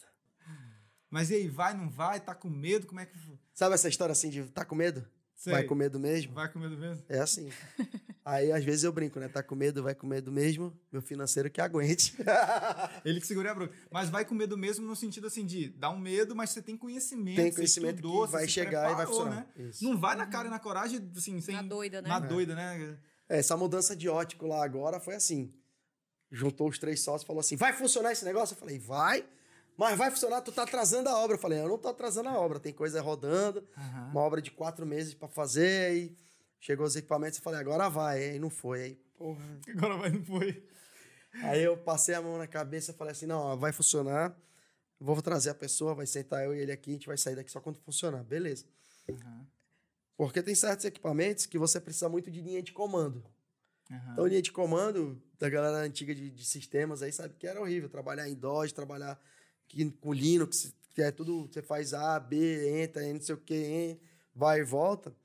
Mas 1.10 1.30
e 1.30 1.34
aí, 1.34 1.48
vai, 1.48 1.74
não 1.74 1.90
vai? 1.90 2.20
Tá 2.20 2.34
com 2.34 2.48
medo? 2.48 2.86
Como 2.86 3.00
é 3.00 3.06
que. 3.06 3.18
Sabe 3.52 3.74
essa 3.74 3.88
história 3.88 4.12
assim 4.12 4.30
de 4.30 4.44
tá 4.44 4.64
com 4.64 4.74
medo? 4.76 5.04
Sei. 5.34 5.54
Vai 5.54 5.64
com 5.64 5.74
medo 5.74 5.98
mesmo? 5.98 6.34
Vai 6.34 6.48
com 6.52 6.58
medo 6.58 6.76
mesmo? 6.76 7.02
É 7.08 7.18
assim. 7.18 7.50
Aí 8.22 8.52
às 8.52 8.62
vezes 8.62 8.84
eu 8.84 8.92
brinco, 8.92 9.18
né? 9.18 9.26
Tá 9.26 9.42
com 9.42 9.54
medo, 9.54 9.82
vai 9.82 9.94
com 9.94 10.06
medo 10.06 10.30
mesmo. 10.30 10.78
Meu 10.92 11.00
financeiro 11.00 11.50
que 11.50 11.62
aguente. 11.62 12.14
Ele 13.04 13.18
que 13.18 13.26
segura 13.26 13.50
a 13.50 13.54
bronca. 13.54 13.72
Mas 13.90 14.10
vai 14.10 14.24
com 14.26 14.34
medo 14.34 14.56
mesmo 14.58 14.86
no 14.86 14.94
sentido 14.94 15.26
assim 15.26 15.46
de 15.46 15.70
dar 15.70 15.90
um 15.90 15.98
medo, 15.98 16.36
mas 16.36 16.50
você 16.50 16.60
tem 16.60 16.76
conhecimento. 16.76 17.36
Tem 17.36 17.50
conhecimento 17.52 17.96
estudou, 17.96 18.26
que 18.26 18.32
vai 18.32 18.46
chegar 18.46 18.90
e 18.90 18.94
vai 18.94 19.06
preparou, 19.06 19.14
funcionar. 19.14 19.48
Né? 19.56 19.68
Isso. 19.70 19.82
Não 19.82 19.98
vai 19.98 20.14
na 20.14 20.26
cara 20.26 20.48
e 20.48 20.50
na 20.50 20.58
coragem, 20.58 21.10
assim, 21.16 21.40
sem. 21.40 21.56
Na 21.56 21.62
doida, 21.62 22.02
né? 22.02 22.08
Na 22.10 22.18
É. 22.18 22.20
doida, 22.20 22.54
né? 22.54 22.98
É, 23.26 23.38
essa 23.38 23.56
mudança 23.56 23.96
de 23.96 24.08
ótico 24.10 24.46
lá 24.46 24.62
agora 24.62 25.00
foi 25.00 25.14
assim. 25.14 25.50
Juntou 26.30 26.68
os 26.68 26.78
três 26.78 27.00
sócios 27.00 27.22
e 27.22 27.26
falou 27.26 27.40
assim: 27.40 27.56
vai 27.56 27.72
funcionar 27.72 28.12
esse 28.12 28.24
negócio? 28.24 28.54
Eu 28.54 28.58
falei, 28.58 28.78
vai. 28.78 29.24
Mas 29.76 29.96
vai 29.96 30.10
funcionar, 30.10 30.42
tu 30.42 30.52
tá 30.52 30.62
atrasando 30.62 31.08
a 31.08 31.18
obra. 31.18 31.36
Eu 31.36 31.40
falei, 31.40 31.58
eu 31.58 31.68
não 31.68 31.78
tô 31.78 31.88
atrasando 31.88 32.28
a 32.28 32.38
obra, 32.38 32.60
tem 32.60 32.72
coisa 32.72 33.00
rodando, 33.00 33.66
Aham. 33.76 34.10
uma 34.10 34.20
obra 34.20 34.42
de 34.42 34.50
quatro 34.50 34.84
meses 34.84 35.14
pra 35.14 35.26
fazer, 35.26 35.90
aí 35.90 36.16
chegou 36.60 36.84
os 36.84 36.94
equipamentos 36.96 37.38
e 37.38 37.42
falei, 37.42 37.60
agora 37.60 37.88
vai. 37.88 38.22
Aí 38.30 38.38
não 38.38 38.50
foi. 38.50 38.82
Aí, 38.82 38.94
porra. 39.16 39.42
Agora 39.74 39.96
vai, 39.96 40.10
não 40.10 40.24
foi. 40.24 40.66
Aí 41.42 41.62
eu 41.62 41.76
passei 41.76 42.14
a 42.14 42.20
mão 42.20 42.36
na 42.36 42.46
cabeça 42.46 42.90
e 42.90 42.94
falei 42.94 43.12
assim: 43.12 43.26
não, 43.26 43.40
ó, 43.40 43.56
vai 43.56 43.72
funcionar. 43.72 44.36
Vou 44.98 45.20
trazer 45.22 45.50
a 45.50 45.54
pessoa, 45.54 45.94
vai 45.94 46.06
sentar 46.06 46.44
eu 46.44 46.54
e 46.54 46.58
ele 46.58 46.72
aqui, 46.72 46.90
a 46.90 46.92
gente 46.92 47.06
vai 47.06 47.16
sair 47.16 47.34
daqui 47.34 47.50
só 47.50 47.60
quando 47.60 47.78
funcionar. 47.78 48.22
Beleza. 48.22 48.66
Aham. 49.08 49.46
Porque 50.16 50.42
tem 50.42 50.54
certos 50.54 50.84
equipamentos 50.84 51.46
que 51.46 51.56
você 51.56 51.80
precisa 51.80 52.06
muito 52.06 52.30
de 52.30 52.42
linha 52.42 52.62
de 52.62 52.72
comando. 52.72 53.24
Aham. 53.90 54.12
Então, 54.12 54.26
linha 54.26 54.42
de 54.42 54.52
comando 54.52 55.22
da 55.40 55.48
galera 55.48 55.78
antiga 55.78 56.14
de, 56.14 56.30
de 56.30 56.44
sistemas 56.44 57.02
aí 57.02 57.10
sabe 57.10 57.34
que 57.38 57.46
era 57.46 57.60
horrível. 57.60 57.88
Trabalhar 57.88 58.28
em 58.28 58.34
DOS, 58.34 58.72
trabalhar 58.72 59.20
com 60.00 60.12
Linux, 60.12 60.74
que 60.94 61.00
é 61.00 61.10
tudo, 61.10 61.48
você 61.50 61.62
faz 61.62 61.94
A, 61.94 62.20
B, 62.20 62.82
entra, 62.82 63.02
não 63.10 63.20
sei 63.20 63.34
o 63.34 63.38
que, 63.38 63.98
vai 64.34 64.60
e 64.60 64.64
volta. 64.64 65.16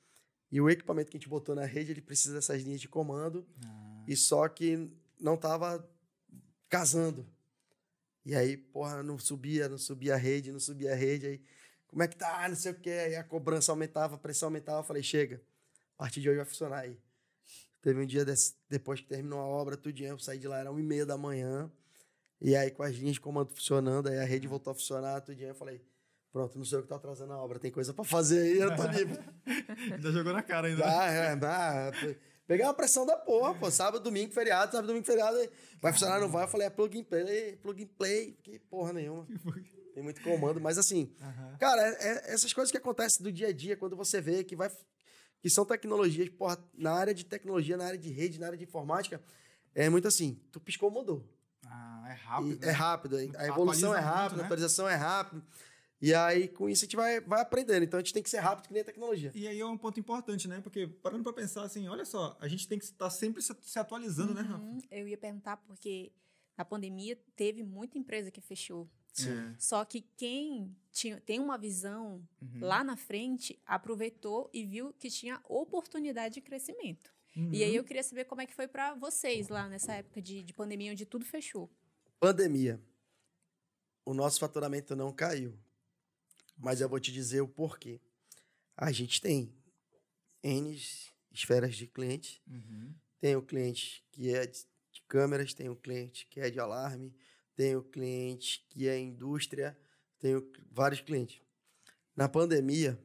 E 0.49 0.61
o 0.61 0.69
equipamento 0.69 1.11
que 1.11 1.17
a 1.17 1.19
gente 1.19 1.27
botou 1.27 1.53
na 1.53 1.65
rede, 1.65 1.91
ele 1.91 2.01
precisa 2.01 2.35
dessas 2.35 2.63
linhas 2.63 2.79
de 2.79 2.87
comando. 2.87 3.45
Ah, 3.65 4.03
E 4.07 4.15
só 4.15 4.47
que 4.47 4.89
não 5.19 5.35
tava 5.35 5.85
casando. 6.69 7.27
E 8.23 8.33
aí, 8.33 8.55
porra, 8.55 9.03
não 9.03 9.19
subia, 9.19 9.67
não 9.67 9.77
subia 9.77 10.13
a 10.13 10.17
rede, 10.17 10.51
não 10.51 10.59
subia 10.59 10.93
a 10.93 10.95
rede. 10.95 11.27
Aí, 11.27 11.41
como 11.87 12.03
é 12.03 12.07
que 12.07 12.15
tá? 12.15 12.47
Não 12.47 12.55
sei 12.55 12.71
o 12.71 12.75
quê. 12.75 12.89
Aí 12.89 13.15
a 13.15 13.23
cobrança 13.23 13.71
aumentava, 13.71 14.15
a 14.15 14.17
pressão 14.17 14.47
aumentava. 14.47 14.79
Eu 14.79 14.83
falei, 14.83 15.03
chega, 15.03 15.41
a 15.95 16.03
partir 16.03 16.21
de 16.21 16.29
hoje 16.29 16.37
vai 16.37 16.45
funcionar 16.45 16.79
aí. 16.79 16.97
Teve 17.85 18.01
um 18.01 18.05
dia 18.07 18.25
desse, 18.25 18.55
depois 18.67 18.99
que 18.99 19.05
terminou 19.05 19.39
a 19.39 19.43
obra, 19.45 19.77
tudinho, 19.77 20.09
eu 20.09 20.17
saí 20.17 20.39
de 20.39 20.47
lá, 20.47 20.57
era 20.57 20.71
uma 20.71 20.79
e 20.79 20.83
meia 20.83 21.05
da 21.05 21.15
manhã. 21.15 21.71
E 22.41 22.55
aí, 22.55 22.71
com 22.71 22.81
as 22.81 22.95
linhas 22.95 23.13
de 23.13 23.21
comando 23.21 23.51
funcionando, 23.51 24.07
aí 24.09 24.17
a 24.17 24.23
rede 24.25 24.47
voltou 24.47 24.71
a 24.71 24.73
funcionar, 24.73 25.21
tudinho. 25.21 25.49
Eu 25.49 25.53
falei, 25.53 25.79
pronto, 26.33 26.57
não 26.57 26.65
sei 26.65 26.79
o 26.79 26.81
que 26.81 26.87
tá 26.87 26.95
atrasando 26.95 27.33
a 27.33 27.37
obra, 27.37 27.59
tem 27.59 27.69
coisa 27.69 27.93
pra 27.93 28.03
fazer 28.03 28.39
aí, 28.39 28.57
eu 28.57 28.75
tô 28.75 28.81
livre. 28.89 29.19
Já 29.99 30.09
jogou 30.09 30.33
na 30.33 30.41
cara 30.41 30.67
ainda. 30.67 30.83
Ah, 30.83 31.11
é, 31.11 31.39
ah, 31.43 31.91
pegar 32.47 32.65
uma 32.69 32.73
pressão 32.73 33.05
da 33.05 33.17
porra, 33.17 33.53
pô. 33.53 33.69
Sábado, 33.69 34.03
domingo, 34.03 34.33
feriado, 34.33 34.71
sábado, 34.71 34.87
domingo, 34.87 35.05
feriado. 35.05 35.37
Vai 35.79 35.93
funcionar, 35.93 36.19
não 36.19 36.27
vai? 36.27 36.45
Eu 36.45 36.47
falei, 36.47 36.65
é 36.65 36.71
plug 36.71 36.99
and 36.99 37.03
play, 37.03 37.55
plug 37.57 37.83
and 37.83 37.89
play. 37.99 38.31
Que 38.41 38.57
porra 38.57 38.93
nenhuma. 38.93 39.27
Tem 39.93 40.01
muito 40.01 40.21
comando, 40.23 40.59
mas 40.59 40.79
assim, 40.79 41.15
Aham. 41.21 41.55
cara, 41.59 41.81
é- 41.87 42.31
é 42.31 42.33
essas 42.33 42.51
coisas 42.51 42.71
que 42.71 42.77
acontecem 42.79 43.23
do 43.23 43.31
dia 43.31 43.49
a 43.49 43.53
dia, 43.53 43.77
quando 43.77 43.95
você 43.95 44.19
vê 44.19 44.43
que 44.43 44.55
vai. 44.55 44.71
Que 45.45 45.49
são 45.51 45.63
tecnologias, 45.63 46.27
porra, 46.29 46.57
na 46.75 46.91
área 46.91 47.13
de 47.13 47.23
tecnologia, 47.23 47.77
na 47.77 47.85
área 47.85 47.99
de 47.99 48.09
rede, 48.09 48.39
na 48.39 48.47
área 48.47 48.57
de 48.57 48.63
informática, 48.63 49.21
é 49.75 49.87
muito 49.91 50.07
assim, 50.07 50.41
tu 50.51 50.59
piscou, 50.59 50.89
mudou. 50.89 51.23
Ah, 51.67 52.03
é 52.07 52.13
E 52.13 52.15
rápido. 52.15 52.63
é 52.63 52.65
né? 52.65 52.71
rápido, 52.71 53.15
a 53.17 53.47
evolução 53.47 53.91
Atualiza 53.91 53.95
é 53.95 53.99
rápida, 53.99 54.21
muito, 54.23 54.35
né? 54.37 54.41
a 54.41 54.45
atualização 54.45 54.89
é 54.89 54.95
rápida. 54.95 55.43
E 56.01 56.15
aí, 56.15 56.47
com 56.47 56.67
isso, 56.67 56.83
a 56.83 56.85
gente 56.87 56.95
vai, 56.95 57.21
vai 57.21 57.41
aprendendo. 57.41 57.83
Então, 57.83 57.99
a 57.99 58.01
gente 58.01 58.11
tem 58.11 58.23
que 58.23 58.29
ser 58.31 58.39
rápido 58.39 58.69
que 58.69 58.73
nem 58.73 58.81
a 58.81 58.85
tecnologia. 58.85 59.31
E 59.35 59.47
aí 59.47 59.59
é 59.59 59.65
um 59.67 59.77
ponto 59.77 59.99
importante, 59.99 60.47
né? 60.47 60.61
Porque 60.61 60.87
parando 60.87 61.21
pra 61.21 61.31
pensar 61.31 61.61
assim, 61.61 61.87
olha 61.87 62.05
só, 62.05 62.35
a 62.41 62.47
gente 62.47 62.67
tem 62.67 62.79
que 62.79 62.85
estar 62.85 63.11
sempre 63.11 63.43
se 63.43 63.77
atualizando, 63.77 64.33
né, 64.33 64.41
Rafa? 64.41 64.63
Uhum. 64.63 64.79
Eu 64.89 65.07
ia 65.07 65.17
perguntar 65.17 65.57
porque 65.57 66.11
na 66.57 66.65
pandemia 66.65 67.15
teve 67.35 67.61
muita 67.61 67.99
empresa 67.99 68.31
que 68.31 68.41
fechou. 68.41 68.89
É. 69.23 69.55
Só 69.59 69.85
que 69.85 70.01
quem 70.17 70.75
tinha, 70.91 71.19
tem 71.21 71.39
uma 71.39 71.57
visão 71.57 72.27
Uhum. 72.41 72.59
lá 72.61 72.83
na 72.83 72.97
frente 72.97 73.59
aproveitou 73.65 74.49
e 74.53 74.63
viu 74.65 74.93
que 74.93 75.09
tinha 75.09 75.41
oportunidade 75.47 76.35
de 76.35 76.41
crescimento. 76.41 77.13
Uhum. 77.35 77.49
E 77.53 77.63
aí 77.63 77.75
eu 77.75 77.83
queria 77.83 78.03
saber 78.03 78.25
como 78.25 78.41
é 78.41 78.45
que 78.45 78.53
foi 78.53 78.67
para 78.67 78.93
vocês 78.95 79.49
lá 79.49 79.67
nessa 79.69 79.93
época 79.93 80.21
de, 80.21 80.43
de 80.43 80.53
pandemia 80.53 80.91
onde 80.91 81.05
tudo 81.05 81.25
fechou. 81.25 81.69
Pandemia. 82.19 82.81
O 84.05 84.13
nosso 84.13 84.39
faturamento 84.39 84.95
não 84.95 85.11
caiu. 85.11 85.57
Mas 86.57 86.79
eu 86.81 86.87
vou 86.87 86.99
te 86.99 87.11
dizer 87.11 87.41
o 87.41 87.47
porquê. 87.47 87.99
A 88.77 88.91
gente 88.91 89.19
tem 89.21 89.53
N 90.43 90.79
esferas 91.31 91.75
de 91.75 91.87
clientes. 91.87 92.41
Uhum. 92.47 92.93
Tem 93.19 93.35
o 93.35 93.41
cliente 93.41 94.03
que 94.11 94.33
é 94.33 94.45
de 94.45 94.65
de 94.95 95.01
câmeras, 95.01 95.53
tem 95.53 95.67
o 95.67 95.75
cliente 95.75 96.25
que 96.27 96.39
é 96.39 96.49
de 96.49 96.57
alarme, 96.57 97.13
tem 97.55 97.75
o 97.75 97.83
cliente 97.83 98.65
que 98.69 98.87
é 98.87 98.99
indústria, 98.99 99.77
tem 100.19 100.35
o- 100.35 100.51
vários 100.71 101.01
clientes. 101.01 101.41
Na 102.15 102.27
pandemia, 102.29 102.99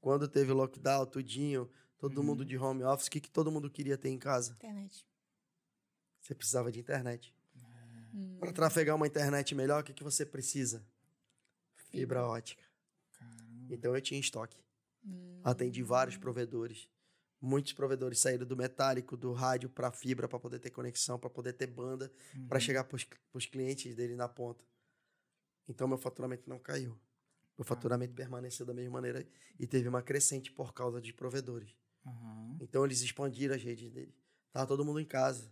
quando 0.00 0.26
teve 0.28 0.52
lockdown, 0.52 1.06
tudinho, 1.06 1.70
todo 1.98 2.18
Uhum. 2.18 2.24
mundo 2.24 2.44
de 2.44 2.56
home 2.56 2.82
office, 2.82 3.06
o 3.08 3.10
que, 3.10 3.20
que 3.20 3.30
todo 3.30 3.50
mundo 3.50 3.70
queria 3.70 3.96
ter 3.98 4.08
em 4.08 4.18
casa? 4.18 4.52
Internet. 4.54 5.06
Você 6.20 6.34
precisava 6.34 6.70
de 6.72 6.80
internet. 6.80 7.34
Hum. 8.14 8.36
Para 8.38 8.52
trafegar 8.52 8.96
uma 8.96 9.06
internet 9.06 9.54
melhor, 9.54 9.82
o 9.82 9.84
que, 9.84 9.92
que 9.94 10.02
você 10.02 10.24
precisa? 10.26 10.84
Fibra 11.90 12.24
ótica. 12.24 12.62
Caramba. 13.12 13.74
Então 13.74 13.94
eu 13.94 14.00
tinha 14.02 14.18
em 14.18 14.20
estoque. 14.20 14.58
Hum. 15.04 15.40
Atendi 15.44 15.82
vários 15.82 16.16
provedores. 16.16 16.88
Muitos 17.40 17.72
provedores 17.72 18.18
saíram 18.20 18.46
do 18.46 18.56
metálico, 18.56 19.16
do 19.16 19.32
rádio 19.32 19.70
para 19.70 19.90
fibra, 19.90 20.28
para 20.28 20.38
poder 20.38 20.58
ter 20.58 20.70
conexão, 20.70 21.18
para 21.18 21.30
poder 21.30 21.54
ter 21.54 21.66
banda, 21.68 22.12
para 22.48 22.56
Uhum. 22.56 22.60
chegar 22.60 22.84
para 22.84 22.98
os 23.32 23.46
clientes 23.46 23.94
dele 23.96 24.14
na 24.14 24.28
ponta. 24.28 24.62
Então 25.68 25.88
meu 25.88 25.96
faturamento 25.96 26.48
não 26.48 26.58
caiu. 26.58 27.00
Meu 27.56 27.64
faturamento 27.64 28.14
permaneceu 28.14 28.66
da 28.66 28.74
mesma 28.74 28.92
maneira 28.92 29.26
e 29.58 29.66
teve 29.66 29.88
uma 29.88 30.02
crescente 30.02 30.50
por 30.52 30.72
causa 30.74 31.00
de 31.00 31.12
provedores. 31.14 31.74
Aham. 32.06 32.58
Então 32.60 32.84
eles 32.84 33.00
expandiram 33.00 33.54
as 33.54 33.62
redes 33.62 33.90
dele. 33.90 34.14
Tava 34.52 34.66
todo 34.66 34.84
mundo 34.84 35.00
em 35.00 35.04
casa. 35.06 35.50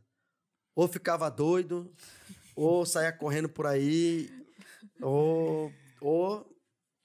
Ou 0.74 0.86
ficava 0.89 1.30
doido, 1.30 1.93
ou 2.55 2.84
saía 2.86 3.12
correndo 3.12 3.49
por 3.49 3.66
aí, 3.66 4.28
ou, 5.01 5.72
ou 6.01 6.57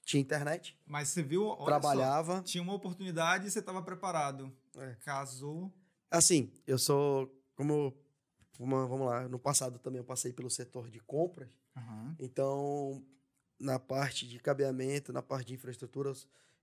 tinha 0.04 0.20
internet, 0.20 0.78
Mas 0.86 1.08
você 1.08 1.22
viu, 1.22 1.56
trabalhava. 1.64 2.36
só, 2.36 2.42
tinha 2.42 2.62
uma 2.62 2.74
oportunidade 2.74 3.46
e 3.46 3.50
você 3.50 3.58
estava 3.58 3.82
preparado. 3.82 4.54
É. 4.76 4.94
Casou. 5.04 5.72
Assim, 6.10 6.52
eu 6.66 6.78
sou 6.78 7.28
como, 7.54 7.94
como- 8.56 8.88
vamos 8.88 9.06
lá, 9.06 9.28
no 9.28 9.38
passado 9.38 9.78
também 9.78 9.98
eu 9.98 10.04
passei 10.04 10.32
pelo 10.32 10.50
setor 10.50 10.90
de 10.90 11.00
compras, 11.00 11.50
Aham. 11.76 12.16
então 12.18 13.04
na 13.58 13.78
parte 13.78 14.28
de 14.28 14.38
cabeamento, 14.38 15.12
na 15.12 15.22
parte 15.22 15.48
de 15.48 15.54
infraestrutura, 15.54 16.12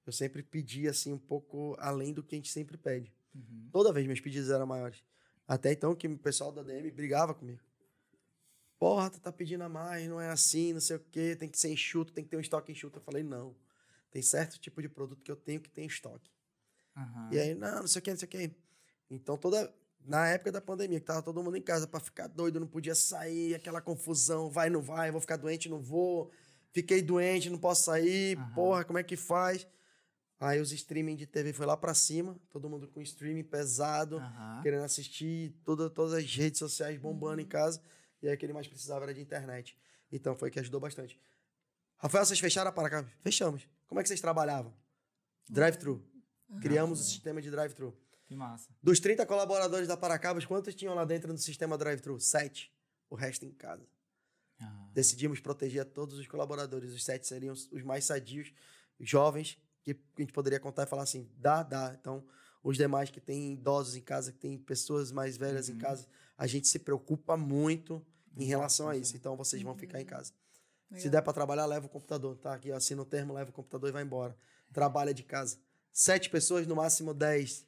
eu, 0.05 0.11
sempre 0.13 0.43
pedi 0.43 0.87
assim 0.87 1.11
um 1.13 1.17
pouco 1.17 1.75
além 1.79 2.13
do 2.13 2.21
que 2.23 2.35
a 2.35 2.37
gente 2.37 2.51
sempre 2.51 2.77
pede. 2.77 3.13
Uhum. 3.33 3.69
Toda 3.71 3.93
vez 3.93 4.05
meus 4.05 4.19
pedidos 4.19 4.49
eram 4.49 4.65
maiores. 4.65 5.03
Até 5.47 5.71
então 5.71 5.95
que 5.95 6.07
o 6.07 6.17
pessoal 6.17 6.51
da 6.51 6.63
DM 6.63 6.91
brigava 6.91 7.33
comigo. 7.33 7.61
Porra, 8.77 9.09
tu 9.09 9.19
tá 9.19 9.31
pedindo 9.31 9.63
a 9.63 9.69
mais, 9.69 10.07
não 10.07 10.19
é 10.19 10.29
assim, 10.29 10.73
não 10.73 10.81
sei 10.81 10.95
o 10.95 10.99
quê, 10.99 11.35
tem 11.35 11.47
que 11.49 11.57
ser 11.59 11.69
enxuto, 11.69 12.11
tem 12.13 12.23
que 12.23 12.29
ter 12.29 12.37
um 12.37 12.41
estoque 12.41 12.71
enxuto. 12.71 12.97
Eu 12.99 13.03
falei, 13.03 13.21
não. 13.23 13.55
Tem 14.09 14.21
certo 14.21 14.59
tipo 14.59 14.81
de 14.81 14.89
produto 14.89 15.21
que 15.23 15.31
eu 15.31 15.35
tenho 15.35 15.61
que 15.61 15.69
ter 15.69 15.83
em 15.83 15.87
estoque. 15.87 16.29
Aham. 17.01 17.29
E 17.31 17.39
aí, 17.39 17.55
não, 17.55 17.81
não 17.81 17.87
sei 17.87 17.99
o 17.99 18.03
que, 18.03 18.11
não 18.11 18.17
sei 18.17 18.25
o 18.27 18.29
que. 18.29 18.55
Então, 19.09 19.37
toda. 19.37 19.73
Na 20.03 20.27
época 20.27 20.51
da 20.51 20.59
pandemia, 20.59 20.99
que 20.99 21.05
tava 21.05 21.21
todo 21.21 21.43
mundo 21.43 21.57
em 21.57 21.61
casa 21.61 21.87
pra 21.87 21.99
ficar 21.99 22.25
doido, 22.25 22.59
não 22.59 22.65
podia 22.65 22.95
sair, 22.95 23.53
aquela 23.53 23.79
confusão, 23.79 24.49
vai, 24.49 24.67
não 24.67 24.81
vai, 24.81 25.11
vou 25.11 25.21
ficar 25.21 25.37
doente, 25.37 25.69
não 25.69 25.79
vou. 25.79 26.31
Fiquei 26.71 27.03
doente, 27.03 27.51
não 27.51 27.59
posso 27.59 27.83
sair, 27.83 28.35
Aham. 28.35 28.51
porra, 28.55 28.83
como 28.83 28.97
é 28.97 29.03
que 29.03 29.15
faz? 29.15 29.67
Aí 30.39 30.59
os 30.59 30.71
streaming 30.71 31.15
de 31.15 31.27
TV 31.27 31.53
foi 31.53 31.67
lá 31.67 31.77
pra 31.77 31.93
cima, 31.93 32.35
todo 32.49 32.67
mundo 32.67 32.87
com 32.87 32.99
streaming 32.99 33.43
pesado, 33.43 34.17
Aham. 34.17 34.61
querendo 34.63 34.83
assistir, 34.83 35.53
toda, 35.63 35.87
todas 35.87 36.13
as 36.13 36.25
redes 36.35 36.57
sociais 36.57 36.97
bombando 36.97 37.39
em 37.39 37.45
casa. 37.45 37.79
E 38.23 38.27
aí 38.27 38.33
o 38.33 38.37
que 38.37 38.45
ele 38.47 38.53
mais 38.53 38.67
precisava 38.67 39.05
era 39.05 39.13
de 39.13 39.21
internet. 39.21 39.77
Então 40.11 40.35
foi 40.35 40.49
que 40.49 40.59
ajudou 40.59 40.79
bastante. 40.79 41.19
Rafael, 41.97 42.25
vocês 42.25 42.39
fecharam 42.39 42.69
a 42.69 42.73
Paracaba? 42.73 43.07
Fechamos. 43.21 43.67
Como 43.85 43.99
é 43.99 44.03
que 44.03 44.09
vocês 44.09 44.19
trabalhavam? 44.19 44.73
Drive-thru. 45.47 46.03
Criamos 46.59 46.99
o 46.99 47.03
sistema 47.03 47.41
de 47.41 47.49
drive-thru. 47.49 47.95
Que 48.25 48.35
massa. 48.35 48.69
Dos 48.81 48.99
30 48.99 49.25
colaboradores 49.25 49.87
da 49.87 49.95
Paracabas, 49.97 50.45
quantos 50.45 50.73
tinham 50.75 50.93
lá 50.93 51.05
dentro 51.05 51.31
no 51.31 51.37
sistema 51.37 51.77
drive-thru? 51.77 52.19
Sete. 52.19 52.71
O 53.09 53.15
resto 53.15 53.45
em 53.45 53.51
casa. 53.51 53.85
Ah. 54.59 54.89
Decidimos 54.93 55.39
proteger 55.39 55.81
a 55.81 55.85
todos 55.85 56.17
os 56.17 56.27
colaboradores. 56.27 56.93
Os 56.93 57.03
sete 57.03 57.27
seriam 57.27 57.53
os 57.53 57.83
mais 57.83 58.05
sadios, 58.05 58.53
jovens, 58.99 59.57
que 59.83 59.91
a 60.17 60.21
gente 60.21 60.31
poderia 60.31 60.59
contar 60.59 60.83
e 60.83 60.85
falar 60.85 61.03
assim: 61.03 61.29
dá, 61.37 61.61
dá. 61.63 61.95
Então, 61.99 62.23
os 62.63 62.77
demais 62.77 63.09
que 63.09 63.19
têm 63.19 63.53
idosos 63.53 63.95
em 63.95 64.01
casa, 64.01 64.31
que 64.31 64.37
têm 64.39 64.57
pessoas 64.57 65.11
mais 65.11 65.35
velhas 65.35 65.67
em 65.67 65.73
Uhum. 65.73 65.79
casa, 65.79 66.07
a 66.37 66.47
gente 66.47 66.67
se 66.67 66.79
preocupa 66.79 67.35
muito 67.35 68.05
em 68.37 68.45
relação 68.45 68.87
a 68.87 68.95
isso. 68.95 69.17
Então, 69.17 69.35
vocês 69.35 69.61
vão 69.61 69.75
ficar 69.75 69.99
em 69.99 70.05
casa. 70.05 70.31
Se 70.91 70.95
Legal. 70.95 71.11
der 71.11 71.21
para 71.21 71.33
trabalhar, 71.33 71.65
leva 71.65 71.85
o 71.87 71.89
computador. 71.89 72.37
Tá 72.37 72.53
aqui, 72.53 72.71
assina 72.71 73.01
o 73.01 73.05
termo, 73.05 73.33
leva 73.33 73.49
o 73.49 73.53
computador 73.53 73.89
e 73.89 73.91
vai 73.91 74.03
embora. 74.03 74.37
Trabalha 74.71 75.13
de 75.13 75.23
casa. 75.23 75.57
Sete 75.93 76.29
pessoas, 76.29 76.65
no 76.65 76.75
máximo 76.75 77.13
dez, 77.13 77.65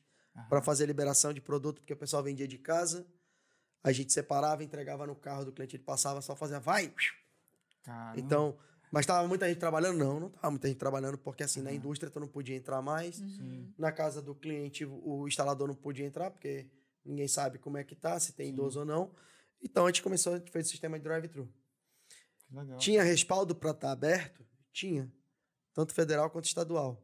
para 0.50 0.62
fazer 0.62 0.86
a 0.86 0.88
liberação 0.88 1.34
de 1.34 1.42
produto, 1.42 1.82
porque 1.82 1.94
o 1.94 1.98
pessoal 1.98 2.24
vendia 2.24 2.48
de 2.48 2.58
casa. 2.58 3.06
A 3.84 3.92
gente 3.92 4.14
separava, 4.14 4.64
entregava 4.64 5.06
no 5.06 5.16
carro 5.16 5.46
do 5.46 5.52
cliente, 5.52 5.76
ele 5.76 5.84
passava, 5.84 6.22
só 6.22 6.36
fazia, 6.36 6.60
vai! 6.60 6.94
Caramba. 7.84 8.20
Então, 8.20 8.58
mas 8.94 9.06
tava 9.06 9.28
muita 9.28 9.48
gente 9.50 9.58
trabalhando? 9.58 9.98
Não, 9.98 10.20
não 10.20 10.30
tava 10.30 10.52
muita 10.52 10.68
gente 10.68 10.78
trabalhando, 10.78 11.18
porque 11.18 11.44
assim, 11.44 11.62
na 11.62 11.74
indústria 11.74 12.12
tu 12.12 12.20
não 12.20 12.28
podia 12.28 12.56
entrar 12.56 12.82
mais. 12.82 13.16
Sim. 13.16 13.74
Na 13.78 13.92
casa 13.92 14.22
do 14.22 14.36
cliente, 14.36 14.86
o 14.86 15.28
instalador 15.28 15.68
não 15.68 15.76
podia 15.76 16.06
entrar, 16.06 16.32
porque 16.32 16.70
ninguém 17.04 17.28
sabe 17.28 17.58
como 17.58 17.78
é 17.78 17.84
que 17.84 17.96
tá, 17.96 18.20
se 18.20 18.34
tem 18.34 18.48
Sim. 18.48 18.54
idoso 18.54 18.80
ou 18.80 18.86
não. 18.86 19.14
Então 19.62 19.86
a 19.86 19.90
gente 19.90 20.04
começou, 20.04 20.34
a 20.34 20.38
gente 20.38 20.52
fez 20.52 20.68
o 20.68 20.70
sistema 20.70 20.98
de 20.98 21.04
drive-thru. 21.04 21.52
Que 22.48 22.56
legal. 22.56 22.78
Tinha 22.78 23.04
respaldo 23.04 23.56
para 23.56 23.72
estar 23.72 23.92
aberto? 23.92 24.46
Tinha. 24.72 25.12
Tanto 25.74 25.92
federal 25.94 26.30
quanto 26.30 26.46
estadual. 26.46 27.04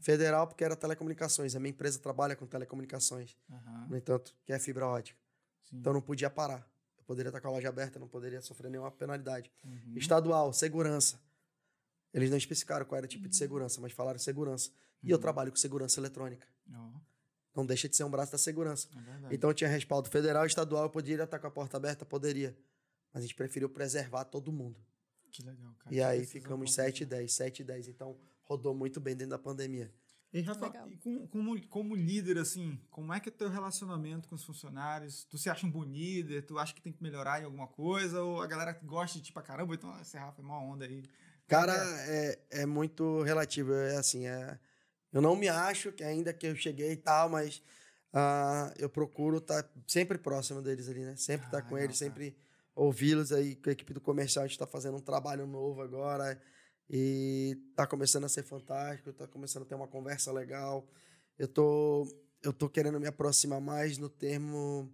Federal, 0.00 0.46
porque 0.46 0.64
era 0.64 0.74
telecomunicações. 0.76 1.54
A 1.54 1.60
minha 1.60 1.70
empresa 1.70 1.98
trabalha 1.98 2.34
com 2.34 2.46
telecomunicações. 2.46 3.36
Aham. 3.50 3.86
No 3.90 3.96
entanto, 3.96 4.34
que 4.44 4.52
é 4.52 4.58
fibra 4.58 4.86
ótica. 4.86 5.18
Sim. 5.64 5.76
Então 5.76 5.92
não 5.92 6.00
podia 6.00 6.30
parar. 6.30 6.66
Eu 6.98 7.04
poderia 7.04 7.28
estar 7.28 7.40
com 7.40 7.48
a 7.48 7.50
loja 7.50 7.68
aberta, 7.68 7.98
não 7.98 8.08
poderia 8.08 8.40
sofrer 8.40 8.70
nenhuma 8.70 8.90
penalidade. 8.90 9.50
Uhum. 9.64 9.94
Estadual, 9.96 10.52
segurança. 10.52 11.20
Eles 12.12 12.30
não 12.30 12.36
especificaram 12.38 12.84
qual 12.86 12.96
era 12.96 13.06
o 13.06 13.08
tipo 13.08 13.28
de 13.28 13.36
segurança, 13.36 13.80
mas 13.80 13.92
falaram 13.92 14.18
segurança. 14.18 14.70
E 15.02 15.10
eu 15.10 15.16
Uhum. 15.16 15.20
trabalho 15.20 15.50
com 15.50 15.56
segurança 15.56 16.00
eletrônica. 16.00 16.46
Ó, 16.72 16.90
Não 17.54 17.66
deixa 17.66 17.88
de 17.88 17.96
ser 17.96 18.04
um 18.04 18.10
braço 18.10 18.30
da 18.32 18.38
segurança. 18.38 18.88
é. 19.30 19.34
Então 19.34 19.52
tinha 19.52 19.68
respaldo 19.68 20.08
federal 20.08 20.44
e 20.44 20.46
estadual, 20.46 20.84
eu 20.84 20.90
poderia 20.90 21.24
estar 21.24 21.38
com 21.38 21.46
a 21.46 21.50
porta 21.50 21.76
aberta? 21.76 22.04
Poderia. 22.06 22.56
Mas 23.12 23.22
a 23.24 23.26
gente 23.26 23.34
preferiu 23.34 23.68
preservar 23.68 24.24
todo 24.24 24.52
mundo. 24.52 24.80
Que 25.32 25.42
legal, 25.42 25.74
cara. 25.78 25.94
E 25.94 26.00
aí 26.02 26.24
ficamos 26.26 26.70
importante, 26.72 26.98
7 26.98 27.02
e 27.02 27.04
né? 27.04 27.10
10, 27.10 27.32
7 27.32 27.60
e 27.60 27.64
10. 27.64 27.88
Então 27.88 28.16
rodou 28.50 28.74
muito 28.74 29.00
bem 29.00 29.14
dentro 29.14 29.30
da 29.30 29.38
pandemia. 29.38 29.92
E, 30.32 30.40
Rafa, 30.42 30.72
e 30.90 30.96
com- 30.96 31.26
como, 31.28 31.68
como 31.68 31.94
líder, 31.94 32.38
assim, 32.38 32.78
como 32.90 33.12
é 33.12 33.18
que 33.20 33.28
é 33.28 33.32
o 33.32 33.34
teu 33.34 33.48
relacionamento 33.48 34.28
com 34.28 34.34
os 34.34 34.44
funcionários? 34.44 35.24
Tu 35.24 35.38
se 35.38 35.48
acha 35.50 35.66
um 35.66 35.70
bom 35.70 35.82
líder? 35.84 36.42
Tu 36.46 36.56
acha 36.58 36.72
que 36.74 36.80
tem 36.80 36.92
que 36.92 37.02
melhorar 37.02 37.40
em 37.40 37.44
alguma 37.44 37.66
coisa? 37.68 38.22
Ou 38.22 38.40
a 38.40 38.46
galera 38.46 38.72
gosta 38.84 39.18
de 39.18 39.24
ti 39.24 39.32
pra 39.32 39.42
caramba? 39.42 39.74
Então, 39.74 40.00
esse 40.00 40.16
Rafa 40.16 40.40
é 40.40 40.44
mó 40.44 40.58
onda 40.60 40.84
aí. 40.84 41.02
Cara, 41.48 41.74
é, 42.06 42.38
é 42.50 42.66
muito 42.66 43.22
relativo. 43.22 43.72
É 43.72 43.96
assim, 43.96 44.26
é, 44.26 44.58
eu 45.12 45.20
não 45.20 45.34
me 45.34 45.48
acho 45.48 45.90
que 45.92 46.04
ainda 46.04 46.32
que 46.32 46.46
eu 46.46 46.54
cheguei 46.54 46.92
e 46.92 46.96
tal, 46.96 47.28
mas 47.28 47.60
ah, 48.12 48.72
eu 48.78 48.88
procuro 48.88 49.38
estar 49.38 49.68
sempre 49.86 50.16
próximo 50.16 50.62
deles 50.62 50.88
ali, 50.88 51.00
né? 51.04 51.16
Sempre 51.16 51.46
estar 51.46 51.58
Ah, 51.58 51.62
com 51.62 51.74
legal, 51.74 51.84
eles, 51.86 51.98
cara. 51.98 52.10
sempre 52.12 52.36
ouvi-los 52.76 53.32
aí. 53.32 53.56
Com 53.56 53.68
a 53.68 53.72
equipe 53.72 53.92
do 53.92 54.00
comercial, 54.00 54.44
a 54.44 54.46
gente 54.46 54.54
está 54.56 54.66
fazendo 54.66 54.96
um 54.96 55.00
trabalho 55.00 55.44
novo 55.44 55.82
agora 55.82 56.40
e 56.92 57.56
tá 57.76 57.86
começando 57.86 58.24
a 58.24 58.28
ser 58.28 58.42
fantástico, 58.42 59.12
tá 59.12 59.24
começando 59.28 59.62
a 59.62 59.66
ter 59.66 59.76
uma 59.76 59.86
conversa 59.86 60.32
legal. 60.32 60.84
Eu 61.38 61.46
tô, 61.46 62.04
eu 62.42 62.52
tô 62.52 62.68
querendo 62.68 62.98
me 62.98 63.06
aproximar 63.06 63.60
mais 63.60 63.96
no 63.96 64.08
termo, 64.08 64.92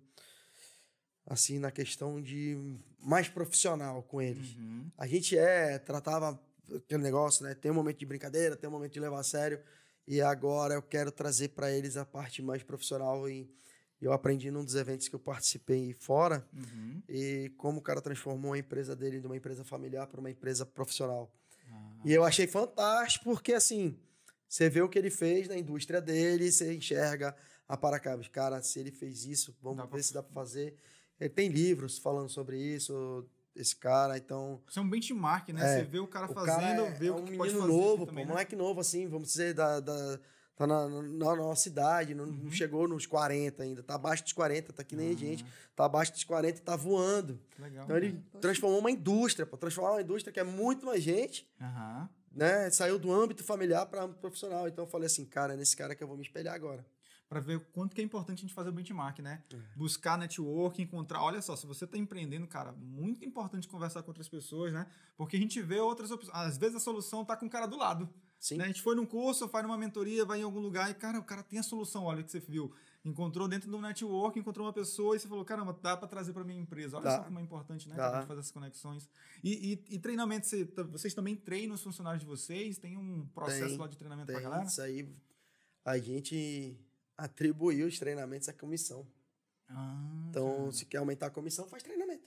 assim, 1.24 1.59
na 1.59 1.70
questão 1.70 2.20
de 2.20 2.76
mais 2.99 3.30
profissional 3.30 4.03
com 4.03 4.20
eles. 4.20 4.55
Uhum. 4.57 4.90
A 4.99 5.07
gente 5.07 5.38
é, 5.38 5.78
tratava 5.78 6.38
aquele 6.76 7.03
negócio, 7.03 7.42
né? 7.44 7.55
Tem 7.55 7.70
um 7.70 7.74
momento 7.74 7.99
de 7.99 8.05
brincadeira, 8.05 8.57
tem 8.57 8.68
um 8.68 8.72
momento 8.72 8.92
de 8.92 9.01
levar 9.01 9.20
a 9.20 9.24
sério. 9.24 9.59
E 10.07 10.20
agora 10.20 10.74
eu 10.74 10.82
quero 10.82 11.11
trazer 11.11 11.49
para 11.49 11.72
eles 11.72 11.97
a 11.97 12.05
parte 12.05 12.42
mais 12.42 12.62
profissional. 12.62 13.26
E 13.26 13.51
eu 14.03 14.12
aprendi 14.12 14.51
num 14.51 14.62
dos 14.62 14.74
eventos 14.74 15.09
que 15.09 15.14
eu 15.14 15.20
participei 15.20 15.94
fora. 15.94 16.47
Uhum. 16.53 17.03
E 17.09 17.51
como 17.57 17.78
o 17.78 17.82
cara 17.82 18.03
transformou 18.03 18.53
a 18.53 18.59
empresa 18.59 18.94
dele 18.94 19.18
de 19.18 19.26
uma 19.26 19.36
empresa 19.36 19.64
familiar 19.64 20.07
para 20.07 20.20
uma 20.20 20.30
empresa 20.30 20.66
profissional. 20.66 21.32
Ah, 21.71 22.01
E 22.05 22.12
eu 22.12 22.25
achei 22.25 22.47
fantástico, 22.47 23.25
porque 23.25 23.53
assim, 23.53 23.99
você 24.49 24.69
vê 24.69 24.81
o 24.83 24.89
que 24.89 24.99
ele 24.99 25.11
fez 25.11 25.49
na 25.49 25.57
indústria 25.57 26.01
dele, 26.01 26.51
você 26.51 26.75
enxerga 26.75 27.35
a 27.69 27.77
Paracabos. 27.77 28.29
Cara, 28.29 28.62
se 28.62 28.79
ele 28.79 28.91
fez 28.93 29.25
isso, 29.25 29.57
vamos 29.61 29.79
Dá 29.79 29.85
ver 29.85 29.91
pra- 29.91 30.03
se 30.03 30.14
dá 30.14 30.23
para 30.23 30.33
fazer. 30.33 30.75
Ele 31.19 31.31
tem 31.31 31.49
livros 31.49 31.99
falando 31.99 32.29
sobre 32.29 32.59
isso, 32.59 33.27
esse 33.55 33.75
cara, 33.75 34.17
então. 34.19 34.62
Isso 34.69 34.79
é 34.79 34.83
um 34.83 34.89
benchmark, 34.91 35.49
né? 35.49 35.62
É, 35.62 35.79
Você 35.79 35.85
vê 35.85 35.99
o 35.99 36.07
cara 36.07 36.27
O 36.31 36.35
fazendo, 36.35 36.83
cara 36.83 36.83
é, 36.83 36.91
vê 36.91 37.07
é 37.07 37.11
o 37.12 37.17
um 37.17 37.25
que 37.25 37.31
menino 37.33 37.39
pode 37.39 37.53
fazer 37.53 37.67
novo, 37.73 38.07
também, 38.07 38.25
pô, 38.25 38.29
né? 38.29 38.33
moleque 38.35 38.55
novo, 38.57 38.81
assim, 38.81 39.09
vamos 39.09 39.29
dizer, 39.29 39.55
da, 39.55 39.81
da- 39.81 40.21
tá 40.57 40.66
na, 40.66 40.88
na, 40.88 41.36
nossa 41.36 41.62
cidade, 41.62 42.14
não, 42.14 42.24
Uhum. 42.24 42.50
chegou 42.50 42.88
nos 42.88 43.04
40 43.07 43.62
ainda, 43.62 43.82
tá 43.82 43.94
abaixo 43.94 44.22
dos 44.24 44.32
40, 44.32 44.72
tá 44.72 44.82
que 44.82 44.96
nem 44.96 45.11
a 45.11 45.12
Ah. 45.12 45.16
gente, 45.16 45.44
tá 45.76 45.84
abaixo 45.84 46.12
dos 46.12 46.24
40 46.24 46.59
e 46.59 46.62
tá 46.62 46.74
voando. 46.74 47.38
Legal. 47.59 47.84
Então 47.84 47.96
ele 47.96 48.12
Poxa. 48.14 48.40
transformou 48.40 48.80
uma 48.80 48.90
indústria, 48.90 49.46
pô, 49.46 49.57
transformou 49.57 49.92
uma 49.94 50.00
indústria 50.02 50.32
que 50.32 50.40
é 50.40 50.44
muito 50.44 50.84
mais 50.86 51.02
gente, 51.02 51.46
Aham. 51.61 52.09
né? 52.32 52.70
Saiu 52.70 52.98
do 52.98 53.12
âmbito 53.12 53.44
familiar 53.44 53.84
para 53.86 54.02
âmbito 54.04 54.18
profissional. 54.20 54.66
Então 54.66 54.84
eu 54.84 54.90
falei 54.90 55.07
assim, 55.07 55.24
cara, 55.26 55.52
é 55.52 55.57
nesse 55.57 55.76
cara 55.76 55.94
que 55.94 56.02
eu 56.02 56.09
vou 56.09 56.16
me 56.16 56.22
espelhar 56.22 56.54
agora. 56.54 56.84
Pra 57.28 57.40
ver 57.40 57.57
o 57.57 57.61
quanto 57.61 57.92
que 57.92 58.00
é 58.00 58.04
importante 58.04 58.38
a 58.38 58.42
gente 58.42 58.54
fazer 58.54 58.68
o 58.68 58.72
benchmark, 58.72 59.18
né? 59.18 59.42
É. 59.52 59.57
Buscar 59.76 60.16
network, 60.16 60.80
encontrar. 60.80 61.20
Olha 61.24 61.42
só, 61.42 61.57
se 61.57 61.66
você 61.66 61.84
tá 61.84 61.98
empreendendo, 61.98 62.46
cara, 62.46 62.70
muito 62.72 63.24
importante 63.24 63.66
conversar 63.66 64.00
com 64.04 64.11
outras 64.11 64.28
pessoas, 64.28 64.72
né? 64.72 64.86
Porque 65.16 65.36
a 65.36 65.40
gente 65.40 65.61
vê 65.61 65.80
outras 65.80 66.12
opções. 66.12 66.32
Às 66.32 66.57
vezes 66.57 66.76
a 66.76 66.80
solução 66.80 67.24
tá 67.24 67.36
com 67.36 67.46
o 67.46 67.50
cara 67.50 67.66
do 67.66 67.76
lado. 67.76 68.09
Sim. 68.49 68.57
né? 68.59 68.64
A 68.64 68.66
gente 68.68 68.82
foi 68.82 68.94
num 68.94 69.07
curso, 69.07 69.47
vai 69.49 69.62
numa 69.62 69.76
mentoria, 69.78 70.24
vai 70.24 70.40
em 70.40 70.42
algum 70.42 70.61
lugar 70.61 70.90
e, 70.90 70.94
cara, 70.94 71.18
o 71.18 71.24
cara 71.24 71.42
tem 71.42 71.59
a 71.59 71.62
solução. 71.62 72.05
Olha 72.05 72.20
o 72.20 72.24
que 72.24 72.30
você 72.30 72.38
viu. 72.40 72.72
Encontrou 73.05 73.47
dentro 73.49 73.70
do 73.70 73.80
network, 73.80 74.38
encontrou 74.38 74.66
uma 74.66 74.72
pessoa 74.72 75.14
e 75.14 75.20
você 75.20 75.28
falou, 75.28 75.44
caramba, 75.44 75.76
dá 75.80 75.97
pra 75.97 76.09
trazer 76.09 76.32
pra 76.32 76.42
minha 76.44 76.61
empresa. 76.61 76.97
Olha 76.97 77.05
Dá. 77.05 77.16
só 77.18 77.24
como 77.24 77.38
é 77.38 77.42
importante, 77.42 77.88
né? 77.88 77.94
Dá. 77.97 78.09
Pra 78.11 78.18
gente 78.20 78.28
fazer 78.28 78.40
essas 78.40 78.53
conexões. 78.53 79.09
E, 79.44 79.72
e, 79.90 79.94
e 79.94 79.99
treinamento, 79.99 80.47
você- 80.47 80.64
vocês 80.64 81.14
também 81.14 81.36
treinam 81.36 81.74
os 81.76 81.82
funcionários 81.82 82.20
de 82.22 82.26
vocês? 82.26 82.78
Tem 82.78 82.97
um 82.97 83.26
processo 83.34 83.68
Tem, 83.68 83.78
lá 83.78 83.86
de 83.86 83.97
treinamento 83.97 84.32
pra 84.32 84.40
galera? 84.40 84.64
isso 84.64 84.80
aí. 84.82 85.09
A 85.84 85.99
gente 85.99 86.76
atribuiu 87.16 87.86
os 87.86 87.99
treinamentos 87.99 88.49
à 88.49 88.53
comissão. 88.53 89.07
Ah, 89.68 90.26
Então, 90.30 90.57
cara. 90.57 90.72
se 90.72 90.84
quer 90.86 90.99
aumentar 90.99 91.26
a 91.26 91.30
comissão, 91.30 91.68
faz 91.68 91.82
treinamento. 91.82 92.24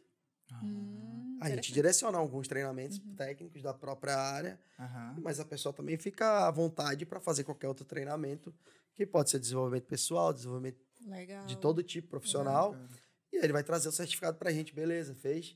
Ah, 0.52 0.62
Hum, 0.64 0.99
A 1.42 1.50
gente 1.50 1.72
direciona 1.74 2.18
alguns 2.18 2.48
treinamentos 2.48 3.00
técnicos 3.16 3.62
da 3.62 3.74
própria 3.74 4.16
área, 4.18 4.60
aham. 4.80 5.16
mas 5.22 5.40
a 5.40 5.46
pessoa 5.46 5.72
também 5.74 5.98
fica 5.98 6.48
à 6.48 6.52
vontade 6.52 7.06
para 7.06 7.20
fazer 7.20 7.44
qualquer 7.44 7.68
outro 7.68 7.86
treinamento, 7.86 8.54
que 8.96 9.06
pode 9.06 9.30
ser 9.30 9.40
desenvolvimento 9.40 9.86
pessoal, 9.86 10.34
desenvolvimento 10.34 10.80
Legal. 11.06 11.46
de 11.46 11.58
todo 11.58 11.82
tipo 11.84 12.08
profissional. 12.10 12.72
Legal. 12.72 12.88
E 13.32 13.38
aí 13.38 13.44
ele 13.44 13.54
vai 13.54 13.64
trazer 13.64 13.88
o 13.88 13.92
certificado 13.92 14.38
pra 14.38 14.52
gente, 14.52 14.74
beleza, 14.74 15.14
fez. 15.16 15.56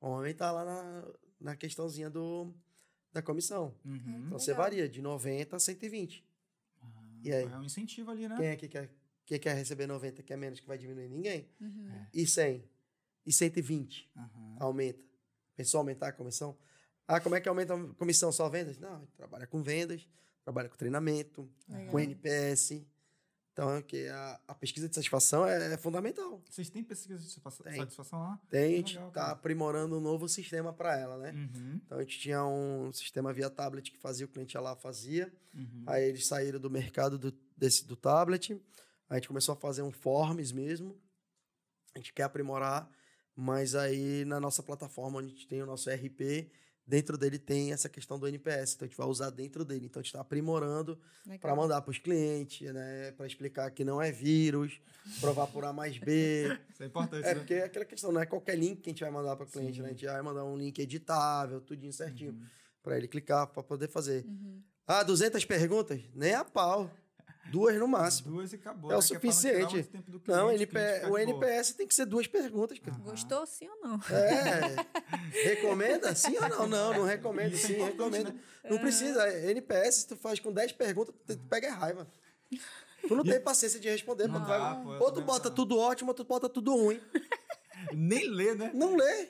Vamos 0.00 0.18
aumentar 0.18 0.52
lá 0.52 0.64
na, 0.64 1.04
na 1.40 1.56
questãozinha 1.56 2.10
do, 2.10 2.52
da 3.12 3.22
comissão. 3.22 3.74
Uhum. 3.84 4.24
Então 4.26 4.38
você 4.38 4.50
Legal. 4.50 4.64
varia 4.64 4.88
de 4.88 5.00
90 5.00 5.56
a 5.56 5.58
120. 5.58 6.24
Ah, 6.82 6.86
E 7.24 7.32
aí? 7.32 7.44
É 7.44 7.56
um 7.56 7.64
incentivo 7.64 8.10
ali, 8.10 8.28
né? 8.28 8.36
Quem 8.36 8.46
é 8.46 8.56
que 8.56 8.68
quer, 8.68 8.90
quem 9.24 9.40
quer 9.40 9.54
receber 9.56 9.86
90 9.86 10.22
que 10.22 10.32
é 10.32 10.36
menos 10.36 10.60
que 10.60 10.66
vai 10.66 10.76
diminuir? 10.78 11.08
Ninguém. 11.08 11.48
Uhum. 11.60 11.88
É. 11.90 12.08
E 12.12 12.26
100? 12.26 12.62
E 13.24 13.32
120? 13.32 14.10
Aham. 14.16 14.56
Aumenta. 14.60 15.02
Pensou 15.56 15.78
aumentar 15.78 16.08
a 16.08 16.12
comissão? 16.12 16.56
Ah, 17.08 17.20
como 17.20 17.34
é 17.34 17.40
que 17.40 17.48
aumenta 17.48 17.74
a 17.74 17.94
comissão? 17.94 18.30
Só 18.30 18.48
vendas? 18.48 18.78
Não, 18.78 18.96
a 18.96 18.98
gente 18.98 19.12
trabalha 19.16 19.46
com 19.46 19.62
vendas, 19.62 20.06
trabalha 20.44 20.68
com 20.68 20.76
treinamento, 20.76 21.48
Legal. 21.68 21.90
com 21.90 21.98
NPS. 21.98 22.84
Então, 23.56 23.74
é 23.74 23.80
que 23.80 24.06
a, 24.08 24.40
a 24.48 24.54
pesquisa 24.54 24.86
de 24.86 24.94
satisfação 24.94 25.46
é, 25.46 25.72
é 25.72 25.76
fundamental. 25.78 26.42
Vocês 26.44 26.68
têm 26.68 26.84
pesquisa 26.84 27.18
de 27.18 27.24
satisfação 27.24 27.64
lá? 28.18 28.38
Tem, 28.50 28.74
a 28.74 28.76
gente 28.76 28.94
Legal, 28.96 29.08
está 29.08 29.30
aprimorando 29.30 29.96
um 29.96 30.00
novo 30.00 30.28
sistema 30.28 30.74
para 30.74 30.94
ela, 30.98 31.16
né? 31.16 31.30
Uhum. 31.32 31.80
Então, 31.86 31.96
a 31.96 32.02
gente 32.02 32.18
tinha 32.18 32.44
um 32.44 32.92
sistema 32.92 33.32
via 33.32 33.48
tablet 33.48 33.90
que 33.90 33.96
fazia, 33.96 34.26
o 34.26 34.28
cliente 34.28 34.54
ia 34.54 34.60
lá, 34.60 34.76
fazia. 34.76 35.32
Uhum. 35.54 35.84
Aí 35.86 36.04
eles 36.04 36.26
saíram 36.26 36.60
do 36.60 36.68
mercado 36.68 37.18
do, 37.18 37.32
desse, 37.56 37.86
do 37.86 37.96
tablet. 37.96 38.60
A 39.08 39.14
gente 39.14 39.28
começou 39.28 39.54
a 39.54 39.56
fazer 39.56 39.80
um 39.80 39.92
forms 39.92 40.52
mesmo. 40.52 40.94
A 41.94 41.98
gente 41.98 42.12
quer 42.12 42.24
aprimorar, 42.24 42.86
mas 43.36 43.74
aí 43.74 44.24
na 44.24 44.40
nossa 44.40 44.62
plataforma, 44.62 45.18
onde 45.18 45.28
a 45.28 45.30
gente 45.30 45.46
tem 45.46 45.62
o 45.62 45.66
nosso 45.66 45.90
RP, 45.90 46.50
dentro 46.86 47.18
dele 47.18 47.38
tem 47.38 47.72
essa 47.72 47.88
questão 47.88 48.18
do 48.18 48.26
NPS. 48.28 48.74
Então 48.74 48.86
a 48.86 48.88
gente 48.88 48.96
vai 48.96 49.06
usar 49.08 49.30
dentro 49.30 49.64
dele. 49.64 49.86
Então 49.86 50.00
a 50.00 50.02
gente 50.02 50.10
está 50.10 50.20
aprimorando 50.20 50.98
para 51.40 51.54
mandar 51.54 51.82
para 51.82 51.90
os 51.90 51.98
clientes, 51.98 52.72
né? 52.72 53.10
Para 53.12 53.26
explicar 53.26 53.70
que 53.72 53.84
não 53.84 54.00
é 54.00 54.10
vírus, 54.12 54.80
provar 55.20 55.48
por 55.48 55.64
A 55.64 55.72
mais 55.72 55.98
B. 55.98 56.46
Isso 56.72 56.82
é 56.82 56.86
importante, 56.86 57.24
É, 57.26 57.34
né? 57.34 57.40
porque 57.40 57.54
é 57.54 57.64
aquela 57.64 57.84
questão, 57.84 58.12
não 58.12 58.20
é 58.20 58.26
qualquer 58.26 58.56
link 58.56 58.80
que 58.80 58.88
a 58.88 58.92
gente 58.92 59.02
vai 59.02 59.10
mandar 59.10 59.34
para 59.36 59.44
o 59.46 59.50
cliente, 59.50 59.80
né? 59.82 59.88
A 59.88 59.90
gente 59.90 60.06
vai 60.06 60.22
mandar 60.22 60.44
um 60.44 60.56
link 60.56 60.78
editável, 60.78 61.60
tudinho 61.60 61.92
certinho, 61.92 62.32
Uhum. 62.32 62.46
para 62.82 62.96
ele 62.96 63.08
clicar, 63.08 63.48
para 63.48 63.62
poder 63.64 63.88
fazer. 63.88 64.24
Uhum. 64.24 64.62
Ah, 64.86 65.02
200 65.02 65.44
perguntas? 65.44 66.00
Nem 66.14 66.34
a 66.34 66.44
pau. 66.44 66.88
Duas 67.50 67.76
no 67.78 67.86
máximo. 67.88 68.32
Duas 68.32 68.52
e 68.52 68.56
acabou. 68.56 68.90
É 68.90 68.94
o 68.94 68.96
né? 68.96 68.96
Não 68.96 69.02
suficiente. 69.02 69.88
Não, 70.26 70.46
cliente, 70.48 70.62
NP, 70.64 70.78
cliente 70.78 70.94
ficar 70.94 71.10
o. 71.10 71.18
NPS 71.18 71.72
tem 71.74 71.86
que 71.86 71.94
ser 71.94 72.04
duas 72.06 72.26
perguntas, 72.26 72.78
cara. 72.78 72.96
Gostou 72.98 73.46
sim 73.46 73.68
ou 73.68 73.80
não? 73.88 74.00
É. 74.10 75.44
Recomenda? 75.44 76.14
Sim 76.14 76.36
ou 76.36 76.48
não? 76.48 76.66
Não, 76.66 76.94
não 76.94 77.04
recomendo. 77.04 77.52
Isso 77.54 77.66
é 77.66 77.68
Sim, 77.74 77.82
recomendo. 77.84 78.32
né? 78.32 78.40
Não 78.68 78.78
precisa. 78.78 79.28
NPS, 79.50 79.94
se 79.96 80.08
tu 80.08 80.16
faz 80.16 80.40
com 80.40 80.52
10 80.52 80.72
perguntas, 80.72 81.14
tu 81.26 81.38
pega 81.48 81.72
raiva. 81.72 82.06
Tu 83.06 83.14
não 83.14 83.22
tem 83.22 83.40
paciência 83.40 83.78
de 83.78 83.88
responder. 83.88 84.26
Não 84.26 84.34
pô, 84.34 84.40
tu 84.40 84.46
vai- 84.48 84.58
dá, 84.58 84.74
pô, 84.76 84.94
eu 84.94 85.00
ou 85.00 85.12
tu 85.12 85.22
bota 85.22 85.48
não. 85.48 85.54
tudo 85.54 85.78
ótimo, 85.78 86.10
ou 86.10 86.14
tu 86.14 86.24
bota 86.24 86.48
tudo 86.48 86.74
ruim. 86.74 87.00
Nem 87.92 88.28
lê, 88.28 88.54
né? 88.54 88.70
Não 88.74 88.96
lê. 88.96 89.28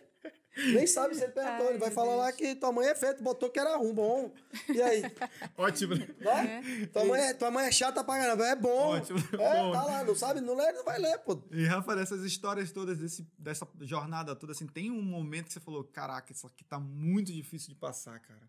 Nem 0.56 0.86
sabe 0.86 1.14
se 1.14 1.22
ele 1.22 1.32
perguntou. 1.32 1.68
Ele 1.68 1.78
vai 1.78 1.90
falar 1.90 2.16
lá 2.16 2.32
que 2.32 2.54
tua 2.54 2.72
mãe 2.72 2.88
é 2.88 2.94
feia, 2.94 3.14
tu 3.14 3.22
botou 3.22 3.50
que 3.50 3.58
era 3.58 3.76
ruim, 3.76 3.92
bom. 3.92 4.32
E 4.68 4.80
aí? 4.80 5.02
Ótimo. 5.56 5.94
né? 5.94 6.08
Vai? 6.20 6.86
Tua, 6.92 7.04
mãe 7.04 7.20
é, 7.20 7.34
tua 7.34 7.50
mãe 7.50 7.66
é 7.66 7.72
chata 7.72 8.02
pra 8.02 8.18
caramba. 8.18 8.46
É 8.46 8.56
bom. 8.56 8.96
Ótimo. 8.96 9.18
É, 9.38 9.62
Bom. 9.62 9.72
tá 9.72 9.82
lá, 9.84 10.04
não 10.04 10.14
sabe? 10.14 10.40
Não 10.40 10.54
lê, 10.56 10.72
não 10.72 10.84
vai 10.84 10.98
ler, 10.98 11.18
pô. 11.18 11.38
E, 11.50 11.64
Rafa, 11.66 11.94
dessas 11.94 12.22
histórias 12.24 12.72
todas, 12.72 12.98
desse, 12.98 13.26
dessa 13.38 13.68
jornada 13.82 14.34
toda, 14.34 14.52
assim, 14.52 14.66
tem 14.66 14.90
um 14.90 15.02
momento 15.02 15.46
que 15.46 15.52
você 15.52 15.60
falou, 15.60 15.84
caraca, 15.84 16.32
isso 16.32 16.46
aqui 16.46 16.64
tá 16.64 16.78
muito 16.78 17.32
difícil 17.32 17.68
de 17.68 17.74
passar, 17.74 18.18
cara. 18.20 18.48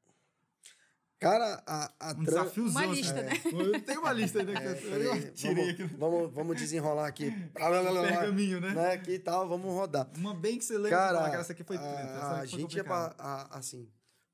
Cara, 1.20 1.64
a, 1.66 1.92
a 2.00 2.12
Um 2.12 2.24
tran- 2.24 2.44
desafiozão. 2.44 2.82
Uma 2.84 2.86
lista, 2.94 3.20
assim. 3.22 3.72
né? 3.72 3.80
Tem 3.80 3.98
uma 3.98 4.12
lista 4.14 4.40
aí, 4.40 4.46
né? 4.46 4.54
É, 4.54 4.74
que 4.76 4.86
eu, 4.86 4.92
peraí, 4.92 5.24
eu 5.26 5.34
tirei 5.34 5.70
aqui. 5.72 5.84
vamos, 5.84 5.98
vamos, 6.20 6.34
vamos 6.34 6.58
desenrolar 6.58 7.08
aqui. 7.08 7.32
Pergaminho, 7.54 8.60
né? 8.62 8.74
né? 8.74 8.94
Aqui 8.94 9.12
e 9.14 9.20
tal, 9.20 9.48
vamos 9.48 9.72
rodar. 9.74 10.10
Uma 10.18 10.34
bem 10.34 10.58
que 10.58 10.66
você 10.66 10.74
lembra, 10.78 10.90
Cara, 10.98 11.20
cara, 11.30 11.42
essa 11.42 11.54
aqui 11.54 11.64
foi 11.64 11.78
treta, 11.78 11.94
a, 11.94 12.42
aqui 12.42 12.52
foi 12.52 12.60
gente 12.60 12.80
é 12.80 12.84
pra, 12.84 13.16
a- 13.18 13.58
assim, 13.58 13.90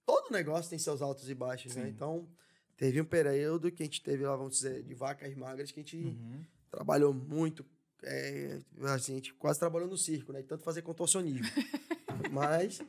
todo 0.05 0.31
negócio 0.31 0.69
tem 0.69 0.77
seus 0.79 1.01
altos 1.01 1.29
e 1.29 1.33
baixos, 1.35 1.75
né? 1.75 1.83
Sim. 1.83 1.89
Então, 1.89 2.27
teve 2.75 2.99
um 2.99 3.05
período 3.05 3.71
que 3.71 3.81
a 3.83 3.85
gente 3.85 4.01
teve 4.01 4.25
lá, 4.25 4.35
vamos 4.35 4.55
dizer, 4.55 4.83
de 4.83 4.93
vacas 4.93 5.33
magras, 5.35 5.71
que 5.71 5.79
a 5.79 5.83
gente 5.83 5.97
Uhum. 5.97 6.43
trabalhou 6.69 7.13
muito, 7.13 7.65
é, 8.03 8.59
assim, 8.93 9.13
a 9.13 9.15
gente 9.15 9.33
quase 9.35 9.57
trabalhou 9.57 9.87
no 9.87 9.97
circo, 9.97 10.33
né? 10.33 10.41
E 10.41 10.43
tanto 10.43 10.63
fazer 10.63 10.81
contorcionismo. 10.81 11.45
mas 12.31 12.81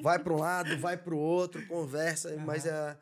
vai 0.00 0.18
para 0.18 0.32
um 0.34 0.38
lado, 0.38 0.78
vai 0.78 0.96
para 0.96 1.14
o 1.14 1.18
outro, 1.18 1.66
conversa, 1.66 2.36
mas 2.44 2.66
é, 2.66 2.96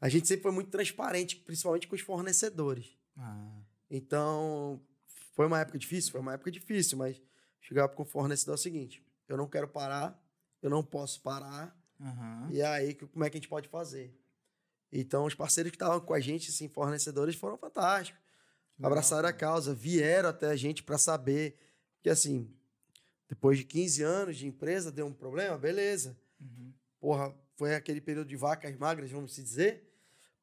a 0.00 0.08
gente 0.08 0.26
sempre 0.28 0.42
foi 0.42 0.52
muito 0.52 0.70
transparente, 0.70 1.36
principalmente 1.36 1.86
com 1.88 1.94
os 1.94 2.00
fornecedores. 2.02 2.96
Ah, 3.16 3.60
Então, 3.90 4.80
foi 5.34 5.46
uma 5.46 5.60
época 5.60 5.78
difícil? 5.78 6.12
Foi 6.12 6.20
uma 6.20 6.34
época 6.34 6.50
difícil, 6.50 6.98
mas 6.98 7.20
chegar 7.60 7.88
com 7.88 8.02
o 8.02 8.06
fornecedor 8.06 8.54
é 8.54 8.58
o 8.58 8.58
seguinte: 8.62 9.04
eu 9.28 9.36
não 9.36 9.48
quero 9.48 9.68
parar, 9.68 10.20
eu 10.62 10.68
não 10.70 10.82
posso 10.82 11.20
parar, 11.22 11.76
aham. 12.00 12.48
e 12.50 12.62
aí, 12.62 12.94
que- 12.94 13.06
como 13.06 13.24
é 13.24 13.30
que 13.30 13.36
a 13.36 13.40
gente 13.40 13.48
pode 13.48 13.68
fazer? 13.68 14.14
Então, 14.92 15.24
os 15.24 15.34
parceiros 15.34 15.70
que 15.70 15.76
estavam 15.76 16.00
com 16.00 16.14
a 16.14 16.20
gente, 16.20 16.50
assim, 16.50 16.68
fornecedores, 16.68 17.34
foram 17.34 17.56
fantásticos. 17.58 18.20
Legal, 18.78 18.92
Abraçaram 18.92 19.28
a 19.28 19.32
causa, 19.32 19.74
vieram 19.74 20.28
até 20.28 20.46
a 20.48 20.56
gente 20.56 20.82
para 20.82 20.98
saber. 20.98 21.58
que 22.02 22.08
assim, 22.10 22.48
depois 23.28 23.58
de 23.58 23.64
15 23.64 24.00
anos 24.02 24.36
de 24.36 24.46
empresa, 24.46 24.92
deu 24.92 25.06
um 25.06 25.12
problema, 25.12 25.58
beleza. 25.58 26.16
Uhum. 26.40 26.72
Porra, 27.00 27.34
foi 27.56 27.74
aquele 27.74 28.00
período 28.00 28.28
de 28.28 28.36
vacas 28.36 28.76
magras, 28.76 29.10
vamos 29.10 29.34
se 29.34 29.42
dizer. 29.42 29.85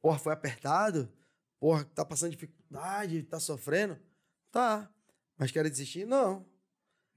Porra, 0.04 0.20
foi 0.20 0.34
apertado. 0.34 1.10
Porra, 1.58 1.86
tá 1.86 2.04
passando 2.04 2.32
dificuldade, 2.32 3.24
tá 3.24 3.40
sofrendo. 3.40 3.98
Tá. 4.52 4.94
Mas 5.38 5.50
quer 5.50 5.64
desistir? 5.70 6.06
Não. 6.06 6.46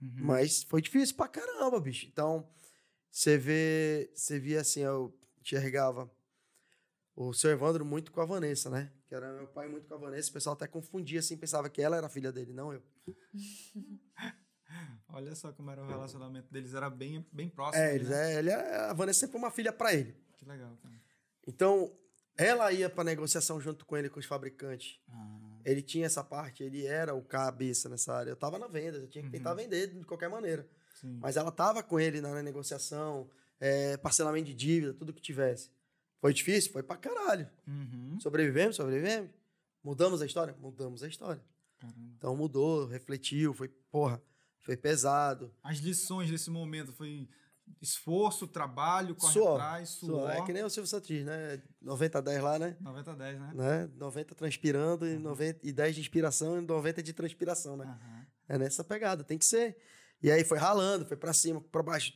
Uhum. 0.01 0.15
Mas 0.19 0.63
foi 0.63 0.81
difícil 0.81 1.17
pra 1.17 1.27
caramba, 1.27 1.81
bicho. 1.81 2.07
Então, 2.07 2.49
você 3.11 3.37
vê, 3.37 4.09
você 4.15 4.39
via 4.39 4.61
assim, 4.61 4.83
eu 4.83 5.13
enxergava 5.41 6.09
o 7.17 7.35
seu 7.35 7.51
Evandro 7.51 7.85
muito 7.85 8.13
com 8.13 8.21
a 8.21 8.25
Vanessa, 8.25 8.71
né? 8.71 8.93
Que 9.09 9.17
era 9.17 9.33
meu 9.33 9.49
pai 9.49 9.67
muito 9.67 9.89
com 9.89 9.95
a 9.95 9.99
Vanessa. 9.99 10.31
O 10.31 10.35
pessoal 10.35 10.55
até 10.55 10.69
confundia 10.69 11.19
assim, 11.19 11.37
pensava 11.37 11.69
que 11.69 11.83
ela 11.83 11.97
era 11.97 12.09
filha 12.09 12.31
dele, 12.31 12.53
não 12.53 12.73
eu. 12.73 12.85
Olha 15.09 15.35
só 15.35 15.53
como 15.53 15.73
era 15.73 15.83
o 15.83 15.89
relacionamento 15.89 16.53
deles, 16.53 16.73
era 16.73 16.89
bem, 16.89 17.27
bem 17.33 17.49
próximo. 17.49 17.83
É, 17.83 17.97
eles, 17.97 18.09
né? 18.09 18.35
é, 18.35 18.39
ele, 18.39 18.51
é- 18.51 18.77
a 18.77 18.93
Vanessa 18.93 19.21
sempre 19.21 19.33
foi 19.33 19.41
uma 19.41 19.51
filha 19.51 19.73
pra 19.73 19.93
ele. 19.93 20.15
Que 20.37 20.45
legal, 20.45 20.77
cara. 20.81 20.95
Então, 21.49 21.93
ela 22.37 22.71
ia 22.73 22.89
pra 22.91 23.03
negociação 23.05 23.61
junto 23.61 23.85
com 23.87 23.97
ele, 23.97 24.09
com 24.11 24.19
os 24.21 24.27
fabricantes. 24.27 24.99
Ah, 25.09 25.39
Ele 25.65 25.83
tinha 25.83 26.07
essa 26.07 26.23
parte, 26.23 26.63
ele 26.63 26.87
era 26.87 27.15
o 27.15 27.23
cabeça 27.23 27.89
nessa 27.89 28.15
área. 28.15 28.31
Eu 28.31 28.37
tava 28.37 28.59
na 28.59 28.69
venda, 28.69 28.99
eu 28.99 29.09
tinha 29.09 29.25
que 29.25 29.31
tentar 29.31 29.51
Uhum. 29.51 29.57
vender 29.57 29.89
de 29.89 30.05
qualquer 30.05 30.29
maneira. 30.31 30.69
sim. 31.01 31.19
Mas 31.21 31.37
ela 31.37 31.51
tava 31.51 31.83
com 31.83 31.99
ele 32.01 32.21
na 32.21 32.43
negociação, 32.43 33.29
é, 33.61 33.97
parcelamento 33.99 34.47
de 34.47 34.55
dívida, 34.55 34.95
tudo 34.95 35.13
que 35.13 35.21
tivesse. 35.21 35.71
Foi 36.21 36.33
difícil? 36.33 36.73
Foi 36.73 36.83
pra 36.83 36.97
caralho. 36.97 37.49
Uhum. 37.67 38.19
Sobrevivemos? 38.21 38.77
Sobrevivemos. 38.77 39.31
Mudamos 39.85 40.23
a 40.23 40.27
história? 40.27 40.55
Mudamos 40.59 41.03
a 41.03 41.09
história. 41.09 41.43
Caramba. 41.79 41.99
Então 42.17 42.35
mudou, 42.37 42.87
refletiu, 42.87 43.53
foi, 43.53 43.69
porra, 43.91 44.23
foi 44.61 44.77
pesado. 44.77 45.53
As 45.63 45.79
lições 45.79 46.31
desse 46.31 46.49
momento 46.51 46.93
foi 46.93 47.29
esforço, 47.81 48.47
trabalho, 48.47 49.15
corre 49.15 49.33
Suor, 49.33 49.61
atrás, 49.61 49.89
Só, 49.91 50.07
suor. 50.07 50.31
É 50.31 50.43
que 50.43 50.53
nem 50.53 50.65
o 50.65 50.71
Silvio 50.71 50.89
Santos 50.89 51.09
diz, 51.09 51.25
né? 51.25 51.63
90 51.81 52.19
a 52.19 52.21
10 52.21 52.43
lá, 52.43 52.59
né? 52.59 52.77
90 52.81 53.11
a 53.11 53.15
10, 53.15 53.41
né? 53.41 53.53
né? 53.55 53.91
90 53.97 54.35
transpirando 54.35 55.07
e, 55.07 55.19
90, 55.19 55.61
e 55.63 55.73
10 55.73 55.95
de 55.95 56.01
inspiração 56.01 56.59
e 56.59 56.61
90 56.63 57.03
de 57.03 57.13
transpiração, 57.13 57.77
né? 57.77 57.85
Aham. 57.85 58.27
É 58.49 58.59
nessa 58.59 58.85
pegada, 58.85 59.25
tem 59.25 59.37
que 59.37 59.45
ser. 59.45 59.77
E 60.23 60.31
aí 60.31 60.45
foi 60.45 60.59
ralando, 60.59 61.05
foi 61.05 61.17
pra 61.17 61.33
cima, 61.33 61.61
pra 61.61 61.83
baixo, 61.83 62.13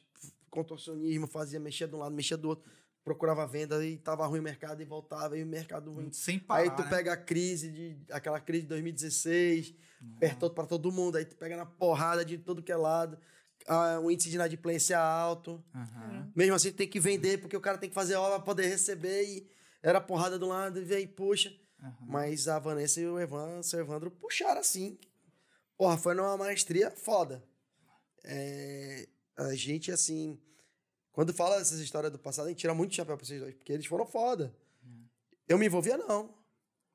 contorcionismo, 0.49 1.27
fazia, 1.27 1.61
mexia 1.61 1.87
de 1.87 1.95
um 1.95 1.99
lado, 1.99 2.15
mexia 2.15 2.37
do 2.37 2.49
outro, 2.49 2.71
procurava 3.05 3.47
venda 3.47 3.85
e 3.85 3.99
tava 3.99 4.27
ruim 4.27 4.41
o 4.41 4.43
mercado 4.43 4.81
e 4.81 4.85
voltava, 4.85 5.37
e 5.37 5.43
o 5.43 5.47
mercado 5.47 5.93
ruim. 5.93 6.13
Sem 6.13 6.39
parar, 6.39 6.63
aí 6.63 6.71
tu 6.71 6.83
né? 6.83 6.89
pega 6.89 7.13
a 7.13 7.17
crise 7.17 7.71
de 7.71 7.99
aquela 8.11 8.41
crise 8.41 8.63
de 8.63 8.69
2016, 8.69 9.75
apertou 10.17 10.51
pra 10.51 10.67
todo 10.67 10.91
mundo, 10.93 11.17
aí 11.17 11.25
tu 11.25 11.37
pega 11.37 11.57
na 11.57 11.67
porrada 11.67 12.25
de 12.25 12.39
tudo 12.39 12.63
que 12.63 12.73
é 12.73 12.77
lado, 12.77 13.19
ah, 13.73 14.01
o 14.01 14.11
índice 14.11 14.29
de 14.29 14.35
inadimplência 14.35 14.99
alto. 14.99 15.63
Aham. 15.75 16.33
Mesmo 16.35 16.55
assim, 16.55 16.73
tem 16.73 16.89
que 16.89 16.99
vender, 17.01 17.39
porque 17.41 17.57
o 17.57 17.61
cara 17.61 17.79
tem 17.79 17.89
que 17.89 17.95
fazer 17.95 18.15
obra 18.17 18.37
pra 18.39 18.45
poder 18.47 18.67
receber 18.67 19.23
e 19.25 19.51
era 19.83 20.01
porrada 20.01 20.39
de 20.39 20.45
um 20.45 20.49
lado 20.49 20.81
e 20.81 20.85
vem, 20.85 21.07
puxa. 21.07 21.53
Aham. 21.83 21.97
Mas 22.07 22.49
a 22.49 22.59
Vanessa 22.59 23.01
e 23.01 23.07
o 23.07 23.19
Evan, 23.19 23.63
seu 23.63 23.81
Evandro 23.81 24.11
puxaram 24.11 24.61
assim. 24.61 24.99
Porra, 25.79 25.97
foi 25.97 26.15
numa 26.15 26.37
maestria 26.37 26.91
foda. 26.91 27.43
É, 28.25 29.09
a 29.37 29.55
gente, 29.55 29.91
assim. 29.91 30.39
Quando 31.13 31.33
fala 31.33 31.59
dessas 31.59 31.81
histórias 31.81 32.13
do 32.13 32.19
passado, 32.19 32.47
a 32.47 32.49
gente 32.51 32.59
tira 32.59 32.75
muito 32.75 32.95
chapéu 32.95 33.17
pra 33.17 33.25
vocês 33.27 33.41
dois, 33.41 33.55
porque 33.55 33.73
eles 33.73 33.87
foram 33.87 34.07
foda. 34.07 34.55
Eu 35.49 35.59
me 35.59 35.67
envolvia, 35.67 35.97
não. 35.97 36.33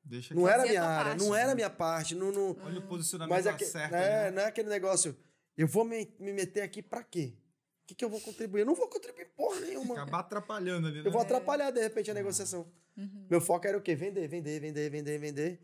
Deixa 0.02 0.34
Não 0.34 0.44
que- 0.44 0.48
era 0.50 0.62
minha 0.62 0.82
área, 0.82 1.04
parte, 1.10 1.24
não 1.24 1.34
era 1.34 1.48
né? 1.48 1.54
minha 1.56 1.68
parte. 1.70 2.14
Não, 2.14 2.30
não, 2.32 2.56
Olha 2.64 2.78
o 2.78 2.82
posicionamento 2.86 3.34
mas 3.36 3.46
aque- 3.46 3.64
certo. 3.66 3.92
é, 3.94 4.24
né? 4.24 4.30
não 4.30 4.42
é 4.42 4.46
aquele 4.46 4.68
negócio. 4.68 5.16
Eu 5.56 5.66
vou 5.66 5.84
me, 5.84 6.14
me 6.18 6.32
meter 6.32 6.62
aqui 6.62 6.82
pra 6.82 7.02
quê? 7.02 7.34
O 7.82 7.86
que, 7.86 7.94
que 7.94 8.04
eu 8.04 8.10
vou 8.10 8.20
contribuir? 8.20 8.60
Eu 8.60 8.66
não 8.66 8.74
vou 8.74 8.88
contribuir 8.88 9.26
porra 9.36 9.60
nenhuma. 9.60 9.94
Acabar 9.94 10.20
atrapalhando 10.20 10.88
ali, 10.88 11.00
né? 11.00 11.06
Eu 11.06 11.12
vou 11.12 11.20
atrapalhar, 11.20 11.70
de 11.70 11.80
repente, 11.80 12.10
a 12.10 12.14
negociação. 12.14 12.66
Uhum. 12.96 13.26
Meu 13.30 13.40
foco 13.40 13.66
era 13.66 13.78
o 13.78 13.80
quê? 13.80 13.94
Vender, 13.94 14.26
vender, 14.26 14.60
vender, 14.60 14.90
vender, 14.90 15.18
vender. 15.18 15.60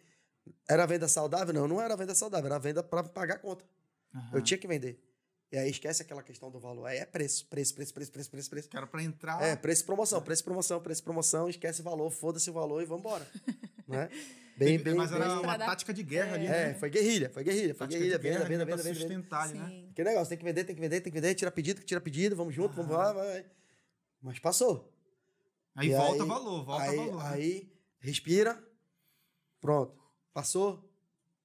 Era 0.69 0.87
venda 0.87 1.09
saudável? 1.09 1.53
Não, 1.53 1.67
não 1.67 1.81
era 1.81 1.97
venda 1.97 2.15
saudável, 2.15 2.47
era 2.47 2.59
venda 2.59 2.83
para 2.83 3.03
pagar 3.03 3.35
a 3.35 3.39
conta. 3.39 3.65
Aham. 4.15 4.31
Eu 4.35 4.43
tinha 4.43 4.59
que 4.59 4.67
vender. 4.67 5.01
E 5.53 5.59
aí 5.59 5.71
esquece 5.71 6.01
aquela 6.01 6.23
questão 6.23 6.51
do 6.51 6.59
valor. 6.59 6.87
Aí 6.87 6.97
é 6.99 7.05
preço, 7.05 7.47
preço, 7.47 7.75
preço, 7.75 7.93
preço, 7.93 8.11
preço, 8.11 8.31
preço, 8.31 8.49
preço. 8.51 8.69
Que 8.71 8.77
era 8.77 8.87
pra 8.87 9.03
entrar. 9.03 9.43
É, 9.43 9.55
preço 9.55 9.83
e 9.83 9.87
promoção, 9.87 10.23
preço 10.23 10.41
e 10.41 10.45
promoção, 10.45 10.81
preço 10.81 11.03
e 11.03 11.05
promoção, 11.05 11.49
esquece 11.51 11.83
o 11.83 11.85
valor, 11.85 12.11
foda-se 12.11 12.49
o 12.49 12.53
valor 12.55 12.83
e 12.83 12.87
vambora. 12.87 13.29
né? 13.87 14.09
Bem, 14.57 14.79
bem, 14.79 14.95
Mas 14.95 15.13
era 15.13 15.27
bem. 15.29 15.39
uma 15.41 15.59
tática 15.59 15.93
de 15.93 16.03
guerra 16.03 16.35
ali, 16.37 16.47
É, 16.47 16.69
né? 16.69 16.75
foi 16.75 16.89
guerrilha, 16.89 17.29
foi 17.31 17.43
guerrilha, 17.45 17.75
foi 17.75 17.87
Tática 17.87 17.99
guerrilha, 17.99 18.19
de 18.19 18.23
venda, 18.23 18.35
guerra 18.39 18.49
venda, 18.49 18.63
ali 18.63 18.71
venda, 18.71 18.83
venda, 18.83 18.95
venda. 19.01 19.09
sustentar 19.09 19.43
ali, 19.49 19.59
né? 19.59 19.89
Aquele 19.91 20.09
negócio, 20.11 20.29
tem 20.31 20.39
que 20.39 20.45
vender, 20.45 20.65
tem 20.65 20.75
que 20.75 20.81
vender, 20.81 21.01
tem 21.01 21.13
que 21.13 21.21
vender, 21.21 21.35
tira 21.35 21.51
pedido, 21.51 21.83
tira 21.83 22.01
pedido, 22.01 22.35
vamos 22.37 22.55
junto, 22.55 22.75
vamos 22.75 22.93
lá, 22.93 23.13
vai. 23.13 23.27
vai. 23.33 23.47
Mas 24.23 24.39
passou. 24.39 24.91
Aí 25.75 25.89
E 25.89 25.95
volta 25.95 26.23
aí- 26.23 26.29
valor, 26.29 26.65
volta 26.65 26.85
aí, 26.85 26.97
valor. 26.97 27.17
né? 27.25 27.31
Aí, 27.31 27.73
respira. 27.99 28.63
Pronto. 29.61 29.99
Passou? 30.33 30.91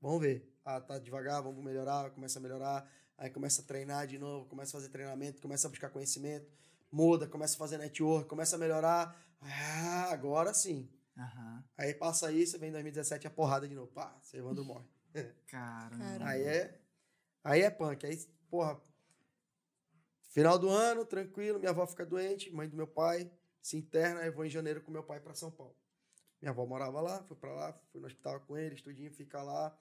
Vamos 0.02 0.22
ver. 0.22 0.54
Ah, 0.66 0.80
tá 0.82 1.00
devagar, 1.00 1.42
vamos 1.42 1.64
melhorar, 1.64 2.10
começa 2.12 2.40
a 2.40 2.42
melhorar. 2.42 2.90
Aí 3.18 3.30
começa 3.30 3.62
a 3.62 3.66
treinar 3.66 4.06
de 4.06 4.18
novo, 4.18 4.48
começa 4.48 4.78
a 4.78 4.80
fazer 4.80 4.90
treinamento, 4.90 5.42
começa 5.42 5.68
a 5.68 5.70
buscar 5.70 5.90
conhecimento, 5.90 6.52
muda, 6.92 7.28
começa 7.28 7.56
a 7.56 7.58
fazer 7.58 7.78
network, 7.78 8.30
começa 8.30 8.56
a 8.56 8.60
melhorar. 8.60 9.20
Ah, 9.42 10.10
agora 10.12 10.54
sim. 10.54 10.90
Aham. 11.18 11.64
Aí 11.78 11.94
passa 11.96 12.32
isso, 12.32 12.60
vem 12.60 12.72
2017 12.72 13.26
a 13.26 13.32
porrada 13.32 13.68
de 13.68 13.74
novo. 13.74 13.92
Pá, 13.92 14.16
você 14.22 14.38
Evandro 14.38 14.64
morre. 14.64 14.86
Caramba. 15.48 15.98
Caramba. 15.98 16.26
Aí 16.26 16.44
é. 16.44 16.82
Aí 17.44 17.62
é 17.62 17.70
punk. 17.70 18.06
Aí, 18.06 18.18
porra. 18.50 18.80
Final 20.30 20.60
do 20.60 20.70
ano, 20.70 21.04
tranquilo, 21.04 21.58
minha 21.58 21.72
avó 21.72 21.88
fica 21.88 22.06
doente, 22.06 22.54
mãe 22.54 22.70
do 22.70 22.78
meu 22.78 22.86
pai, 22.86 23.32
se 23.60 23.76
interna, 23.76 24.22
eu 24.22 24.32
vou 24.32 24.46
em 24.46 24.50
janeiro 24.50 24.82
com 24.82 24.92
meu 24.92 25.04
pai 25.04 25.20
para 25.20 25.34
São 25.34 25.50
Paulo. 25.50 25.76
Minha 26.40 26.52
avó 26.52 26.64
morava 26.66 27.02
lá, 27.02 27.24
fui 27.24 27.36
para 27.36 27.52
lá, 27.52 27.74
fui 27.92 28.00
no 28.00 28.06
hospital 28.06 28.42
com 28.42 28.56
ele, 28.56 28.76
estudinho, 28.76 29.12
fica 29.12 29.42
lá. 29.42 29.76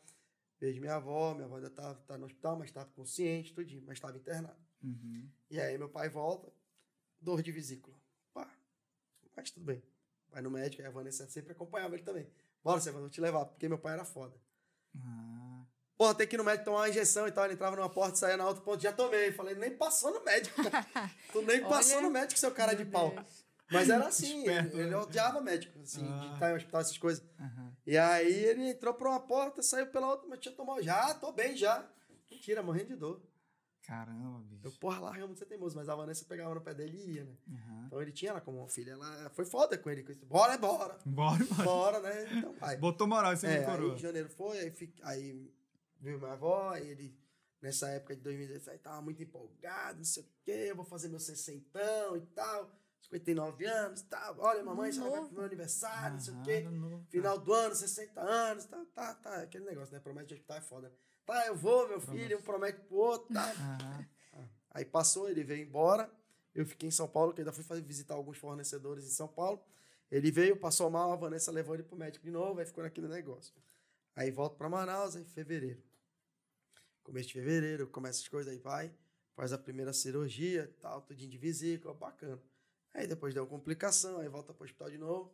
Vejo 0.59 0.81
minha 0.81 0.95
avó, 0.95 1.35
minha 1.35 1.47
avó 1.47 1.57
ainda 1.57 1.71
tá, 1.71 1.95
tá 1.95 2.17
no 2.17 2.27
hospital, 2.27 2.57
mas 2.57 2.69
estava 2.69 2.89
consciente, 2.91 3.53
tudinho, 3.55 3.83
mas 3.87 3.99
estava 3.99 4.17
internado. 4.17 4.59
Uhum. 4.83 5.29
E 5.51 5.61
aí 5.61 5.77
meu 5.77 5.89
pai 5.89 6.09
volta, 6.09 6.53
dor 7.21 7.43
de 7.43 7.53
vesícula. 7.53 7.97
Pá, 8.33 8.51
mas 9.35 9.51
tudo 9.51 9.67
bem. 9.67 9.83
Vai 10.31 10.43
no 10.43 10.51
médico, 10.51 10.83
aí 10.83 10.89
a 10.89 10.91
Vanessa 10.91 11.29
sempre 11.29 11.53
acompanhava 11.53 11.95
ele 11.95 12.03
também. 12.03 12.27
Bora, 12.63 12.81
Sevano, 12.81 13.03
vou 13.03 13.11
te 13.11 13.21
levar, 13.21 13.45
porque 13.47 13.69
meu 13.69 13.79
pai 13.79 13.93
era 13.95 14.05
foda. 14.05 14.35
Ah. 14.97 15.67
Porra, 15.97 16.15
tem 16.15 16.27
que 16.27 16.37
ir 16.37 16.39
no 16.39 16.45
médico 16.45 16.67
tomar 16.67 16.81
uma 16.81 16.89
injeção 16.89 17.27
e 17.27 17.33
tal. 17.33 17.45
Ele 17.45 17.55
entrava 17.55 17.75
numa 17.75 17.89
porta 17.89 18.17
e 18.17 18.19
saía 18.19 18.37
na 18.37 18.47
outra 18.47 18.63
ponta. 18.63 18.83
Já 18.83 18.93
tomei. 18.93 19.33
Falei, 19.33 19.55
nem 19.55 19.75
passou 19.75 20.13
no 20.13 20.23
médico, 20.23 20.63
cara. 20.63 20.87
Tu 21.33 21.43
nem 21.43 21.63
passou 21.63 21.97
Olha, 21.99 22.07
no 22.07 22.13
médico, 22.13 22.39
seu 22.39 22.51
cara 22.51 22.75
de 22.75 22.85
meu 22.85 22.93
pau. 22.93 23.11
Deus. 23.11 23.46
Mas 23.71 23.89
era 23.91 24.07
assim, 24.09 24.39
Esperto, 24.41 24.75
ele, 24.77 24.83
ele 24.83 24.91
né? 24.91 24.97
odiava 24.97 25.41
médico, 25.41 25.79
assim, 25.81 26.03
de 26.05 26.09
Ah. 26.13 26.31
estar 26.35 26.51
em 26.53 26.57
hospital, 26.57 26.81
essas 26.81 26.99
coisas. 26.99 27.25
Aham. 27.39 27.77
E 27.87 27.97
aí 27.99 28.33
ele 28.45 28.71
entrou 28.71 28.95
por 28.95 29.07
uma 29.09 29.21
porta, 29.21 29.63
saiu 29.63 29.87
pela 29.89 30.09
outra, 30.09 30.29
mas 30.29 30.39
tinha 30.41 30.55
tomado. 30.55 30.83
Já, 30.83 31.15
tô 31.15 31.33
bem, 31.33 31.57
já. 31.57 31.89
Mentira, 32.31 32.63
morrendo 32.63 32.89
de 32.89 32.97
dor. 32.97 33.23
Caramba, 33.83 34.41
bicho. 34.41 34.67
Eu, 34.67 34.73
porra, 34.81 34.99
larga 34.99 35.27
muito 35.27 35.39
ser 35.39 35.47
teimoso, 35.47 35.77
mas 35.77 35.89
a 35.89 35.95
Vanessa 35.95 36.25
pegava 36.25 36.53
no 36.53 36.61
pé 36.61 36.75
dele 36.75 36.99
e 36.99 37.11
ia, 37.15 37.25
né? 37.25 37.37
Aham. 37.49 37.85
Então 37.87 38.03
ele 38.03 38.11
tinha 38.11 38.33
ela 38.33 38.41
como 38.41 38.59
uma 38.59 38.69
filha. 38.69 38.91
Ela 38.93 39.31
foi 39.31 39.45
foda 39.45 39.79
com 39.79 39.89
ele. 39.89 40.03
com 40.03 40.11
isso. 40.11 40.27
Bora, 40.27 40.55
é 40.55 40.59
bora. 40.59 40.99
Bora, 41.07 41.45
bora. 41.45 41.63
Bora, 41.65 42.01
né? 42.01 42.27
Então 42.39 42.53
vai. 42.55 42.77
Botou 42.77 43.07
moral 43.07 43.37
cima 43.37 43.53
É, 43.53 43.61
do 43.63 43.71
aí 43.71 43.77
coroa. 43.77 43.95
em 43.95 43.99
janeiro 43.99 44.29
foi, 44.29 44.59
aí, 44.59 44.71
fi- 44.73 44.93
aí 45.03 45.53
viu 46.01 46.19
minha 46.19 46.33
avó, 46.33 46.71
aí 46.71 46.89
ele, 46.89 47.17
nessa 47.63 47.89
época 47.91 48.17
de 48.17 48.23
2017, 48.23 48.83
tava 48.83 49.01
muito 49.01 49.23
empolgado, 49.23 49.99
não 49.99 50.05
sei 50.05 50.25
o 50.25 50.27
quê, 50.43 50.67
eu 50.71 50.75
vou 50.77 50.85
fazer 50.85 51.09
meu 51.09 51.21
sessentão 51.21 52.17
e 52.17 52.23
tal, 52.35 52.69
59 53.03 53.65
anos 53.65 54.01
e 54.01 54.05
tal, 54.07 54.37
olha, 54.41 54.65
mamãe, 54.65 54.91
você 54.91 55.01
vai 55.01 55.21
pro 55.21 55.33
meu 55.33 55.45
aniversário, 55.45 56.15
não 56.15 56.21
sei 56.21 56.33
o 56.33 56.37
Aham, 56.37 56.45
quê, 56.45 56.61
novo, 56.61 57.07
final 57.09 57.39
do 57.39 57.53
ano, 57.53 57.75
60 57.75 58.21
anos, 58.21 58.65
tá, 58.65 58.85
tá, 58.95 59.15
tá, 59.15 59.37
aquele 59.43 59.65
negócio, 59.65 59.95
né, 59.95 60.01
promete 60.01 60.29
de 60.29 60.35
hospital 60.35 60.57
é 60.57 60.61
foda. 60.61 60.93
Tá, 61.25 61.47
eu 61.47 61.57
vou, 61.57 61.89
meu 61.89 62.01
filho, 62.01 62.39
um 62.39 62.43
promete 62.43 62.81
pro 62.81 62.97
outro, 62.97 63.33
tá. 63.33 63.51
Aham. 63.51 64.07
Aí 64.77 64.85
passou, 64.85 65.29
ele 65.31 65.43
veio 65.43 65.67
embora. 65.67 66.11
Eu 66.55 66.67
fiquei 66.67 66.89
em 66.89 66.93
São 66.93 67.09
Paulo, 67.09 67.33
que 67.33 67.41
ainda 67.41 67.51
fui 67.51 67.65
fazer, 67.65 67.81
visitar 67.81 68.15
alguns 68.15 68.37
fornecedores 68.37 69.07
em 69.07 69.11
São 69.11 69.27
Paulo. 69.27 69.59
Ele 70.11 70.31
veio, 70.31 70.55
passou 70.55 70.91
mal, 70.91 71.13
a 71.13 71.17
Vanessa 71.17 71.51
levou 71.51 71.75
ele 71.75 71.83
pro 71.83 71.97
médico 71.97 72.25
de 72.25 72.31
novo, 72.31 72.61
aí 72.61 72.67
ficou 72.67 72.85
naquele 72.85 73.09
negócio. 73.09 73.55
Aí 74.15 74.31
volto 74.31 74.57
para 74.57 74.69
Manaus, 74.69 75.17
aí 75.17 75.25
fevereiro. 75.25 75.83
Começo 77.03 77.29
de 77.29 77.35
fevereiro, 77.35 77.87
começa 77.87 78.21
as 78.21 78.29
coisas, 78.29 78.53
aí 78.53 78.59
vai, 78.59 78.93
faz 79.35 79.53
a 79.53 79.59
primeira 79.59 79.93
cirurgia, 79.93 80.71
tal, 80.81 81.01
tudinho 81.03 81.31
de 81.31 81.39
vesícula, 81.39 81.95
bacana. 81.95 82.41
Aí 82.97 83.07
depois 83.07 83.35
deu 83.35 83.43
uma 83.43 83.49
complicação, 83.51 84.21
aí 84.21 84.29
volta 84.29 84.55
pro 84.55 84.65
hospital 84.65 84.91
de 84.91 84.97
novo. 84.97 85.31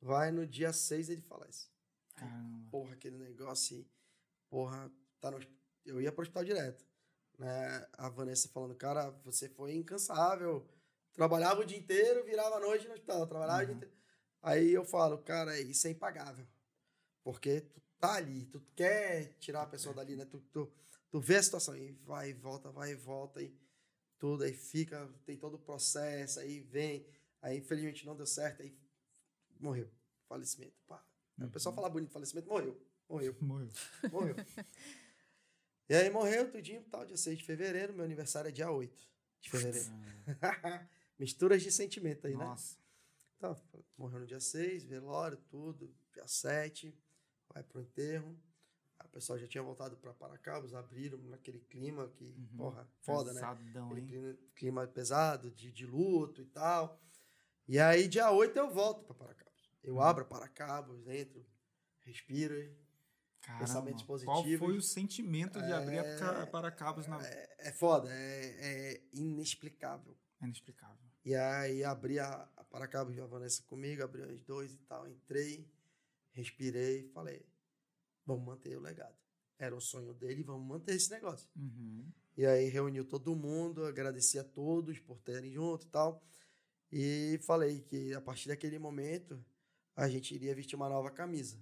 Vai 0.00 0.30
no 0.30 0.46
dia 0.46 0.72
6 0.72 1.10
ele 1.10 1.20
falece. 1.20 1.68
Caramba. 2.14 2.70
Porra, 2.70 2.94
aquele 2.94 3.18
negócio 3.18 3.76
aí. 3.76 3.86
Porra, 4.48 4.90
tá 5.20 5.30
no, 5.30 5.38
eu 5.84 6.00
ia 6.00 6.10
pro 6.10 6.22
hospital 6.22 6.44
direto. 6.44 6.84
Né? 7.38 7.86
A 7.98 8.08
Vanessa 8.08 8.48
falando, 8.48 8.74
cara, 8.74 9.10
você 9.22 9.48
foi 9.50 9.74
incansável. 9.74 10.66
Trabalhava 11.12 11.60
o 11.60 11.64
dia 11.64 11.76
inteiro, 11.78 12.24
virava 12.24 12.56
a 12.56 12.60
noite 12.60 12.86
no 12.88 12.94
hospital. 12.94 13.26
Trabalhava 13.26 13.62
o 13.62 13.66
dia 13.66 13.72
Uhum. 13.74 13.76
inteiro. 13.78 13.94
Aí 14.42 14.72
eu 14.72 14.84
falo, 14.84 15.18
cara, 15.18 15.60
isso 15.60 15.86
é 15.86 15.90
impagável. 15.90 16.46
Porque 17.22 17.60
tu 17.60 17.80
tá 17.98 18.14
ali, 18.14 18.46
tu 18.46 18.60
quer 18.74 19.34
tirar 19.38 19.62
a 19.62 19.66
pessoa 19.66 19.94
dali, 19.94 20.16
né? 20.16 20.24
Tu, 20.24 20.38
tu, 20.52 20.72
tu 21.10 21.20
vê 21.20 21.36
a 21.36 21.42
situação 21.42 21.76
e 21.76 21.92
vai 22.04 22.30
e 22.30 22.32
volta, 22.32 22.70
vai 22.70 22.92
e 22.92 22.94
volta 22.94 23.42
e 23.42 23.48
tudo, 24.24 24.42
aí 24.44 24.54
fica, 24.54 25.06
tem 25.26 25.36
todo 25.36 25.56
o 25.56 25.58
processo, 25.58 26.40
aí 26.40 26.60
vem, 26.60 27.06
aí 27.42 27.58
infelizmente 27.58 28.06
não 28.06 28.16
deu 28.16 28.24
certo, 28.24 28.62
aí 28.62 28.74
morreu. 29.60 29.90
Falecimento. 30.26 30.74
Pá. 30.86 31.06
O 31.38 31.48
pessoal 31.50 31.72
Uhum. 31.74 31.76
fala 31.76 31.90
bonito, 31.90 32.10
falecimento, 32.10 32.48
morreu. 32.48 32.80
Morreu, 33.06 33.36
Morreu. 33.42 33.68
morreu. 34.10 34.34
e 35.90 35.94
aí 35.94 36.08
morreu 36.08 36.50
tudinho, 36.50 36.82
tal, 36.84 37.04
dia 37.04 37.18
6 37.18 37.36
de 37.36 37.44
fevereiro, 37.44 37.92
meu 37.92 38.02
aniversário 38.02 38.48
é 38.48 38.50
dia 38.50 38.70
8 38.70 39.06
de 39.42 39.50
fevereiro. 39.50 39.88
Misturas 41.18 41.62
de 41.62 41.70
sentimento 41.70 42.26
aí, 42.26 42.34
né? 42.34 42.46
Nossa. 42.46 42.78
Então, 43.36 43.54
morreu 43.98 44.20
no 44.20 44.26
dia 44.26 44.40
6, 44.40 44.84
velório, 44.84 45.36
tudo. 45.50 45.94
Dia 46.14 46.26
7, 46.26 46.96
vai 47.52 47.62
pro 47.62 47.82
enterro. 47.82 48.34
A 49.14 49.18
pessoa 49.22 49.38
já 49.38 49.46
tinha 49.46 49.62
voltado 49.62 49.96
para 49.96 50.12
Paracabos, 50.12 50.74
abriram 50.74 51.16
naquele 51.18 51.60
clima 51.60 52.08
que, 52.08 52.24
Uhum. 52.24 52.56
porra, 52.56 52.88
foda, 53.00 53.32
né? 53.32 53.40
Pesadão, 53.40 53.86
Aquele 53.86 54.00
hein? 54.00 54.06
clima, 54.08 54.38
clima 54.56 54.86
pesado, 54.88 55.52
de, 55.52 55.70
de 55.70 55.86
luto 55.86 56.42
e 56.42 56.46
tal. 56.46 57.00
E 57.68 57.78
aí, 57.78 58.08
dia 58.08 58.28
8, 58.32 58.58
eu 58.58 58.68
volto 58.74 59.04
para 59.04 59.14
Paracabos. 59.14 59.70
Eu 59.84 59.94
Uhum. 59.94 60.00
abro 60.00 60.24
Paracabos, 60.26 61.06
entro, 61.06 61.46
respiro. 62.00 62.54
Caramba, 63.40 63.64
pensamentos 63.66 64.02
Qual 64.02 64.16
positivos. 64.18 64.58
foi 64.66 64.76
o 64.78 64.82
sentimento 64.82 65.62
de 65.62 65.72
abrir 65.72 65.98
a 66.00 66.04
É, 66.04 66.18
ca- 66.18 66.46
para 66.48 66.72
cabos 66.72 67.06
na. 67.06 67.24
É, 67.24 67.68
é 67.68 67.72
foda, 67.72 68.08
é, 68.10 68.94
é 68.94 69.02
inexplicável. 69.12 70.18
É 70.40 70.44
inexplicável. 70.44 70.98
E 71.24 71.36
aí 71.36 71.84
abri 71.84 72.18
a, 72.18 72.48
a 72.56 72.64
Paracabos 72.64 73.16
a 73.16 73.26
Vanessa 73.26 73.62
comigo, 73.62 74.02
abri 74.02 74.22
os 74.22 74.42
dois 74.42 74.72
e 74.72 74.78
tal, 74.78 75.06
entrei, 75.06 75.70
respirei 76.32 77.02
e 77.02 77.08
falei, 77.10 77.46
vamos 78.26 78.44
manter 78.44 78.76
o 78.76 78.80
legado. 78.80 79.16
Era 79.58 79.74
o 79.74 79.80
sonho 79.80 80.12
dele, 80.14 80.42
vamos 80.42 80.66
manter 80.66 80.94
esse 80.94 81.10
negócio. 81.10 81.48
Uhum. 81.56 82.10
E 82.36 82.44
aí 82.44 82.68
reuniu 82.68 83.04
todo 83.04 83.34
mundo, 83.36 83.84
agradeci 83.84 84.38
a 84.38 84.44
todos 84.44 84.98
por 84.98 85.20
terem 85.20 85.52
junto 85.52 85.86
e 85.86 85.88
tal. 85.90 86.22
E 86.90 87.38
falei 87.46 87.80
que 87.80 88.12
a 88.14 88.20
partir 88.20 88.48
daquele 88.48 88.78
momento 88.78 89.44
a 89.96 90.08
gente 90.08 90.34
iria 90.34 90.54
vestir 90.54 90.74
uma 90.76 90.88
nova 90.88 91.10
camisa. 91.10 91.58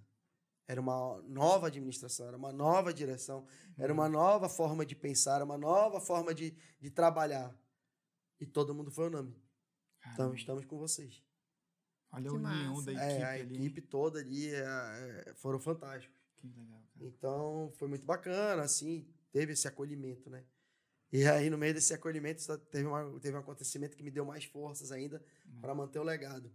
Era 0.67 0.81
uma 0.81 1.21
nova 1.23 1.67
administração, 1.67 2.27
era 2.29 2.37
uma 2.37 2.53
nova 2.53 2.95
direção, 2.95 3.47
era 3.77 3.93
uma 3.93 4.09
nova 4.09 4.49
forma 4.49 4.87
de 4.87 4.95
pensar, 4.95 5.37
era 5.37 5.45
uma 5.45 5.59
nova 5.59 6.01
forma 6.01 6.33
de, 6.35 6.57
de 6.81 6.91
trabalhar. 6.91 7.55
E 8.41 8.47
todo 8.47 8.75
mundo 8.75 8.91
foi 8.91 9.09
unânime. 9.09 9.37
Então 10.01 10.17
Caramba. 10.17 10.37
estamos 10.37 10.65
com 10.65 10.79
vocês. 10.79 11.23
Olha 12.11 12.23
Que 12.23 12.29
a 12.29 12.33
união 12.33 12.75
massa. 12.75 12.87
da 12.87 12.93
equipe 12.93 13.05
É, 13.21 13.23
a 13.25 13.31
ali. 13.33 13.55
equipe 13.57 13.83
toda 13.83 14.19
ali 14.21 14.49
é, 14.55 14.61
é, 15.29 15.35
foram 15.35 15.61
fantásticos. 15.61 16.17
Que 16.43 16.49
legal, 16.49 16.83
cara. 16.93 17.07
Então, 17.07 17.73
foi 17.77 17.89
muito 17.89 18.05
bacana, 18.05 18.63
assim, 18.63 19.07
teve 19.31 19.53
esse 19.53 19.69
acolhimento, 19.69 20.29
né? 20.29 20.45
E 21.13 21.27
aí, 21.27 21.49
no 21.51 21.59
meio 21.59 21.75
desse 21.75 21.93
acolhimento, 21.93 22.43
teve, 22.71 22.87
uma, 22.87 23.21
teve 23.21 23.37
um 23.37 23.41
acontecimento 23.41 23.97
que 23.97 24.03
me 24.03 24.11
deu 24.11 24.25
mais 24.25 24.45
forças 24.45 24.91
ainda 24.91 25.23
para 25.61 25.75
manter 25.75 25.99
o 25.99 26.03
legado. 26.03 26.51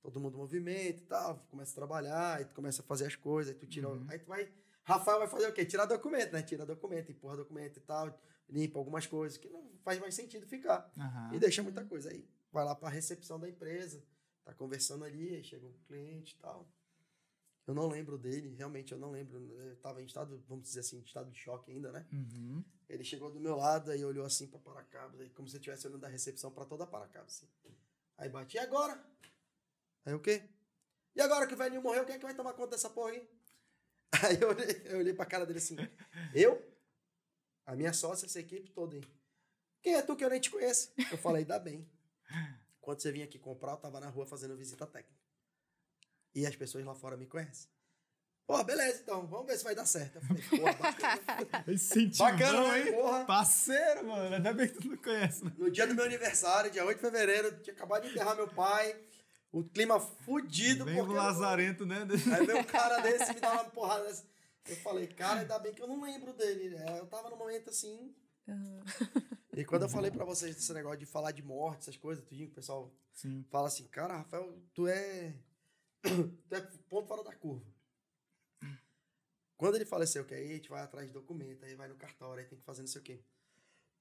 Todo 0.00 0.18
mundo 0.18 0.36
movimenta 0.36 1.00
e 1.00 1.06
tal, 1.06 1.46
começa 1.50 1.72
a 1.72 1.74
trabalhar, 1.74 2.38
aí 2.38 2.44
tu 2.44 2.54
começa 2.54 2.82
a 2.82 2.84
fazer 2.84 3.06
as 3.06 3.14
coisas, 3.14 3.52
aí 3.52 3.58
tu 3.58 3.66
tira. 3.66 3.88
Uhum. 3.88 4.06
Aí 4.08 4.18
tu 4.18 4.26
vai. 4.26 4.50
Rafael 4.82 5.18
vai 5.18 5.28
fazer 5.28 5.46
o 5.46 5.52
quê? 5.52 5.64
Tirar 5.64 5.84
documento, 5.84 6.32
né? 6.32 6.42
Tira 6.42 6.66
documento, 6.66 7.12
empurra 7.12 7.36
documento 7.36 7.76
e 7.76 7.80
tal, 7.80 8.18
limpa 8.48 8.78
algumas 8.78 9.06
coisas 9.06 9.38
que 9.38 9.48
não 9.48 9.70
faz 9.84 10.00
mais 10.00 10.14
sentido 10.14 10.46
ficar. 10.46 10.90
E 11.32 11.38
deixa 11.38 11.62
muita 11.62 11.84
coisa. 11.84 12.10
Aí 12.10 12.26
vai 12.50 12.64
lá 12.64 12.74
para 12.74 12.88
a 12.88 12.90
recepção 12.90 13.38
da 13.38 13.48
empresa, 13.48 14.02
tá 14.44 14.52
conversando 14.52 15.04
ali, 15.04 15.36
aí 15.36 15.44
chega 15.44 15.66
um 15.66 15.72
cliente 15.86 16.34
e 16.34 16.38
tal. 16.38 16.66
Eu 17.66 17.74
não 17.74 17.86
lembro 17.86 18.18
dele, 18.18 18.54
realmente 18.56 18.92
eu 18.92 18.98
não 18.98 19.10
lembro. 19.10 19.38
Eu 19.38 19.76
tava 19.76 20.02
em 20.02 20.04
estado, 20.04 20.42
vamos 20.48 20.64
dizer 20.64 20.80
assim, 20.80 20.98
em 20.98 21.02
estado 21.02 21.30
de 21.30 21.38
choque 21.38 21.70
ainda, 21.70 21.92
né? 21.92 22.06
Uhum. 22.12 22.64
Ele 22.88 23.04
chegou 23.04 23.30
do 23.30 23.38
meu 23.38 23.56
lado 23.56 23.94
e 23.94 24.04
olhou 24.04 24.24
assim 24.24 24.48
para 24.48 24.58
Paracabos, 24.58 25.20
aí, 25.20 25.30
como 25.30 25.48
se 25.48 25.54
eu 25.56 25.58
estivesse 25.60 25.86
olhando 25.86 26.00
da 26.00 26.08
recepção 26.08 26.50
para 26.50 26.64
toda 26.64 26.86
Paracabos. 26.86 27.34
Assim. 27.34 27.48
Aí 28.18 28.28
bati, 28.28 28.56
e 28.56 28.60
agora? 28.60 29.00
Aí 30.04 30.12
o 30.12 30.20
quê? 30.20 30.42
E 31.14 31.20
agora 31.20 31.46
que 31.46 31.54
o 31.54 31.56
velhinho 31.56 31.82
morreu, 31.82 32.04
quem 32.04 32.16
é 32.16 32.18
que 32.18 32.24
vai 32.24 32.34
tomar 32.34 32.54
conta 32.54 32.70
dessa 32.70 32.90
porra 32.90 33.10
aí? 33.10 33.28
Aí 34.24 34.40
eu 34.40 34.50
olhei, 34.50 34.82
eu 34.84 34.98
olhei 34.98 35.14
pra 35.14 35.24
cara 35.24 35.46
dele 35.46 35.58
assim, 35.58 35.76
eu? 36.34 36.62
A 37.64 37.74
minha 37.74 37.92
sócia, 37.92 38.26
essa 38.26 38.40
equipe 38.40 38.70
toda, 38.70 38.96
hein? 38.96 39.02
Quem 39.80 39.94
é 39.94 40.02
tu 40.02 40.14
que 40.14 40.24
eu 40.24 40.30
nem 40.30 40.40
te 40.40 40.50
conheço? 40.50 40.92
Eu 41.10 41.16
falei, 41.16 41.44
dá 41.44 41.58
bem. 41.58 41.88
Quando 42.80 43.00
você 43.00 43.10
vinha 43.10 43.24
aqui 43.24 43.38
comprar, 43.38 43.72
eu 43.72 43.76
tava 43.78 44.00
na 44.00 44.08
rua 44.08 44.26
fazendo 44.26 44.56
visita 44.56 44.86
técnica. 44.86 45.21
E 46.34 46.46
as 46.46 46.56
pessoas 46.56 46.84
lá 46.84 46.94
fora 46.94 47.16
me 47.16 47.26
conhecem. 47.26 47.68
Pô, 48.46 48.62
beleza, 48.64 49.00
então, 49.02 49.26
vamos 49.26 49.46
ver 49.46 49.56
se 49.56 49.64
vai 49.64 49.74
dar 49.74 49.86
certo. 49.86 50.16
Eu 50.16 50.22
falei, 50.22 50.42
pô, 50.42 50.82
bacana. 50.82 51.64
Bacana, 52.18 52.78
hein? 52.78 52.86
hein? 52.88 52.92
Porra. 52.92 53.24
Parceiro, 53.24 54.06
mano. 54.06 54.34
Ainda 54.34 54.52
bem 54.52 54.68
que 54.68 54.74
tu 54.80 54.88
não 54.88 54.96
conhece, 54.96 55.44
né? 55.44 55.52
No 55.56 55.70
dia 55.70 55.86
do 55.86 55.94
meu 55.94 56.04
aniversário, 56.04 56.70
dia 56.70 56.84
8 56.84 56.96
de 56.96 57.00
fevereiro, 57.02 57.48
eu 57.48 57.62
tinha 57.62 57.74
acabado 57.74 58.02
de 58.02 58.10
enterrar 58.10 58.34
meu 58.36 58.48
pai. 58.48 58.96
O 59.52 59.62
clima 59.62 60.00
fudido. 60.00 60.84
Vem 60.84 60.94
o 60.94 60.98
porque 61.04 61.12
eu- 61.12 61.16
Lazarento, 61.22 61.86
né? 61.86 62.06
Aí 62.36 62.46
veio 62.46 62.58
um 62.58 62.64
cara 62.64 62.98
desse 63.00 63.32
me 63.32 63.40
dá 63.40 63.52
uma 63.52 63.64
porrada 63.66 64.04
dessa. 64.04 64.24
Eu 64.68 64.76
falei, 64.76 65.06
cara, 65.06 65.40
ainda 65.40 65.58
bem 65.58 65.72
que 65.74 65.82
eu 65.82 65.86
não 65.86 66.00
lembro 66.02 66.32
dele. 66.32 66.70
né? 66.70 66.98
Eu 66.98 67.06
tava 67.06 67.30
num 67.30 67.36
momento 67.36 67.70
assim. 67.70 68.14
Aham. 68.48 68.80
E 69.54 69.64
quando 69.64 69.82
eu 69.82 69.88
falei 69.88 70.10
pra 70.10 70.24
vocês 70.24 70.54
desse 70.56 70.72
negócio 70.72 70.98
de 70.98 71.06
falar 71.06 71.30
de 71.32 71.42
morte, 71.42 71.80
essas 71.82 71.96
coisas, 71.96 72.24
tudinho, 72.24 72.46
que 72.48 72.52
o 72.52 72.56
pessoal 72.56 72.92
Sim. 73.12 73.44
fala 73.50 73.68
assim, 73.68 73.84
cara, 73.88 74.16
Rafael, 74.16 74.52
tu 74.74 74.88
é. 74.88 75.34
Tu 76.02 76.54
é 76.54 76.60
ponto 76.88 77.06
fora 77.06 77.22
da 77.24 77.34
curva. 77.34 77.64
Quando 79.56 79.76
ele 79.76 79.84
faleceu, 79.84 80.24
que 80.24 80.34
aí 80.34 80.50
a 80.50 80.54
gente 80.54 80.68
vai 80.68 80.82
atrás 80.82 81.06
de 81.06 81.12
documento, 81.12 81.64
aí 81.64 81.74
vai 81.76 81.86
no 81.88 81.94
cartório, 81.94 82.42
aí 82.42 82.48
tem 82.48 82.58
que 82.58 82.64
fazer 82.64 82.82
não 82.82 82.88
sei 82.88 83.00
o 83.00 83.04
quê. 83.04 83.24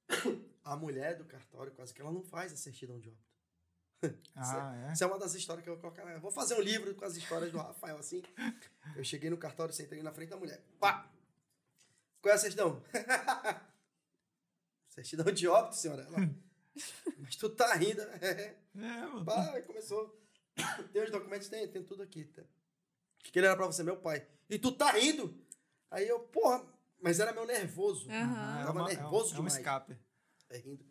A 0.64 0.76
mulher 0.76 1.18
do 1.18 1.26
cartório, 1.26 1.72
quase 1.72 1.94
que 1.94 2.02
ela 2.02 2.12
não 2.12 2.24
faz 2.24 2.52
a 2.54 2.58
certidão 2.58 3.00
de 3.00 3.10
óbito. 3.10 3.32
Ah, 4.36 4.76
é? 4.90 4.94
Isso 4.94 5.04
é 5.04 5.08
uma 5.08 5.20
das 5.20 5.34
histórias 5.36 5.64
que 5.64 5.70
eu 5.70 5.74
vou 5.76 5.82
colocar. 5.82 6.04
na- 6.06 6.14
eu 6.14 6.20
Vou 6.20 6.32
fazer 6.32 6.56
um 6.56 6.62
livro 6.62 6.94
com 6.96 7.06
as 7.06 7.16
histórias 7.16 7.52
do 7.52 7.58
Rafael, 7.60 7.98
assim. 7.98 8.24
Eu 8.96 9.04
cheguei 9.04 9.30
no 9.30 9.38
cartório, 9.38 9.74
sentei 9.74 10.02
na 10.02 10.12
frente 10.12 10.30
da 10.30 10.38
mulher. 10.38 10.60
Pá! 10.80 11.08
Qual 12.22 12.32
é 12.32 12.36
a 12.36 12.40
certidão? 12.40 12.84
certidão 14.90 15.32
de 15.32 15.48
óbito, 15.48 15.76
senhora. 15.76 16.04
Ela, 16.04 16.18
Mas 17.20 17.36
tu 17.36 17.50
tá 17.50 17.74
rindo. 17.76 18.02
É, 18.02 18.56
mano. 18.76 19.26
Pá, 19.26 19.62
começou. 19.64 20.20
Tem 20.94 21.04
os 21.04 21.12
documentos? 21.12 21.48
Tem, 21.48 21.68
tem 21.68 21.84
tudo 21.84 22.04
aqui. 22.04 22.26
Tá. 22.26 22.44
Que 23.24 23.40
ele 23.40 23.46
era 23.48 23.56
pra 23.56 23.66
você, 23.68 23.84
meu 23.84 23.98
pai. 23.98 24.28
E 24.50 24.58
tu 24.60 24.72
tá 24.72 24.92
rindo? 24.92 25.40
Aí 25.90 26.08
eu, 26.08 26.20
porra, 26.20 26.66
mas 27.00 27.20
era 27.20 27.34
meu 27.34 27.46
nervoso. 27.46 28.10
Aham. 28.10 28.60
é 28.62 28.66
Tava 28.66 28.80
uma- 28.80 28.88
nervoso 28.88 29.30
é 29.30 29.34
um, 29.34 29.38
é 29.38 29.40
um 29.42 29.46
demais. 29.46 29.56
escape. 29.58 29.98
É 30.50 30.58
rindo. 30.58 30.86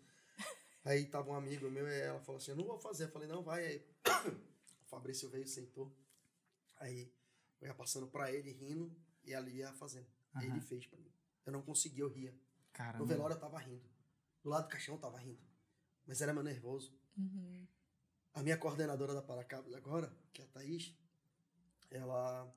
Aí 0.85 1.05
tava 1.07 1.31
um 1.31 1.35
amigo 1.35 1.71
meu 1.71 1.87
e 1.87 2.01
ela 2.01 2.21
falou 2.21 2.39
assim: 2.39 2.53
Eu 2.53 2.57
não 2.57 2.65
vou 2.65 2.79
fazer. 2.79 3.05
Eu 3.05 3.11
falei: 3.11 3.29
Não, 3.29 3.43
vai. 3.43 3.65
Aí 3.67 3.87
o 4.83 4.89
Fabrício 4.89 5.29
veio, 5.29 5.47
sentou. 5.47 5.95
Aí 6.77 7.13
eu 7.61 7.69
ia 7.69 7.75
passando 7.75 8.07
pra 8.07 8.33
ele, 8.33 8.51
rindo, 8.53 8.91
e 9.25 9.33
ela 9.35 9.49
ia 9.51 9.73
fazendo. 9.75 10.07
Aí 10.35 10.47
Aham. 10.47 10.57
ele 10.57 10.65
fez 10.65 10.87
pra 10.87 10.99
mim. 10.99 11.13
Eu 11.45 11.53
não 11.53 11.61
conseguia, 11.63 12.03
eu 12.05 12.09
ria. 12.09 12.35
Caramba. 12.73 12.99
No 13.01 13.07
velório 13.07 13.35
eu 13.35 13.41
tava 13.41 13.59
rindo. 13.59 13.85
Do 14.43 14.49
lado 14.49 14.65
do 14.67 14.71
caixão 14.71 14.95
eu 14.95 15.01
tava 15.01 15.19
rindo. 15.19 15.41
Mas 16.07 16.23
era 16.23 16.33
meu 16.33 16.43
nervoso. 16.43 16.97
Uhum. 17.17 17.67
A 18.35 18.43
minha 18.43 18.57
coordenadora 18.57 19.15
da 19.15 19.23
Paracabos 19.23 19.75
agora, 19.75 20.13
que 20.33 20.43
é 20.43 20.45
a 20.45 20.49
Thaís, 20.49 20.95
ela 21.91 22.53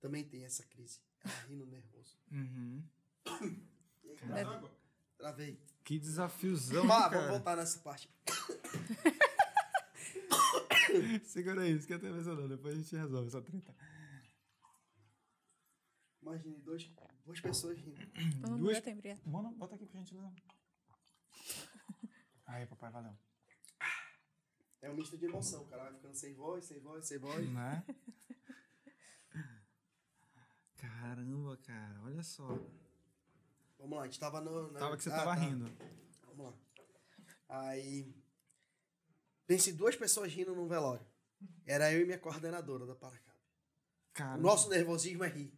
também 0.00 0.24
tem 0.24 0.44
essa 0.44 0.62
crise. 0.64 1.00
Ela 1.24 1.34
rindo 1.48 1.66
nervoso. 1.66 2.16
Uhum. 2.30 2.82
E 4.02 4.10
aí, 4.32 4.44
Caramba. 4.44 4.70
travei. 5.16 5.58
Que 5.84 5.98
desafiozão, 5.98 6.86
Pá, 6.86 6.94
né, 6.94 7.00
vamos 7.08 7.12
cara? 7.20 7.30
voltar 7.30 7.56
nessa 7.56 7.78
parte. 7.78 8.10
Segura 11.24 11.62
aí, 11.62 11.72
esquenta 11.72 12.06
a 12.06 12.10
não. 12.34 12.48
Depois 12.48 12.74
a 12.74 12.78
gente 12.78 12.96
resolve 12.96 13.28
essa 13.28 13.40
treta. 13.40 13.74
Imagine 16.22 16.58
dois, 16.58 16.90
duas 17.24 17.40
pessoas 17.40 17.78
rindo. 17.78 17.96
Duas- 18.58 18.76
bota 19.56 19.76
aqui 19.76 19.86
pra 19.86 19.98
gente 20.00 20.14
ler. 20.14 20.32
Aí, 22.46 22.66
papai, 22.66 22.90
valeu. 22.90 23.16
É 24.82 24.90
um 24.90 24.94
misto 24.94 25.16
de 25.18 25.26
emoção, 25.26 25.62
o 25.62 25.66
cara 25.66 25.84
vai 25.84 25.94
ficando 25.94 26.14
sem 26.14 26.32
voz, 26.34 26.64
sem 26.64 26.80
voz, 26.80 27.06
sem 27.06 27.18
voz. 27.18 27.46
Né? 27.48 27.84
Caramba, 30.76 31.56
cara, 31.58 32.00
olha 32.04 32.22
só. 32.22 32.46
Vamos 33.78 33.96
lá, 33.96 34.02
a 34.02 34.06
gente 34.06 34.18
tava 34.20 34.40
no. 34.40 34.70
na- 34.72 34.80
Tava 34.80 34.96
que 34.96 35.02
você 35.02 35.10
Ah, 35.10 35.16
tava 35.16 35.34
tá. 35.36 35.42
rindo. 35.42 35.70
Vamos 36.24 36.46
lá. 36.46 36.54
Aí. 37.48 38.14
Pense 39.46 39.72
duas 39.72 39.96
pessoas 39.96 40.32
rindo 40.32 40.54
num 40.54 40.68
velório. 40.68 41.04
Era 41.66 41.92
eu 41.92 42.00
e 42.02 42.04
minha 42.04 42.18
coordenadora 42.18 42.86
da 42.86 42.94
Paracaba. 42.94 43.36
O 43.38 44.12
Caramba. 44.12 44.42
nosso 44.42 44.68
nervosismo 44.68 45.24
é 45.24 45.28
rir. 45.28 45.52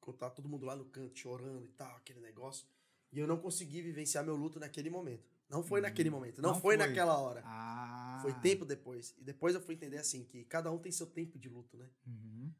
Quando 0.00 0.16
tá 0.18 0.30
todo 0.30 0.48
mundo 0.48 0.64
lá 0.64 0.74
no 0.74 0.84
canto 0.86 1.16
chorando 1.18 1.64
e 1.64 1.72
tal, 1.72 1.96
aquele 1.96 2.20
negócio. 2.20 2.66
E 3.12 3.18
eu 3.18 3.26
não 3.26 3.38
consegui 3.38 3.82
vivenciar 3.82 4.24
meu 4.24 4.34
luto 4.34 4.58
naquele 4.58 4.88
momento. 4.90 5.30
Não 5.52 5.62
foi 5.62 5.80
naquele 5.82 6.08
momento, 6.10 6.40
não, 6.40 6.52
Não 6.54 6.60
foi, 6.60 6.76
foi. 6.76 6.86
naquela 6.86 7.18
hora. 7.18 7.42
Ah. 7.44 8.18
Foi 8.22 8.32
tempo 8.40 8.64
depois. 8.64 9.14
E 9.18 9.22
depois 9.24 9.54
eu 9.54 9.60
fui 9.60 9.74
entender 9.74 9.98
assim, 9.98 10.24
que 10.24 10.44
cada 10.46 10.72
um 10.72 10.78
tem 10.78 10.90
seu 10.90 11.06
tempo 11.06 11.38
de 11.38 11.48
luto, 11.48 11.76
né? 11.76 11.88
Uhum. 12.06 12.50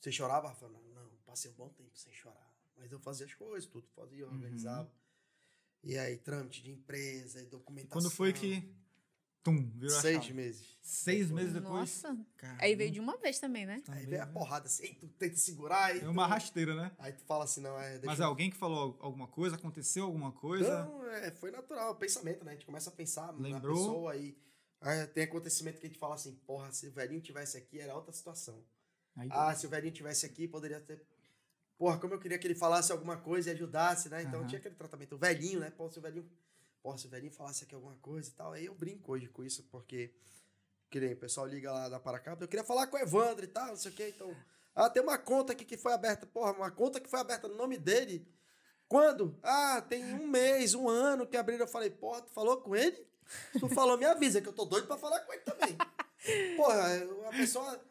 Você 0.00 0.10
chorava, 0.10 0.48
Rafa? 0.48 0.68
Não, 0.68 0.80
não, 0.82 1.10
passei 1.26 1.50
um 1.50 1.54
bom 1.54 1.68
tempo 1.68 1.96
sem 1.96 2.12
chorar. 2.12 2.50
Mas 2.76 2.90
eu 2.90 2.98
fazia 2.98 3.26
as 3.26 3.34
coisas, 3.34 3.68
tudo, 3.68 3.86
fazia, 3.94 4.26
Uhum. 4.26 4.32
organizava. 4.34 4.90
E 5.84 5.98
aí, 5.98 6.16
trâmite 6.16 6.62
de 6.62 6.70
empresa, 6.70 7.44
documentação. 7.46 8.00
quando 8.00 8.10
foi 8.10 8.32
que. 8.32 8.74
Tum, 9.42 9.70
virou 9.76 9.96
a 9.96 10.00
Seis 10.00 10.16
chave? 10.22 10.32
meses. 10.34 10.78
Seis 10.82 11.30
meses 11.30 11.52
depois. 11.54 12.02
Nossa. 12.02 12.16
Caramba, 12.36 12.62
Aí 12.62 12.74
veio 12.76 12.90
de 12.90 13.00
uma 13.00 13.16
vez 13.16 13.38
também, 13.38 13.64
né? 13.66 13.82
também, 13.84 14.00
Aí 14.00 14.06
vem 14.06 14.20
a 14.20 14.26
né? 14.26 14.32
porrada 14.32 14.66
assim, 14.66 14.84
aí 14.84 14.94
tu 14.94 15.08
tenta 15.08 15.36
segurar. 15.36 15.84
Aí, 15.86 15.98
É 15.98 16.00
tu- 16.00 16.10
uma 16.10 16.26
rasteira, 16.26 16.74
né? 16.74 16.92
aí 16.98 17.12
tu 17.12 17.24
fala 17.24 17.44
assim, 17.44 17.60
não, 17.60 17.78
é. 17.78 17.92
Deixa 17.92 18.06
Mas 18.06 18.20
eu- 18.20 18.26
alguém 18.26 18.50
que 18.50 18.56
falou 18.56 18.96
alguma 19.00 19.26
coisa, 19.26 19.56
aconteceu 19.56 20.04
alguma 20.04 20.32
coisa? 20.32 20.84
Não, 20.84 21.06
é, 21.08 21.30
foi 21.32 21.50
natural, 21.50 21.92
o 21.92 21.94
pensamento, 21.96 22.44
né? 22.44 22.52
A 22.52 22.54
gente 22.54 22.66
começa 22.66 22.90
a 22.90 22.92
pensar 22.92 23.32
na 23.32 23.38
Lembrou? 23.40 23.76
pessoa 23.76 24.12
aí. 24.12 24.36
Aí 24.80 25.06
tem 25.08 25.24
acontecimento 25.24 25.78
que 25.80 25.86
a 25.86 25.88
gente 25.88 25.98
fala 25.98 26.14
assim, 26.16 26.34
porra, 26.46 26.70
se 26.72 26.88
o 26.88 26.92
velhinho 26.92 27.20
tivesse 27.20 27.56
aqui, 27.56 27.80
era 27.80 27.94
outra 27.94 28.12
situação. 28.12 28.62
Aí, 29.16 29.28
Ah, 29.30 29.54
se 29.54 29.66
o 29.66 29.70
velhinho 29.70 29.92
tivesse 29.92 30.24
aqui, 30.26 30.46
poderia 30.48 30.80
ter. 30.80 31.00
Porra, 31.78 31.98
como 31.98 32.14
eu 32.14 32.18
queria 32.18 32.38
que 32.38 32.46
ele 32.46 32.54
falasse 32.54 32.90
alguma 32.92 33.16
coisa 33.16 33.50
e 33.50 33.52
ajudasse, 33.54 34.08
né? 34.08 34.22
Então 34.22 34.40
Aham. 34.40 34.48
tinha 34.48 34.58
aquele 34.58 34.74
tratamento. 34.74 35.14
O 35.14 35.18
velhinho, 35.18 35.60
né? 35.60 35.70
Pô, 35.70 35.88
se 35.90 35.98
o 35.98 36.02
velhinho. 36.02 36.28
Porra, 36.82 36.98
se 36.98 37.06
o 37.06 37.10
velhinho 37.10 37.32
falasse 37.32 37.64
aqui 37.64 37.74
alguma 37.74 37.96
coisa 37.96 38.28
e 38.28 38.32
tal. 38.32 38.52
Aí 38.52 38.66
eu 38.66 38.74
brinco 38.74 39.12
hoje 39.12 39.28
com 39.28 39.44
isso, 39.44 39.62
porque. 39.70 40.12
Que 40.90 41.00
nem 41.00 41.14
o 41.14 41.16
pessoal 41.16 41.46
liga 41.46 41.72
lá 41.72 41.88
da 41.88 41.98
Paracaba. 41.98 42.44
Eu 42.44 42.48
queria 42.48 42.64
falar 42.64 42.86
com 42.86 42.96
o 42.96 43.00
Evandro 43.00 43.44
e 43.44 43.48
tal, 43.48 43.68
não 43.68 43.76
sei 43.76 43.90
o 43.90 43.94
quê. 43.94 44.12
Então. 44.14 44.36
Ah, 44.74 44.90
tem 44.90 45.02
uma 45.02 45.16
conta 45.18 45.52
aqui 45.52 45.64
que 45.64 45.76
foi 45.76 45.92
aberta. 45.92 46.26
Porra, 46.26 46.52
uma 46.52 46.70
conta 46.70 47.00
que 47.00 47.08
foi 47.08 47.20
aberta 47.20 47.46
no 47.48 47.54
nome 47.56 47.78
dele. 47.78 48.26
Quando? 48.88 49.38
Ah, 49.42 49.80
tem 49.80 50.04
um 50.14 50.26
mês, 50.26 50.74
um 50.74 50.88
ano 50.88 51.26
que 51.26 51.36
abriram. 51.36 51.64
Eu 51.64 51.68
falei, 51.68 51.88
porra, 51.90 52.20
tu 52.22 52.30
falou 52.30 52.58
com 52.60 52.74
ele? 52.76 53.06
Tu 53.58 53.68
falou, 53.70 53.96
me 53.96 54.04
avisa, 54.04 54.40
que 54.42 54.48
eu 54.48 54.52
tô 54.52 54.64
doido 54.66 54.86
pra 54.86 54.98
falar 54.98 55.20
com 55.20 55.32
ele 55.32 55.42
também. 55.42 55.76
Porra, 56.56 57.28
a 57.28 57.30
pessoa. 57.30 57.82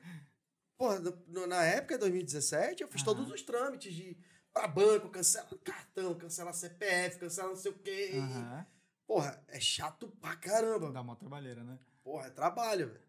Porra, 0.78 1.00
no- 1.28 1.48
na 1.48 1.64
época, 1.64 1.98
2017, 1.98 2.84
eu 2.84 2.88
fiz 2.88 3.02
todos 3.04 3.30
os 3.32 3.42
trâmites 3.42 3.94
de. 3.94 4.18
Pra 4.54 4.68
banco, 4.68 5.10
cancelar 5.10 5.48
cartão, 5.64 6.14
cancelar 6.16 6.54
CPF, 6.54 7.18
cancelar 7.20 7.50
não 7.50 7.56
sei 7.56 7.72
o 7.72 7.80
quê. 7.80 8.12
Aham. 8.16 8.68
Porra, 9.12 9.44
é 9.50 9.60
chato 9.60 10.08
pra 10.22 10.38
caramba. 10.38 10.90
Dá 10.90 11.02
uma 11.02 11.18
trabalheira, 11.18 11.62
né? 11.66 11.78
Porra, 12.02 12.28
é 12.28 12.30
trabalho, 12.30 12.88
velho. 12.88 13.02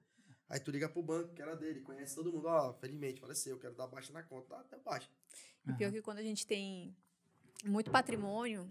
Aí 0.48 0.58
tu 0.58 0.72
liga 0.72 0.88
pro 0.88 1.00
banco, 1.00 1.32
que 1.32 1.40
era 1.40 1.54
dele, 1.54 1.80
conhece 1.80 2.16
todo 2.16 2.32
mundo. 2.32 2.46
Ó, 2.48 2.72
felizmente, 2.74 3.20
faleceu, 3.20 3.56
quero 3.56 3.74
dar 3.76 3.86
baixa 3.86 4.12
na 4.12 4.20
conta. 4.20 4.48
Dá 4.48 4.60
até 4.62 4.76
baixa. 4.78 5.08
E 5.68 5.72
pior 5.74 5.92
que 5.92 6.02
quando 6.02 6.18
a 6.18 6.22
gente 6.24 6.44
tem 6.44 6.92
muito 7.64 7.88
patrimônio, 7.92 8.68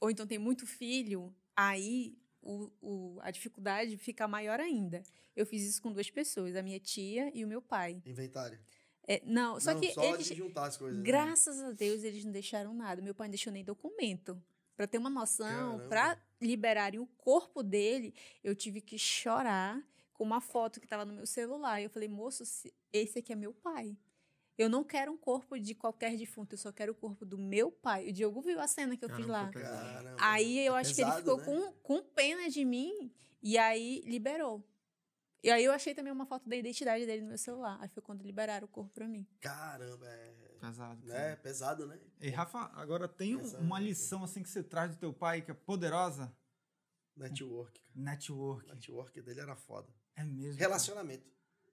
ou 0.00 0.10
então 0.10 0.26
tem 0.26 0.38
muito 0.38 0.66
filho, 0.66 1.34
aí 1.54 2.16
o, 2.40 2.70
o- 2.80 3.18
a 3.20 3.30
dificuldade 3.30 3.98
fica 3.98 4.26
maior 4.26 4.58
ainda. 4.58 5.02
Eu 5.36 5.44
fiz 5.44 5.62
isso 5.62 5.82
com 5.82 5.92
duas 5.92 6.10
pessoas, 6.10 6.56
a 6.56 6.62
minha 6.62 6.80
tia 6.80 7.30
e 7.36 7.44
o 7.44 7.48
meu 7.48 7.60
pai. 7.60 8.02
Inventário. 8.06 8.58
É, 9.06 9.20
não, 9.26 9.60
só 9.60 9.74
não, 9.74 9.80
que 9.80 9.92
só 9.92 10.14
eles, 10.14 10.26
de 10.28 10.34
juntar 10.34 10.64
as 10.64 10.78
coisas. 10.78 10.96
né? 10.98 11.04
graças 11.04 11.60
a 11.60 11.72
Deus, 11.72 12.02
eles 12.04 12.24
não 12.24 12.32
deixaram 12.32 12.72
nada. 12.72 13.02
Meu 13.02 13.14
pai 13.14 13.26
não 13.28 13.32
deixou 13.32 13.52
nem 13.52 13.62
documento. 13.64 14.42
Pra 14.80 14.86
ter 14.86 14.96
uma 14.96 15.10
noção, 15.10 15.86
pra 15.90 16.16
liberarem 16.40 16.98
o 16.98 17.06
corpo 17.18 17.62
dele, 17.62 18.14
eu 18.42 18.54
tive 18.56 18.80
que 18.80 18.98
chorar 18.98 19.78
com 20.14 20.24
uma 20.24 20.40
foto 20.40 20.80
que 20.80 20.86
estava 20.86 21.04
no 21.04 21.12
meu 21.12 21.26
celular. 21.26 21.78
E 21.82 21.84
eu 21.84 21.90
falei, 21.90 22.08
moço, 22.08 22.46
se- 22.46 22.72
esse 22.90 23.18
aqui 23.18 23.30
é 23.30 23.36
meu 23.36 23.52
pai. 23.52 23.94
Eu 24.56 24.70
não 24.70 24.82
quero 24.82 25.12
um 25.12 25.18
corpo 25.18 25.58
de 25.60 25.74
qualquer 25.74 26.16
defunto, 26.16 26.54
eu 26.54 26.58
só 26.58 26.72
quero 26.72 26.92
o 26.92 26.94
corpo 26.94 27.26
do 27.26 27.36
meu 27.36 27.70
pai. 27.70 28.08
O 28.08 28.12
Diogo 28.12 28.40
viu 28.40 28.58
a 28.58 28.66
cena 28.66 28.96
que 28.96 29.04
eu 29.04 29.10
fiz 29.10 29.26
Caramba, 29.26 29.32
lá. 29.34 29.52
foi 29.52 29.60
pesado. 29.60 29.92
Caramba. 29.92 30.16
Aí 30.18 30.58
eu 30.66 30.74
É 30.74 30.80
acho 30.80 30.94
que 30.94 31.00
ele 31.02 31.10
pesado, 31.10 31.38
ficou 31.38 31.60
né? 31.60 31.72
com, 31.84 31.98
com 31.98 32.02
pena 32.14 32.48
de 32.48 32.64
mim 32.64 33.12
e 33.42 33.58
aí 33.58 34.00
liberou. 34.06 34.64
E 35.44 35.50
aí 35.50 35.62
eu 35.62 35.72
achei 35.72 35.94
também 35.94 36.10
uma 36.10 36.24
foto 36.24 36.48
da 36.48 36.56
identidade 36.56 37.04
dele 37.04 37.20
no 37.20 37.28
meu 37.28 37.38
celular. 37.38 37.76
Aí 37.82 37.88
foi 37.90 38.02
quando 38.02 38.22
liberaram 38.22 38.64
o 38.64 38.68
corpo 38.68 38.90
pra 38.94 39.06
mim. 39.06 39.26
Caramba, 39.40 40.06
é. 40.06 40.39
Pesado. 40.60 41.06
Né? 41.06 41.14
cara. 41.14 41.36
Pesado, 41.38 41.86
né? 41.86 41.98
E 42.20 42.30
Rafa, 42.30 42.58
agora 42.74 43.08
tem 43.08 43.36
Pesado. 43.38 43.64
uma 43.64 43.78
lição 43.80 44.22
assim 44.24 44.42
que 44.42 44.48
você 44.48 44.62
traz 44.62 44.90
do 44.94 44.98
teu 44.98 45.12
pai 45.12 45.42
que 45.42 45.50
é 45.50 45.54
poderosa? 45.54 46.32
Network. 47.16 47.80
cara. 47.80 47.90
Network. 48.04 48.66
O 48.70 48.74
network 48.74 49.20
dele 49.22 49.40
era 49.40 49.56
foda. 49.56 49.88
É 50.16 50.22
mesmo. 50.24 50.58
cara. 50.58 50.68
Relacionamento. 50.68 51.30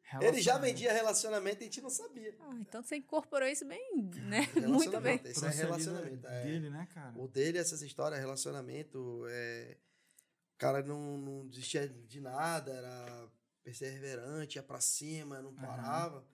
Ele 0.10 0.14
já 0.14 0.20
Relacionamento. 0.54 0.62
vendia 0.66 0.94
relacionamento 0.94 1.58
e 1.58 1.64
a 1.64 1.64
gente 1.66 1.82
não 1.82 1.90
sabia. 1.90 2.34
Ah, 2.40 2.56
então 2.62 2.82
você 2.82 2.96
incorporou 2.96 3.46
isso 3.48 3.66
bem, 3.66 4.10
né? 4.24 4.40
Relacionamento, 4.56 4.70
Muito 4.70 5.02
bem. 5.02 5.22
Isso 5.26 5.46
é 5.46 5.50
da- 5.50 5.56
relacionamento. 5.56 6.28
é. 6.28 6.44
Dele, 6.46 6.70
né, 6.70 6.88
cara? 6.94 7.14
O 7.20 7.28
dele, 7.28 7.58
essas 7.58 7.82
histórias, 7.82 8.18
relacionamento, 8.18 9.26
é... 9.30 9.78
o 10.56 10.58
cara 10.58 10.82
não, 10.82 11.18
não 11.18 11.48
desistia 11.50 11.90
de 11.90 12.22
nada, 12.22 12.72
era 12.72 13.28
perseverante, 13.66 14.58
ia 14.58 14.64
pra 14.64 14.80
cima, 14.80 15.42
não 15.42 15.54
parava. 15.54 16.26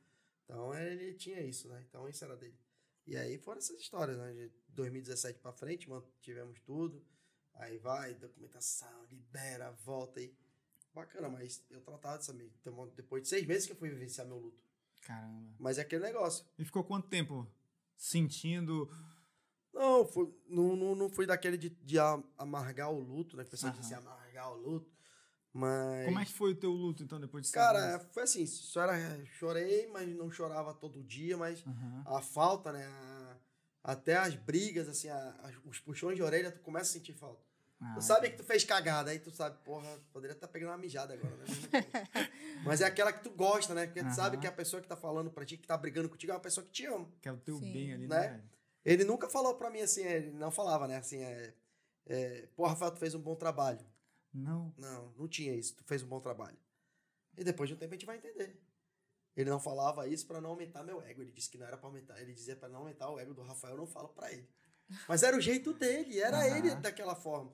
Então 0.44 0.74
ele 0.76 1.14
tinha 1.14 1.42
isso, 1.42 1.68
né? 1.68 1.84
Então 1.88 2.08
isso 2.08 2.24
era 2.24 2.36
dele. 2.36 2.58
E 3.06 3.18
aí 3.18 3.38
foram 3.38 3.60
essas 3.60 3.80
histórias, 3.80 4.18
né? 4.18 4.34
De 4.34 4.52
2017 4.70 5.40
pra 5.40 5.52
frente, 5.52 5.88
tivemos 6.22 6.60
tudo. 6.62 7.06
Aí 7.56 7.78
vai, 7.78 8.14
documentação, 8.16 9.06
libera, 9.06 9.72
volta 9.72 10.20
aí. 10.20 10.36
Bacana, 10.94 11.28
mas 11.30 11.64
eu 11.70 11.82
tratava 11.82 12.18
disso 12.18 12.32
também. 12.32 12.52
Então, 12.62 12.88
depois 12.96 13.24
de 13.24 13.30
seis 13.30 13.46
meses 13.46 13.66
que 13.66 13.74
eu 13.74 13.78
fui 13.78 13.90
vivenciar 13.90 14.28
meu 14.28 14.38
luto. 14.38 14.64
Caramba. 15.02 15.56
Mas 15.60 15.78
é 15.78 15.82
aquele 15.82 16.04
negócio. 16.04 16.46
E 16.58 16.64
ficou 16.64 16.84
quanto 16.84 17.08
tempo 17.08 17.48
sentindo? 17.96 18.90
Não, 19.74 20.06
fui, 20.06 20.32
não, 20.48 20.76
não, 20.76 20.96
não 20.96 21.10
fui 21.10 21.26
daquele 21.26 21.58
de, 21.58 21.70
de 21.70 21.98
amargar 22.38 22.92
o 22.92 23.00
luto, 23.00 23.36
né? 23.36 23.44
Que 23.44 23.50
o 23.50 23.52
pessoal 23.52 23.74
disse 23.74 23.94
amargar 23.94 24.52
o 24.52 24.56
luto. 24.56 24.93
Mas. 25.54 26.06
Como 26.06 26.20
é 26.20 26.26
que 26.26 26.34
foi 26.34 26.52
o 26.52 26.56
teu 26.56 26.72
luto, 26.72 27.04
então, 27.04 27.20
depois 27.20 27.44
de 27.44 27.50
seis 27.50 27.64
Cara, 27.64 27.86
meses? 27.98 28.08
foi 28.12 28.24
assim, 28.24 28.46
só 28.48 28.82
era, 28.84 29.24
chorei, 29.26 29.88
mas 29.88 30.08
não 30.16 30.32
chorava 30.32 30.74
todo 30.74 31.04
dia, 31.04 31.38
mas 31.38 31.64
Aham. 31.66 32.04
a 32.06 32.22
falta, 32.22 32.72
né? 32.72 32.86
a- 32.86 33.38
até 33.84 34.16
as 34.16 34.34
brigas, 34.36 34.88
assim, 34.90 35.10
a- 35.10 35.52
os 35.66 35.80
puxões 35.80 36.16
de 36.16 36.24
orelha, 36.24 36.52
tu 36.52 36.62
começa 36.62 36.90
a 36.90 36.94
sentir 36.94 37.14
falta. 37.14 37.44
Ah, 37.82 37.94
Tu 37.96 38.02
sabe 38.02 38.30
que 38.32 38.38
tu 38.38 38.44
fez 38.44 38.64
cagada, 38.64 39.12
aí 39.12 39.20
tu 39.20 39.30
sabe, 39.30 39.58
porra, 39.64 40.00
poderia 40.12 40.34
estar 40.34 40.48
pegando 40.48 40.70
uma 40.72 40.78
mijada 40.78 41.14
agora, 41.14 41.36
né? 41.36 41.44
mas 42.64 42.82
é 42.82 42.86
aquela 42.86 43.12
que 43.14 43.22
tu 43.24 43.30
gosta, 43.30 43.74
né? 43.76 43.86
Porque 43.86 44.04
tu 44.04 44.14
sabe 44.16 44.38
que 44.38 44.48
a 44.48 44.52
pessoa 44.52 44.82
que 44.82 44.88
tá 44.88 44.96
falando 44.96 45.30
pra 45.30 45.46
ti, 45.46 45.58
que 45.58 45.68
tá 45.68 45.78
brigando 45.78 46.10
contigo, 46.10 46.32
é 46.32 46.36
uma 46.36 46.42
pessoa 46.42 46.66
que 46.66 46.72
te 46.72 46.86
ama. 46.86 47.08
Que 47.22 47.28
é 47.28 47.32
o 47.32 47.38
teu 47.38 47.58
Sim. 47.60 47.72
bem 47.74 47.94
ali, 47.94 48.08
Né? 48.08 48.30
né? 48.30 48.44
Ele 48.86 49.04
nunca 49.04 49.30
falou 49.30 49.56
pra 49.56 49.70
mim 49.70 49.82
assim, 49.82 50.02
ele 50.04 50.32
não 50.32 50.50
falava, 50.50 50.88
né? 50.88 50.98
Assim, 50.98 51.22
é, 51.22 51.54
é, 52.06 52.48
pô, 52.56 52.66
Rafael, 52.66 52.92
tu 52.92 53.00
fez 53.00 53.14
um 53.16 53.22
bom 53.22 53.36
trabalho. 53.36 53.80
Não. 54.34 54.74
Não, 54.78 55.14
não 55.18 55.28
tinha 55.28 55.54
isso. 55.54 55.76
Tu 55.76 55.84
fez 55.84 56.02
um 56.02 56.08
bom 56.08 56.20
trabalho. 56.20 56.58
E 57.38 57.44
depois 57.44 57.70
de 57.70 57.76
um 57.76 57.78
tempo 57.78 57.94
a 57.94 57.98
gente 57.98 58.06
vai 58.06 58.18
entender. 58.18 58.60
Ele 59.36 59.50
não 59.50 59.60
falava 59.60 60.08
isso 60.08 60.28
pra 60.28 60.40
não 60.40 60.52
aumentar 60.52 60.84
meu 60.84 61.02
ego. 61.02 61.22
Ele 61.22 61.32
disse 61.32 61.50
que 61.50 61.58
não 61.58 61.66
era 61.66 61.78
pra 61.78 61.88
aumentar. 61.88 62.20
Ele 62.22 62.34
dizia 62.34 62.56
pra 62.56 62.70
não 62.70 62.80
aumentar 62.80 63.10
o 63.10 63.20
ego 63.20 63.34
do 63.34 63.42
Rafael, 63.42 63.74
eu 63.74 63.80
não 63.80 63.88
falo 63.88 64.10
pra 64.10 64.32
ele. 64.32 64.48
Mas 65.08 65.24
era 65.24 65.36
o 65.36 65.42
jeito 65.42 65.74
dele, 65.74 66.20
era 66.20 66.38
Aham. 66.38 66.58
ele 66.58 66.76
daquela 66.76 67.16
forma. 67.16 67.52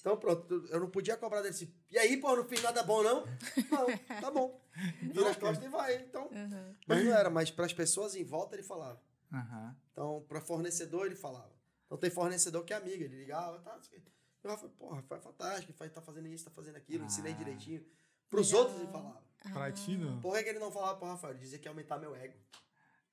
Então 0.00 0.16
pronto, 0.16 0.66
eu 0.68 0.80
não 0.80 0.90
podia 0.90 1.16
cobrar 1.16 1.42
dele 1.42 1.54
assim. 1.54 1.72
E 1.90 1.98
aí, 1.98 2.16
pô, 2.16 2.34
não 2.34 2.44
fiz 2.44 2.62
nada 2.62 2.82
bom, 2.82 3.02
não? 3.02 3.24
Não, 3.24 4.20
tá 4.20 4.30
bom. 4.30 4.60
Vira 5.00 5.30
as 5.30 5.36
costas 5.36 5.64
e 5.64 5.68
vai. 5.68 5.96
Então. 5.96 6.24
Uhum. 6.26 6.74
Mas 6.86 7.04
não 7.04 7.14
era, 7.14 7.30
mas 7.30 7.50
pras 7.50 7.72
pessoas 7.72 8.14
em 8.14 8.24
volta 8.24 8.56
ele 8.56 8.62
falava. 8.62 9.00
Aham. 9.32 9.76
Então, 9.92 10.24
para 10.28 10.40
fornecedor, 10.40 11.06
ele 11.06 11.14
falava. 11.14 11.54
Então, 11.86 11.96
tem 11.96 12.10
fornecedor 12.10 12.64
que 12.64 12.72
é 12.72 12.76
amigo, 12.76 13.04
ele 13.04 13.16
ligava, 13.16 13.58
tá, 13.60 13.78
quê. 13.88 14.02
E 14.46 14.48
o 14.48 14.50
Rafa, 14.52 14.68
porra, 14.68 15.02
foi 15.02 15.18
fantástico, 15.18 15.72
vai 15.76 15.90
tá 15.90 16.00
fazendo 16.00 16.28
isso, 16.28 16.44
tá 16.44 16.50
fazendo 16.52 16.76
aquilo, 16.76 17.04
ensinei 17.04 17.32
Ah. 17.32 17.36
direitinho. 17.36 17.84
Pros 18.30 18.52
Legal. 18.52 18.62
outros, 18.62 18.80
ele 18.80 18.92
falava. 18.92 19.22
Pra 19.52 19.72
ti, 19.72 19.96
não? 19.96 20.20
Por 20.20 20.34
que 20.36 20.44
que 20.44 20.48
ele 20.50 20.58
não 20.60 20.70
falava 20.70 20.96
pro 20.98 21.08
Rafael? 21.08 21.32
Ele 21.32 21.40
dizia 21.40 21.58
que 21.58 21.66
ia 21.66 21.70
aumentar 21.70 21.98
meu 21.98 22.14
ego. 22.14 22.38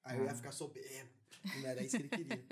Aí 0.03 0.19
eu 0.19 0.25
ia 0.25 0.35
ficar 0.35 0.51
soberbo. 0.51 1.09
Não 1.59 1.67
era 1.67 1.81
isso 1.83 1.97
que 1.97 2.03
ele 2.03 2.09
queria. 2.09 2.45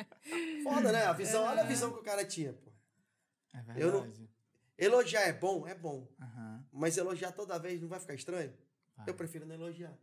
Foda, 0.64 0.92
né? 0.92 1.06
A 1.06 1.14
visão, 1.14 1.44
olha 1.44 1.62
a 1.62 1.66
visão 1.66 1.94
que 1.94 2.00
o 2.00 2.04
cara 2.04 2.26
tinha, 2.26 2.54
pô. 2.54 2.72
É 3.54 3.84
Eu 3.84 3.92
não- 3.92 4.02
verdade. 4.02 4.30
Elogiar 4.78 5.22
é 5.28 5.34
bom? 5.34 5.68
É 5.68 5.76
bom. 5.76 6.08
Mas 6.72 6.98
elogiar 6.98 7.32
toda 7.34 7.60
vez 7.60 7.80
não 7.80 7.88
vai 7.88 8.00
ficar 8.00 8.16
estranho? 8.16 8.52
Vai. 8.96 9.10
Eu 9.10 9.14
prefiro 9.14 9.46
não 9.46 9.54
elogiar. 9.56 9.96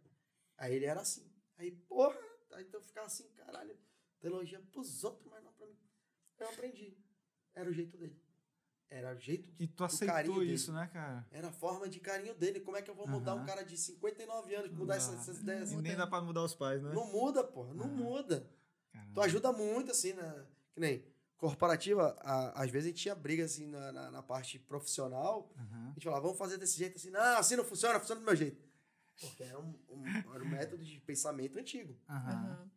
Aí 0.56 0.72
ele 0.74 0.84
era 0.84 1.00
assim. 1.00 1.28
Aí, 1.56 1.72
porra, 1.72 2.16
aí 2.52 2.62
então 2.64 2.78
eu 2.80 2.84
ficava 2.86 3.06
assim, 3.06 3.28
caralho, 3.36 3.76
tu 4.20 4.26
elogia 4.28 4.60
pros 4.72 5.02
outros, 5.02 5.26
mas 5.28 5.42
não 5.42 5.52
pra 5.52 5.66
mim. 5.66 5.76
Eu 6.38 6.48
aprendi. 6.48 6.96
Era 7.55 7.68
o 7.68 7.72
jeito 7.72 7.96
dele. 7.96 8.16
Era 8.90 9.15
o 9.15 9.19
jeito 9.20 9.51
de, 9.51 9.65
E 9.65 9.66
tu 9.66 9.85
aceitou 9.85 10.39
dele. 10.39 10.52
isso, 10.55 10.73
né, 10.73 10.89
cara? 10.93 11.27
Era 11.31 11.48
a 11.48 11.52
forma 11.52 11.89
de 11.89 12.01
carinho 12.01 12.35
dele. 12.35 12.59
Como 12.60 12.77
é 12.77 12.81
que 12.82 12.90
eu 12.90 12.94
vou 12.94 13.06
mudar 13.06 13.32
Aham. 13.32 13.43
um 13.43 13.47
cara 13.47 13.62
de 13.62 13.77
59 13.77 14.55
anos, 14.55 14.73
mudar 14.73 14.97
essas, 14.97 15.20
essas 15.20 15.39
ideias? 15.40 15.73
E 15.73 15.77
nem 15.77 15.94
dá 15.94 16.06
pra 16.06 16.20
mudar 16.23 16.43
os 16.43 16.55
pais, 16.55 16.82
né? 16.82 16.93
Não 16.94 17.06
muda, 17.12 17.44
porra. 17.44 17.74
Não 17.74 17.85
Ah. 17.85 17.89
muda. 17.89 18.51
Caramba. 18.90 19.12
Tu 19.15 19.20
ajuda 19.20 19.52
muito, 19.52 19.90
assim, 19.90 20.15
na, 20.15 20.47
que 20.73 20.81
nem 20.81 21.05
corporativa, 21.36 22.16
a- 22.20 22.62
às 22.62 22.70
vezes 22.70 22.86
a 22.86 22.89
gente 22.90 23.02
tinha 23.02 23.15
briga, 23.15 23.44
assim, 23.44 23.66
na, 23.66 23.93
na, 23.93 24.10
na 24.10 24.23
parte 24.23 24.59
profissional. 24.59 25.52
Aham. 25.56 25.89
A 25.90 25.93
gente 25.93 26.05
falava, 26.05 26.23
vamos 26.23 26.39
fazer 26.39 26.56
desse 26.56 26.78
jeito, 26.78 26.97
assim. 26.97 27.10
Não, 27.10 27.20
assim 27.39 27.56
não 27.56 27.65
funciona, 27.65 28.01
funciona 28.01 28.20
do 28.20 28.24
meu 28.24 28.35
jeito. 28.35 28.66
Porque 29.20 29.43
era 29.43 29.59
um, 29.60 29.74
um, 29.90 30.06
era 30.35 30.43
um 30.44 30.48
método 30.48 30.82
de 30.85 30.98
pensamento 31.01 31.59
antigo. 31.59 31.94
Uhum. 32.09 32.69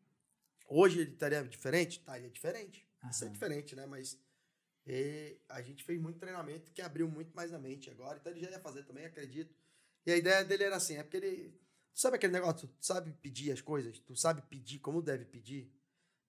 Hoje 0.67 0.99
ele 1.01 1.11
estaria 1.11 1.43
diferente? 1.43 1.99
Estaria 1.99 2.29
diferente. 2.29 2.85
Isso 3.09 3.25
é 3.25 3.29
diferente, 3.29 3.75
né? 3.75 3.85
Mas 3.85 4.19
E 4.85 5.37
a 5.47 5.61
gente 5.61 5.83
fez 5.83 5.99
muito 5.99 6.19
treinamento 6.19 6.71
que 6.71 6.81
abriu 6.81 7.07
muito 7.07 7.35
mais 7.35 7.53
a 7.53 7.59
mente 7.59 7.89
agora. 7.89 8.17
Então 8.19 8.31
ele 8.31 8.41
já 8.41 8.49
ia 8.49 8.59
fazer 8.59 8.83
também, 8.83 9.05
acredito. 9.05 9.55
E 10.05 10.11
a 10.11 10.17
ideia 10.17 10.43
dele 10.43 10.63
era 10.63 10.75
assim, 10.75 10.97
é 10.97 11.03
porque 11.03 11.17
ele. 11.17 11.61
Tu 11.93 11.99
sabe 11.99 12.15
aquele 12.15 12.33
negócio? 12.33 12.67
Tu 12.67 12.85
sabe 12.85 13.11
pedir 13.21 13.51
as 13.51 13.61
coisas? 13.61 13.99
Tu 13.99 14.15
sabe 14.15 14.41
pedir 14.43 14.79
como 14.79 15.01
deve 15.01 15.25
pedir? 15.25 15.71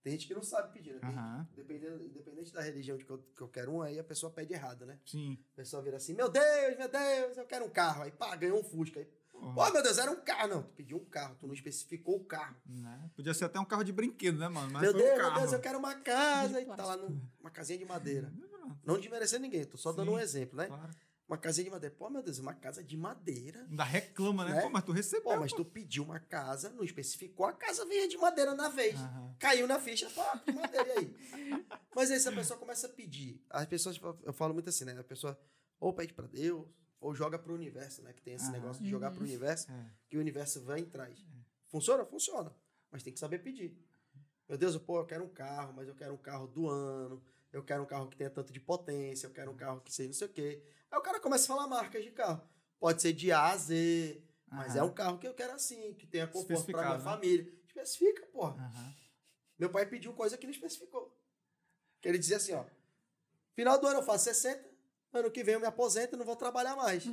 Tem 0.02 0.14
gente 0.14 0.26
que 0.26 0.34
não 0.34 0.42
sabe 0.42 0.72
pedir, 0.72 0.94
né? 0.94 1.00
Aham. 1.04 1.48
Dependendo, 1.54 2.04
independente 2.04 2.52
da 2.52 2.60
religião 2.60 2.96
de 2.98 3.06
quero 3.52 3.72
um, 3.72 3.82
aí 3.82 4.00
a 4.00 4.04
pessoa 4.04 4.32
pede 4.32 4.52
errado, 4.52 4.84
né? 4.84 4.98
Sim. 5.06 5.38
A 5.52 5.56
pessoa 5.56 5.80
vira 5.80 5.96
assim, 5.96 6.12
meu 6.12 6.28
Deus, 6.28 6.76
meu 6.76 6.88
Deus, 6.88 7.36
eu 7.36 7.46
quero 7.46 7.64
um 7.64 7.70
carro. 7.70 8.02
Aí 8.02 8.10
pá, 8.10 8.34
ganhou 8.34 8.58
um 8.58 8.64
Fusca. 8.64 8.98
Aí, 8.98 9.06
Pô, 9.54 9.70
meu 9.70 9.82
Deus, 9.82 9.98
era 9.98 10.10
um 10.10 10.20
carro. 10.20 10.48
Não, 10.48 10.62
tu 10.62 10.72
pediu 10.74 10.96
um 10.98 11.04
carro, 11.04 11.34
tu 11.38 11.46
não 11.46 11.54
especificou 11.54 12.16
o 12.16 12.24
carro. 12.24 12.56
né? 12.66 13.10
Podia 13.16 13.34
ser 13.34 13.44
até 13.46 13.58
um 13.58 13.64
carro 13.64 13.82
de 13.82 13.92
brinquedo, 13.92 14.38
né, 14.38 14.48
mano? 14.48 14.70
Mas 14.72 14.82
meu 14.82 14.92
foi 14.92 15.02
Deus, 15.02 15.14
um 15.14 15.16
carro. 15.18 15.30
meu 15.32 15.40
Deus, 15.40 15.52
eu 15.52 15.60
quero 15.60 15.78
uma 15.78 15.94
casa. 15.96 16.60
De 16.64 16.70
E 16.70 16.76
tá 16.76 16.84
lá 16.84 16.96
numa 16.96 17.50
casinha 17.50 17.78
de 17.78 17.84
madeira. 17.84 18.32
Não 18.84 18.98
desmerecer 18.98 19.40
ninguém, 19.40 19.64
tô 19.64 19.76
só 19.76 19.92
dando 19.92 20.10
Sim, 20.10 20.16
um 20.16 20.18
exemplo, 20.18 20.56
né? 20.56 20.66
Claro. 20.66 20.90
Uma 21.28 21.38
casinha 21.38 21.64
de 21.64 21.70
madeira. 21.70 21.94
Pô, 21.96 22.10
meu 22.10 22.22
Deus, 22.22 22.38
uma 22.38 22.52
casa 22.52 22.82
de 22.82 22.96
madeira. 22.96 23.66
Ainda 23.70 23.84
reclama, 23.84 24.44
né? 24.44 24.54
Né? 24.54 24.62
Pô, 24.62 24.70
mas 24.70 24.84
tu 24.84 24.92
recebeu. 24.92 25.22
Pô, 25.24 25.36
mas 25.38 25.52
tu 25.52 25.64
pediu 25.64 26.02
uma 26.04 26.20
casa, 26.20 26.68
não 26.70 26.84
especificou, 26.84 27.46
a 27.46 27.52
casa 27.52 27.84
vinha 27.86 28.06
de 28.08 28.16
madeira 28.18 28.54
na 28.54 28.68
vez. 28.68 28.98
Aham. 29.00 29.34
Caiu 29.38 29.66
na 29.66 29.78
ficha, 29.78 30.08
pô, 30.10 30.22
de 30.44 30.52
madeira, 30.58 30.88
e 30.88 30.98
aí? 30.98 31.16
Mas 31.94 32.10
aí 32.10 32.20
se 32.20 32.28
a 32.28 32.32
pessoa 32.32 32.58
começa 32.58 32.86
a 32.86 32.90
pedir, 32.90 33.42
as 33.50 33.66
pessoas, 33.66 33.98
eu 34.24 34.32
falo 34.32 34.52
muito 34.52 34.68
assim, 34.68 34.84
né? 34.84 34.98
A 34.98 35.04
pessoa 35.04 35.38
ou 35.80 35.92
pede 35.92 36.12
pra 36.12 36.26
Deus, 36.26 36.66
ou 37.02 37.14
joga 37.14 37.38
pro 37.38 37.52
universo, 37.52 38.00
né? 38.02 38.12
Que 38.12 38.22
tem 38.22 38.34
esse 38.34 38.44
Aham. 38.46 38.52
negócio 38.52 38.82
de 38.82 38.88
jogar 38.88 39.10
pro 39.10 39.22
universo, 39.22 39.70
É. 39.70 39.90
que 40.08 40.16
o 40.16 40.20
universo 40.20 40.62
vai 40.62 40.80
e 40.80 40.86
traz. 40.86 41.18
Funciona? 41.66 42.04
Funciona. 42.06 42.54
Mas 42.90 43.02
tem 43.02 43.12
que 43.12 43.18
saber 43.18 43.40
pedir. 43.40 43.76
Meu 44.48 44.56
Deus, 44.56 44.76
pô, 44.78 44.98
eu 45.00 45.06
quero 45.06 45.24
um 45.24 45.28
carro, 45.28 45.72
mas 45.74 45.88
eu 45.88 45.94
quero 45.94 46.14
um 46.14 46.18
carro 46.18 46.46
do 46.46 46.68
ano, 46.68 47.22
eu 47.52 47.64
quero 47.64 47.82
um 47.82 47.86
carro 47.86 48.08
que 48.08 48.16
tenha 48.16 48.30
tanto 48.30 48.52
de 48.52 48.60
potência, 48.60 49.26
eu 49.26 49.32
quero 49.32 49.50
um 49.50 49.56
carro 49.56 49.80
que 49.80 49.92
seja 49.92 50.08
não 50.08 50.14
sei 50.14 50.26
o 50.28 50.30
quê. 50.32 50.62
Aí 50.90 50.98
o 50.98 51.02
cara 51.02 51.18
começa 51.20 51.44
a 51.44 51.56
falar 51.56 51.66
marcas 51.68 52.04
de 52.04 52.10
carro. 52.12 52.46
Pode 52.78 53.00
ser 53.02 53.12
de 53.12 53.32
A 53.32 53.50
a 53.50 53.56
Z, 53.56 54.22
mas 54.46 54.76
é 54.76 54.80
Aham. 54.80 54.88
um 54.88 54.94
carro 54.94 55.18
que 55.18 55.26
eu 55.26 55.34
quero 55.34 55.52
assim, 55.54 55.94
que 55.94 56.06
tenha 56.06 56.26
conforto 56.26 56.46
pra 56.46 56.54
Especificado, 56.56 56.86
minha 56.88 56.98
né? 56.98 57.04
família. 57.04 57.52
Especifica, 57.66 58.26
porra. 58.26 58.54
Aham. 58.62 58.94
Meu 59.58 59.70
pai 59.70 59.86
pediu 59.86 60.12
coisa 60.12 60.36
que 60.36 60.46
não 60.46 60.52
especificou. 60.52 61.18
Que 62.00 62.08
ele 62.08 62.18
dizia 62.18 62.36
assim, 62.36 62.52
ó. 62.52 62.64
Final 63.54 63.80
do 63.80 63.86
ano 63.86 64.00
eu 64.00 64.04
faço 64.04 64.24
60, 64.24 64.68
ano 65.12 65.30
que 65.30 65.42
vem 65.44 65.54
eu 65.54 65.60
me 65.60 65.66
aposento 65.66 66.14
e 66.14 66.18
não 66.18 66.24
vou 66.24 66.36
trabalhar 66.36 66.76
mais. 66.76 67.04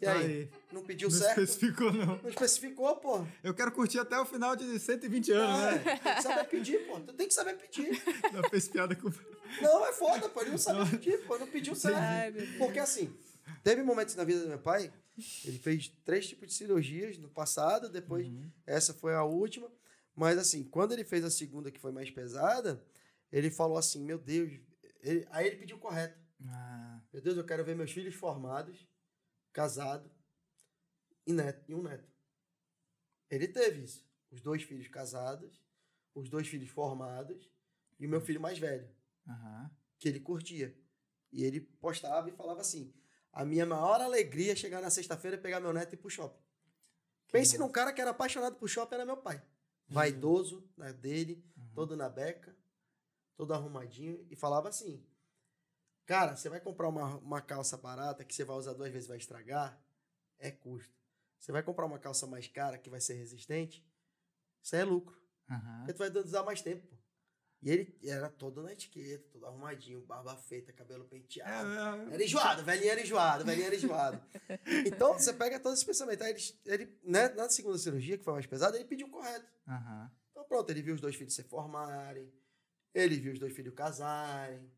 E 0.00 0.06
aí? 0.06 0.24
aí. 0.26 0.50
Não 0.70 0.82
pediu 0.84 1.08
Não 1.08 1.16
certo? 1.16 1.40
especificou, 1.40 1.90
não. 1.92 2.20
Não 2.22 2.28
especificou, 2.28 2.94
pô. 2.96 3.24
Eu 3.42 3.54
quero 3.54 3.72
curtir 3.72 3.98
até 3.98 4.18
o 4.20 4.26
final 4.26 4.54
de 4.54 4.78
120 4.78 5.32
anos, 5.32 5.62
É, 5.62 5.70
né? 5.84 5.96
tem 5.98 6.14
que 6.14 6.22
saber 6.22 6.44
pedir, 6.44 6.86
pô. 6.86 7.00
Tu 7.00 7.12
tem 7.14 7.26
que 7.28 7.32
saber 7.34 7.54
pedir. 7.56 7.90
Não 8.32 8.42
fez 8.50 8.68
piada 8.68 8.94
com. 8.94 9.10
Não, 9.62 9.86
é 9.86 9.92
foda, 9.94 10.28
pô. 10.28 10.42
Ele 10.42 10.50
não 10.50 10.58
sabe 10.58 10.90
pedir, 10.90 11.24
pô. 11.26 11.38
Não 11.38 11.46
pediu 11.46 11.74
certo. 11.74 11.96
Ai. 11.96 12.30
Porque 12.58 12.78
assim, 12.78 13.10
teve 13.64 13.82
momentos 13.82 14.14
na 14.14 14.24
vida 14.24 14.40
do 14.42 14.48
meu 14.48 14.58
pai, 14.58 14.92
ele 15.46 15.58
fez 15.58 15.90
três 16.04 16.28
tipos 16.28 16.48
de 16.48 16.52
cirurgias 16.54 17.16
no 17.16 17.30
passado, 17.30 17.88
depois 17.88 18.26
Uhum. 18.26 18.50
essa 18.66 18.92
foi 18.92 19.14
a 19.14 19.24
última. 19.24 19.72
Mas 20.14 20.36
assim, 20.36 20.64
quando 20.64 20.92
ele 20.92 21.02
fez 21.04 21.24
a 21.24 21.30
segunda, 21.30 21.70
que 21.70 21.80
foi 21.80 21.92
mais 21.92 22.10
pesada, 22.10 22.84
ele 23.32 23.50
falou 23.50 23.78
assim: 23.78 24.04
Meu 24.04 24.18
Deus. 24.18 24.52
ele- 25.02 25.26
aí 25.30 25.46
ele 25.46 25.56
pediu 25.56 25.78
correto. 25.78 26.18
Ah, 26.46 27.00
Meu 27.12 27.20
Deus, 27.22 27.36
eu 27.36 27.44
quero 27.46 27.64
ver 27.64 27.74
meus 27.74 27.90
filhos 27.90 28.14
formados, 28.14 28.86
casados 29.52 30.10
e, 31.26 31.32
neto, 31.32 31.64
e 31.70 31.74
um 31.74 31.82
neto. 31.82 32.08
Ele 33.30 33.48
teve 33.48 33.82
isso. 33.82 34.06
Os 34.30 34.40
dois 34.40 34.62
filhos 34.62 34.88
casados, 34.88 35.62
os 36.14 36.28
dois 36.28 36.46
filhos 36.46 36.68
formados 36.70 37.50
e 37.98 38.06
o 38.06 38.08
meu 38.10 38.20
filho 38.20 38.40
mais 38.40 38.58
velho, 38.58 38.88
aham. 39.26 39.70
que 39.98 40.08
ele 40.08 40.20
curtia. 40.20 40.76
E 41.32 41.44
ele 41.44 41.60
postava 41.60 42.28
e 42.28 42.32
falava 42.32 42.60
assim: 42.60 42.94
A 43.32 43.44
minha 43.44 43.66
maior 43.66 44.00
alegria 44.00 44.52
é 44.52 44.56
chegar 44.56 44.80
na 44.80 44.90
sexta-feira 44.90 45.36
e 45.36 45.40
pegar 45.40 45.60
meu 45.60 45.72
neto 45.72 45.92
e 45.92 45.94
ir 45.94 45.98
pro 45.98 46.08
shopping. 46.10 46.42
Pense 47.30 47.58
num 47.58 47.70
cara 47.70 47.92
que 47.92 48.00
era 48.00 48.10
apaixonado 48.10 48.56
por 48.56 48.68
shopping, 48.68 48.94
era 48.94 49.04
meu 49.06 49.16
pai. 49.16 49.42
Vaidoso, 49.86 50.70
na 50.76 50.92
dele, 50.92 51.44
Uhum. 51.56 51.70
todo 51.74 51.96
na 51.96 52.08
beca, 52.08 52.54
todo 53.36 53.52
arrumadinho, 53.54 54.26
e 54.30 54.36
falava 54.36 54.68
assim: 54.68 55.04
Cara, 56.08 56.34
você 56.34 56.48
vai 56.48 56.58
comprar 56.58 56.88
uma, 56.88 57.18
uma 57.18 57.42
calça 57.42 57.76
barata 57.76 58.24
que 58.24 58.34
você 58.34 58.42
vai 58.42 58.56
usar 58.56 58.72
duas 58.72 58.90
vezes 58.90 59.04
e 59.04 59.08
vai 59.10 59.18
estragar? 59.18 59.78
É 60.38 60.50
custo. 60.50 60.90
Você 61.38 61.52
vai 61.52 61.62
comprar 61.62 61.84
uma 61.84 61.98
calça 61.98 62.26
mais 62.26 62.48
cara 62.48 62.78
que 62.78 62.88
vai 62.88 62.98
ser 62.98 63.12
resistente? 63.12 63.86
Isso 64.62 64.74
é 64.74 64.84
lucro. 64.84 65.20
Aham. 65.50 65.80
Porque 65.80 65.92
tu 65.92 65.98
vai 65.98 66.24
usar 66.24 66.42
mais 66.44 66.62
tempo. 66.62 66.86
pô. 66.86 66.96
E 67.60 67.70
ele 67.70 67.98
era 68.02 68.30
todo 68.30 68.62
na 68.62 68.72
etiqueta, 68.72 69.28
todo 69.30 69.44
arrumadinho, 69.44 70.00
barba 70.00 70.34
feita, 70.34 70.72
cabelo 70.72 71.04
penteado. 71.04 71.68
É, 71.68 72.12
é, 72.12 72.14
Era 72.14 72.24
enjoado, 72.24 72.64
velhinho 72.64 72.90
era 72.90 73.02
enjoado, 73.02 73.44
velhinho 73.44 73.66
era 73.66 73.76
enjoado. 73.76 74.22
então, 74.86 75.12
você 75.12 75.34
pega 75.34 75.60
todos 75.60 75.74
esses 75.80 75.86
pensamentos. 75.86 76.24
Aí 76.24 76.32
ele, 76.32 76.82
ele 76.84 76.98
né, 77.04 77.28
na 77.30 77.50
segunda 77.50 77.76
cirurgia, 77.76 78.16
que 78.16 78.24
foi 78.24 78.32
mais 78.32 78.46
pesada, 78.46 78.78
ele 78.78 78.86
pediu 78.86 79.08
o 79.08 79.10
correto. 79.10 79.46
Aham. 79.66 80.10
Então, 80.30 80.44
pronto, 80.44 80.70
ele 80.70 80.80
viu 80.80 80.94
os 80.94 81.02
dois 81.02 81.16
filhos 81.16 81.34
se 81.34 81.42
formarem, 81.42 82.32
ele 82.94 83.16
viu 83.16 83.34
os 83.34 83.38
dois 83.38 83.54
filhos 83.54 83.74
casarem, 83.74 84.72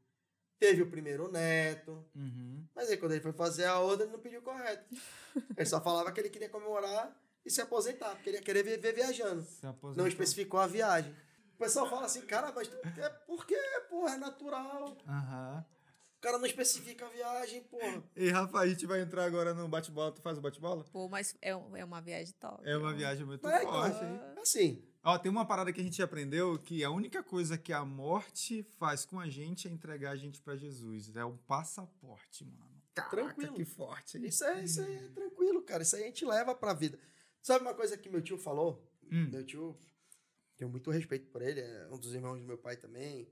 teve 0.61 0.83
o 0.83 0.91
primeiro 0.91 1.33
neto. 1.33 2.05
Uhum. 2.15 2.63
Mas 2.75 2.91
aí, 2.91 2.99
quando 2.99 3.13
ele 3.13 3.23
foi 3.23 3.33
fazer 3.33 3.65
a 3.65 3.81
outra, 3.81 4.05
ele 4.05 4.13
não 4.13 4.21
pediu 4.21 4.43
correto. 4.43 4.85
Ele 5.57 5.67
só 5.67 5.81
falava 5.81 6.11
que 6.11 6.19
ele 6.19 6.29
queria 6.29 6.49
comemorar 6.49 7.17
e 7.47 7.51
se 7.51 7.61
aposentar, 7.61 8.11
porque 8.17 8.31
ele 8.31 8.39
ia 8.39 8.43
querer 8.43 8.65
viver 8.65 8.93
viajando. 8.93 9.47
Não 9.97 10.09
especificou 10.09 10.59
a 10.59 10.67
viagem. 10.67 11.15
O 11.55 11.59
pessoal 11.59 11.89
fala 11.89 12.07
assim, 12.07 12.23
cara, 12.23 12.51
mas 12.53 12.67
tu, 12.67 12.77
é 12.77 13.09
porque, 13.27 13.57
porra, 13.89 14.15
é 14.15 14.19
natural. 14.19 14.97
Aham. 15.07 15.65
O 16.21 16.23
cara 16.23 16.37
não 16.37 16.45
especifica 16.45 17.07
a 17.07 17.09
viagem, 17.09 17.63
porra. 17.63 18.05
E 18.15 18.29
Rafa, 18.29 18.59
a 18.59 18.69
gente 18.69 18.85
vai 18.85 19.01
entrar 19.01 19.25
agora 19.25 19.55
no 19.55 19.67
bate-bola. 19.67 20.13
Tu 20.13 20.21
faz 20.21 20.37
o 20.37 20.43
bate-bola? 20.43 20.85
Pô, 20.93 21.09
mas 21.09 21.35
é, 21.41 21.57
um- 21.57 21.75
é 21.75 21.83
uma 21.83 21.99
viagem 22.03 22.35
top. 22.39 22.63
É 22.69 22.77
uma 22.77 22.93
viagem 22.93 23.25
muito 23.25 23.49
É, 23.49 23.63
então, 23.63 23.73
forte, 23.73 24.05
hein? 24.05 24.21
Assim, 24.39 24.85
Ó, 25.03 25.17
tem 25.19 25.31
uma 25.33 25.47
parada 25.47 25.73
que 25.73 25.81
a 25.81 25.83
gente 25.83 26.03
aprendeu 26.03 26.59
que 26.59 26.85
a 26.85 26.91
única 26.91 27.23
coisa 27.23 27.57
que 27.57 27.73
a 27.73 27.87
morte 27.87 28.63
faz 28.79 29.07
com 29.07 29.19
a 29.19 29.31
gente 29.31 29.67
é 29.67 29.71
entregar 29.71 30.11
a 30.11 30.17
gente 30.17 30.43
pra 30.43 30.57
Jesus. 30.57 31.17
É 31.17 31.25
um 31.25 31.39
passaporte, 31.39 32.45
mano. 32.45 32.69
Caraca, 32.95 33.17
Tranquilo. 33.17 33.55
que 33.55 33.65
forte, 33.65 34.19
hein? 34.19 34.27
isso 34.27 34.45
é, 34.45 34.63
isso 34.63 34.83
aí 34.83 34.97
é 34.97 35.09
tranquilo, 35.09 35.63
cara. 35.63 35.83
Isso 35.83 35.97
aí 35.97 36.03
a 36.03 36.07
gente 36.07 36.27
leva 36.27 36.55
pra 36.55 36.75
vida. 36.75 36.99
Sabe 37.41 37.65
uma 37.65 37.73
coisa 37.73 37.97
que 37.97 38.11
meu 38.11 38.21
tio 38.21 38.37
falou? 38.37 38.87
Hum. 39.11 39.31
Meu 39.31 39.43
tio, 39.47 39.75
tenho 40.59 40.71
muito 40.71 40.91
respeito 40.91 41.31
por 41.31 41.41
ele, 41.41 41.61
é 41.63 41.89
um 41.91 41.99
dos 41.99 42.13
irmãos 42.13 42.39
do 42.39 42.45
meu 42.45 42.59
pai 42.59 42.77
também. 42.77 43.27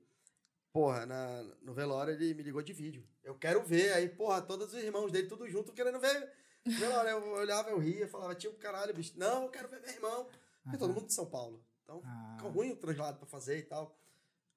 Porra, 0.78 1.04
na, 1.06 1.42
no 1.62 1.74
velório 1.74 2.14
ele 2.14 2.34
me 2.34 2.42
ligou 2.44 2.62
de 2.62 2.72
vídeo. 2.72 3.04
Eu 3.24 3.34
quero 3.34 3.64
ver. 3.64 3.92
Aí, 3.94 4.08
porra, 4.08 4.40
todos 4.40 4.72
os 4.72 4.80
irmãos 4.80 5.10
dele, 5.10 5.26
tudo 5.26 5.48
junto, 5.50 5.72
querendo 5.72 5.98
ver. 5.98 6.30
Velório, 6.64 7.10
eu 7.10 7.32
olhava, 7.32 7.70
eu 7.70 7.78
ria, 7.80 8.06
falava, 8.06 8.32
tio, 8.36 8.52
caralho, 8.54 8.94
bicho. 8.94 9.12
Não, 9.16 9.42
eu 9.42 9.48
quero 9.48 9.66
ver 9.68 9.80
meu 9.80 9.90
irmão. 9.90 10.28
Porque 10.62 10.78
todo 10.78 10.94
mundo 10.94 11.06
de 11.08 11.14
São 11.14 11.26
Paulo. 11.26 11.60
Então, 11.82 12.00
Ah. 12.04 12.36
fica 12.36 12.48
ruim 12.48 12.70
o 12.70 12.76
translado 12.76 13.18
pra 13.18 13.26
fazer 13.26 13.58
e 13.58 13.62
tal. 13.62 13.98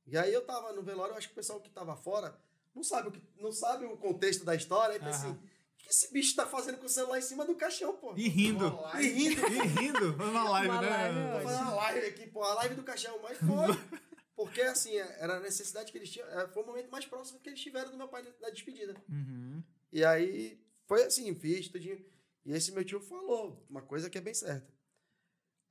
E 0.06 0.16
aí 0.16 0.32
eu 0.32 0.46
tava 0.46 0.72
no 0.74 0.84
velório, 0.84 1.14
eu 1.14 1.18
acho 1.18 1.26
que 1.28 1.34
o 1.34 1.36
pessoal 1.38 1.60
que 1.60 1.72
tava 1.72 1.96
fora 1.96 2.38
não 2.76 2.84
sabe 2.84 3.08
o, 3.08 3.12
que, 3.12 3.20
não 3.40 3.52
sabe 3.52 3.86
o 3.86 3.98
contexto 3.98 4.46
da 4.46 4.54
história. 4.54 4.94
Aí 4.94 5.00
pensa 5.00 5.26
Aham. 5.26 5.32
assim, 5.32 5.40
o 5.40 5.78
que 5.80 5.90
esse 5.90 6.14
bicho 6.14 6.36
tá 6.36 6.46
fazendo 6.46 6.78
com 6.78 6.86
o 6.86 6.90
celular 6.90 7.18
em 7.18 7.24
cima 7.24 7.46
do 7.46 7.56
caixão, 7.56 7.98
pô? 7.98 8.14
E 8.16 8.30
rindo. 8.30 8.78
E 9.00 9.08
rindo. 9.08 9.48
E 9.48 9.60
rindo. 9.82 10.16
Vamos 10.18 10.34
na 10.36 10.50
live, 10.52 10.70
Uma 10.70 10.82
né? 10.82 10.90
live 11.32 11.44
fazer 11.46 11.62
uma 11.64 11.74
live 11.74 12.06
aqui, 12.06 12.28
pô, 12.28 12.44
a 12.44 12.54
live 12.54 12.76
do 12.76 12.84
caixão, 12.84 13.20
mas 13.24 13.40
foi. 13.40 13.48
Porque, 14.46 14.62
assim, 14.62 14.96
era 14.96 15.38
a 15.38 15.40
necessidade 15.40 15.92
que 15.92 15.98
eles 15.98 16.10
tinham. 16.10 16.28
é, 16.30 16.48
Foi 16.48 16.64
o 16.64 16.66
momento 16.66 16.90
mais 16.90 17.06
próximo 17.06 17.40
que 17.40 17.50
eles 17.50 17.60
tiveram 17.62 17.92
do 17.92 17.98
meu 17.98 18.08
pai 18.08 18.24
na- 18.42 18.50
despedida. 18.50 18.96
Uhum. 19.10 19.64
E 19.92 20.04
aí, 20.04 20.60
foi 20.86 21.04
assim, 21.04 21.34
fiz 21.36 21.68
tudinho. 21.68 22.04
E 22.46 22.54
esse 22.54 22.72
meu 22.72 22.84
tio 22.84 23.00
falou 23.00 23.66
uma 23.70 23.82
coisa 23.82 24.10
que 24.10 24.18
é 24.18 24.22
bem 24.22 24.34
certa. 24.34 24.72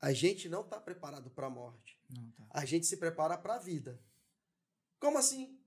A 0.01 0.13
gente 0.13 0.49
não 0.49 0.63
tá 0.63 0.81
preparado 0.81 1.29
pra 1.31 1.51
morte. 1.51 1.99
Não, 2.09 2.31
tá. 2.33 2.45
A 2.51 2.65
gente 2.65 2.87
se 2.87 2.97
prepara 2.97 3.37
pra 3.37 3.59
vida. 3.59 4.01
Como 4.99 5.19
assim? 5.19 5.59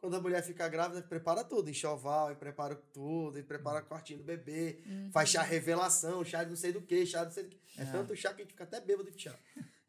Quando 0.00 0.14
a 0.16 0.20
mulher 0.20 0.42
fica 0.42 0.68
grávida, 0.68 1.02
prepara 1.02 1.42
tudo. 1.44 1.70
Enxoval, 1.70 2.32
e 2.32 2.36
prepara 2.36 2.74
tudo, 2.76 3.38
e 3.38 3.42
prepara 3.42 3.82
o 3.84 3.86
quartinho 3.88 4.18
do 4.20 4.24
bebê. 4.24 4.82
Uhum. 4.86 5.10
Faz 5.12 5.30
chá 5.30 5.42
revelação, 5.42 6.24
chá 6.24 6.44
de 6.44 6.50
não 6.50 6.56
sei 6.56 6.72
do 6.72 6.82
que, 6.82 7.04
chá 7.06 7.20
de 7.20 7.26
não 7.26 7.32
sei 7.32 7.44
do 7.44 7.50
que. 7.50 7.60
É, 7.80 7.82
É. 7.82 7.86
tanto 7.92 8.14
chá 8.16 8.32
que 8.34 8.42
a 8.42 8.44
gente 8.44 8.52
fica 8.52 8.64
até 8.64 8.80
bêbado 8.80 9.10
de 9.10 9.18
chá. 9.22 9.38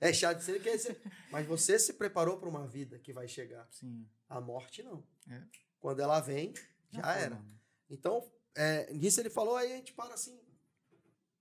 É 0.01 0.11
não 0.11 0.39
sei 0.41 0.57
do 0.57 0.63
que. 0.63 0.69
esse- 0.69 0.95
Mas 1.31 1.45
você 1.47 1.77
se 1.77 1.93
preparou 1.93 2.37
para 2.39 2.47
uma 2.49 2.65
vida 2.67 2.97
que 2.99 3.11
vai 3.13 3.27
chegar. 3.27 3.67
Sim. 3.71 4.07
A 4.27 4.39
morte 4.39 4.81
não. 4.83 5.03
É. 5.29 5.43
Quando 5.79 5.99
ela 6.01 6.19
vem, 6.19 6.53
já 6.91 7.01
foi, 7.03 7.21
era. 7.23 7.35
mano. 7.35 7.59
Então, 7.89 8.31
é, 8.55 8.91
nisso 8.93 9.19
ele 9.19 9.29
falou, 9.29 9.55
aí 9.55 9.73
a 9.73 9.75
gente 9.75 9.93
para 9.93 10.13
assim. 10.13 10.39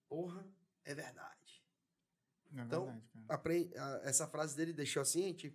Porra, 0.08 0.44
é 0.84 0.94
verdade. 0.94 1.62
É 2.56 2.60
Então, 2.62 2.84
verdade, 2.86 3.08
cara. 3.12 3.24
Apre- 3.28 3.70
a- 3.76 4.00
essa 4.04 4.26
frase 4.26 4.56
dele 4.56 4.72
deixou 4.72 5.02
assim, 5.02 5.24
a 5.24 5.26
gente 5.28 5.54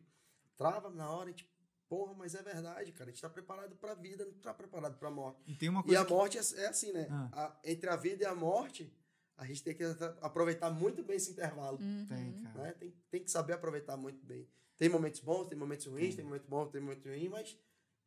trava 0.56 0.90
na 0.92 1.10
hora, 1.10 1.30
a 1.30 1.32
gente, 1.32 1.50
porra, 1.90 2.14
mas 2.14 2.36
é 2.36 2.44
verdade, 2.44 2.92
cara. 2.92 3.10
A 3.10 3.14
gente 3.14 3.22
tá 3.22 3.30
preparado 3.30 3.76
pra 3.76 3.96
vida, 3.96 4.24
não 4.26 4.34
tá 4.34 4.54
preparado 4.54 4.98
pra 4.98 5.10
morte. 5.10 5.42
E 5.48 5.56
tem 5.56 5.70
uma 5.70 5.82
E 5.82 5.84
coisa 5.86 6.02
a 6.02 6.06
que... 6.06 6.12
morte 6.14 6.38
é, 6.38 6.42
é 6.62 6.68
assim, 6.68 6.92
né? 6.94 7.08
Ah. 7.10 7.30
A- 7.46 7.60
entre 7.64 7.90
a 7.90 7.96
vida 7.96 8.24
e 8.24 8.26
a 8.26 8.36
morte, 8.36 8.94
a 9.38 9.46
gente 9.46 9.64
tem 9.64 9.76
que 9.76 9.84
aproveitar 10.22 10.70
muito 10.70 11.04
bem 11.04 11.18
esse 11.18 11.32
intervalo. 11.32 11.78
Uhum. 11.82 12.06
Tem, 12.08 12.34
cara. 12.44 12.64
Né? 12.64 12.72
Tem, 12.74 12.94
tem 13.10 13.24
que 13.24 13.32
saber 13.32 13.54
aproveitar 13.54 13.98
muito 13.98 14.24
bem. 14.26 14.48
Tem 14.78 14.90
momentos 14.90 15.20
bons, 15.22 15.48
tem 15.48 15.58
momentos 15.58 15.86
ruins, 15.86 16.16
tem 16.16 16.24
momentos 16.26 16.48
bons, 16.48 16.70
tem 16.70 16.82
momentos 16.82 17.06
ruins, 17.06 17.30
mas 17.30 17.58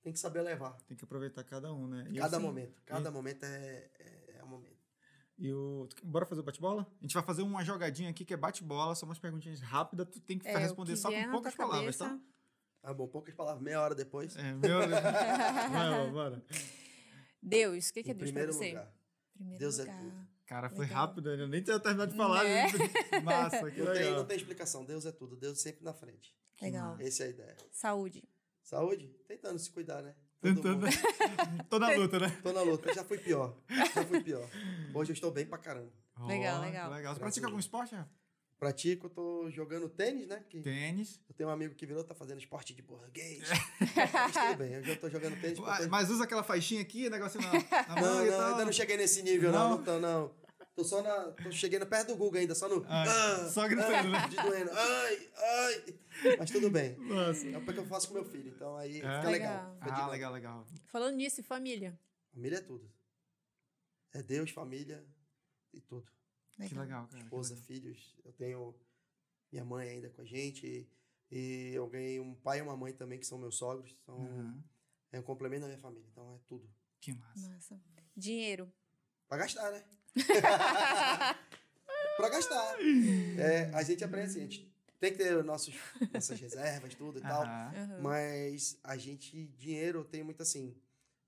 tem 0.03 0.12
que 0.12 0.19
saber 0.19 0.43
levar. 0.43 0.77
Tem 0.86 0.97
que 0.97 1.05
aproveitar 1.05 1.43
cada 1.44 1.73
um, 1.73 1.86
né? 1.89 2.07
E 2.11 2.19
cada 2.19 2.36
assim, 2.36 2.47
momento. 2.47 2.82
Cada 2.85 3.11
momento 3.11 3.44
é, 3.44 3.90
é, 3.98 4.36
é 4.39 4.44
um 4.44 4.48
momento. 4.48 4.77
E 5.39 5.53
o... 5.53 5.89
Bora 6.03 6.24
fazer 6.24 6.40
o 6.40 6.44
bate-bola? 6.44 6.86
A 6.98 7.03
gente 7.03 7.15
vai 7.15 7.23
fazer 7.23 7.43
uma 7.43 7.65
jogadinha 7.65 8.11
aqui 8.11 8.24
que 8.24 8.32
é 8.32 8.36
bate-bola, 8.36 8.94
só 8.94 9.05
umas 9.05 9.19
perguntinhas 9.19 9.61
rápidas, 9.61 10.09
tu 10.11 10.20
tem 10.20 10.39
que 10.39 10.48
É, 10.48 10.57
responder 10.57 10.93
que 10.93 10.98
só 10.98 11.11
com 11.11 11.31
poucas 11.31 11.55
palavras, 11.55 11.97
cabeça. 11.97 12.19
tá? 12.19 12.20
Ah, 12.82 12.94
bom, 12.94 13.07
poucas 13.09 13.35
palavras, 13.35 13.62
meia 13.62 13.81
hora 13.81 13.94
depois. 13.94 14.36
É, 14.36 14.55
meu... 14.55 14.78
vai, 14.89 16.11
bora. 16.11 16.44
Deus, 17.43 17.89
o 17.89 17.93
que, 17.93 18.03
que 18.03 18.11
é 18.11 18.15
Deus 18.15 18.31
pra 18.31 18.40
primeiro 18.40 18.53
você? 18.53 18.69
lugar. 18.69 18.94
Primeiro 19.35 19.59
Deus 19.59 19.78
é 19.78 19.82
lugar. 19.82 19.98
tudo. 19.98 20.28
Cara, 20.47 20.70
foi 20.70 20.86
Legal. 20.86 21.06
rápido, 21.06 21.31
eu 21.31 21.48
nem 21.48 21.60
tinha 21.62 21.78
terminado 21.81 22.12
de 22.12 22.16
falar. 22.16 22.44
Né? 22.44 22.66
Massa, 23.24 23.70
que 23.70 23.81
Não 23.81 23.93
tem, 23.93 24.02
legal. 24.05 24.18
não 24.18 24.24
tem 24.27 24.36
explicação. 24.36 24.85
Deus 24.85 25.05
é 25.05 25.10
tudo. 25.12 25.36
Deus 25.36 25.60
sempre 25.60 25.85
na 25.85 25.93
frente. 25.93 26.35
Legal. 26.62 26.97
Essa 27.01 27.24
é 27.24 27.27
a 27.27 27.31
ideia. 27.31 27.56
Saúde. 27.73 28.23
Saúde? 28.62 29.09
Tentando 29.27 29.59
se 29.59 29.70
cuidar, 29.70 30.02
né? 30.02 30.14
Todo 30.40 30.55
Tentando. 30.55 30.86
Tô 31.68 31.78
na 31.78 31.90
luta, 31.90 32.18
né? 32.20 32.28
Tô 32.43 32.52
na 32.52 32.62
luta. 32.62 32.94
Já 32.94 33.02
fui 33.02 33.18
pior. 33.18 33.56
Já 33.94 34.05
fui 34.05 34.20
pior. 34.23 34.48
Hoje 34.94 35.10
eu 35.10 35.14
estou 35.14 35.31
bem 35.32 35.47
pra 35.47 35.59
caramba. 35.59 35.93
Legal, 36.27 36.59
Ó, 36.60 36.64
que 36.64 36.66
legal. 36.94 37.14
Você 37.14 37.20
pratica 37.20 37.47
algum 37.47 37.59
esporte, 37.59 37.94
Pratico, 38.59 39.11
tô 39.11 39.51
jogando 39.51 39.87
tênis, 39.89 40.27
né? 40.27 40.43
Que 40.49 40.62
Tênis. 40.62 41.20
eu 41.28 41.35
tenho 41.35 41.51
um 41.51 41.53
amigo 41.53 41.74
que 41.74 41.85
virou, 41.85 42.03
tá 42.03 42.15
fazendo 42.15 42.39
esporte 42.39 42.74
de 42.74 42.81
burguês. 42.81 43.43
Mas 44.15 44.33
tudo 44.33 44.57
bem, 44.57 44.73
eu 44.74 44.83
já 44.83 44.97
tô 44.97 45.11
jogando 45.11 45.39
tênis. 45.41 45.59
eu 45.59 45.89
Mas 45.91 46.09
usa 46.09 46.24
aquela 46.24 46.43
faixinha 46.43 46.81
aqui, 46.81 47.11
negocinho 47.11 47.45
na, 47.45 47.53
na 47.53 48.01
Não, 48.01 48.24
não, 48.24 48.47
ainda 48.49 48.65
não 48.65 48.73
cheguei 48.73 48.97
nesse 48.97 49.23
nível, 49.23 49.53
não. 49.53 49.70
Não? 49.70 49.77
Não, 49.77 49.85
tô, 49.85 50.01
não. 50.01 50.35
Tô 50.74 50.85
só 50.85 51.03
na. 51.03 51.33
Tô 51.33 51.51
chegando 51.51 51.87
perto 51.87 52.09
do 52.09 52.16
Google 52.16 52.41
ainda, 52.41 52.55
só 52.55 52.69
no. 52.69 52.85
Ah, 52.89 53.05
ah, 53.07 53.49
só 53.49 53.66
gritando, 53.69 54.09
né? 54.11 54.19
ah, 54.23 54.27
De 54.28 54.37
doendo. 54.37 54.70
Ai, 54.73 55.28
ai. 55.37 55.95
Mas 56.39 56.51
tudo 56.51 56.70
bem. 56.70 56.97
Nossa. 56.97 57.47
É 57.49 57.61
porque 57.61 57.81
eu 57.81 57.87
faço 57.87 58.09
com 58.09 58.15
meu 58.15 58.24
filho, 58.24 58.49
então 58.55 58.77
aí 58.77 58.99
É? 58.99 59.01
fica 59.01 59.31
legal. 59.31 59.31
Legal. 59.31 59.77
Fica 59.83 59.97
Ah, 59.97 60.07
legal, 60.09 60.33
legal. 60.33 60.66
Falando 60.87 61.16
nisso, 61.16 61.41
e 61.41 61.45
família. 61.45 61.99
Família 62.33 62.57
é 62.59 62.61
tudo. 62.61 62.91
É 64.15 64.23
Deus, 64.23 64.51
família 64.51 65.03
e 65.73 65.81
tudo. 65.81 66.07
Que 66.57 66.74
legal, 66.74 67.07
cara. 67.09 67.23
Esposa, 67.23 67.55
legal. 67.55 67.66
filhos. 67.66 68.15
Eu 68.24 68.33
tenho 68.33 68.74
minha 69.53 69.65
mãe 69.65 69.89
ainda 69.89 70.09
com 70.11 70.23
a 70.23 70.24
gente. 70.24 70.89
E, 71.31 71.73
eu 71.74 71.87
ganhei 71.89 72.19
um 72.20 72.35
pai 72.35 72.59
e 72.59 72.62
uma 72.62 72.77
mãe 72.77 72.93
também, 72.93 73.19
que 73.19 73.27
são 73.27 73.39
meus 73.39 73.57
sogros. 73.57 73.95
Então, 74.03 74.16
Uhum. 74.19 74.62
é 75.12 75.19
um 75.20 75.23
complemento 75.23 75.62
da 75.62 75.69
minha 75.69 75.78
família. 75.78 76.07
Então 76.11 76.35
é 76.35 76.39
tudo. 76.47 76.69
Que 77.01 77.12
massa. 77.12 77.49
Massa. 77.49 77.81
Dinheiro. 78.16 78.73
Pra 79.28 79.39
gastar, 79.39 79.70
né? 79.73 79.85
pra 82.16 82.28
gastar. 82.31 82.77
É, 83.39 83.70
a 83.74 83.83
gente 83.83 84.03
aprende 84.05 84.27
assim, 84.27 84.39
a 84.41 84.43
gente 84.45 84.73
tem 84.99 85.12
que 85.12 85.19
ter 85.19 85.43
nossos, 85.45 85.74
nossas 86.12 86.41
reservas, 86.41 86.95
tudo 86.95 87.19
e 87.19 87.23
tal. 87.23 87.43
Aham. 87.43 87.73
Aham. 87.77 88.01
Mas 88.03 88.78
a 88.83 88.97
gente, 88.97 89.47
dinheiro, 89.59 90.01
eu 90.01 90.05
tenho 90.05 90.24
muito 90.24 90.43
assim. 90.43 90.74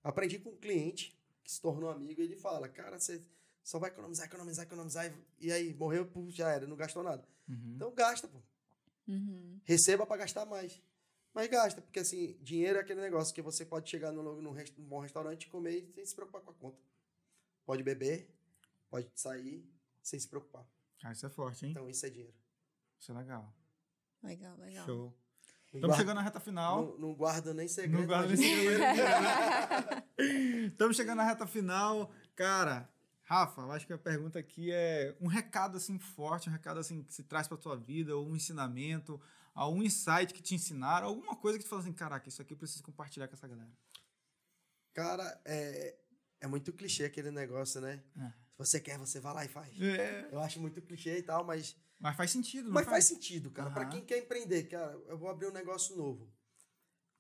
Aprendi 0.03 0.39
com 0.39 0.51
um 0.51 0.57
cliente 0.57 1.19
que 1.45 1.51
se 1.53 1.61
tornou 1.61 1.91
amigo 1.91 2.21
e 2.21 2.25
ele 2.25 2.37
fala: 2.37 2.69
Cara, 2.69 2.99
você 2.99 3.23
só 3.69 3.79
vai 3.79 3.91
economizar, 3.91 4.27
economizar, 4.27 4.65
economizar. 4.65 5.07
e- 5.07 5.47
E 5.49 5.53
aí, 5.53 5.75
morreu, 5.75 6.07
pô, 6.07 6.25
já 6.31 6.49
era, 6.51 6.67
não 6.67 6.75
gastou 6.77 7.03
nada. 7.03 7.23
Uhum. 7.49 7.73
Então 7.77 7.95
gasta, 7.95 8.27
pô. 8.27 8.39
Uhum. 9.07 9.61
Receba 9.65 10.07
pra 10.07 10.17
gastar 10.17 10.47
mais. 10.47 10.81
Mas 11.35 11.49
gasta, 11.49 11.83
porque 11.83 11.99
assim, 12.01 12.37
dinheiro 12.43 12.79
é 12.79 12.81
aquele 12.81 13.01
negócio 13.01 13.35
que 13.35 13.43
você 13.43 13.65
pode 13.67 13.89
chegar 13.91 14.11
num, 14.11 14.23
num, 14.23 14.41
num 14.43 14.85
bom 14.85 15.01
restaurante 15.01 15.45
e 15.45 15.49
comer 15.51 15.91
sem 15.95 16.05
se 16.07 16.15
preocupar 16.15 16.41
com 16.41 16.51
a 16.51 16.55
conta. 16.55 16.79
Pode 17.67 17.83
beber, 17.83 18.29
pode 18.89 19.11
sair 19.15 19.63
sem 20.03 20.19
se 20.19 20.27
preocupar. 20.29 20.67
Ah, 21.05 21.13
isso 21.13 21.27
é 21.27 21.29
forte, 21.29 21.65
hein? 21.67 21.71
Então 21.73 21.89
isso 21.91 22.07
é 22.07 22.11
dinheiro. 22.11 22.35
Isso 22.99 23.13
é 23.13 23.15
legal. 23.15 23.55
Legal, 24.23 24.57
legal. 24.57 24.87
Show. 24.87 25.05
Não 25.05 25.13
Estamos 25.67 25.81
guarda- 25.89 25.97
chegando 25.97 26.17
na 26.17 26.23
reta 26.23 26.41
final. 26.41 26.87
Não, 26.87 26.99
não 26.99 27.15
guarda 27.15 27.53
nem 27.55 27.69
segredo. 27.69 28.01
Não 28.01 28.07
guarda 28.07 28.29
mas 28.31 28.41
nem 28.41 28.55
dinheiro- 28.55 28.83
Estamos 30.69 30.97
chegando 30.97 31.19
na 31.19 31.25
reta 31.25 31.47
final. 31.47 32.11
Cara, 32.35 32.89
Rafa, 33.29 33.61
eu 33.61 33.71
acho 33.73 33.87
que 33.87 33.93
a 33.93 33.99
pergunta 33.99 34.39
aqui 34.39 34.73
é 34.73 35.15
um 35.21 35.27
recado 35.27 35.77
assim 35.77 35.99
forte, 35.99 36.49
um 36.49 36.53
recado 36.53 36.81
assim 36.81 37.03
que 37.03 37.13
se 37.13 37.23
traz 37.23 37.47
para 37.47 37.59
tua 37.59 37.77
vida, 37.77 38.17
ou 38.17 38.27
um 38.27 38.35
ensinamento, 38.35 39.21
algum 39.55 39.83
insight 39.83 40.33
que 40.33 40.41
te 40.41 40.55
ensinaram, 40.55 41.09
alguma 41.09 41.37
coisa 41.37 41.59
que 41.59 41.65
tu 41.65 41.69
fala 41.69 41.83
assim, 41.83 41.93
caraca, 41.93 42.27
isso 42.27 42.41
aqui 42.41 42.55
eu 42.55 42.57
preciso 42.57 42.83
compartilhar 42.83 43.29
com 43.29 43.35
essa 43.35 43.47
galera. 43.47 43.71
Cara, 44.95 45.39
é, 45.45 45.95
é 46.41 46.47
muito 46.47 46.73
clichê 46.73 47.05
aquele 47.05 47.31
negócio, 47.31 47.83
né? 47.83 48.03
É. 48.17 48.29
Se 48.29 48.57
você 48.57 48.81
quer, 48.81 48.97
você 48.97 49.21
vai 49.21 49.35
lá 49.35 49.45
e 49.45 49.49
faz. 49.49 49.79
É, 49.79 50.31
Eu 50.33 50.41
acho 50.41 50.59
muito 50.59 50.81
clichê 50.81 51.19
e 51.19 51.23
tal, 51.23 51.45
mas, 51.45 51.77
mas 52.01 52.17
faz 52.17 52.31
sentido, 52.31 52.69
não 52.69 52.73
mas 52.73 52.87
faz 52.87 53.05
sentido, 53.05 53.51
cara. 53.51 53.71
Pra 53.71 53.83
Aham. 53.83 53.91
quem 53.91 54.07
quer 54.07 54.21
empreender, 54.21 54.71
cara, 54.71 54.93
eu 55.07 55.19
vou 55.19 55.29
abrir 55.29 55.49
um 55.49 55.53
negócio 55.53 55.95
novo. 55.95 56.33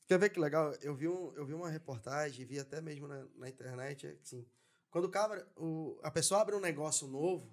Quer 0.06 0.18
ver 0.18 0.30
que 0.30 0.40
legal? 0.40 0.72
Eu 0.80 0.94
vi, 0.96 1.06
um, 1.06 1.34
eu 1.34 1.44
vi 1.44 1.52
uma 1.52 1.68
reportagem, 1.68 2.46
vi 2.46 2.58
até 2.58 2.80
mesmo 2.80 3.06
na, 3.06 3.26
na 3.36 3.46
internet, 3.46 4.06
assim, 4.06 4.48
quando 4.90 5.04
o 5.06 5.10
cabra, 5.10 5.46
o, 5.56 5.98
a 6.02 6.10
pessoa 6.10 6.40
abre 6.40 6.54
um 6.54 6.60
negócio 6.60 7.06
novo, 7.06 7.50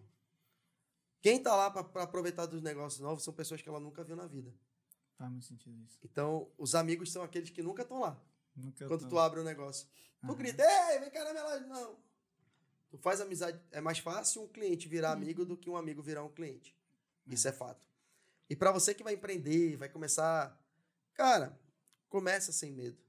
quem 1.22 1.41
tá 1.41 1.56
lá 1.56 1.72
pra 1.72 2.03
aproveitar 2.03 2.45
dos 2.45 2.62
negócios 2.62 3.02
novos 3.02 3.24
são 3.24 3.34
pessoas 3.34 3.62
que 3.62 3.68
ela 3.70 3.80
nunca 3.80 4.03
viu 4.03 4.16
na 4.16 4.28
vida. 4.28 4.53
Faz 5.18 5.32
muito 5.32 5.45
sentido 5.45 5.82
isso. 5.84 5.98
Então, 6.03 6.49
os 6.57 6.76
amigos 6.76 7.12
são 7.12 7.24
aqueles 7.24 7.49
que 7.49 7.64
nunca 7.64 7.82
estão 7.84 7.99
lá. 7.99 8.22
Nunca 8.56 8.88
quando 8.88 9.02
tô- 9.02 9.10
tu 9.10 9.20
abre 9.20 9.40
um 9.40 9.44
negócio. 9.44 9.88
Tu 10.26 10.36
grita, 10.36 10.64
ei, 10.91 10.99
vem 10.99 11.10
cá 11.10 11.24
na 11.24 11.32
minha 11.32 11.44
loja. 11.44 11.66
Não. 11.68 11.98
Tu 12.90 12.98
faz 12.98 13.20
amizade. 13.22 13.60
É 13.72 13.82
mais 13.82 13.99
fácil 13.99 14.44
um 14.44 14.48
cliente 14.48 14.88
virar 14.88 15.12
amigo 15.12 15.45
do 15.45 15.57
que 15.57 15.70
um 15.70 15.76
amigo 15.78 16.02
virar 16.02 16.24
um 16.24 16.30
cliente. 16.32 16.76
Isso 17.28 17.48
é 17.48 17.52
fato. 17.52 17.88
E 18.49 18.56
para 18.56 18.72
você 18.72 18.94
que 18.94 19.03
vai 19.03 19.14
empreender, 19.14 19.76
vai 19.78 19.90
começar. 19.90 20.60
Cara, 21.14 21.57
começa 22.10 22.52
sem 22.52 22.72
medo. 22.72 23.02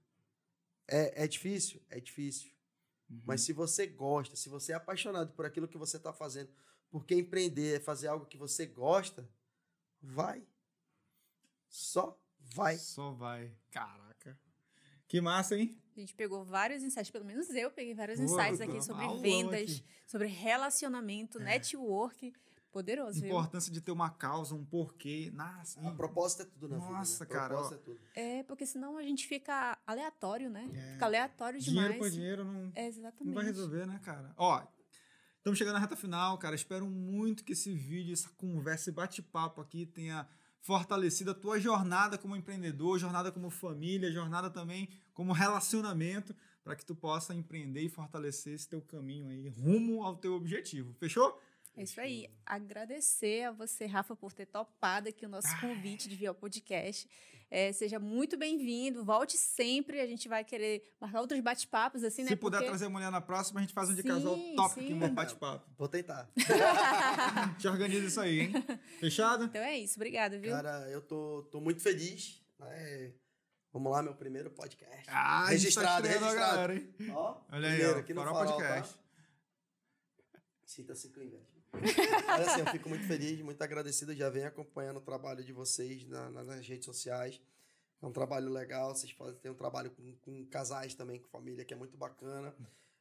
É, 0.88 1.24
é 1.24 1.28
difícil? 1.28 1.82
É 1.90 2.00
difícil. 2.00 2.50
Uhum. 3.08 3.22
Mas 3.24 3.42
se 3.42 3.52
você 3.52 3.86
gosta, 3.86 4.36
se 4.36 4.48
você 4.48 4.72
é 4.72 4.74
apaixonado 4.74 5.32
por 5.32 5.46
aquilo 5.46 5.68
que 5.68 5.78
você 5.78 5.96
está 5.96 6.12
fazendo, 6.12 6.50
porque 6.90 7.14
empreender 7.14 7.76
é 7.76 7.80
fazer 7.80 8.08
algo 8.08 8.26
que 8.26 8.36
você 8.36 8.66
gosta, 8.66 9.28
vai. 10.00 10.46
Só 11.68 12.18
vai. 12.38 12.76
Só 12.78 13.12
vai. 13.12 13.52
Caraca. 13.70 14.38
Que 15.08 15.20
massa, 15.20 15.56
hein? 15.56 15.80
A 15.96 16.00
gente 16.00 16.14
pegou 16.14 16.44
vários 16.44 16.82
insights, 16.82 17.10
pelo 17.10 17.24
menos 17.24 17.48
eu 17.50 17.70
peguei 17.70 17.94
vários 17.94 18.18
Pô, 18.18 18.24
insights 18.24 18.60
aqui 18.60 18.82
sobre 18.82 19.06
vendas, 19.18 19.62
aqui. 19.62 19.84
sobre 20.06 20.26
relacionamento, 20.26 21.38
network. 21.38 22.32
Poderoso, 22.76 23.22
viu? 23.22 23.30
Importância 23.30 23.72
de 23.72 23.80
ter 23.80 23.90
uma 23.90 24.10
causa, 24.10 24.54
um 24.54 24.62
porquê. 24.62 25.32
Nossa, 25.34 25.80
A 25.80 25.92
proposta 25.92 26.42
é 26.42 26.44
tudo 26.44 26.68
na 26.68 26.76
vida. 26.76 26.90
Nossa, 26.90 27.24
né? 27.24 27.30
cara, 27.30 27.48
Proposta 27.54 27.74
é 27.74 27.78
tudo. 27.78 27.98
É, 28.14 28.42
porque 28.42 28.66
senão 28.66 28.98
a 28.98 29.02
gente 29.02 29.26
fica 29.26 29.78
aleatório, 29.86 30.50
né? 30.50 30.68
É. 30.74 30.92
Fica 30.92 31.06
aleatório 31.06 31.58
dinheiro 31.58 31.94
demais. 31.94 31.98
por 31.98 32.14
dinheiro 32.14 32.44
não, 32.44 32.70
É, 32.74 32.82
não 32.82 32.88
exatamente. 32.88 33.34
vai 33.34 33.44
resolver, 33.46 33.86
né, 33.86 33.98
cara? 34.04 34.34
Ó, 34.36 34.62
estamos 35.38 35.58
chegando 35.58 35.72
na 35.72 35.80
reta 35.80 35.96
final, 35.96 36.36
cara. 36.36 36.54
Espero 36.54 36.86
muito 36.86 37.44
que 37.44 37.54
esse 37.54 37.72
vídeo, 37.74 38.12
essa 38.12 38.28
conversa, 38.36 38.90
esse 38.90 38.92
bate-papo 38.92 39.62
aqui 39.62 39.86
tenha 39.86 40.28
fortalecido 40.60 41.30
a 41.30 41.34
tua 41.34 41.58
jornada 41.58 42.18
como 42.18 42.36
empreendedor, 42.36 42.98
jornada 42.98 43.32
como 43.32 43.48
família, 43.48 44.12
jornada 44.12 44.50
também 44.50 44.90
como 45.14 45.32
relacionamento, 45.32 46.36
para 46.62 46.76
que 46.76 46.84
tu 46.84 46.94
possa 46.94 47.34
empreender 47.34 47.80
e 47.80 47.88
fortalecer 47.88 48.52
esse 48.52 48.68
teu 48.68 48.82
caminho 48.82 49.28
aí 49.28 49.48
rumo 49.48 50.02
ao 50.02 50.14
teu 50.16 50.34
objetivo. 50.34 50.92
Fechou? 50.98 51.40
É 51.76 51.82
isso 51.82 52.00
aí. 52.00 52.28
Agradecer 52.44 53.44
a 53.44 53.52
você, 53.52 53.84
Rafa, 53.86 54.16
por 54.16 54.32
ter 54.32 54.46
topado 54.46 55.08
aqui 55.08 55.26
o 55.26 55.28
nosso 55.28 55.48
convite 55.60 56.08
de 56.08 56.16
vir 56.16 56.26
ao 56.26 56.34
podcast. 56.34 57.08
É, 57.50 57.70
seja 57.72 57.98
muito 58.00 58.36
bem-vindo. 58.36 59.04
Volte 59.04 59.36
sempre. 59.36 60.00
A 60.00 60.06
gente 60.06 60.26
vai 60.28 60.42
querer 60.42 60.82
marcar 61.00 61.20
outros 61.20 61.38
bate-papos, 61.40 62.02
assim, 62.02 62.22
né? 62.22 62.30
Se 62.30 62.36
puder 62.36 62.56
Porque- 62.58 62.70
trazer 62.70 62.86
a 62.86 62.88
mulher 62.90 63.10
na 63.10 63.20
próxima, 63.20 63.60
a 63.60 63.62
gente 63.62 63.72
faz 63.74 63.88
um 63.90 63.94
de 63.94 64.02
Sim, 64.02 64.08
casal 64.08 64.36
top 64.56 64.80
aqui, 64.80 64.92
um 64.94 65.14
bate-papo. 65.14 65.70
Vou 65.76 65.86
tentar. 65.88 66.28
Gente 67.54 67.68
organiza 67.68 68.06
isso 68.06 68.20
aí, 68.20 68.40
hein? 68.40 68.52
Fechado? 68.98 69.44
Então 69.44 69.62
é 69.62 69.78
isso. 69.78 69.96
Obrigada, 69.96 70.38
viu? 70.38 70.50
Cara, 70.50 70.88
eu 70.90 71.00
tô, 71.00 71.42
tô 71.52 71.60
muito 71.60 71.80
feliz. 71.82 72.42
Né? 72.58 73.12
Vamos 73.72 73.92
lá, 73.92 74.02
meu 74.02 74.14
primeiro 74.14 74.50
podcast. 74.50 75.04
Ah, 75.08 75.44
a 75.44 75.54
gente 75.56 75.74
tá 75.74 75.98
registrado, 76.00 76.06
registrado. 76.08 76.36
galera, 76.36 76.74
hein? 76.74 76.94
Ó, 77.10 77.40
Olha 77.52 77.68
aí, 77.68 77.74
primeiro 77.76 77.96
ó, 77.98 78.00
aqui 78.00 78.14
no 78.14 78.20
Farol 78.22 78.34
Farol, 78.34 78.56
Podcast. 78.56 78.94
Tá? 80.32 80.40
Sinta-se 80.64 81.10
com 81.10 81.20
inveja. 81.20 81.55
Mas 82.26 82.48
assim, 82.48 82.60
eu 82.60 82.66
fico 82.66 82.88
muito 82.88 83.04
feliz, 83.06 83.40
muito 83.42 83.60
agradecido. 83.62 84.14
Já 84.14 84.28
venho 84.30 84.46
acompanhando 84.48 84.96
o 84.98 85.00
trabalho 85.02 85.44
de 85.44 85.52
vocês 85.52 86.06
na- 86.06 86.30
na- 86.30 86.44
nas 86.44 86.66
redes 86.66 86.84
sociais. 86.84 87.40
É 88.02 88.06
um 88.06 88.12
trabalho 88.12 88.50
legal. 88.50 88.94
Vocês 88.94 89.12
podem 89.12 89.34
ter 89.36 89.50
um 89.50 89.54
trabalho 89.54 89.90
com, 89.90 90.14
com 90.22 90.44
casais 90.46 90.94
também, 90.94 91.20
com 91.20 91.28
família, 91.28 91.64
que 91.64 91.74
é 91.74 91.76
muito 91.76 91.96
bacana. 91.96 92.54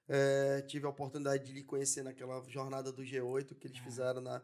É, 0.07 0.61
tive 0.61 0.85
a 0.85 0.89
oportunidade 0.89 1.43
de 1.45 1.51
lhe 1.53 1.63
conhecer 1.63 2.03
naquela 2.03 2.41
jornada 2.47 2.91
do 2.91 3.01
G8 3.03 3.55
que 3.55 3.67
eles 3.67 3.79
fizeram 3.79 4.21
na, 4.21 4.41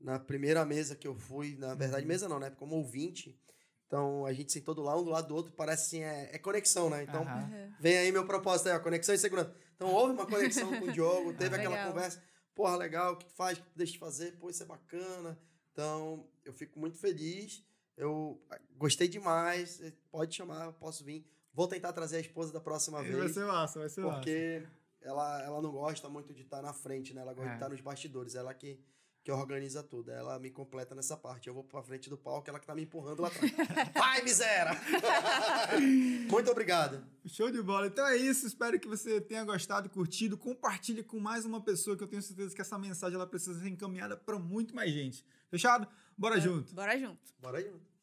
na 0.00 0.18
primeira 0.18 0.64
mesa 0.64 0.94
que 0.94 1.06
eu 1.06 1.14
fui. 1.14 1.56
Na 1.58 1.74
verdade, 1.74 2.06
mesa 2.06 2.28
não, 2.28 2.38
né? 2.38 2.50
Como 2.50 2.76
ouvinte. 2.76 3.38
Então, 3.86 4.24
a 4.24 4.32
gente 4.32 4.50
sentou 4.52 4.74
do 4.74 4.82
lado, 4.82 5.00
um 5.00 5.04
do 5.04 5.10
lado 5.10 5.28
do 5.28 5.34
outro. 5.34 5.52
Parece 5.52 5.82
assim, 5.96 6.02
é, 6.02 6.30
é 6.34 6.38
conexão, 6.38 6.88
né? 6.88 7.02
Então. 7.02 7.22
Uhum. 7.22 7.72
Vem 7.80 7.98
aí 7.98 8.10
meu 8.12 8.24
propósito 8.26 8.68
aí, 8.68 8.74
ó, 8.76 8.80
conexão 8.80 9.14
e 9.14 9.18
segurança. 9.18 9.54
Então 9.76 9.88
houve 9.92 10.12
uma 10.14 10.26
conexão 10.26 10.68
com 10.78 10.86
o 10.86 10.92
Diogo, 10.92 11.34
teve 11.34 11.54
Ah, 11.56 11.58
aquela 11.58 11.74
legal. 11.74 11.92
conversa, 11.92 12.22
porra, 12.54 12.76
legal, 12.76 13.14
o 13.14 13.16
que 13.16 13.24
tu 13.26 13.32
faz, 13.32 13.58
o 13.58 13.62
que 13.62 13.70
tu 13.70 13.76
deixa 13.76 13.92
de 13.94 13.98
fazer, 13.98 14.32
pô, 14.38 14.48
isso 14.50 14.62
é 14.62 14.66
bacana. 14.66 15.38
Então, 15.72 16.26
eu 16.44 16.52
fico 16.52 16.78
muito 16.78 16.96
feliz, 16.96 17.64
eu 17.96 18.40
ah, 18.50 18.58
gostei 18.76 19.08
demais, 19.08 19.80
eh, 19.82 19.92
pode 20.10 20.34
chamar, 20.34 20.66
eu 20.66 20.72
posso 20.72 21.04
vir 21.04 21.26
Vou 21.54 21.68
tentar 21.68 21.92
trazer 21.92 22.16
a 22.16 22.20
esposa 22.20 22.52
da 22.52 22.60
próxima 22.60 23.00
Vai 23.00 23.12
vez. 23.12 23.32
ser 23.32 23.46
massa, 23.46 23.78
vai 23.78 23.88
ser 23.88 24.00
massa. 24.00 24.16
Porque 24.16 24.66
ela, 25.00 25.40
ela 25.44 25.62
não 25.62 25.70
gosta 25.70 26.08
muito 26.08 26.34
de 26.34 26.42
estar 26.42 26.60
na 26.60 26.72
frente, 26.72 27.14
né? 27.14 27.20
Ela 27.20 27.32
gosta 27.32 27.48
É. 27.48 27.52
de 27.52 27.56
estar 27.58 27.68
nos 27.68 27.80
bastidores. 27.80 28.34
Ela 28.34 28.52
que, 28.52 28.80
que 29.24 29.32
organiza 29.32 29.82
tudo. 29.82 30.12
Ela 30.12 30.38
me 30.38 30.50
completa 30.50 30.94
nessa 30.94 31.16
parte. 31.16 31.48
Eu 31.48 31.54
vou 31.54 31.64
pra 31.64 31.82
frente 31.82 32.10
do 32.10 32.16
palco, 32.16 32.48
ela 32.48 32.60
que 32.60 32.66
tá 32.66 32.74
me 32.74 32.82
empurrando 32.82 33.22
lá 33.22 33.28
atrás. 33.28 33.50
Vai, 33.96 34.22
miséria! 34.22 34.72
muito 36.30 36.50
obrigado. 36.50 37.02
Show 37.24 37.50
de 37.50 37.62
bola. 37.62 37.86
Então 37.86 38.06
é 38.06 38.18
isso. 38.18 38.46
Espero 38.46 38.78
que 38.78 38.86
você 38.86 39.22
tenha 39.22 39.42
gostado, 39.42 39.88
curtido. 39.88 40.36
Compartilhe 40.36 41.02
com 41.02 41.18
mais 41.18 41.46
uma 41.46 41.60
pessoa 41.60 41.96
que 41.96 42.04
eu 42.04 42.08
tenho 42.08 42.20
certeza 42.20 42.54
que 42.54 42.60
essa 42.60 42.78
mensagem 42.78 43.16
ela 43.16 43.26
precisa 43.26 43.58
ser 43.58 43.68
encaminhada 43.68 44.14
para 44.14 44.38
muito 44.38 44.74
mais 44.76 44.92
gente. 44.92 45.24
Fechado? 45.50 45.88
Bora 46.18 46.38
junto. 46.38 46.74
Bora 46.74 46.98
junto. 46.98 47.34
Bora 47.40 47.62
junto. 47.62 47.94